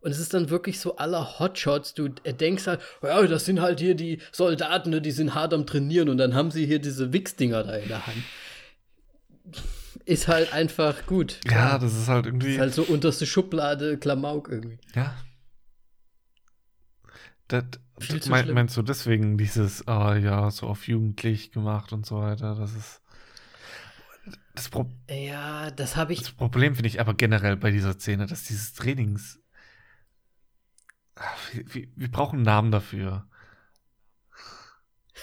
Und 0.00 0.10
es 0.10 0.18
ist 0.18 0.34
dann 0.34 0.50
wirklich 0.50 0.80
so 0.80 0.96
aller 0.96 1.38
Hotshots. 1.38 1.94
Du 1.94 2.08
denkst 2.08 2.66
halt, 2.66 2.80
ja, 3.00 3.22
das 3.28 3.44
sind 3.44 3.60
halt 3.60 3.78
hier 3.78 3.94
die 3.94 4.18
Soldaten, 4.32 4.90
ne, 4.90 5.00
die 5.00 5.12
sind 5.12 5.36
hart 5.36 5.54
am 5.54 5.66
Trainieren 5.66 6.08
und 6.08 6.18
dann 6.18 6.34
haben 6.34 6.50
sie 6.50 6.66
hier 6.66 6.80
diese 6.80 7.12
Wichsdinger 7.12 7.62
da 7.62 7.76
in 7.76 7.86
der 7.88 8.06
Hand. 8.08 8.24
Ist 10.04 10.28
halt 10.28 10.52
einfach 10.52 11.06
gut. 11.06 11.40
Ja, 11.48 11.78
das 11.78 11.94
ist 11.94 12.08
halt 12.08 12.26
irgendwie. 12.26 12.54
Ist 12.54 12.60
halt 12.60 12.74
so 12.74 12.82
unterste 12.82 13.26
Schublade 13.26 13.98
Klamauk 13.98 14.48
irgendwie. 14.48 14.78
Ja. 14.94 15.14
Das, 17.48 17.64
zu 18.20 18.30
mein, 18.30 18.52
meinst 18.52 18.76
du 18.76 18.82
deswegen 18.82 19.36
dieses, 19.36 19.86
ah 19.86 20.16
ja, 20.16 20.50
so 20.50 20.66
auf 20.66 20.88
jugendlich 20.88 21.52
gemacht 21.52 21.92
und 21.92 22.06
so 22.06 22.18
weiter? 22.20 22.54
Das 22.54 22.74
ist. 22.74 23.02
Das, 24.54 24.68
Pro 24.68 24.90
Ja, 25.08 25.70
das 25.70 25.96
habe 25.96 26.12
ich. 26.12 26.20
das 26.20 26.32
Problem 26.32 26.74
finde 26.74 26.88
ich 26.88 27.00
aber 27.00 27.14
generell 27.14 27.56
bei 27.56 27.70
dieser 27.70 27.94
Szene, 27.94 28.26
dass 28.26 28.44
dieses 28.44 28.72
Trainings. 28.74 29.40
Ach, 31.14 31.36
Wir, 31.52 31.74
wir, 31.74 31.88
wir 31.94 32.10
brauchen 32.10 32.36
einen 32.36 32.44
Namen 32.44 32.70
dafür. 32.70 33.28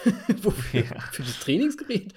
Wofür? 0.42 0.84
Ja. 0.86 1.02
Für 1.12 1.24
das 1.24 1.40
Trainingsgerät? 1.40 2.14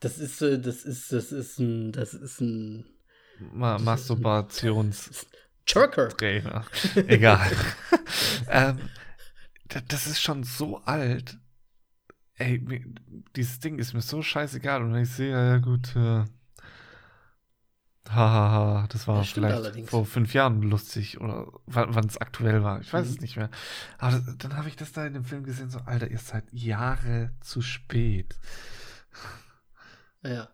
Das 0.00 0.18
ist, 0.18 0.40
äh, 0.42 0.58
das 0.58 0.82
ist, 0.84 1.12
das 1.12 1.30
ist 1.32 1.58
ein, 1.58 1.92
das 1.92 2.14
ist 2.14 2.40
ein 2.40 2.84
Ma 3.52 3.78
Masturbations. 3.78 5.26
Jerker. 5.66 6.08
Trainer. 6.08 6.64
Egal. 7.06 7.50
ähm, 8.48 8.78
da- 9.68 9.80
das 9.86 10.06
ist 10.06 10.20
schon 10.20 10.42
so 10.42 10.78
alt. 10.84 11.38
Ey, 12.36 12.58
mir, 12.58 12.82
dieses 13.36 13.60
Ding 13.60 13.78
ist 13.78 13.92
mir 13.92 14.00
so 14.00 14.22
scheißegal. 14.22 14.82
Und 14.82 14.94
wenn 14.94 15.02
ich 15.02 15.10
sehe, 15.10 15.30
ja 15.32 15.58
gut, 15.58 15.94
äh, 15.96 16.24
hahaha, 18.08 18.86
das 18.88 19.06
war 19.06 19.22
stimmt 19.24 19.46
vielleicht 19.46 19.56
allerdings. 19.62 19.90
vor 19.90 20.04
fünf 20.06 20.32
Jahren 20.34 20.62
lustig 20.62 21.20
oder 21.20 21.46
wann 21.66 22.06
es 22.06 22.16
aktuell 22.16 22.62
war. 22.64 22.80
Ich 22.80 22.92
weiß 22.92 23.06
Mhm. 23.06 23.12
es 23.14 23.20
nicht 23.20 23.36
mehr. 23.36 23.50
Aber 23.98 24.18
das, 24.18 24.36
dann 24.38 24.56
habe 24.56 24.68
ich 24.68 24.76
das 24.76 24.92
da 24.92 25.06
in 25.06 25.12
dem 25.14 25.24
Film 25.24 25.44
gesehen, 25.44 25.70
so, 25.70 25.80
Alter, 25.80 26.10
ihr 26.10 26.18
seid 26.18 26.44
Jahre 26.52 27.30
zu 27.40 27.60
spät. 27.62 28.38
Ja. 30.22 30.48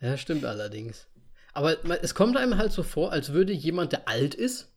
Ja, 0.00 0.16
stimmt 0.16 0.44
allerdings. 0.44 1.06
Aber 1.52 1.76
es 2.02 2.14
kommt 2.14 2.36
einem 2.36 2.58
halt 2.58 2.72
so 2.72 2.82
vor, 2.82 3.12
als 3.12 3.32
würde 3.32 3.52
jemand, 3.52 3.92
der 3.92 4.08
alt 4.08 4.34
ist, 4.34 4.72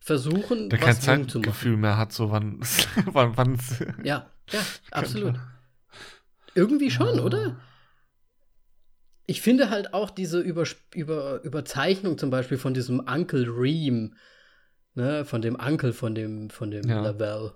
versuchen, 0.00 0.70
Der 0.70 0.78
kein 0.78 0.88
was 0.96 1.06
machen. 1.06 1.28
Zeitgefühl 1.28 1.76
mehr 1.76 1.96
hat, 1.98 2.12
so 2.12 2.30
wann 2.30 2.60
wann 3.06 3.36
wann's 3.36 3.80
Ja, 4.02 4.30
ja, 4.50 4.60
absolut. 4.90 5.34
Irgendwie 6.54 6.90
schon, 6.90 7.16
Ja. 7.18 7.22
oder? 7.22 7.60
Ich 9.26 9.42
finde 9.42 9.70
halt 9.70 9.92
auch 9.92 10.10
diese 10.10 10.40
Übersp 10.40 10.94
über 10.94 11.42
Überzeichnung 11.42 12.16
zum 12.16 12.30
Beispiel 12.30 12.58
von 12.58 12.74
diesem 12.74 13.00
Uncle 13.00 13.46
Reem, 13.48 14.14
ne, 14.94 15.24
von 15.24 15.42
dem 15.42 15.56
Uncle 15.56 15.92
von 15.92 16.14
dem, 16.14 16.48
von 16.48 16.70
dem 16.70 16.88
Ja. 16.88 17.00
Lavelle. 17.00 17.54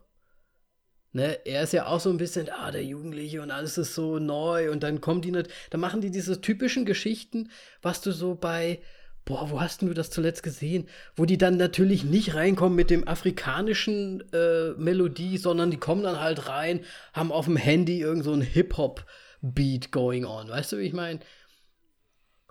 Ne, 1.12 1.44
er 1.44 1.64
ist 1.64 1.72
ja 1.72 1.86
auch 1.86 1.98
so 1.98 2.08
ein 2.10 2.18
bisschen, 2.18 2.48
ah, 2.50 2.70
der 2.70 2.84
Jugendliche 2.84 3.42
und 3.42 3.50
alles 3.50 3.76
ist 3.78 3.96
so 3.96 4.20
neu 4.20 4.70
und 4.70 4.84
dann 4.84 5.00
kommen 5.00 5.22
die 5.22 5.32
nicht, 5.32 5.50
dann 5.70 5.80
machen 5.80 6.00
die 6.00 6.12
diese 6.12 6.40
typischen 6.40 6.84
Geschichten, 6.84 7.50
was 7.82 8.00
du 8.00 8.12
so 8.12 8.36
bei, 8.36 8.80
boah, 9.24 9.50
wo 9.50 9.60
hast 9.60 9.82
du 9.82 9.92
das 9.92 10.10
zuletzt 10.10 10.44
gesehen? 10.44 10.88
Wo 11.16 11.24
die 11.24 11.36
dann 11.36 11.56
natürlich 11.56 12.04
nicht 12.04 12.34
reinkommen 12.34 12.76
mit 12.76 12.90
dem 12.90 13.08
afrikanischen 13.08 14.22
äh, 14.32 14.70
Melodie, 14.76 15.36
sondern 15.36 15.72
die 15.72 15.78
kommen 15.78 16.04
dann 16.04 16.20
halt 16.20 16.48
rein, 16.48 16.84
haben 17.12 17.32
auf 17.32 17.46
dem 17.46 17.56
Handy 17.56 18.00
irgend 18.00 18.22
so 18.22 18.32
ein 18.32 18.40
Hip-Hop-Beat 18.40 19.90
going 19.90 20.24
on, 20.24 20.48
weißt 20.48 20.72
du, 20.72 20.78
wie 20.78 20.82
ich 20.82 20.92
meine? 20.92 21.18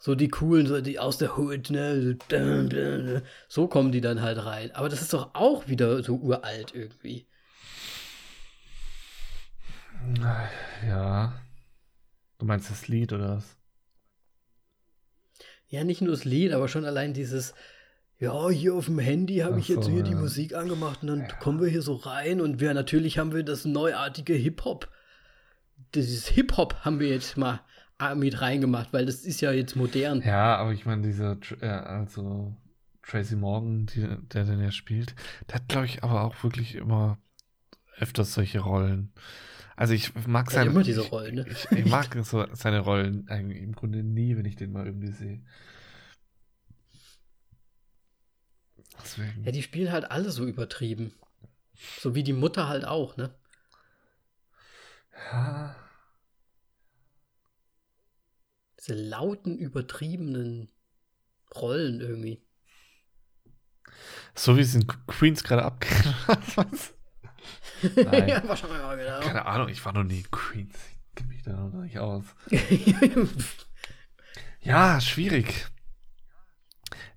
So 0.02 0.16
die 0.16 0.30
coolen, 0.30 0.68
so 0.68 0.82
die 0.82 1.00
aus 1.00 1.18
der 1.18 1.38
Hood, 1.38 1.70
ne? 1.70 2.18
So 3.48 3.68
kommen 3.68 3.92
die 3.94 4.02
dann 4.02 4.22
halt 4.22 4.46
rein. 4.46 4.72
Aber 4.74 4.90
das 4.90 5.02
ist 5.02 5.14
doch 5.14 5.34
auch 5.34 5.68
wieder 5.70 6.04
so 6.04 6.16
uralt 6.16 6.74
irgendwie. 6.74 7.26
Ja. 10.88 11.34
Du 12.38 12.46
meinst 12.46 12.72
das 12.72 12.88
Lied 12.88 13.14
oder 13.14 13.38
was? 13.38 13.58
Ja, 15.68 15.84
nicht 15.84 16.02
nur 16.02 16.12
das 16.12 16.26
Lied, 16.26 16.52
aber 16.52 16.68
schon 16.68 16.86
allein 16.86 17.14
dieses, 17.14 17.54
ja, 18.18 18.50
hier 18.50 18.74
auf 18.74 18.86
dem 18.86 19.00
Handy 19.00 19.38
habe 19.38 19.56
Ach 19.56 19.60
ich 19.60 19.68
jetzt 19.68 19.86
so, 19.86 19.92
hier 19.92 20.04
die 20.04 20.12
ja. 20.12 20.18
Musik 20.18 20.56
angemacht 20.56 21.04
und 21.04 21.08
dann 21.08 21.28
kommen 21.40 21.62
wir 21.62 21.70
hier 21.70 21.82
so 21.82 21.96
rein 21.96 22.42
und 22.42 22.60
wir 22.60 22.74
natürlich 22.74 23.20
haben 23.20 23.34
wir 23.34 23.44
das 23.44 23.66
neuartige 23.66 24.34
Hip-Hop. 24.34 24.90
Dieses 25.96 26.28
Hip-Hop 26.28 26.86
haben 26.86 27.00
wir 27.00 27.10
jetzt 27.10 27.38
mal 27.38 27.62
äh, 28.00 28.16
mit 28.16 28.42
reingemacht, 28.42 28.92
weil 28.94 29.06
das 29.06 29.18
ist 29.26 29.42
ja 29.42 29.52
jetzt 29.52 29.76
modern. 29.76 30.22
Ja, 30.22 30.56
aber 30.58 30.72
ich 30.72 30.86
meine, 30.86 31.04
dieser, 31.04 31.38
äh, 31.62 31.68
also 31.68 32.54
Tracy 33.04 33.36
Morgan, 33.36 33.86
die, 33.86 34.08
der 34.34 34.46
den 34.46 34.62
ja 34.62 34.72
spielt, 34.72 35.16
der 35.48 35.56
hat, 35.56 35.68
glaube 35.68 35.86
ich, 35.86 36.04
aber 36.04 36.24
auch 36.24 36.44
wirklich 36.44 36.76
immer 36.76 37.18
öfters 37.98 38.34
solche 38.34 38.60
Rollen. 38.60 39.14
Also 39.80 39.94
ich 39.94 40.14
mag 40.28 40.52
Ja, 40.52 40.56
seine, 40.56 40.72
immer 40.72 40.84
diese 40.84 41.02
Rollen, 41.08 41.36
ne? 41.36 41.46
ich, 41.50 41.72
ich 41.72 41.86
mag 41.86 42.14
so 42.26 42.46
seine 42.54 42.80
Rollen 42.80 43.30
eigentlich 43.30 43.64
im 43.64 43.72
Grunde 43.74 44.04
nie, 44.04 44.36
wenn 44.36 44.44
ich 44.44 44.58
den 44.58 44.74
mal 44.74 44.86
irgendwie 44.86 45.14
sehe. 45.14 45.42
Deswegen. 49.02 49.46
Ja, 49.46 49.54
die 49.54 49.64
spielen 49.64 49.92
halt 49.94 50.12
alle 50.12 50.32
so 50.32 50.46
übertrieben. 50.46 51.14
So 52.02 52.14
wie 52.14 52.24
die 52.24 52.34
Mutter 52.34 52.68
halt 52.68 52.84
auch, 52.84 53.16
ne? 53.16 53.34
Ja, 55.32 55.76
Diese 58.80 58.96
lauten, 58.96 59.60
übertriebenen 59.60 60.72
Rollen 61.56 62.02
irgendwie. 62.02 62.42
so 64.36 64.58
wie 64.58 64.62
es 64.62 64.76
in 64.76 64.88
Queens 65.08 65.44
gerade 65.44 65.64
abgeht. 65.64 66.14
Nein. 67.96 68.28
ja, 68.30 68.48
wahrscheinlich 68.48 68.80
auch, 68.82 68.96
genau. 68.96 69.20
Keine 69.22 69.46
Ahnung, 69.46 69.70
ich 69.70 69.84
war 69.86 69.94
noch 69.94 70.04
nie 70.04 70.20
in 70.20 70.32
Queens. 70.32 70.76
Ich 71.10 71.16
kenne 71.16 71.30
mich 71.30 71.44
da 71.44 71.52
noch 71.52 71.82
nicht 71.84 71.98
aus. 72.00 72.24
Ja, 74.62 75.00
schwierig. 75.00 75.68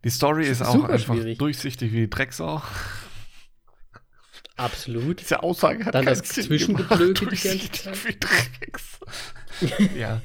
Die 0.05 0.11
Story 0.11 0.47
ist 0.47 0.63
auch 0.63 0.73
Super 0.75 0.91
einfach 0.91 1.15
schwierig. 1.15 1.39
durchsichtig 1.39 1.93
wie 1.93 2.09
Drecksau. 2.09 2.63
Absolut. 4.57 5.21
Diese 5.21 5.43
Aussage 5.43 5.85
hat 5.85 5.95
Dann 5.95 6.05
das 6.05 6.23
gemacht. 6.23 6.51
die 6.51 6.75
ganze 6.75 7.15
Durchsichtig 7.15 7.73
Zeit. 7.73 8.05
wie 8.07 8.17
Drecksau. 8.19 9.07
ja. 9.97 10.21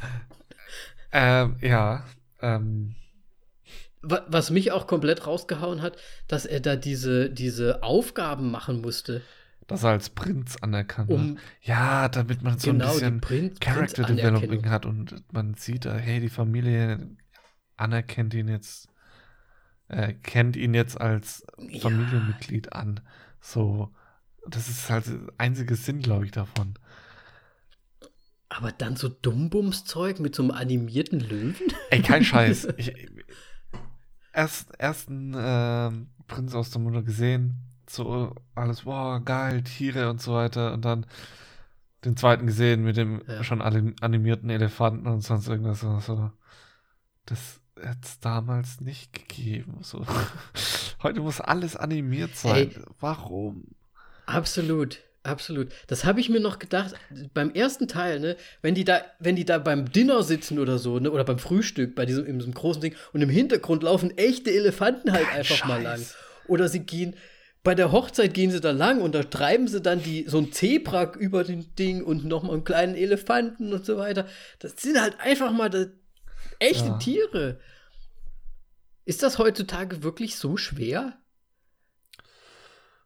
Ähm, 1.12 1.56
ja. 1.62 2.06
Ähm, 2.42 2.96
Wa- 4.02 4.26
Was 4.28 4.50
mich 4.52 4.72
auch 4.72 4.86
komplett 4.86 5.26
rausgehauen 5.26 5.82
hat, 5.82 5.98
dass 6.28 6.46
er 6.46 6.60
da 6.60 6.76
diese, 6.76 7.30
diese 7.32 7.82
Aufgaben 7.84 8.52
machen 8.52 8.82
musste, 8.82 9.22
dass 9.68 9.84
er 9.84 9.92
als 9.92 10.10
Prinz 10.10 10.56
anerkannt 10.58 11.10
um 11.10 11.36
wird. 11.36 11.40
Ja, 11.62 12.10
damit 12.10 12.42
man 12.42 12.58
so 12.58 12.72
genau 12.72 12.98
ein 12.98 13.20
bisschen 13.20 13.54
Character. 13.60 14.04
Developing 14.04 14.70
hat 14.70 14.86
und 14.86 15.24
man 15.34 15.54
sieht, 15.56 15.86
äh, 15.86 15.98
hey, 16.00 16.20
die 16.20 16.30
Familie 16.30 17.16
anerkennt 17.76 18.34
ihn 18.34 18.48
jetzt, 18.48 18.90
äh, 19.90 20.14
kennt 20.14 20.56
ihn 20.56 20.74
jetzt 20.74 21.00
als 21.00 21.46
Ja. 21.70 21.82
Familienmitglied 21.82 22.74
an. 22.74 23.02
So, 23.42 23.94
das 24.48 24.70
ist 24.70 24.90
halt 24.90 25.08
der 25.08 25.20
einzige 25.38 25.76
Sinn, 25.76 26.00
glaube 26.00 26.26
ich, 26.26 26.32
davon. 26.32 26.76
Aber 28.50 28.72
dann 28.72 28.96
so 28.96 29.10
Dummbums-Zeug 29.10 30.20
mit 30.20 30.34
so 30.34 30.44
einem 30.44 30.52
animierten 30.52 31.20
Löwen? 31.20 31.56
Ey, 31.92 32.02
kein 32.02 32.24
Scheiß. 32.24 32.70
Ich, 32.78 32.94
erst 34.34 34.74
ersten 34.80 35.36
ähm, 35.38 36.08
Prinz 36.28 36.54
aus 36.56 36.72
der 36.72 36.80
Mutter 36.82 37.04
gesehen, 37.04 37.58
so 37.90 38.36
alles, 38.56 38.86
wow, 38.86 39.24
geil, 39.24 39.64
Tiere 39.64 40.10
und 40.10 40.22
so 40.22 40.34
weiter. 40.34 40.74
Und 40.74 40.86
dann 40.86 41.06
den 42.06 42.16
zweiten 42.18 42.46
gesehen 42.46 42.84
mit 42.84 42.98
dem 42.98 43.22
Ja. 43.28 43.44
schon 43.44 43.62
anim- 43.62 43.96
animierten 44.02 44.50
Elefanten 44.50 45.08
und 45.08 45.22
sonst 45.22 45.48
irgendwas. 45.48 45.80
So, 45.82 46.00
so. 46.00 46.32
Das 47.26 47.60
hätte 47.80 47.98
es 48.04 48.20
damals 48.20 48.82
nicht 48.82 49.14
gegeben. 49.14 49.80
So. 49.82 50.06
Heute 51.04 51.20
muss 51.22 51.42
alles 51.42 51.76
animiert 51.76 52.36
sein. 52.36 52.56
Ey. 52.72 52.82
Warum? 53.00 53.66
Absolut, 54.26 55.00
absolut. 55.24 55.72
Das 55.88 56.04
habe 56.06 56.20
ich 56.20 56.30
mir 56.30 56.40
noch 56.40 56.60
gedacht, 56.60 56.96
beim 57.34 57.52
ersten 57.52 57.88
Teil, 57.88 58.20
ne, 58.20 58.36
wenn 58.62 58.76
die 58.76 58.84
da, 58.84 59.02
wenn 59.20 59.36
die 59.36 59.46
da 59.46 59.58
beim 59.58 59.92
Dinner 59.92 60.22
sitzen 60.24 60.60
oder 60.60 60.80
so, 60.80 61.00
ne, 61.00 61.12
oder 61.12 61.24
beim 61.24 61.40
Frühstück, 61.40 61.96
bei 61.96 62.06
diesem, 62.06 62.26
diesem 62.38 62.54
großen 62.54 62.82
Ding, 62.82 62.96
und 63.14 63.22
im 63.22 63.30
Hintergrund 63.30 63.84
laufen 63.84 64.16
echte 64.18 64.52
Elefanten 64.52 65.12
halt 65.14 65.28
Kein 65.28 65.38
einfach 65.40 65.66
mal 65.66 65.82
lang. 65.82 65.98
Scheiß. 65.98 66.16
Oder 66.48 66.68
sie 66.70 66.80
gehen, 66.82 67.16
bei 67.68 67.76
der 67.76 67.92
Hochzeit 67.92 68.34
gehen 68.34 68.50
sie 68.50 68.62
da 68.62 68.72
lang 68.72 69.02
und 69.02 69.14
da 69.14 69.24
treiben 69.24 69.68
sie 69.68 69.82
dann 69.82 70.02
die, 70.02 70.24
so 70.26 70.38
ein 70.38 70.54
Zebra 70.54 71.12
über 71.16 71.44
den 71.44 71.76
Ding 71.76 72.02
und 72.02 72.24
nochmal 72.24 72.54
einen 72.54 72.64
kleinen 72.64 72.96
Elefanten 72.96 73.74
und 73.74 73.86
so 73.86 73.98
weiter. 73.98 74.26
Das 74.60 74.82
sind 74.82 74.98
halt 75.02 75.20
einfach 75.20 75.52
mal 75.52 75.70
da, 75.70 75.88
echte 76.60 76.88
Ja. 76.88 76.98
Tiere. 76.98 77.60
Ist 79.04 79.22
das 79.22 79.38
heutzutage 79.38 80.02
wirklich 80.02 80.38
so 80.38 80.56
schwer? 80.56 81.18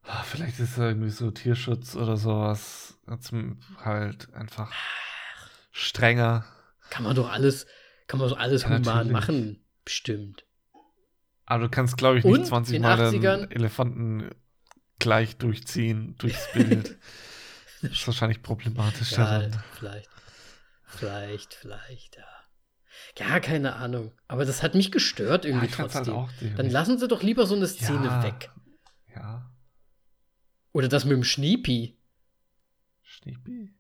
Ah, 0.04 0.22
Vielleicht 0.22 0.60
ist 0.60 0.78
da 0.78 0.90
irgendwie 0.90 1.10
so 1.10 1.32
Tierschutz 1.32 1.96
oder 1.96 2.16
sowas. 2.18 3.00
Zum 3.22 3.62
halt 3.84 4.32
einfach 4.36 4.72
strenger. 5.72 6.46
Kann 6.92 7.04
man 7.04 7.16
doch 7.16 7.32
alles, 7.32 7.66
kann 8.06 8.20
man 8.20 8.30
doch 8.30 8.38
alles 8.38 8.62
Ja, 8.62 8.68
human 8.70 8.84
natürlich. 8.84 9.12
machen, 9.12 9.66
bestimmt. 9.86 10.46
Aber 11.48 11.64
du 11.64 11.70
kannst, 11.70 11.98
glaube 11.98 12.20
ich, 12.20 12.26
Und 12.26 12.42
nicht 12.42 12.46
20 12.46 12.76
in 12.76 12.84
Mal 12.84 12.98
den 13.12 13.22
80ern 13.24 13.52
Elefanten 13.52 14.30
gleich 15.02 15.38
durchziehen 15.38 16.16
durchs 16.18 16.52
Bild. 16.54 16.98
das 17.82 17.92
ist 17.92 18.08
wahrscheinlich 18.08 18.42
problematischer. 18.42 19.42
Ja, 19.50 19.50
vielleicht. 19.78 20.10
Vielleicht, 20.86 21.54
vielleicht, 21.54 22.18
ja. 22.18 22.24
Ja, 23.18 23.40
keine 23.40 23.76
Ahnung. 23.76 24.14
Aber 24.28 24.46
das 24.46 24.64
hat 24.64 24.76
mich 24.76 24.92
gestört 24.92 25.46
irgendwie 25.46 25.66
ich 25.66 25.76
fand's 25.76 25.94
trotzdem. 25.96 26.16
halt 26.16 26.60
Dann 26.60 26.70
lassen 26.70 26.98
sie 27.00 27.08
doch 27.08 27.24
lieber 27.24 27.46
so 27.46 27.56
eine 27.56 27.68
Szene 27.68 28.06
Ja. 28.06 28.24
weg. 28.24 28.52
Ja, 29.16 29.52
Oder 30.74 30.88
das 30.88 31.04
mit 31.04 31.14
dem 31.14 31.24
Schniepi. 31.24 31.98
Schniepi. 33.04 33.74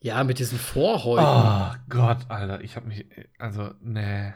Ja, 0.00 0.22
mit 0.22 0.38
diesen 0.38 0.58
Vorhäuten. 0.58 1.24
Oh 1.26 1.74
Gott, 1.88 2.30
Alter, 2.30 2.60
ich 2.60 2.76
habe 2.76 2.86
mich, 2.86 3.04
also, 3.38 3.74
nee. 3.80 4.32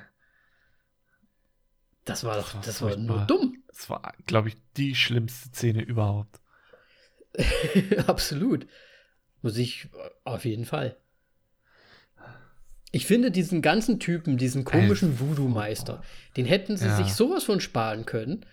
Das 2.04 2.24
war 2.24 2.36
doch, 2.36 2.60
das 2.62 2.82
war 2.82 2.90
das 2.90 2.98
war 2.98 3.04
nur 3.04 3.20
dumm. 3.26 3.62
Das 3.68 3.88
war, 3.88 4.14
glaube 4.26 4.48
ich, 4.48 4.56
die 4.76 4.94
schlimmste 4.94 5.48
Szene 5.48 5.82
überhaupt. 5.82 6.40
Absolut. 8.06 8.66
Muss 9.40 9.56
ich 9.56 9.88
auf 10.24 10.44
jeden 10.44 10.64
Fall. 10.64 10.96
Ich 12.94 13.06
finde 13.06 13.30
diesen 13.30 13.62
ganzen 13.62 13.98
Typen, 14.00 14.36
diesen 14.36 14.64
komischen 14.64 15.18
Voodoo-Meister, 15.18 16.02
den 16.36 16.44
hätten 16.44 16.76
sie 16.76 16.86
Ja. 16.86 16.96
sich 16.96 17.14
sowas 17.14 17.44
von 17.44 17.60
sparen 17.60 18.04
können. 18.04 18.44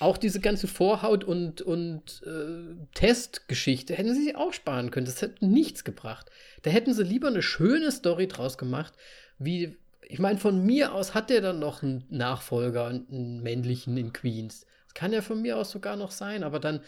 Auch 0.00 0.18
diese 0.18 0.40
ganze 0.40 0.66
Vorhaut- 0.66 1.24
und, 1.24 1.62
und 1.62 2.22
äh, 2.24 2.74
Testgeschichte 2.94 3.94
hätten 3.94 4.14
sie 4.14 4.24
sich 4.24 4.36
auch 4.36 4.52
sparen 4.52 4.90
können. 4.90 5.06
Das 5.06 5.22
hätte 5.22 5.44
nichts 5.46 5.84
gebracht. 5.84 6.30
Da 6.62 6.70
hätten 6.70 6.94
sie 6.94 7.02
lieber 7.04 7.28
eine 7.28 7.42
schöne 7.42 7.90
Story 7.92 8.26
draus 8.28 8.58
gemacht, 8.58 8.94
wie, 9.38 9.78
ich 10.10 10.18
meine, 10.18 10.38
von 10.38 10.64
mir 10.66 10.92
aus 10.92 11.14
hat 11.14 11.30
der 11.30 11.40
dann 11.40 11.60
noch 11.60 11.82
einen 11.82 12.04
Nachfolger, 12.10 12.86
einen 12.86 13.42
männlichen 13.42 13.96
in 13.96 14.12
Queens. 14.12 14.66
Das 14.86 14.94
kann 14.94 15.12
ja 15.12 15.22
von 15.22 15.40
mir 15.40 15.56
aus 15.56 15.70
sogar 15.70 15.96
noch 15.96 16.10
sein, 16.10 16.42
aber 16.42 16.58
dann 16.58 16.80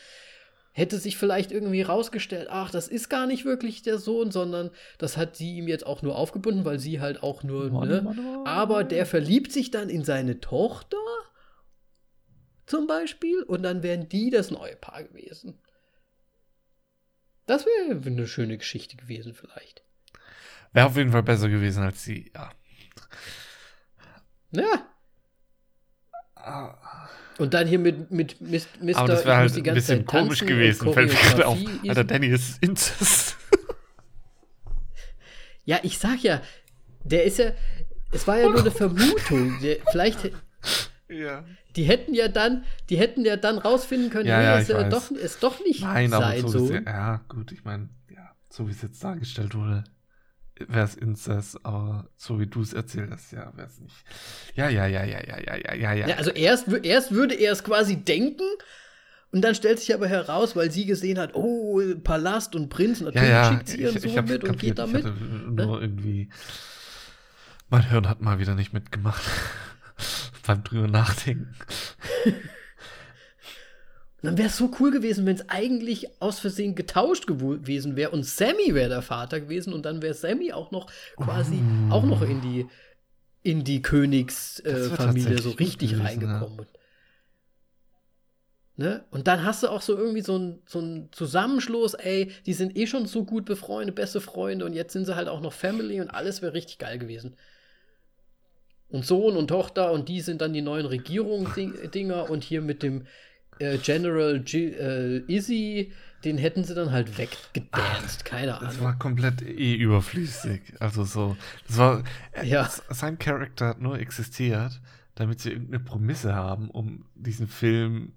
hätte 0.73 0.99
sich 0.99 1.17
vielleicht 1.17 1.53
irgendwie 1.53 1.83
rausgestellt, 1.83 2.49
ach, 2.51 2.71
das 2.71 2.89
ist 2.89 3.09
gar 3.09 3.27
nicht 3.27 3.45
wirklich 3.45 3.83
der 3.83 3.99
Sohn, 3.99 4.33
sondern 4.33 4.71
das 4.99 5.17
hat 5.17 5.37
sie 5.37 5.59
ihm 5.59 5.69
jetzt 5.69 5.87
auch 5.87 6.03
nur 6.03 6.17
aufgebunden, 6.17 6.65
weil 6.65 6.81
sie 6.81 7.01
halt 7.01 7.23
auch 7.23 7.45
nur, 7.45 7.71
Mann, 7.71 7.89
ne? 7.89 8.03
Mann, 8.03 8.17
Mann. 8.17 8.47
Aber 8.47 8.83
der 8.83 9.07
verliebt 9.07 9.53
sich 9.53 9.71
dann 9.71 9.89
in 9.89 10.03
seine 10.03 10.41
Tochter 10.41 10.97
zum 12.67 12.89
Beispiel 12.89 13.43
und 13.45 13.63
dann 13.63 13.85
wären 13.85 14.09
die 14.09 14.31
das 14.31 14.51
neue 14.51 14.75
Paar 14.75 15.05
gewesen. 15.05 15.61
Das 17.47 17.67
wäre 17.67 18.01
eine 18.05 18.27
schöne 18.27 18.59
Geschichte 18.59 18.97
gewesen 18.97 19.35
vielleicht. 19.35 19.85
Wäre 20.73 20.87
auf 20.87 20.97
jeden 20.97 21.13
Fall 21.13 21.23
besser 21.23 21.49
gewesen 21.49 21.85
als 21.85 22.03
sie, 22.03 22.33
ja. 22.35 22.51
Ja. 24.51 24.87
Und 27.39 27.55
dann 27.55 27.67
hier 27.67 27.79
mit, 27.79 28.11
mit 28.11 28.41
Mr. 28.41 28.61
Mr. 28.81 28.97
Aber 28.97 29.09
das 29.09 29.21
ich 29.21 29.27
wäre 29.27 29.37
halt 29.37 29.57
ein 29.57 29.75
bisschen 29.75 29.99
Zeit 30.01 30.07
komisch 30.07 30.41
gewesen. 30.41 30.93
Fällt 30.93 31.11
mir 31.13 31.19
gerade 31.19 31.47
auf. 31.47 31.59
Alter, 31.89 32.05
Danny 32.05 32.27
ist 32.29 32.59
Inzest. 32.63 33.37
Ja, 35.65 35.79
ich 35.83 35.99
sag 35.99 36.19
ja, 36.23 36.43
der 37.05 37.25
ist 37.25 37.39
ja, 37.39 37.53
es 38.11 38.27
war 38.27 38.39
ja 38.39 38.49
nur 38.49 38.61
eine 38.61 38.71
Vermutung. 38.73 39.59
Der, 39.63 39.77
vielleicht, 39.91 40.31
ja. 41.09 41.45
die 41.77 41.85
hätten 41.85 42.15
ja 42.15 42.29
dann, 42.29 42.65
die 42.91 42.97
hätten 42.99 43.25
ja 43.25 43.37
dann 43.37 43.59
rausfinden 43.59 44.11
können, 44.11 44.27
Ja, 44.29 44.43
ja, 44.43 44.59
äh, 44.59 44.69
weiß. 44.69 44.91
doch, 44.91 45.11
ist 45.13 45.43
doch 45.43 45.61
nicht 45.61 45.83
Nein, 45.83 46.13
aber 46.13 46.25
sein 46.27 46.41
so, 46.49 46.65
wie 46.65 46.67
Sohn. 46.69 46.77
es- 46.79 46.85
ja, 46.93 47.21
gut, 47.29 47.53
ich 47.53 47.65
meine, 47.65 47.89
ja, 48.11 48.35
so 48.51 48.67
wie 48.67 48.73
es 48.73 48.83
jetzt 48.83 49.03
dargestellt 49.05 49.55
wurde, 49.55 49.85
wäre 50.59 50.85
es 50.85 50.95
Inzest, 50.95 51.65
aber 51.65 52.09
so 52.17 52.39
wie 52.39 52.47
du 52.47 52.63
es 52.63 52.73
erzählt 52.73 53.11
hast, 53.11 53.33
ja, 53.33 53.53
wäre 53.57 53.67
es 53.69 53.81
nicht. 53.81 53.97
Ja, 54.55 54.69
ja, 54.69 54.87
ja, 54.87 55.05
ja, 55.05 55.21
ja, 55.21 55.39
ja, 55.39 55.57
ja, 55.57 55.75
ja, 55.75 55.93
ja. 55.93 56.09
Ja, 56.09 56.17
also 56.17 56.31
erst, 56.31 56.69
erst 56.83 57.13
würde 57.13 57.35
er 57.35 57.53
es 57.53 57.65
quasi 57.65 57.97
denken 57.97 58.45
und 59.33 59.43
dann 59.43 59.55
stellt 59.55 59.81
sich 59.81 59.95
aber 59.95 60.09
heraus, 60.09 60.55
weil 60.57 60.71
sie 60.71 60.85
gesehen 60.85 61.19
hat, 61.19 61.35
oh, 61.35 61.81
Palast 62.05 62.55
und 62.55 62.69
Prinz, 62.69 63.01
ja, 63.01 63.07
natürlich 63.07 63.29
ja, 63.29 63.53
schickt 63.53 63.69
sie 63.69 63.81
ihren 63.81 63.97
ich, 63.97 64.05
ich 64.05 64.11
Sohn 64.11 64.19
hab's 64.19 64.31
mit 64.31 64.45
und 64.45 64.51
kapiert, 64.51 64.77
geht 64.77 64.79
da 64.79 64.85
ich 64.85 64.93
mit. 64.93 65.05
hatte 65.05 65.19
nur 65.19 65.81
irgendwie, 65.81 66.29
mein 67.71 67.89
Hirn 67.89 68.09
hat 68.09 68.21
mal 68.21 68.39
wieder 68.39 68.55
nicht 68.55 68.73
mitgemacht. 68.73 69.23
Beim 70.47 70.65
drüber 70.65 70.89
nachdenken. 70.89 71.55
Und 74.23 74.29
dann 74.29 74.39
wäre 74.39 74.49
es 74.49 74.57
so 74.57 74.71
cool 74.79 74.93
gewesen, 74.93 75.27
wenn 75.27 75.35
es 75.35 75.49
eigentlich 75.49 76.09
aus 76.21 76.39
Versehen 76.39 76.77
getauscht 76.77 77.27
gewesen 77.27 77.97
wäre 77.97 78.11
und 78.11 78.25
Sammy 78.25 78.73
wäre 78.73 78.89
der 78.89 79.03
Vater 79.03 79.41
gewesen 79.41 79.73
und 79.73 79.85
dann 79.85 80.01
wäre 80.01 80.15
Sammy 80.15 80.53
auch 80.53 80.71
noch 80.71 80.87
quasi 81.17 81.59
Oh. 81.91 81.95
auch 81.95 82.05
noch 82.05 82.23
in 82.23 82.41
die 82.41 82.67
in 83.43 83.65
die 83.65 83.83
Königsfamilie 83.83 85.35
äh, 85.35 85.43
so 85.43 85.51
richtig 85.51 85.91
gewesen, 85.91 86.07
reingekommen. 86.07 86.67
Ne? 88.77 89.05
Und 89.11 89.27
dann 89.27 89.45
hast 89.45 89.65
du 89.65 89.69
auch 89.69 89.83
so 89.83 89.97
irgendwie 89.97 90.23
so 90.23 90.37
einen 90.37 90.63
so 90.67 91.09
Zusammenschluss, 91.11 91.95
ey, 91.95 92.31
die 92.47 92.55
sind 92.55 92.77
eh 92.77 92.87
schon 92.87 93.07
so 93.07 93.25
gut 93.25 93.45
befreundet, 93.45 93.97
beste 93.97 94.21
Freunde 94.21 94.65
und 94.65 94.73
jetzt 94.73 94.93
sind 94.93 95.05
sie 95.05 95.17
halt 95.17 95.29
auch 95.29 95.41
noch 95.41 95.53
Family 95.53 96.01
und 96.01 96.11
alles 96.11 96.41
wäre 96.41 96.55
richtig 96.55 96.79
geil 96.79 96.99
gewesen. 96.99 97.37
Und 98.89 99.05
Sohn 99.05 99.37
und 99.37 99.49
Tochter 99.49 99.91
und 99.91 100.09
die 100.09 100.21
sind 100.21 100.41
dann 100.41 100.53
die 100.53 100.63
neuen 100.63 100.87
Regierungsdinger 100.87 102.31
und 102.31 102.45
hier 102.45 102.63
mit 102.63 102.83
dem 102.83 103.07
äh, 103.63 103.79
General 103.79 104.41
G 104.41 104.69
äh, 104.69 105.25
Izzy, 105.29 105.93
den 106.25 106.39
hätten 106.39 106.65
sie 106.65 106.75
dann 106.75 106.93
halt 106.93 107.19
weggedanced, 107.19 108.25
keine 108.25 108.57
Ahnung. 108.57 108.69
Das 108.69 108.81
war 108.81 108.99
komplett 108.99 109.43
eh 109.43 109.75
überflüssig. 109.75 110.75
Also 110.81 111.05
so, 111.05 111.37
das 111.67 111.79
war, 111.79 112.05
äh, 112.33 112.47
ja. 112.47 112.69
sein 112.91 113.19
Charakter 113.19 113.69
hat 113.69 113.81
nur 113.81 113.99
existiert, 113.99 114.81
damit 115.15 115.41
sie 115.41 115.51
irgendeine 115.51 115.81
Prämisse 115.81 116.35
haben, 116.35 116.71
um 116.71 117.07
diesen 117.15 117.49
Film 117.49 118.13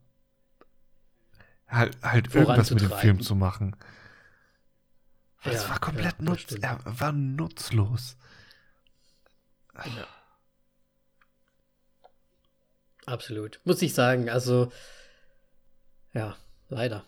halt, 1.67 1.97
halt 2.01 2.33
irgendwas 2.33 2.71
mit 2.71 2.81
dem 2.81 2.91
Film 2.91 3.21
zu 3.21 3.35
machen. 3.35 3.75
Es 5.43 5.63
ja, 5.63 5.69
war 5.69 5.79
komplett 5.79 6.15
ja, 6.19 6.23
nutz, 6.23 6.55
er 6.59 6.79
war 6.83 7.11
nutzlos. 7.11 8.17
Ja. 9.75 10.07
Absolut. 13.05 13.59
Muss 13.65 13.81
ich 13.81 13.93
sagen, 13.93 14.29
also 14.29 14.71
ja, 16.15 16.35
leider. 16.69 17.03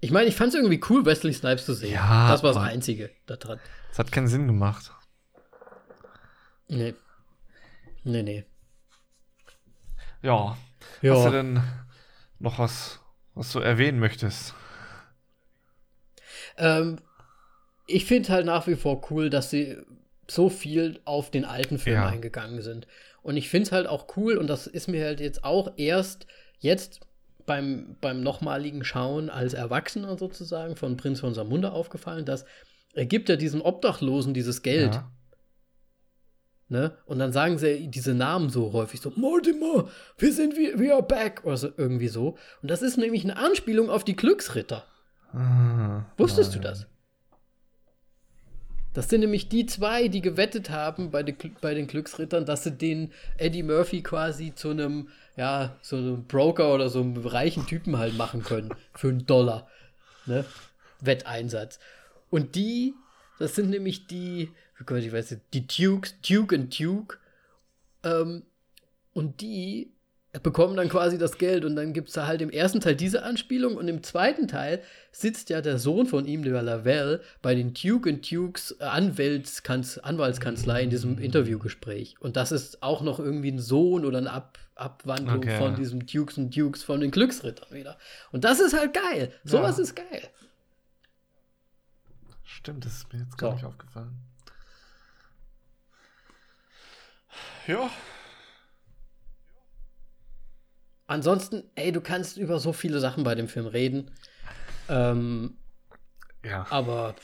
Ich 0.00 0.10
meine, 0.10 0.28
ich 0.28 0.34
fand 0.34 0.48
es 0.48 0.54
irgendwie 0.56 0.80
cool, 0.90 1.04
Wesley 1.06 1.32
Snipes 1.32 1.64
zu 1.64 1.74
sehen. 1.74 1.92
Ja, 1.92 2.30
das 2.30 2.42
war 2.42 2.52
das 2.52 2.62
Einzige 2.62 3.10
daran. 3.26 3.60
Das 3.90 3.98
hat 3.98 4.12
keinen 4.12 4.28
Sinn 4.28 4.46
gemacht. 4.46 4.92
Nee. 6.68 6.94
Nee, 8.02 8.22
nee. 8.22 8.44
Ja. 10.22 10.56
ja. 11.02 11.14
Hast 11.14 11.26
du 11.26 11.30
denn 11.30 11.62
noch 12.38 12.58
was 12.58 13.00
was 13.36 13.52
du 13.52 13.60
erwähnen 13.60 14.00
möchtest. 14.00 14.54
Ähm, 16.56 16.98
ich 17.86 18.06
finde 18.06 18.30
halt 18.30 18.46
nach 18.46 18.66
wie 18.66 18.74
vor 18.74 19.10
cool, 19.10 19.30
dass 19.30 19.50
sie 19.50 19.76
so 20.26 20.48
viel 20.48 21.00
auf 21.04 21.30
den 21.30 21.44
alten 21.44 21.78
Film 21.78 21.96
ja. 21.96 22.08
eingegangen 22.08 22.62
sind. 22.62 22.88
Und 23.22 23.36
ich 23.36 23.48
finde 23.48 23.66
es 23.66 23.72
halt 23.72 23.86
auch 23.86 24.16
cool, 24.16 24.38
und 24.38 24.48
das 24.48 24.66
ist 24.66 24.88
mir 24.88 25.04
halt 25.04 25.20
jetzt 25.20 25.44
auch 25.44 25.72
erst 25.76 26.26
jetzt 26.58 27.00
beim, 27.46 27.96
beim 28.00 28.22
nochmaligen 28.22 28.84
Schauen 28.84 29.30
als 29.30 29.54
Erwachsener 29.54 30.18
sozusagen 30.18 30.76
von 30.76 30.96
Prinz 30.96 31.20
von 31.20 31.34
Samunda 31.34 31.70
aufgefallen, 31.70 32.24
dass 32.24 32.44
er 32.94 33.06
gibt 33.06 33.28
ja 33.28 33.36
diesem 33.36 33.60
Obdachlosen 33.60 34.34
dieses 34.34 34.62
Geld. 34.62 34.94
Ja. 34.94 35.10
Ne? 36.68 36.98
Und 37.06 37.20
dann 37.20 37.32
sagen 37.32 37.58
sie 37.58 37.88
diese 37.88 38.14
Namen 38.14 38.50
so 38.50 38.72
häufig 38.72 39.00
so, 39.00 39.12
Mortimer, 39.14 39.88
wir 40.18 40.32
sind, 40.32 40.56
we, 40.56 40.76
we 40.78 40.92
are 40.92 41.02
back, 41.02 41.42
oder 41.44 41.56
so, 41.56 41.68
irgendwie 41.76 42.08
so. 42.08 42.36
Und 42.60 42.70
das 42.70 42.82
ist 42.82 42.96
nämlich 42.96 43.22
eine 43.22 43.36
Anspielung 43.36 43.88
auf 43.88 44.02
die 44.02 44.16
Glücksritter. 44.16 44.84
Ah, 45.32 46.04
Wusstest 46.16 46.52
nein. 46.52 46.62
du 46.62 46.68
das? 46.68 46.86
Das 48.96 49.10
sind 49.10 49.20
nämlich 49.20 49.50
die 49.50 49.66
zwei, 49.66 50.08
die 50.08 50.22
gewettet 50.22 50.70
haben 50.70 51.10
bei, 51.10 51.22
de, 51.22 51.34
bei 51.60 51.74
den 51.74 51.86
Glücksrittern, 51.86 52.46
dass 52.46 52.64
sie 52.64 52.72
den 52.72 53.12
Eddie 53.36 53.62
Murphy 53.62 54.02
quasi 54.02 54.54
zu 54.54 54.70
einem, 54.70 55.10
ja, 55.36 55.76
so 55.82 55.96
einem 55.96 56.24
Broker 56.24 56.72
oder 56.72 56.88
so 56.88 57.02
einem 57.02 57.14
reichen 57.26 57.66
Typen 57.66 57.98
halt 57.98 58.16
machen 58.16 58.42
können. 58.42 58.70
Für 58.94 59.08
einen 59.08 59.26
Dollar. 59.26 59.68
Ne? 60.24 60.46
Wetteinsatz. 61.02 61.78
Und 62.30 62.54
die, 62.54 62.94
das 63.38 63.54
sind 63.54 63.68
nämlich 63.68 64.06
die, 64.06 64.50
oh 64.80 64.84
Gott, 64.86 65.00
ich 65.00 65.12
weiß 65.12 65.32
nicht, 65.32 65.42
die 65.52 65.66
Dukes, 65.66 66.14
Duke 66.26 66.54
und 66.54 66.80
Duke. 66.80 67.18
Ähm, 68.02 68.44
und 69.12 69.42
die 69.42 69.92
bekommen 70.42 70.76
dann 70.76 70.88
quasi 70.88 71.18
das 71.18 71.38
Geld 71.38 71.64
und 71.64 71.76
dann 71.76 71.92
gibt 71.92 72.08
es 72.08 72.14
da 72.14 72.26
halt 72.26 72.42
im 72.42 72.50
ersten 72.50 72.80
Teil 72.80 72.96
diese 72.96 73.22
Anspielung 73.22 73.76
und 73.76 73.88
im 73.88 74.02
zweiten 74.02 74.48
Teil 74.48 74.82
sitzt 75.12 75.50
ja 75.50 75.60
der 75.60 75.78
Sohn 75.78 76.06
von 76.06 76.26
ihm, 76.26 76.42
der 76.42 76.60
Lavelle, 76.62 77.22
bei 77.42 77.54
den 77.54 77.74
Duke 77.74 78.08
und 78.08 78.30
Dukes 78.30 78.80
Anwaltskanz 78.80 79.98
Anwaltskanzlei 79.98 80.82
in 80.82 80.90
diesem 80.90 81.18
Interviewgespräch. 81.18 82.16
Und 82.20 82.36
das 82.36 82.52
ist 82.52 82.82
auch 82.82 83.02
noch 83.02 83.18
irgendwie 83.18 83.50
ein 83.50 83.58
Sohn 83.58 84.04
oder 84.04 84.18
eine 84.18 84.30
Ab 84.30 84.58
Abwandlung 84.76 85.38
okay. 85.38 85.56
von 85.56 85.74
diesem 85.74 86.04
Dukes 86.04 86.36
und 86.36 86.54
Dukes 86.54 86.82
von 86.82 87.00
den 87.00 87.10
Glücksrittern 87.10 87.70
wieder. 87.70 87.96
Und 88.30 88.44
das 88.44 88.60
ist 88.60 88.78
halt 88.78 88.92
geil. 88.92 89.32
Sowas 89.42 89.78
ja. 89.78 89.84
ist 89.84 89.96
geil. 89.96 90.28
Stimmt, 92.44 92.84
das 92.84 92.92
ist 92.98 93.12
mir 93.12 93.20
jetzt 93.20 93.38
gar 93.38 93.50
so. 93.50 93.54
nicht 93.56 93.64
aufgefallen. 93.64 94.18
Ja. 97.66 97.90
Ansonsten, 101.06 101.64
ey, 101.74 101.92
du 101.92 102.00
kannst 102.00 102.36
über 102.36 102.58
so 102.58 102.72
viele 102.72 103.00
Sachen 103.00 103.24
bei 103.24 103.34
dem 103.34 103.48
Film 103.48 103.66
reden. 103.66 104.10
Ähm, 104.88 105.56
ja. 106.44 106.66
Aber 106.70 107.14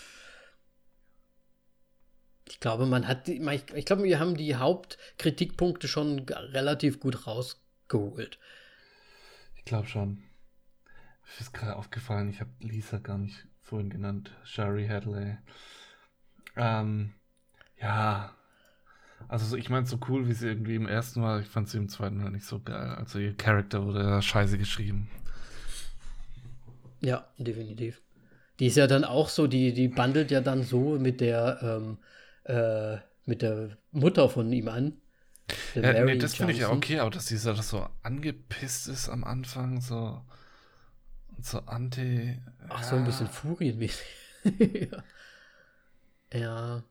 ich 2.48 2.60
glaube, 2.60 2.86
man 2.86 3.08
hat 3.08 3.26
die, 3.26 3.42
ich, 3.74 3.86
glaube, 3.86 4.04
wir 4.04 4.20
haben 4.20 4.36
die 4.36 4.56
Hauptkritikpunkte 4.56 5.88
schon 5.88 6.20
relativ 6.28 7.00
gut 7.00 7.26
rausgeholt. 7.26 8.38
Ich 9.56 9.64
glaube 9.64 9.88
schon. 9.88 10.22
Mir 11.24 11.40
ist 11.40 11.54
gerade 11.54 11.76
aufgefallen, 11.76 12.28
ich 12.28 12.40
habe 12.40 12.50
Lisa 12.60 12.98
gar 12.98 13.16
nicht 13.16 13.46
vorhin 13.60 13.90
genannt, 13.90 14.32
Shari 14.44 14.86
Hadley. 14.86 15.38
Ähm, 16.56 17.14
ja, 17.80 18.36
also 19.28 19.56
ich 19.56 19.70
meine, 19.70 19.86
so 19.86 19.98
cool, 20.08 20.28
wie 20.28 20.32
sie 20.32 20.48
irgendwie 20.48 20.74
im 20.74 20.86
ersten 20.86 21.22
war, 21.22 21.40
ich 21.40 21.46
fand 21.46 21.68
sie 21.68 21.78
im 21.78 21.88
zweiten 21.88 22.22
Mal 22.22 22.30
nicht 22.30 22.44
so 22.44 22.60
geil. 22.60 22.94
Also 22.96 23.18
ihr 23.18 23.36
Charakter 23.36 23.84
wurde 23.84 24.00
ja 24.00 24.22
scheiße 24.22 24.58
geschrieben. 24.58 25.08
Ja, 27.00 27.26
definitiv. 27.38 28.00
Die 28.60 28.66
ist 28.66 28.76
ja 28.76 28.86
dann 28.86 29.04
auch 29.04 29.28
so, 29.28 29.46
die, 29.46 29.72
die 29.72 29.88
bandelt 29.88 30.30
ja 30.30 30.40
dann 30.40 30.62
so 30.62 30.98
mit 30.98 31.20
der, 31.20 31.58
ähm, 31.62 31.98
äh, 32.44 32.98
mit 33.24 33.42
der 33.42 33.76
Mutter 33.90 34.28
von 34.28 34.52
ihm 34.52 34.68
an. 34.68 34.98
Ja, 35.74 36.04
nee, 36.04 36.16
das 36.16 36.34
finde 36.34 36.52
ich 36.52 36.60
ja 36.60 36.70
okay, 36.70 37.00
aber 37.00 37.10
dass 37.10 37.26
sie 37.26 37.36
so, 37.36 37.52
so 37.54 37.88
angepisst 38.02 38.88
ist 38.88 39.08
am 39.08 39.24
Anfang, 39.24 39.80
so, 39.80 40.22
so 41.40 41.58
anti. 41.60 42.38
Ach, 42.68 42.80
ja. 42.80 42.88
so 42.88 42.96
ein 42.96 43.04
bisschen 43.04 43.26
furienmäßig. 43.26 44.06
ja. 46.32 46.38
ja. 46.38 46.82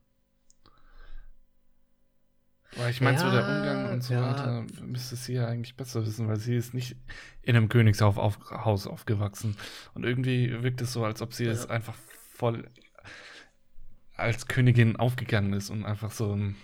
Weil 2.77 2.91
ich 2.91 3.01
meine, 3.01 3.17
ja, 3.17 3.23
so 3.23 3.31
der 3.31 3.47
Umgang 3.47 3.93
und 3.93 4.01
so 4.01 4.13
ja. 4.13 4.21
weiter 4.21 4.65
müsste 4.81 5.15
sie 5.15 5.33
ja 5.33 5.47
eigentlich 5.47 5.75
besser 5.75 6.05
wissen, 6.05 6.27
weil 6.27 6.37
sie 6.37 6.55
ist 6.55 6.73
nicht 6.73 6.95
in 7.41 7.55
einem 7.55 7.67
Königshaus 7.67 8.17
auf, 8.17 8.39
aufgewachsen. 8.49 9.57
Und 9.93 10.05
irgendwie 10.05 10.63
wirkt 10.63 10.81
es 10.81 10.93
so, 10.93 11.03
als 11.03 11.21
ob 11.21 11.33
sie 11.33 11.45
ja. 11.45 11.51
es 11.51 11.69
einfach 11.69 11.95
voll 12.33 12.69
als 14.15 14.47
Königin 14.47 14.95
aufgegangen 14.95 15.53
ist 15.53 15.69
und 15.69 15.85
einfach 15.85 16.11
so 16.11 16.31
einen 16.31 16.55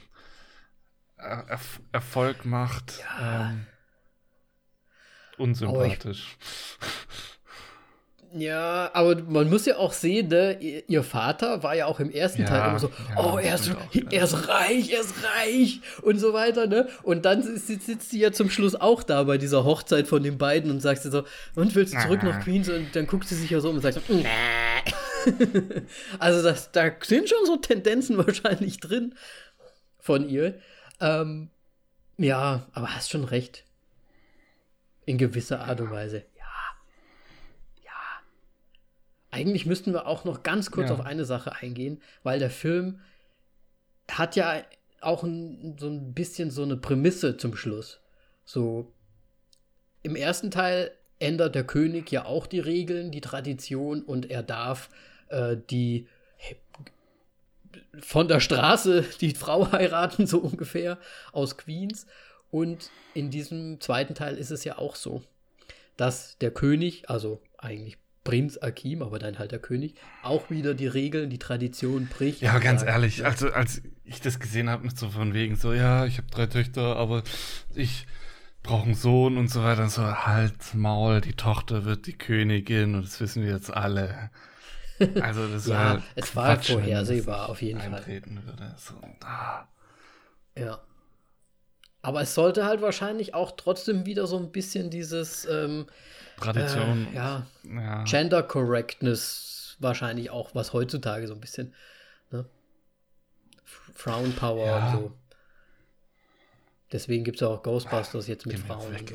er 1.18 1.60
Erfolg 1.92 2.46
macht. 2.46 3.04
Ähm, 3.20 3.66
unsympathisch. 5.38 6.38
Ja, 8.34 8.90
aber 8.94 9.22
man 9.24 9.50
muss 9.50 9.66
ja 9.66 9.78
auch 9.78 9.94
sehen, 9.94 10.28
ne, 10.28 10.60
ihr 10.60 11.04
Vater 11.04 11.64
war 11.64 11.76
ja 11.76 11.86
auch 11.86 12.00
im 12.00 12.12
ersten 12.12 12.42
ja, 12.42 12.48
Teil 12.48 12.70
immer 12.70 12.80
so, 12.80 12.92
ja, 13.10 13.24
oh, 13.24 13.38
er 13.38 13.56
ist, 13.56 13.72
auch, 13.72 13.96
er 14.12 14.24
ist 14.24 14.50
reich, 14.50 14.92
er 14.92 15.00
ist 15.00 15.16
reich 15.24 15.82
und 16.02 16.20
so 16.20 16.34
weiter, 16.34 16.68
ne? 16.68 16.90
Und 17.04 17.24
dann 17.24 17.42
sitzt, 17.42 17.86
sitzt 17.86 18.10
sie 18.10 18.20
ja 18.20 18.34
zum 18.34 18.50
Schluss 18.50 18.76
auch 18.76 19.04
da 19.04 19.24
bei 19.24 19.38
dieser 19.38 19.64
Hochzeit 19.64 20.08
von 20.08 20.24
den 20.24 20.38
beiden 20.38 20.70
und 20.72 20.82
sagt 20.82 21.04
sie 21.04 21.10
so, 21.10 21.24
und 21.56 21.74
willst 21.74 21.94
du 21.94 22.00
zurück 22.00 22.24
nach 22.24 22.44
Queens? 22.44 22.68
Und 22.70 22.96
dann 22.96 23.08
guckt 23.08 23.28
sie 23.28 23.36
sich 23.36 23.50
ja 23.50 23.62
so 23.62 23.70
um 23.70 23.76
und 23.76 23.82
sagt 23.82 23.96
so, 23.96 24.14
nee. 24.14 24.26
also 26.20 26.44
das, 26.44 26.72
da 26.72 26.92
sind 27.02 27.30
schon 27.30 27.46
so 27.46 27.58
Tendenzen 27.58 28.18
wahrscheinlich 28.26 28.80
drin 28.80 29.16
von 30.00 30.28
ihr. 30.28 30.60
Ähm, 31.00 31.50
ja, 32.18 32.68
aber 32.74 32.94
hast 32.94 33.12
schon 33.12 33.24
recht. 33.24 33.64
In 35.06 35.18
gewisser 35.18 35.62
Art 35.62 35.80
und 35.80 35.92
Weise. 35.92 36.24
Eigentlich 39.38 39.68
müssten 39.68 39.94
wir 39.94 40.08
auch 40.08 40.26
noch 40.26 40.42
ganz 40.42 40.72
kurz 40.72 40.90
ja. 40.90 40.96
auf 40.96 41.06
eine 41.06 41.24
Sache 41.24 41.54
eingehen, 41.54 42.02
weil 42.24 42.40
der 42.40 42.50
Film 42.50 43.02
hat 44.10 44.36
ja 44.36 44.64
auch 45.00 45.22
ein, 45.22 45.78
so 45.80 45.88
ein 45.88 46.16
bisschen 46.16 46.50
so 46.50 46.64
eine 46.64 46.76
Prämisse 46.76 47.38
zum 47.38 47.56
Schluss. 47.56 48.00
So, 48.46 48.92
im 50.02 50.16
ersten 50.16 50.50
Teil 50.50 50.92
ändert 51.20 51.54
der 51.54 51.66
König 51.66 52.12
ja 52.12 52.26
auch 52.26 52.48
die 52.48 52.60
Regeln, 52.60 53.12
die 53.12 53.22
Tradition 53.22 54.02
und 54.02 54.32
er 54.32 54.42
darf 54.42 54.90
äh, 55.28 55.56
die 55.70 56.08
von 58.00 58.28
der 58.28 58.40
Straße 58.40 59.06
die 59.22 59.36
Frau 59.36 59.72
heiraten, 59.72 60.26
so 60.26 60.40
ungefähr, 60.40 60.98
aus 61.32 61.58
Queens. 61.58 62.08
Und 62.50 62.90
in 63.14 63.30
diesem 63.30 63.80
zweiten 63.82 64.16
Teil 64.16 64.36
ist 64.36 64.50
es 64.50 64.64
ja 64.64 64.80
auch 64.80 64.96
so, 64.96 65.22
dass 65.96 66.40
der 66.40 66.50
König, 66.50 67.08
also 67.08 67.40
eigentlich 67.60 68.00
Prinz 68.28 68.58
Akim, 68.58 69.02
aber 69.02 69.20
dann 69.20 69.40
halt 69.40 69.54
der 69.54 69.60
König, 69.60 69.96
auch 70.22 70.50
wieder 70.50 70.74
die 70.74 70.88
Regeln, 70.88 71.30
die 71.30 71.40
Tradition 71.40 72.08
bricht. 72.08 72.42
Ja, 72.42 72.60
ganz 72.60 72.82
sagt, 72.82 72.92
ehrlich, 72.92 73.26
also 73.26 73.54
als 73.54 73.82
ich 74.04 74.20
das 74.20 74.40
gesehen 74.40 74.70
habe, 74.70 74.84
mit 74.84 74.98
so 74.98 75.08
von 75.10 75.34
wegen 75.34 75.56
so, 75.56 75.72
ja, 75.72 76.06
ich 76.06 76.18
habe 76.18 76.28
drei 76.30 76.46
Töchter, 76.46 76.98
aber 76.98 77.24
ich 77.74 78.06
brauche 78.64 78.84
einen 78.84 78.96
Sohn 78.96 79.38
und 79.38 79.50
so 79.50 79.64
weiter. 79.64 79.84
Und 79.84 79.92
so, 79.92 80.04
halt, 80.04 80.74
Maul, 80.74 81.22
die 81.22 81.36
Tochter 81.36 81.86
wird 81.86 82.06
die 82.06 82.18
Königin 82.18 82.96
und 82.96 83.06
das 83.06 83.22
wissen 83.22 83.44
wir 83.44 83.52
jetzt 83.52 83.74
alle. 83.74 84.30
Also 85.22 85.48
das 85.48 85.66
Ja, 85.68 85.76
war 85.76 86.04
es 86.16 86.36
war 86.36 86.58
wenn 86.58 86.64
vorhersehbar, 86.64 87.48
auf 87.48 87.62
jeden 87.62 87.80
Fall. 87.80 88.06
Würde. 88.06 88.76
So, 88.78 88.96
ah. 89.24 89.68
Ja. 90.58 90.82
Aber 92.08 92.22
es 92.22 92.34
sollte 92.34 92.64
halt 92.66 92.82
wahrscheinlich 92.82 93.34
auch 93.34 93.52
trotzdem 93.58 94.06
wieder 94.06 94.28
so 94.28 94.38
ein 94.38 94.50
bisschen 94.54 94.90
dieses 94.90 95.44
ähm, 95.44 95.88
Tradition. 96.38 97.06
äh, 97.12 97.16
ja, 97.18 97.46
ja. 97.66 98.04
Gender 98.06 98.44
Correctness 98.44 99.76
wahrscheinlich 99.80 100.30
auch, 100.30 100.56
was 100.56 100.72
heutzutage 100.72 101.28
so 101.28 101.34
ein 101.34 101.42
bisschen, 101.42 101.74
ne? 102.32 102.46
F- 103.66 103.92
Frauenpower 103.94 104.66
Ja. 104.66 104.94
und 104.94 104.98
so. 105.02 105.12
Deswegen 106.94 107.26
gibt 107.26 107.36
es 107.38 107.42
ja 107.42 107.50
auch 107.50 107.62
Ghostbusters 107.62 108.26
jetzt 108.28 108.46
mit 108.46 108.58
Frauen. 108.58 108.94
weg, 108.94 109.10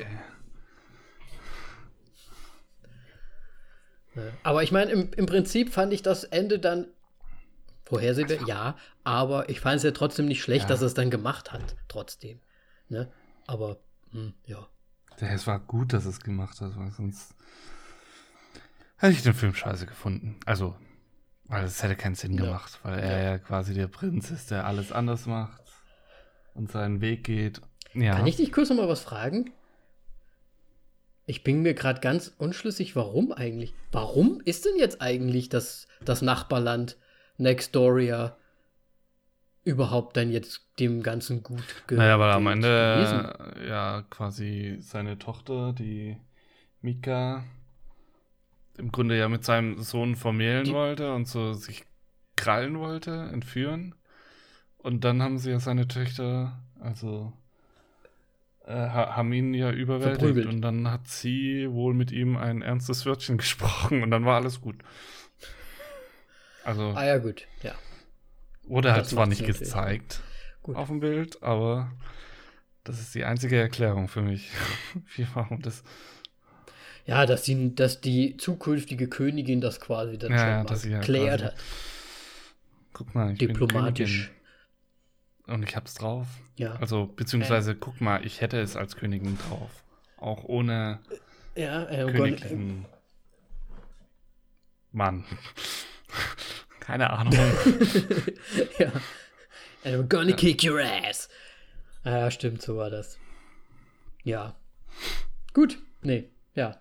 so. 4.13 4.21
Ne? 4.21 4.33
Aber 4.43 4.61
ich 4.61 4.71
meine, 4.71 4.91
im, 4.91 5.11
im 5.15 5.25
Prinzip 5.25 5.73
fand 5.73 5.93
ich 5.93 6.03
das 6.03 6.25
Ende 6.25 6.59
dann 6.59 6.85
vorhersehbar, 7.85 8.47
ja, 8.47 8.77
aber 9.03 9.49
ich 9.49 9.59
fand 9.59 9.77
es 9.77 9.83
ja 9.83 9.89
trotzdem 9.91 10.27
nicht 10.27 10.43
schlecht, 10.43 10.65
Ja. 10.65 10.69
dass 10.69 10.81
er 10.81 10.87
es 10.87 10.93
dann 10.93 11.09
gemacht 11.09 11.51
hat, 11.51 11.75
trotzdem. 11.87 12.39
Ne? 12.93 13.11
Aber, 13.47 13.77
hm, 14.11 14.33
ja. 14.45 14.67
Ja, 15.19 15.27
Es 15.27 15.45
war 15.47 15.59
gut, 15.59 15.93
dass 15.93 16.05
es 16.05 16.21
gemacht 16.21 16.59
hat, 16.61 16.77
weil 16.77 16.91
sonst 16.91 17.35
hätte 18.97 19.13
ich 19.13 19.21
den 19.23 19.33
Film 19.33 19.53
scheiße 19.53 19.85
gefunden. 19.85 20.39
Also, 20.45 20.75
weil 21.45 21.65
es 21.65 21.83
hätte 21.83 21.95
keinen 21.95 22.15
Sinn 22.15 22.33
Ja. 22.33 22.45
gemacht, 22.45 22.79
weil 22.83 22.99
er 22.99 23.23
ja. 23.23 23.37
quasi 23.37 23.73
der 23.73 23.87
Prinz 23.87 24.31
ist, 24.31 24.49
der 24.51 24.65
alles 24.65 24.91
anders 24.91 25.25
macht 25.25 25.61
und 26.53 26.71
seinen 26.71 27.01
Weg 27.01 27.23
geht. 27.25 27.61
Ja. 27.93 28.15
Kann 28.15 28.27
ich 28.27 28.37
dich 28.37 28.51
kurz 28.51 28.69
noch 28.69 28.77
mal 28.77 28.87
was 28.87 29.01
fragen? 29.01 29.51
Ich 31.25 31.43
bin 31.43 31.61
mir 31.61 31.73
gerade 31.73 32.01
ganz 32.01 32.33
unschlüssig, 32.37 32.95
warum 32.95 33.31
eigentlich? 33.31 33.73
Warum 33.91 34.41
ist 34.43 34.65
denn 34.65 34.75
jetzt 34.77 35.01
eigentlich 35.01 35.47
das, 35.49 35.87
das 36.03 36.21
Nachbarland 36.21 36.97
Nextoria 37.37 38.35
überhaupt 39.63 40.17
dann 40.17 40.31
jetzt 40.31 40.67
dem 40.79 41.03
Ganzen 41.03 41.43
gut 41.43 41.63
ge 41.87 41.97
naja, 41.97 42.19
weil 42.19 42.31
am 42.31 42.47
Ende 42.47 42.67
gewesen? 42.95 43.67
ja 43.67 44.01
quasi 44.09 44.77
seine 44.81 45.17
Tochter, 45.19 45.73
die 45.73 46.17
Mika, 46.81 47.43
im 48.77 48.91
Grunde 48.91 49.17
ja 49.17 49.29
mit 49.29 49.45
seinem 49.45 49.79
Sohn 49.81 50.15
vermählen 50.15 50.65
Die- 50.65 50.73
wollte 50.73 51.13
und 51.13 51.27
so 51.27 51.53
sich 51.53 51.85
krallen 52.35 52.79
wollte, 52.79 53.29
entführen. 53.31 53.95
Und 54.79 55.03
dann 55.05 55.21
haben 55.21 55.37
sie 55.37 55.51
ja 55.51 55.59
seine 55.59 55.87
Töchter, 55.87 56.59
also 56.79 57.31
äh, 58.65 58.73
ha- 58.73 59.15
haben 59.15 59.31
ihn 59.31 59.53
ja 59.53 59.71
überwältigt 59.71 60.19
Verprügelt. 60.19 60.47
und 60.47 60.61
dann 60.61 60.89
hat 60.91 61.07
sie 61.07 61.67
wohl 61.71 61.93
mit 61.93 62.11
ihm 62.11 62.35
ein 62.35 62.61
ernstes 62.61 63.05
Wörtchen 63.05 63.37
gesprochen 63.37 64.03
und 64.03 64.11
dann 64.11 64.25
war 64.25 64.35
alles 64.35 64.59
gut. 64.59 64.75
Also 66.65 66.93
Ah 66.95 67.05
ja, 67.05 67.17
gut, 67.17 67.47
ja. 67.61 67.73
Wurde 68.67 68.93
halt 68.93 69.05
zwar 69.05 69.27
nicht 69.27 69.45
gezeigt 69.45 70.21
Gut. 70.61 70.75
auf 70.75 70.87
dem 70.87 70.99
Bild, 70.99 71.41
aber 71.43 71.91
das 72.83 72.99
ist 72.99 73.15
die 73.15 73.23
einzige 73.23 73.57
Erklärung 73.57 74.07
für 74.07 74.21
mich, 74.21 74.49
wie 75.15 75.27
warum 75.33 75.61
das. 75.61 75.83
Ja, 77.05 77.25
dass 77.25 77.43
die, 77.43 77.75
dass 77.75 77.99
die 78.01 78.37
zukünftige 78.37 79.09
Königin 79.09 79.59
das 79.59 79.79
quasi 79.79 80.17
dann 80.17 80.31
Ja, 80.31 80.37
schon 80.37 80.47
ja, 80.47 80.63
mal 80.63 80.75
sie 80.75 80.91
ja 80.91 81.31
hat. 81.31 81.55
Guck 82.93 83.13
mal, 83.15 83.33
ich 83.33 83.39
Diplomatisch. 83.39 84.31
Und 85.47 85.63
ich 85.63 85.75
hab's 85.75 85.95
drauf. 85.95 86.27
Ja. 86.55 86.75
Also 86.75 87.07
beziehungsweise 87.07 87.75
guck 87.75 87.99
mal, 87.99 88.25
ich 88.25 88.39
hätte 88.39 88.61
es 88.61 88.77
als 88.77 88.95
Königin 88.95 89.37
drauf, 89.37 89.83
auch 90.17 90.45
ohne 90.45 90.99
ja, 91.55 91.83
äh, 91.89 92.11
königlichen 92.11 92.85
Mann. 94.91 95.25
Keine 96.83 97.09
Ahnung. 97.11 97.33
ja. 98.77 98.91
And 99.85 99.95
we're 99.95 100.03
gonna 100.07 100.33
kick 100.33 100.63
your 100.63 100.81
ass. 100.81 101.29
Ah, 102.03 102.17
Ja, 102.19 102.31
stimmt, 102.31 102.61
so 102.61 102.75
war 102.75 102.89
das. 102.89 103.17
Ja. 104.23 104.55
Gut. 105.53 105.81
Nee, 106.01 106.29
ja. 106.55 106.77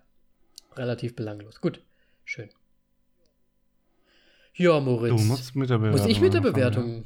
Relativ 0.77 1.15
belanglos. 1.15 1.61
Gut. 1.61 1.81
Schön. 2.25 2.51
Ja, 4.55 4.81
Moritz. 4.81 5.21
Du 5.21 5.23
musst 5.29 5.55
mit 5.55 5.71
der 5.71 5.79
Bewertung. 5.79 6.01
Muss 6.01 6.11
ich 6.11 6.21
mit 6.21 6.35
der 6.35 6.41
anfangen, 6.41 6.55
Bewertung? 6.55 7.05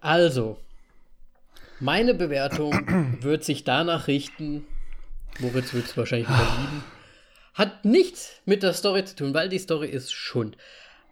Also, 0.00 0.60
meine 1.80 2.14
Bewertung 2.14 2.72
wird 3.22 3.42
sich 3.42 3.64
danach 3.64 4.06
richten. 4.06 4.66
Moritz 5.40 5.74
wird 5.74 5.86
es 5.86 5.96
wahrscheinlich 5.96 6.28
wieder 6.28 6.56
lieben. 6.60 6.84
Hat 7.54 7.84
nichts 7.84 8.40
mit 8.46 8.62
der 8.62 8.72
Story 8.72 9.04
zu 9.04 9.16
tun, 9.16 9.34
weil 9.34 9.48
die 9.48 9.58
Story 9.58 9.88
ist 9.88 10.12
Schund. 10.12 10.56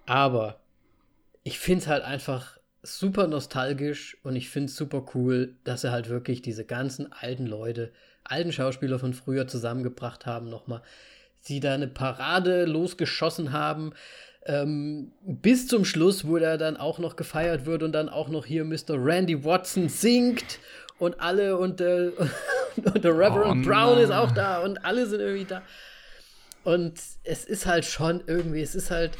Aber 0.06 0.60
ich 1.42 1.58
finde 1.58 1.82
es 1.82 1.88
halt 1.88 2.04
einfach 2.04 2.58
super 2.82 3.26
nostalgisch 3.26 4.16
und 4.22 4.36
ich 4.36 4.48
finde 4.48 4.66
es 4.66 4.76
super 4.76 5.04
cool, 5.14 5.54
dass 5.64 5.82
sie 5.82 5.90
halt 5.90 6.08
wirklich 6.08 6.40
diese 6.40 6.64
ganzen 6.64 7.12
alten 7.12 7.46
Leute, 7.46 7.92
alten 8.24 8.52
Schauspieler 8.52 8.98
von 8.98 9.12
früher 9.12 9.48
zusammengebracht 9.48 10.26
haben, 10.26 10.48
nochmal. 10.48 10.82
Sie 11.40 11.60
da 11.60 11.74
eine 11.74 11.88
Parade 11.88 12.64
losgeschossen 12.64 13.52
haben. 13.52 13.92
Ähm, 14.44 15.12
bis 15.22 15.66
zum 15.66 15.84
Schluss, 15.84 16.26
wo 16.26 16.36
er 16.36 16.56
dann 16.56 16.76
auch 16.76 17.00
noch 17.00 17.16
gefeiert 17.16 17.66
wird 17.66 17.82
und 17.82 17.92
dann 17.92 18.08
auch 18.08 18.28
noch 18.28 18.46
hier 18.46 18.64
Mr. 18.64 18.90
Randy 18.90 19.44
Watson 19.44 19.88
singt 19.88 20.60
und 20.98 21.20
alle 21.20 21.58
und, 21.58 21.80
äh, 21.80 22.12
und 22.76 23.04
der 23.04 23.12
Reverend 23.12 23.66
Oh 23.66 23.68
Brown 23.68 23.98
ist 23.98 24.12
auch 24.12 24.30
da 24.30 24.62
und 24.62 24.84
alle 24.84 25.06
sind 25.06 25.20
irgendwie 25.20 25.46
da. 25.46 25.62
Und 26.62 27.00
es 27.24 27.44
ist 27.44 27.66
halt 27.66 27.84
schon 27.84 28.22
irgendwie, 28.26 28.60
es 28.60 28.74
ist 28.74 28.90
halt, 28.90 29.12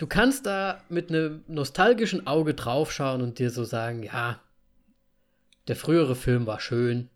du 0.00 0.06
kannst 0.06 0.46
da 0.46 0.82
mit 0.88 1.10
einem 1.10 1.44
nostalgischen 1.46 2.26
Auge 2.26 2.54
draufschauen 2.54 3.20
und 3.20 3.38
dir 3.38 3.50
so 3.50 3.64
sagen, 3.64 4.02
ja, 4.02 4.40
der 5.68 5.76
frühere 5.76 6.16
Film 6.16 6.46
war 6.46 6.58
schön. 6.58 7.10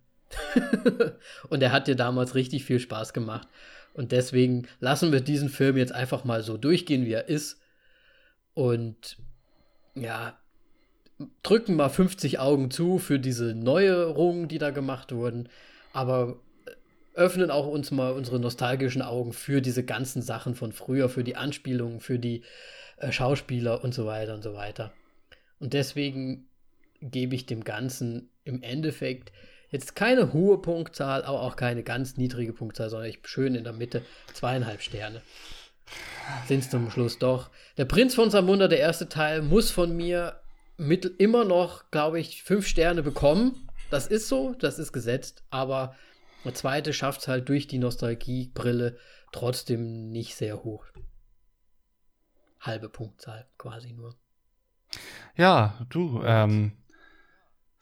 und 1.49 1.63
er 1.63 1.73
hat 1.73 1.89
dir 1.89 1.97
damals 1.97 2.35
richtig 2.35 2.65
viel 2.65 2.79
Spaß 2.79 3.15
gemacht. 3.15 3.49
Und 3.95 4.13
deswegen 4.13 4.69
lassen 4.81 5.13
wir 5.13 5.23
diesen 5.23 5.49
Film 5.49 5.79
jetzt 5.79 5.93
einfach 5.93 6.25
mal 6.25 6.43
so 6.43 6.59
durchgehen, 6.59 7.07
wie 7.07 7.13
er 7.13 7.29
ist. 7.29 7.59
Und 8.53 9.17
ja, 9.95 10.39
drücken 11.43 11.77
mal 11.77 11.89
50 11.89 12.39
Augen 12.39 12.71
zu 12.71 12.99
für 12.99 13.19
diese 13.19 13.55
Neuerungen, 13.55 14.47
die 14.47 14.59
da 14.59 14.71
gemacht 14.71 15.13
wurden. 15.13 15.49
Aber 15.95 16.37
öffnen 17.15 17.51
auch 17.51 17.67
uns 17.67 17.91
mal 17.91 18.13
unsere 18.13 18.41
nostalgischen 18.41 19.03
Augen 19.03 19.33
für 19.33 19.61
diese 19.63 19.85
ganzen 19.85 20.23
Sachen 20.23 20.55
von 20.55 20.73
früher, 20.73 21.09
für 21.09 21.25
die 21.25 21.37
Anspielungen, 21.37 22.01
für 22.01 22.19
die 22.19 22.43
äh, 22.99 23.13
Schauspieler 23.13 23.83
und 23.83 23.95
so 23.95 24.07
weiter 24.07 24.35
und 24.35 24.43
so 24.43 24.55
weiter. 24.55 24.93
Und 25.59 25.73
deswegen 25.73 26.49
gebe 27.01 27.35
ich 27.35 27.47
dem 27.47 27.65
Ganzen 27.65 28.31
im 28.45 28.63
Endeffekt 28.63 29.33
jetzt 29.71 29.97
keine 29.97 30.33
hohe 30.33 30.59
Punktzahl, 30.59 31.25
aber 31.25 31.43
auch 31.43 31.57
keine 31.57 31.83
ganz 31.83 32.17
niedrige 32.17 32.53
Punktzahl, 32.53 32.91
sondern 32.91 33.09
ich 33.09 33.21
schön 33.25 33.55
in 33.55 33.65
der 33.65 33.73
Mitte 33.73 34.03
zweieinhalb 34.33 34.83
Sterne. 34.83 35.23
Sind 36.47 36.61
es 36.61 36.71
zum 36.71 36.91
Schluss 36.91 37.19
doch. 37.19 37.51
Der 37.77 37.85
Prinz 37.85 38.15
von 38.15 38.31
Samunda, 38.31 38.69
der 38.69 38.79
erste 38.79 39.09
Teil, 39.09 39.43
muss 39.43 39.71
von 39.71 39.97
mir 39.97 40.41
mit 40.77 41.05
immer 41.19 41.45
noch, 41.45 41.91
glaube 41.91 42.19
ich, 42.21 42.43
fünf 42.43 42.67
Sterne 42.67 43.03
bekommen. 43.03 43.69
Das 43.91 44.07
ist 44.07 44.29
so, 44.29 44.55
das 44.59 44.79
ist 44.79 44.93
gesetzt, 44.93 45.45
aber 45.51 45.95
der 46.45 46.55
zweite 46.55 46.93
schafft 46.93 47.21
es 47.21 47.29
halt 47.29 47.49
durch 47.49 47.67
die 47.67 47.79
Nostalgiebrille 47.79 48.99
trotzdem 49.33 50.11
nicht 50.11 50.37
sehr 50.37 50.63
hoch. 50.63 50.85
Halbe 52.61 52.89
Punktzahl 52.89 53.47
quasi 53.59 53.93
nur. 53.93 54.15
Ja, 55.37 55.79
du, 55.89 56.23
ähm, 56.25 56.73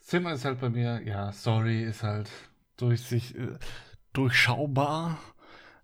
Thema 0.07 0.33
ist 0.33 0.45
halt 0.45 0.61
bei 0.61 0.69
mir, 0.69 1.03
ja, 1.05 1.33
Story 1.33 1.83
ist 1.83 2.03
halt 2.03 2.31
durch 2.77 3.03
sich 3.03 3.35
äh, 3.35 3.59
durchschaubar. 4.13 5.19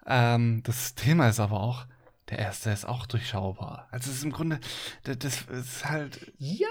Ähm, 0.06 0.62
das 0.64 0.94
Thema 0.94 1.28
ist 1.28 1.40
aber 1.40 1.60
auch, 1.60 1.86
der 2.30 2.38
erste 2.38 2.70
ist 2.70 2.84
auch 2.84 3.06
durchschaubar. 3.06 3.88
Also 3.90 4.10
es 4.10 4.18
ist 4.18 4.24
im 4.24 4.32
Grunde, 4.32 4.60
das, 5.04 5.18
das 5.18 5.42
ist 5.42 5.84
halt, 5.88 6.32
Ja! 6.38 6.66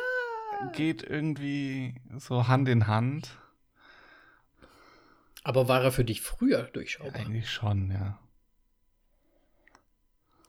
geht 0.73 1.03
irgendwie 1.03 1.95
so 2.17 2.47
Hand 2.47 2.67
in 2.69 2.88
Hand. 2.88 3.38
Aber 5.48 5.69
war 5.69 5.82
er 5.82 5.94
für 5.94 6.03
dich 6.03 6.19
früher 6.19 6.64
durchschaubar? 6.64 7.15
Eigentlich 7.15 7.49
schon, 7.49 7.90
ja. 7.90 8.19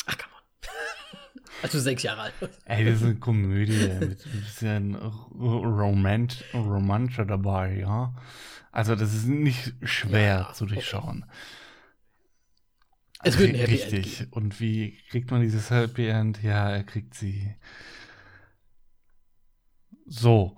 Ach, 0.06 0.18
come 0.18 0.34
on. 0.34 0.40
Also 1.62 1.78
sechs 1.78 2.02
Jahre 2.02 2.22
alt. 2.22 2.34
Ey, 2.64 2.84
das 2.84 2.96
ist 2.96 3.04
eine 3.04 3.14
Komödie 3.14 3.78
mit 4.00 4.26
ein 4.26 4.40
bisschen 4.40 4.96
Romant 4.96 6.42
Romanze 6.52 7.24
dabei, 7.26 7.76
ja. 7.76 8.12
Also 8.72 8.96
das 8.96 9.14
ist 9.14 9.26
nicht 9.26 9.72
schwer 9.84 10.46
Ja, 10.48 10.52
zu 10.52 10.66
durchschauen. 10.66 11.26
Es 13.22 13.38
wird 13.38 13.50
ein 13.50 13.54
Happy 13.54 13.80
End 13.80 13.92
Richtig. 13.92 14.32
Und 14.32 14.58
wie 14.58 14.98
kriegt 15.10 15.30
man 15.30 15.42
dieses 15.42 15.70
Happy 15.70 16.08
End? 16.08 16.42
Ja, 16.42 16.70
er 16.72 16.82
kriegt 16.82 17.14
sie. 17.14 17.54
So. 20.06 20.56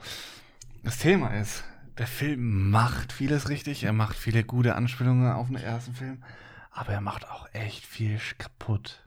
Das 0.82 0.96
Thema 0.96 1.38
ist, 1.38 1.62
der 2.00 2.06
Film 2.06 2.70
macht 2.70 3.12
vieles 3.12 3.50
richtig. 3.50 3.84
Er 3.84 3.92
macht 3.92 4.16
viele 4.16 4.42
gute 4.42 4.74
Anspielungen 4.74 5.30
auf 5.30 5.48
den 5.48 5.56
ersten 5.56 5.92
Film. 5.92 6.24
Aber 6.70 6.94
er 6.94 7.02
macht 7.02 7.28
auch 7.28 7.46
echt 7.52 7.84
viel 7.84 8.18
kaputt. 8.38 9.06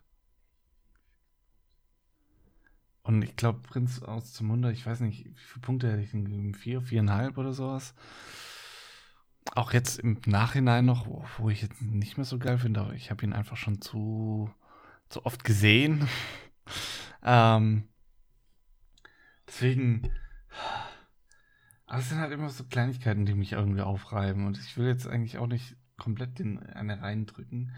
Und 3.02 3.24
ich 3.24 3.36
glaube, 3.36 3.61
Prinz 3.68 4.03
aus 4.03 4.34
Zamunda, 4.34 4.70
ich 4.70 4.86
weiß 4.86 4.99
nicht, 4.99 5.26
wie 5.26 5.34
viele 5.34 5.61
Punkte 5.61 5.91
hätte 5.91 6.03
ich 6.03 6.11
denn 6.11 6.53
Vier, 6.53 6.82
viereinhalb 6.82 7.40
oder 7.40 7.53
sowas. 7.53 7.95
Auch 9.56 9.74
jetzt 9.74 9.98
im 9.98 10.22
Nachhinein 10.28 10.86
noch, 10.86 11.07
wo 11.40 11.49
ich 11.49 11.64
jetzt 11.64 11.82
nicht 11.82 12.18
mehr 12.18 12.26
so 12.26 12.38
geil 12.38 12.60
finde, 12.60 12.82
aber 12.82 12.94
ich 12.94 13.10
habe 13.10 13.26
ihn 13.26 13.34
einfach 13.34 13.57
schon 13.57 13.82
zu, 13.82 14.53
zu 15.10 15.26
oft 15.26 15.44
gesehen. 15.44 16.07
ähm, 17.24 17.88
deswegen, 19.48 20.11
aber 21.94 22.02
es 22.02 22.10
sind 22.10 22.18
halt 22.18 22.32
immer 22.32 22.49
so 22.49 22.64
Kleinigkeiten, 22.64 23.28
die 23.28 23.36
mich 23.36 23.52
irgendwie 23.52 23.82
aufreiben. 23.82 24.48
Und 24.48 24.57
ich 24.57 24.78
will 24.78 24.88
jetzt 24.88 25.06
eigentlich 25.06 25.38
auch 25.38 25.45
nicht 25.45 25.76
komplett 25.95 26.40
in 26.40 26.57
eine 26.57 26.99
reindrücken. 26.99 27.72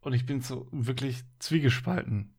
Und 0.00 0.12
ich 0.12 0.26
bin 0.26 0.40
so 0.40 0.66
wirklich 0.72 1.22
zwiegespalten. 1.38 2.34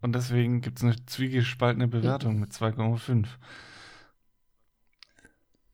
Und 0.00 0.14
deswegen 0.14 0.62
gibt 0.62 0.78
es 0.78 0.84
eine 0.84 1.04
zwiegespaltene 1.04 1.86
Bewertung 1.86 2.40
mit 2.40 2.52
2,5. 2.52 3.26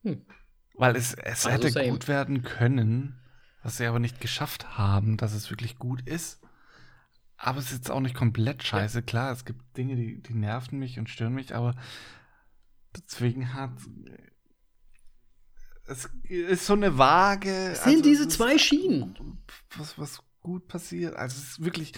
Hm. 0.02 0.26
Weil 0.74 0.96
es, 0.96 1.14
es 1.14 1.46
also 1.46 1.50
hätte 1.50 1.70
same. 1.70 1.90
gut 1.90 2.08
werden 2.08 2.42
können, 2.42 3.20
was 3.62 3.76
sie 3.76 3.86
aber 3.86 4.00
nicht 4.00 4.20
geschafft 4.20 4.76
haben, 4.76 5.16
dass 5.16 5.34
es 5.34 5.50
wirklich 5.50 5.78
gut 5.78 6.02
ist. 6.02 6.40
Aber 7.36 7.60
es 7.60 7.66
ist 7.66 7.78
jetzt 7.78 7.90
auch 7.92 8.00
nicht 8.00 8.16
komplett 8.16 8.64
scheiße. 8.64 8.98
Ja. 8.98 9.02
Klar, 9.02 9.30
es 9.30 9.44
gibt 9.44 9.76
Dinge, 9.76 9.94
die, 9.94 10.20
die 10.20 10.34
nerven 10.34 10.80
mich 10.80 10.98
und 10.98 11.08
stören 11.08 11.34
mich, 11.34 11.54
aber 11.54 11.76
deswegen 12.96 13.54
hat 13.54 13.72
es 15.90 16.08
ist 16.22 16.66
so 16.66 16.74
eine 16.74 16.98
Waage. 16.98 17.50
Es 17.50 17.82
sind 17.82 17.96
also, 17.96 18.02
diese 18.04 18.28
zwei 18.28 18.58
Schienen. 18.58 19.42
Was, 19.76 19.98
was 19.98 20.22
gut 20.40 20.68
passiert. 20.68 21.16
Also 21.16 21.36
es 21.36 21.50
ist 21.50 21.64
wirklich, 21.64 21.92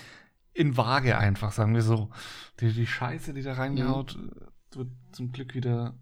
in 0.55 0.77
Waage 0.77 1.19
einfach, 1.19 1.53
sagen 1.53 1.75
wir 1.75 1.83
so. 1.83 2.11
Die, 2.61 2.73
die 2.73 2.87
Scheiße, 2.87 3.35
die 3.35 3.43
da 3.43 3.55
reingehaut, 3.55 4.17
mhm. 4.17 4.31
wird 4.75 4.89
zum 5.13 5.33
Glück 5.33 5.55
wieder 5.55 5.99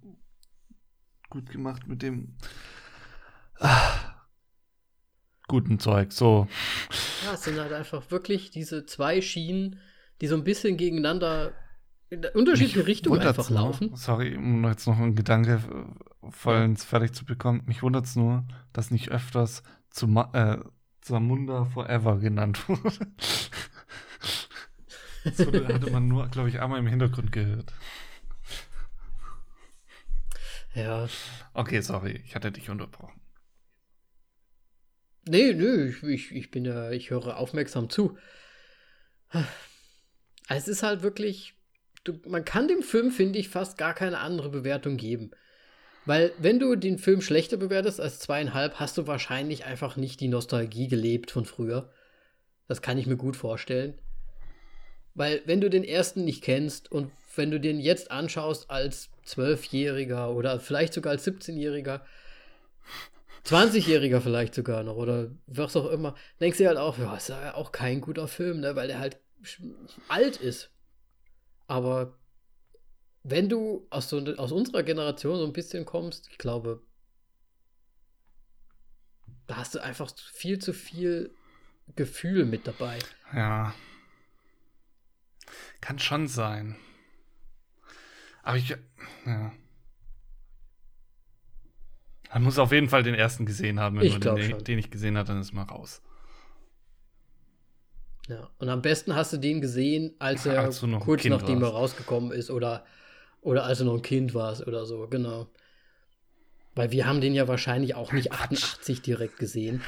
gut 1.30 1.50
gemacht 1.50 1.86
mit 1.86 2.02
dem 2.02 2.36
ah, 3.58 4.26
guten 5.48 5.78
Zeug. 5.78 6.12
So. 6.12 6.48
Ja, 7.24 7.34
es 7.34 7.44
sind 7.44 7.58
halt 7.58 7.72
einfach 7.72 8.10
wirklich 8.10 8.50
diese 8.50 8.86
zwei 8.86 9.20
Schienen, 9.20 9.80
die 10.20 10.26
so 10.26 10.36
ein 10.36 10.44
bisschen 10.44 10.76
gegeneinander 10.76 11.54
in 12.10 12.24
unterschiedliche 12.34 12.86
Richtungen 12.86 13.20
einfach 13.20 13.48
nur, 13.48 13.60
laufen. 13.60 13.94
Sorry, 13.94 14.36
um 14.36 14.64
jetzt 14.64 14.86
noch 14.86 14.98
einen 14.98 15.14
Gedanke 15.14 15.62
vollends 16.28 16.84
fertig 16.84 17.12
zu 17.12 17.24
bekommen. 17.24 17.62
Mich 17.66 17.82
wundert 17.82 18.04
es 18.04 18.16
nur, 18.16 18.44
dass 18.72 18.90
nicht 18.90 19.10
öfters 19.10 19.62
zu 19.90 20.06
äh, 20.32 20.58
Zamunda 21.00 21.64
Forever 21.64 22.18
genannt 22.18 22.68
wurde. 22.68 23.06
Das 25.24 25.38
hatte 25.38 25.90
man 25.90 26.08
nur, 26.08 26.28
glaube 26.28 26.48
ich, 26.48 26.60
einmal 26.60 26.80
im 26.80 26.86
Hintergrund 26.86 27.30
gehört. 27.30 27.72
Ja. 30.74 31.08
Okay, 31.52 31.80
sorry, 31.80 32.22
ich 32.24 32.34
hatte 32.34 32.52
dich 32.52 32.70
unterbrochen. 32.70 33.20
Nee, 35.28 35.52
nee, 35.52 35.88
ich, 35.88 36.02
ich, 36.02 36.32
ich 36.32 36.50
bin 36.50 36.64
ja, 36.64 36.90
ich 36.90 37.10
höre 37.10 37.36
aufmerksam 37.36 37.90
zu. 37.90 38.16
Es 40.48 40.66
ist 40.66 40.82
halt 40.82 41.02
wirklich, 41.02 41.59
du, 42.04 42.18
man 42.26 42.44
kann 42.44 42.68
dem 42.68 42.82
Film, 42.82 43.10
finde 43.10 43.38
ich, 43.38 43.48
fast 43.48 43.78
gar 43.78 43.94
keine 43.94 44.18
andere 44.18 44.50
Bewertung 44.50 44.96
geben. 44.96 45.30
Weil, 46.06 46.32
wenn 46.38 46.58
du 46.58 46.76
den 46.76 46.98
Film 46.98 47.20
schlechter 47.20 47.56
bewertest 47.56 48.00
als 48.00 48.18
zweieinhalb, 48.18 48.74
hast 48.74 48.96
du 48.96 49.06
wahrscheinlich 49.06 49.64
einfach 49.66 49.96
nicht 49.96 50.20
die 50.20 50.28
Nostalgie 50.28 50.88
gelebt 50.88 51.30
von 51.30 51.44
früher. 51.44 51.92
Das 52.68 52.82
kann 52.82 52.98
ich 52.98 53.06
mir 53.06 53.16
gut 53.16 53.36
vorstellen. 53.36 53.98
Weil 55.14 55.42
wenn 55.44 55.60
du 55.60 55.68
den 55.68 55.84
ersten 55.84 56.24
nicht 56.24 56.42
kennst 56.42 56.90
und 56.90 57.10
wenn 57.36 57.50
du 57.50 57.60
den 57.60 57.80
jetzt 57.80 58.10
anschaust 58.10 58.70
als 58.70 59.10
Zwölfjähriger 59.24 60.34
oder 60.34 60.58
vielleicht 60.60 60.94
sogar 60.94 61.12
als 61.12 61.26
17-Jähriger, 61.26 62.00
20-Jähriger 63.44 64.20
vielleicht 64.20 64.54
sogar 64.54 64.82
noch 64.82 64.96
oder 64.96 65.30
was 65.46 65.76
auch 65.76 65.90
immer, 65.90 66.14
denkst 66.40 66.58
du 66.58 66.66
halt 66.66 66.78
auch, 66.78 66.98
ja, 66.98 67.16
ist 67.16 67.28
ja 67.28 67.54
auch 67.54 67.72
kein 67.72 68.00
guter 68.00 68.28
Film, 68.28 68.60
ne, 68.60 68.76
weil 68.76 68.88
der 68.88 68.98
halt 68.98 69.18
alt 70.08 70.36
ist. 70.36 70.70
Aber 71.70 72.18
wenn 73.22 73.48
du 73.48 73.86
aus, 73.90 74.08
so, 74.08 74.18
aus 74.18 74.50
unserer 74.50 74.82
Generation 74.82 75.38
so 75.38 75.46
ein 75.46 75.52
bisschen 75.52 75.84
kommst, 75.84 76.26
ich 76.28 76.36
glaube, 76.36 76.82
da 79.46 79.58
hast 79.58 79.76
du 79.76 79.78
einfach 79.78 80.12
viel 80.32 80.58
zu 80.58 80.72
viel 80.72 81.32
Gefühl 81.94 82.44
mit 82.44 82.66
dabei. 82.66 82.98
Ja, 83.32 83.72
kann 85.80 86.00
schon 86.00 86.26
sein. 86.26 86.74
Aber 88.42 88.56
ich. 88.56 88.76
Ja. 89.24 89.52
Man 92.32 92.42
muss 92.42 92.58
auf 92.58 92.72
jeden 92.72 92.88
Fall 92.88 93.04
den 93.04 93.14
ersten 93.14 93.46
gesehen 93.46 93.78
haben. 93.78 94.00
Wenn 94.00 94.06
ich 94.06 94.18
man 94.18 94.34
den, 94.34 94.64
den 94.64 94.76
nicht 94.76 94.90
gesehen 94.90 95.16
hat, 95.16 95.28
dann 95.28 95.40
ist 95.40 95.52
man 95.52 95.68
raus. 95.68 96.02
Ja, 98.30 98.48
und 98.58 98.68
am 98.68 98.80
besten 98.80 99.16
hast 99.16 99.32
du 99.32 99.38
den 99.38 99.60
gesehen, 99.60 100.14
als 100.20 100.46
er 100.46 100.60
als 100.60 100.80
kurz 101.00 101.24
nachdem 101.24 101.60
warst. 101.60 101.72
er 101.72 101.76
rausgekommen 101.76 102.30
ist 102.30 102.50
oder, 102.50 102.84
oder 103.40 103.64
als 103.64 103.78
du 103.78 103.84
noch 103.84 103.94
ein 103.94 104.02
Kind 104.02 104.34
warst 104.34 104.66
oder 104.66 104.86
so, 104.86 105.08
genau. 105.08 105.48
Weil 106.76 106.92
wir 106.92 107.06
haben 107.06 107.20
den 107.20 107.34
ja 107.34 107.48
wahrscheinlich 107.48 107.96
auch 107.96 108.12
nicht 108.12 108.30
88 108.30 109.02
direkt 109.02 109.38
gesehen 109.38 109.82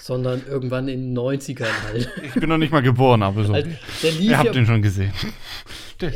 sondern 0.00 0.42
irgendwann 0.46 0.88
in 0.88 1.14
den 1.14 1.18
90ern 1.18 1.66
halt. 1.84 2.10
Ich 2.22 2.34
bin 2.34 2.48
noch 2.48 2.56
nicht 2.56 2.72
mal 2.72 2.80
geboren, 2.80 3.22
aber 3.22 3.44
so. 3.44 3.52
Also, 3.52 3.68
Ihr 4.20 4.38
habt 4.38 4.46
ja, 4.46 4.52
den 4.52 4.64
schon 4.64 4.80
gesehen. 4.80 5.12
Der, 6.00 6.12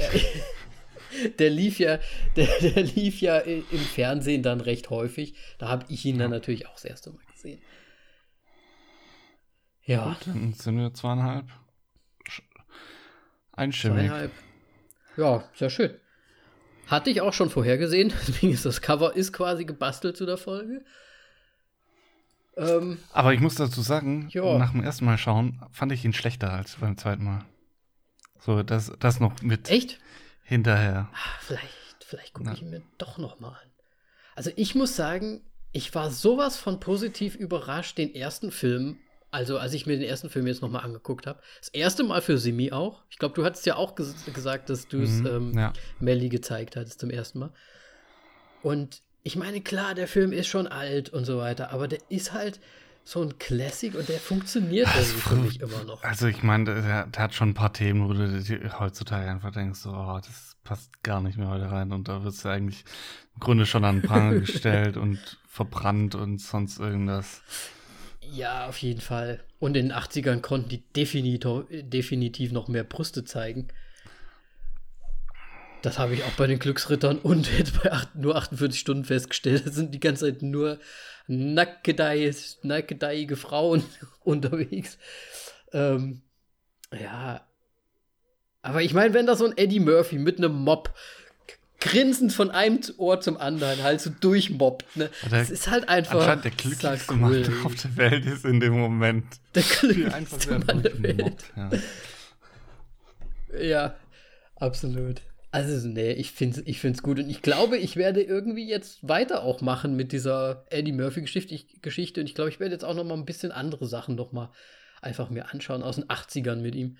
der 1.39 1.51
lief 1.51 1.79
ja, 1.79 1.99
der, 2.37 2.49
der, 2.63 2.83
lief 2.83 3.21
ja 3.21 3.39
im 3.39 3.65
Fernsehen 3.65 4.43
dann 4.43 4.61
recht 4.61 4.91
häufig. 4.91 5.35
Da 5.59 5.69
habe 5.69 5.85
ich 5.89 6.05
ihn 6.05 6.19
dann 6.19 6.31
natürlich 6.31 6.69
auch 6.69 6.75
das 6.75 6.85
erste 6.85 7.11
Mal 7.11 7.21
gesehen. 7.33 7.61
Ja. 9.85 10.09
Gut, 10.09 10.27
dann 10.27 10.53
sind 10.53 10.79
wir 10.79 10.93
zweieinhalb. 10.95 11.47
Einstimmig. 13.53 14.07
Zweieinhalb. 14.07 14.33
Ja, 15.17 15.45
sehr 15.55 15.71
schön. 15.71 15.95
Hatte 16.87 17.11
ich 17.11 17.21
auch 17.21 17.33
schon 17.33 17.51
vorher 17.51 17.79
gesehen, 17.79 18.13
deswegen 18.27 18.53
ist 18.53 18.67
das 18.67 18.81
Cover 18.81 19.15
ist 19.15 19.33
quasi 19.33 19.65
gebastelt 19.65 20.17
zu 20.17 20.27
der 20.27 20.37
Folge. 20.37 20.85
Ähm, 22.57 22.99
Aber 23.13 23.33
ich 23.33 23.41
muss 23.41 23.55
dazu 23.55 23.81
sagen, 23.81 24.29
ja. 24.33 24.59
nach 24.59 24.73
dem 24.73 24.83
ersten 24.83 25.05
Mal 25.05 25.19
schauen, 25.19 25.63
fand 25.71 25.93
ich 25.93 26.05
ihn 26.05 26.13
schlechter 26.13 26.53
als 26.53 26.77
beim 26.77 26.97
zweiten 26.97 27.25
Mal. 27.25 27.45
So, 28.41 28.63
das, 28.63 28.93
das 28.99 29.21
noch 29.21 29.41
mit. 29.43 29.71
Echt? 29.71 29.99
Hinterher. 30.43 31.09
Ach, 31.15 31.41
vielleicht, 31.43 32.05
vielleicht 32.05 32.35
gucke 32.35 32.53
ich 32.53 32.63
ihn 32.63 32.71
mir 32.71 32.83
doch 32.99 33.19
noch 33.19 33.39
mal 33.39 33.51
an. 33.51 33.71
Also 34.35 34.51
ich 34.57 34.75
muss 34.75 34.97
sagen, 34.97 35.43
ich 35.73 35.95
war 35.95 36.11
sowas 36.11 36.57
von 36.57 36.81
positiv 36.81 37.37
überrascht, 37.37 37.99
den 37.99 38.15
ersten 38.15 38.51
Film, 38.51 38.99
also 39.31 39.59
als 39.59 39.73
ich 39.75 39.87
mir 39.87 39.97
den 39.97 40.09
ersten 40.09 40.31
Film 40.31 40.47
jetzt 40.47 40.63
noch 40.63 40.71
mal 40.71 40.81
angeguckt 40.81 41.27
habe. 41.27 41.41
Das 41.61 41.69
erste 41.69 42.03
Mal 42.03 42.23
für 42.23 42.39
Simi 42.39 42.73
auch. 42.73 43.03
Ich 43.11 43.19
glaube, 43.19 43.35
du 43.35 43.45
hattest 43.45 43.67
ja 43.67 43.77
auch 43.77 43.95
ges 43.95 44.15
gesagt, 44.33 44.71
dass 44.71 44.89
du 44.89 45.03
es 45.03 45.21
mhm, 45.21 45.27
ähm, 45.27 45.59
ja. 45.59 45.73
Melly 45.99 46.29
gezeigt 46.29 46.77
hattest 46.77 47.01
zum 47.01 47.11
ersten 47.11 47.39
Mal. 47.39 47.53
Und 48.63 49.03
ich 49.23 49.37
meine, 49.37 49.61
klar, 49.61 49.95
der 49.95 50.09
Film 50.09 50.33
ist 50.33 50.49
schon 50.49 50.67
alt 50.67 51.11
und 51.11 51.25
so 51.25 51.39
weiter, 51.39 51.71
aber 51.71 51.89
der 51.89 52.01
ist 52.09 52.33
halt 52.33 52.61
so 53.05 53.23
ein 53.23 53.39
Classic 53.39 53.95
und 53.95 54.09
der 54.09 54.19
funktioniert 54.19 54.87
also 54.95 55.17
für 55.17 55.37
mich 55.37 55.61
immer 55.61 55.85
noch. 55.85 56.03
Also 56.03 56.27
ich 56.27 56.43
meine, 56.43 56.65
der, 56.65 57.07
der, 57.07 57.23
hat 57.23 57.35
schon 57.35 57.51
ein 57.51 57.55
paar 57.55 57.73
Themen, 57.73 58.09
wo 58.09 58.13
du 58.13 58.79
heutzutage 58.79 59.29
einfach 59.29 59.51
denkst, 59.53 59.81
so, 59.81 59.91
oh, 59.91 60.21
das 60.25 60.57
passt 60.65 61.03
gar 61.03 61.21
nicht 61.21 61.39
mehr 61.39 61.49
heute 61.49 61.71
rein 61.71 61.93
und 61.93 62.09
da 62.09 62.23
wirst 62.25 62.45
du 62.45 62.49
eigentlich 62.49 62.85
im 63.35 63.41
Grunde 63.41 63.67
schon 63.67 63.85
an 63.85 64.01
den 64.01 64.09
Pranger 64.09 64.41
gestellt 64.41 64.97
und 64.97 65.39
verbrannt 65.49 66.15
und 66.15 66.41
sonst 66.41 66.79
irgendwas. 66.79 67.43
Ja, 68.23 68.69
auf 68.69 68.79
jeden 68.79 69.01
Fall. 69.01 69.41
Und 69.59 69.77
in 69.77 69.89
den 69.89 69.97
80ern 69.97 70.41
konnten 70.41 70.69
die 70.69 70.83
definitiv, 70.95 72.53
noch 72.53 72.69
mehr 72.69 72.85
Brüste 72.85 73.25
zeigen. 73.25 73.69
Das 75.83 75.99
habe 75.99 76.15
ich 76.15 76.23
auch 76.25 76.33
bei 76.33 76.47
den 76.47 76.59
Glücksrittern 76.59 77.19
und 77.19 77.51
jetzt 77.59 77.83
bei 77.83 77.91
acht, 77.91 78.15
nur 78.15 78.37
48 78.37 78.79
Stunden 78.79 79.05
festgestellt. 79.05 79.67
Da 79.67 79.71
sind 79.71 79.95
die 79.95 80.01
ganze 80.01 80.27
Zeit 80.27 80.43
nur 80.43 80.79
nackedeige 81.27 83.37
Frauen 83.37 83.83
unterwegs. 84.25 84.99
Ähm, 85.73 86.23
ja. 86.93 87.47
Aber 88.63 88.83
ich 88.83 88.93
meine, 88.93 89.15
wenn 89.15 89.27
da 89.27 89.37
so 89.37 89.47
ein 89.47 89.57
Eddie 89.57 89.81
Murphy 89.81 90.19
mit 90.19 90.39
einem 90.39 90.53
Mob 90.53 90.93
grinsend 91.81 92.33
von 92.33 92.51
einem 92.51 92.81
Ohr 92.99 93.21
zum 93.21 93.37
anderen 93.37 93.83
halt 93.83 94.01
so 94.01 94.11
durchmobbt, 94.11 94.97
ne? 94.97 95.11
Das 95.31 95.51
ist 95.51 95.71
halt 95.71 95.89
einfach. 95.89 96.21
Anscheinend 96.21 96.45
der 96.45 96.51
glücklichste 96.53 97.15
cool. 97.15 97.17
Mann 97.17 97.65
auf 97.65 97.75
der 97.75 97.97
Welt 97.97 98.27
ist 98.27 98.45
in 98.45 98.61
dem 98.61 98.79
Moment. 98.79 99.27
Der 99.55 99.63
glücklichste 99.63 100.59
Mann 100.59 100.83
der 100.83 101.03
Welt. 101.03 101.45
Ja. 101.57 101.71
ja, 103.61 103.95
absolut. 104.57 105.23
Also, 105.53 105.89
nee, 105.89 106.13
ich 106.13 106.31
finde 106.31 106.61
es 106.61 106.67
ich 106.67 106.79
find's 106.79 107.03
gut. 107.03 107.19
Und 107.19 107.29
ich 107.29 107.43
glaube, 107.43 107.77
ich 107.77 107.97
werde 107.97 108.23
irgendwie 108.23 108.69
jetzt 108.69 109.07
weiter 109.07 109.43
auch 109.43 109.61
machen 109.61 109.97
mit 109.97 110.13
dieser 110.13 110.65
Eddie 110.71 110.93
Murphy-Geschichte. 110.93 112.21
Und 112.21 112.27
ich 112.27 112.35
glaube, 112.35 112.51
ich 112.51 112.61
werde 112.61 112.73
jetzt 112.73 112.85
auch 112.85 112.95
noch 112.95 113.05
mal 113.05 113.15
ein 113.15 113.25
bisschen 113.25 113.51
andere 113.51 113.87
Sachen 113.87 114.15
noch 114.15 114.31
mal 114.31 114.53
einfach 115.03 115.31
mir 115.31 115.51
anschauen 115.51 115.83
aus 115.83 115.97
den 115.97 116.05
80ern 116.05 116.57
mit 116.57 116.75
ihm. 116.75 116.99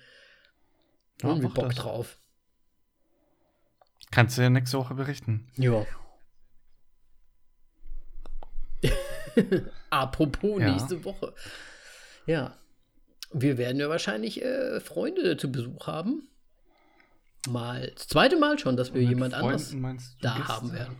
Irgendwie 1.23 1.47
ja, 1.47 1.53
Bock 1.53 1.69
das. 1.69 1.75
drauf. 1.75 2.17
Kannst 4.11 4.37
du 4.37 4.41
ja 4.41 4.49
nächste 4.49 4.77
Woche 4.77 4.93
berichten. 4.93 5.47
Ja. 5.55 5.85
Apropos 9.89 10.59
ja. 10.59 10.71
nächste 10.71 11.03
Woche. 11.05 11.33
Ja. 12.25 12.57
Wir 13.33 13.57
werden 13.57 13.79
ja 13.79 13.87
wahrscheinlich 13.89 14.43
äh, 14.43 14.81
Freunde 14.81 15.37
zu 15.37 15.51
Besuch 15.51 15.87
haben 15.87 16.27
mal, 17.47 17.91
das 17.95 18.07
zweite 18.07 18.37
Mal 18.37 18.59
schon, 18.59 18.77
dass 18.77 18.93
wir 18.93 19.01
jemand 19.01 19.33
anderes 19.33 19.75
da 20.21 20.37
Gäste? 20.37 20.47
haben 20.47 20.73
werden. 20.73 20.95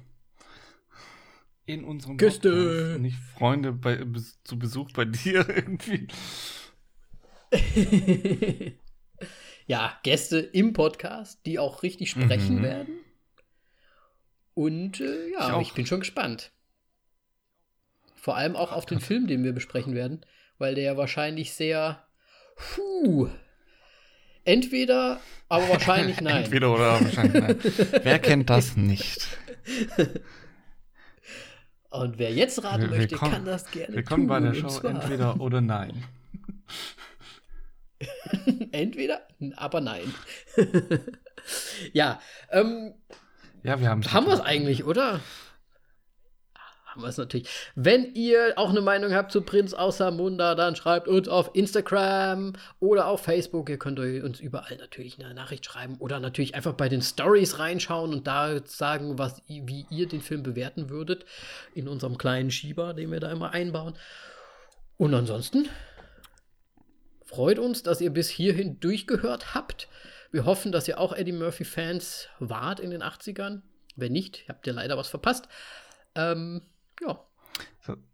In 1.65 1.83
unserem 1.83 2.17
Gäste. 2.17 2.49
Podcast, 2.49 2.99
nicht 3.01 3.17
Freunde 3.17 3.71
bei, 3.71 4.03
zu 4.43 4.57
Besuch 4.57 4.91
bei 4.93 5.05
dir 5.05 5.47
irgendwie. 5.55 6.07
ja, 9.71 9.97
Gäste 10.03 10.37
im 10.39 10.73
Podcast, 10.73 11.45
die 11.45 11.57
auch 11.57 11.81
richtig 11.81 12.09
sprechen 12.09 12.57
mhm. 12.57 12.63
werden. 12.63 12.99
Und 14.53 14.99
äh, 14.99 15.31
ja, 15.31 15.61
ich, 15.61 15.69
ich, 15.69 15.73
bin 15.73 15.85
schon 15.85 16.01
gespannt. 16.01 16.51
Vor 18.15 18.35
allem 18.35 18.57
auch 18.57 18.73
auf 18.73 18.85
den 18.85 18.99
Film, 18.99 19.27
den 19.27 19.45
wir 19.45 19.53
besprechen 19.53 19.95
werden, 19.95 20.25
weil 20.57 20.75
der 20.75 20.83
ja 20.83 20.97
wahrscheinlich 20.97 21.53
sehr 21.53 22.05
puh, 22.57 23.29
Entweder, 24.43 25.21
aber 25.47 25.69
wahrscheinlich 25.69 26.19
nein. 26.21 26.43
Entweder 26.43 26.73
oder 26.73 26.99
wahrscheinlich 26.99 27.41
nein. 27.41 27.57
Wer 28.03 28.19
kennt 28.19 28.49
das 28.49 28.75
nicht? 28.75 29.25
Und 31.91 32.17
wer 32.17 32.33
jetzt 32.33 32.61
raten 32.61 32.91
wir, 32.91 32.97
möchte, 32.97 33.15
kann 33.15 33.45
das 33.45 33.71
gerne 33.71 33.95
Willkommen 33.95 34.23
tun. 34.23 34.27
bei 34.27 34.39
der 34.41 34.53
Show 34.53 34.85
Entweder 34.85 35.39
oder 35.39 35.61
Nein. 35.61 36.03
Entweder, 38.71 39.21
aber 39.55 39.81
nein. 39.81 40.13
ja, 41.93 42.19
ähm, 42.49 42.93
ja, 43.63 43.79
wir 43.79 43.89
haben 43.89 44.03
Haben 44.11 44.27
wir 44.27 44.33
es 44.33 44.41
eigentlich, 44.41 44.85
oder? 44.85 45.21
haben 46.91 47.01
wir 47.03 47.07
es 47.07 47.17
natürlich. 47.17 47.47
Wenn 47.75 48.13
ihr 48.13 48.53
auch 48.57 48.69
eine 48.69 48.81
Meinung 48.81 49.13
habt 49.13 49.31
zu 49.31 49.41
Prinz 49.41 49.73
außer 49.73 50.11
Munda, 50.11 50.55
dann 50.55 50.75
schreibt 50.75 51.07
uns 51.07 51.27
auf 51.27 51.51
Instagram 51.53 52.53
oder 52.79 53.07
auf 53.07 53.23
Facebook. 53.23 53.69
Ihr 53.69 53.77
könnt 53.77 53.99
uns 53.99 54.39
überall 54.39 54.75
natürlich 54.77 55.17
eine 55.19 55.33
Nachricht 55.33 55.65
schreiben 55.65 55.95
oder 55.99 56.19
natürlich 56.19 56.55
einfach 56.55 56.73
bei 56.73 56.89
den 56.89 57.01
Stories 57.01 57.59
reinschauen 57.59 58.13
und 58.13 58.27
da 58.27 58.59
sagen, 58.65 59.17
was, 59.17 59.41
wie 59.47 59.85
ihr 59.89 60.07
den 60.07 60.21
Film 60.21 60.43
bewerten 60.43 60.89
würdet 60.89 61.25
in 61.73 61.87
unserem 61.87 62.17
kleinen 62.17 62.51
Schieber, 62.51 62.93
den 62.93 63.11
wir 63.11 63.19
da 63.19 63.31
immer 63.31 63.51
einbauen. 63.51 63.95
Und 64.97 65.13
ansonsten 65.13 65.69
freut 67.31 67.59
uns, 67.59 67.81
dass 67.81 68.01
ihr 68.01 68.09
bis 68.09 68.29
hierhin 68.29 68.79
durchgehört 68.81 69.55
habt. 69.55 69.87
Wir 70.31 70.43
hoffen, 70.45 70.71
dass 70.73 70.87
ihr 70.87 70.99
auch 70.99 71.13
Eddie 71.13 71.31
Murphy-Fans 71.31 72.27
wart 72.39 72.81
in 72.81 72.91
den 72.91 73.01
80ern. 73.01 73.61
Wenn 73.95 74.11
nicht, 74.11 74.43
habt 74.49 74.67
ihr 74.67 74.73
leider 74.73 74.97
was 74.97 75.07
verpasst. 75.07 75.47
Ähm, 76.15 76.61
ja. 77.01 77.25
So. 77.85 77.95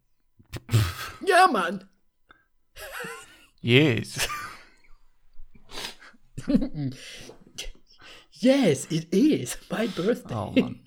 Ja, 1.26 1.48
Mann. 1.52 1.90
Yes. 3.60 4.30
yes, 8.32 8.86
it 8.92 9.12
is 9.14 9.58
my 9.70 9.88
birthday. 9.88 10.36
Oh, 10.36 10.52
Mann. 10.56 10.80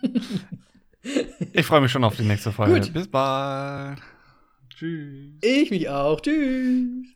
Ich 1.52 1.66
freue 1.66 1.80
mich 1.80 1.90
schon 1.90 2.04
auf 2.04 2.16
die 2.16 2.22
nächste 2.22 2.52
Folge. 2.52 2.80
Gut. 2.80 2.92
Bis 2.92 3.08
bald. 3.08 3.98
Tschüss. 4.70 5.34
Ich 5.42 5.70
mich 5.70 5.88
auch. 5.88 6.20
Tschüss. 6.20 7.08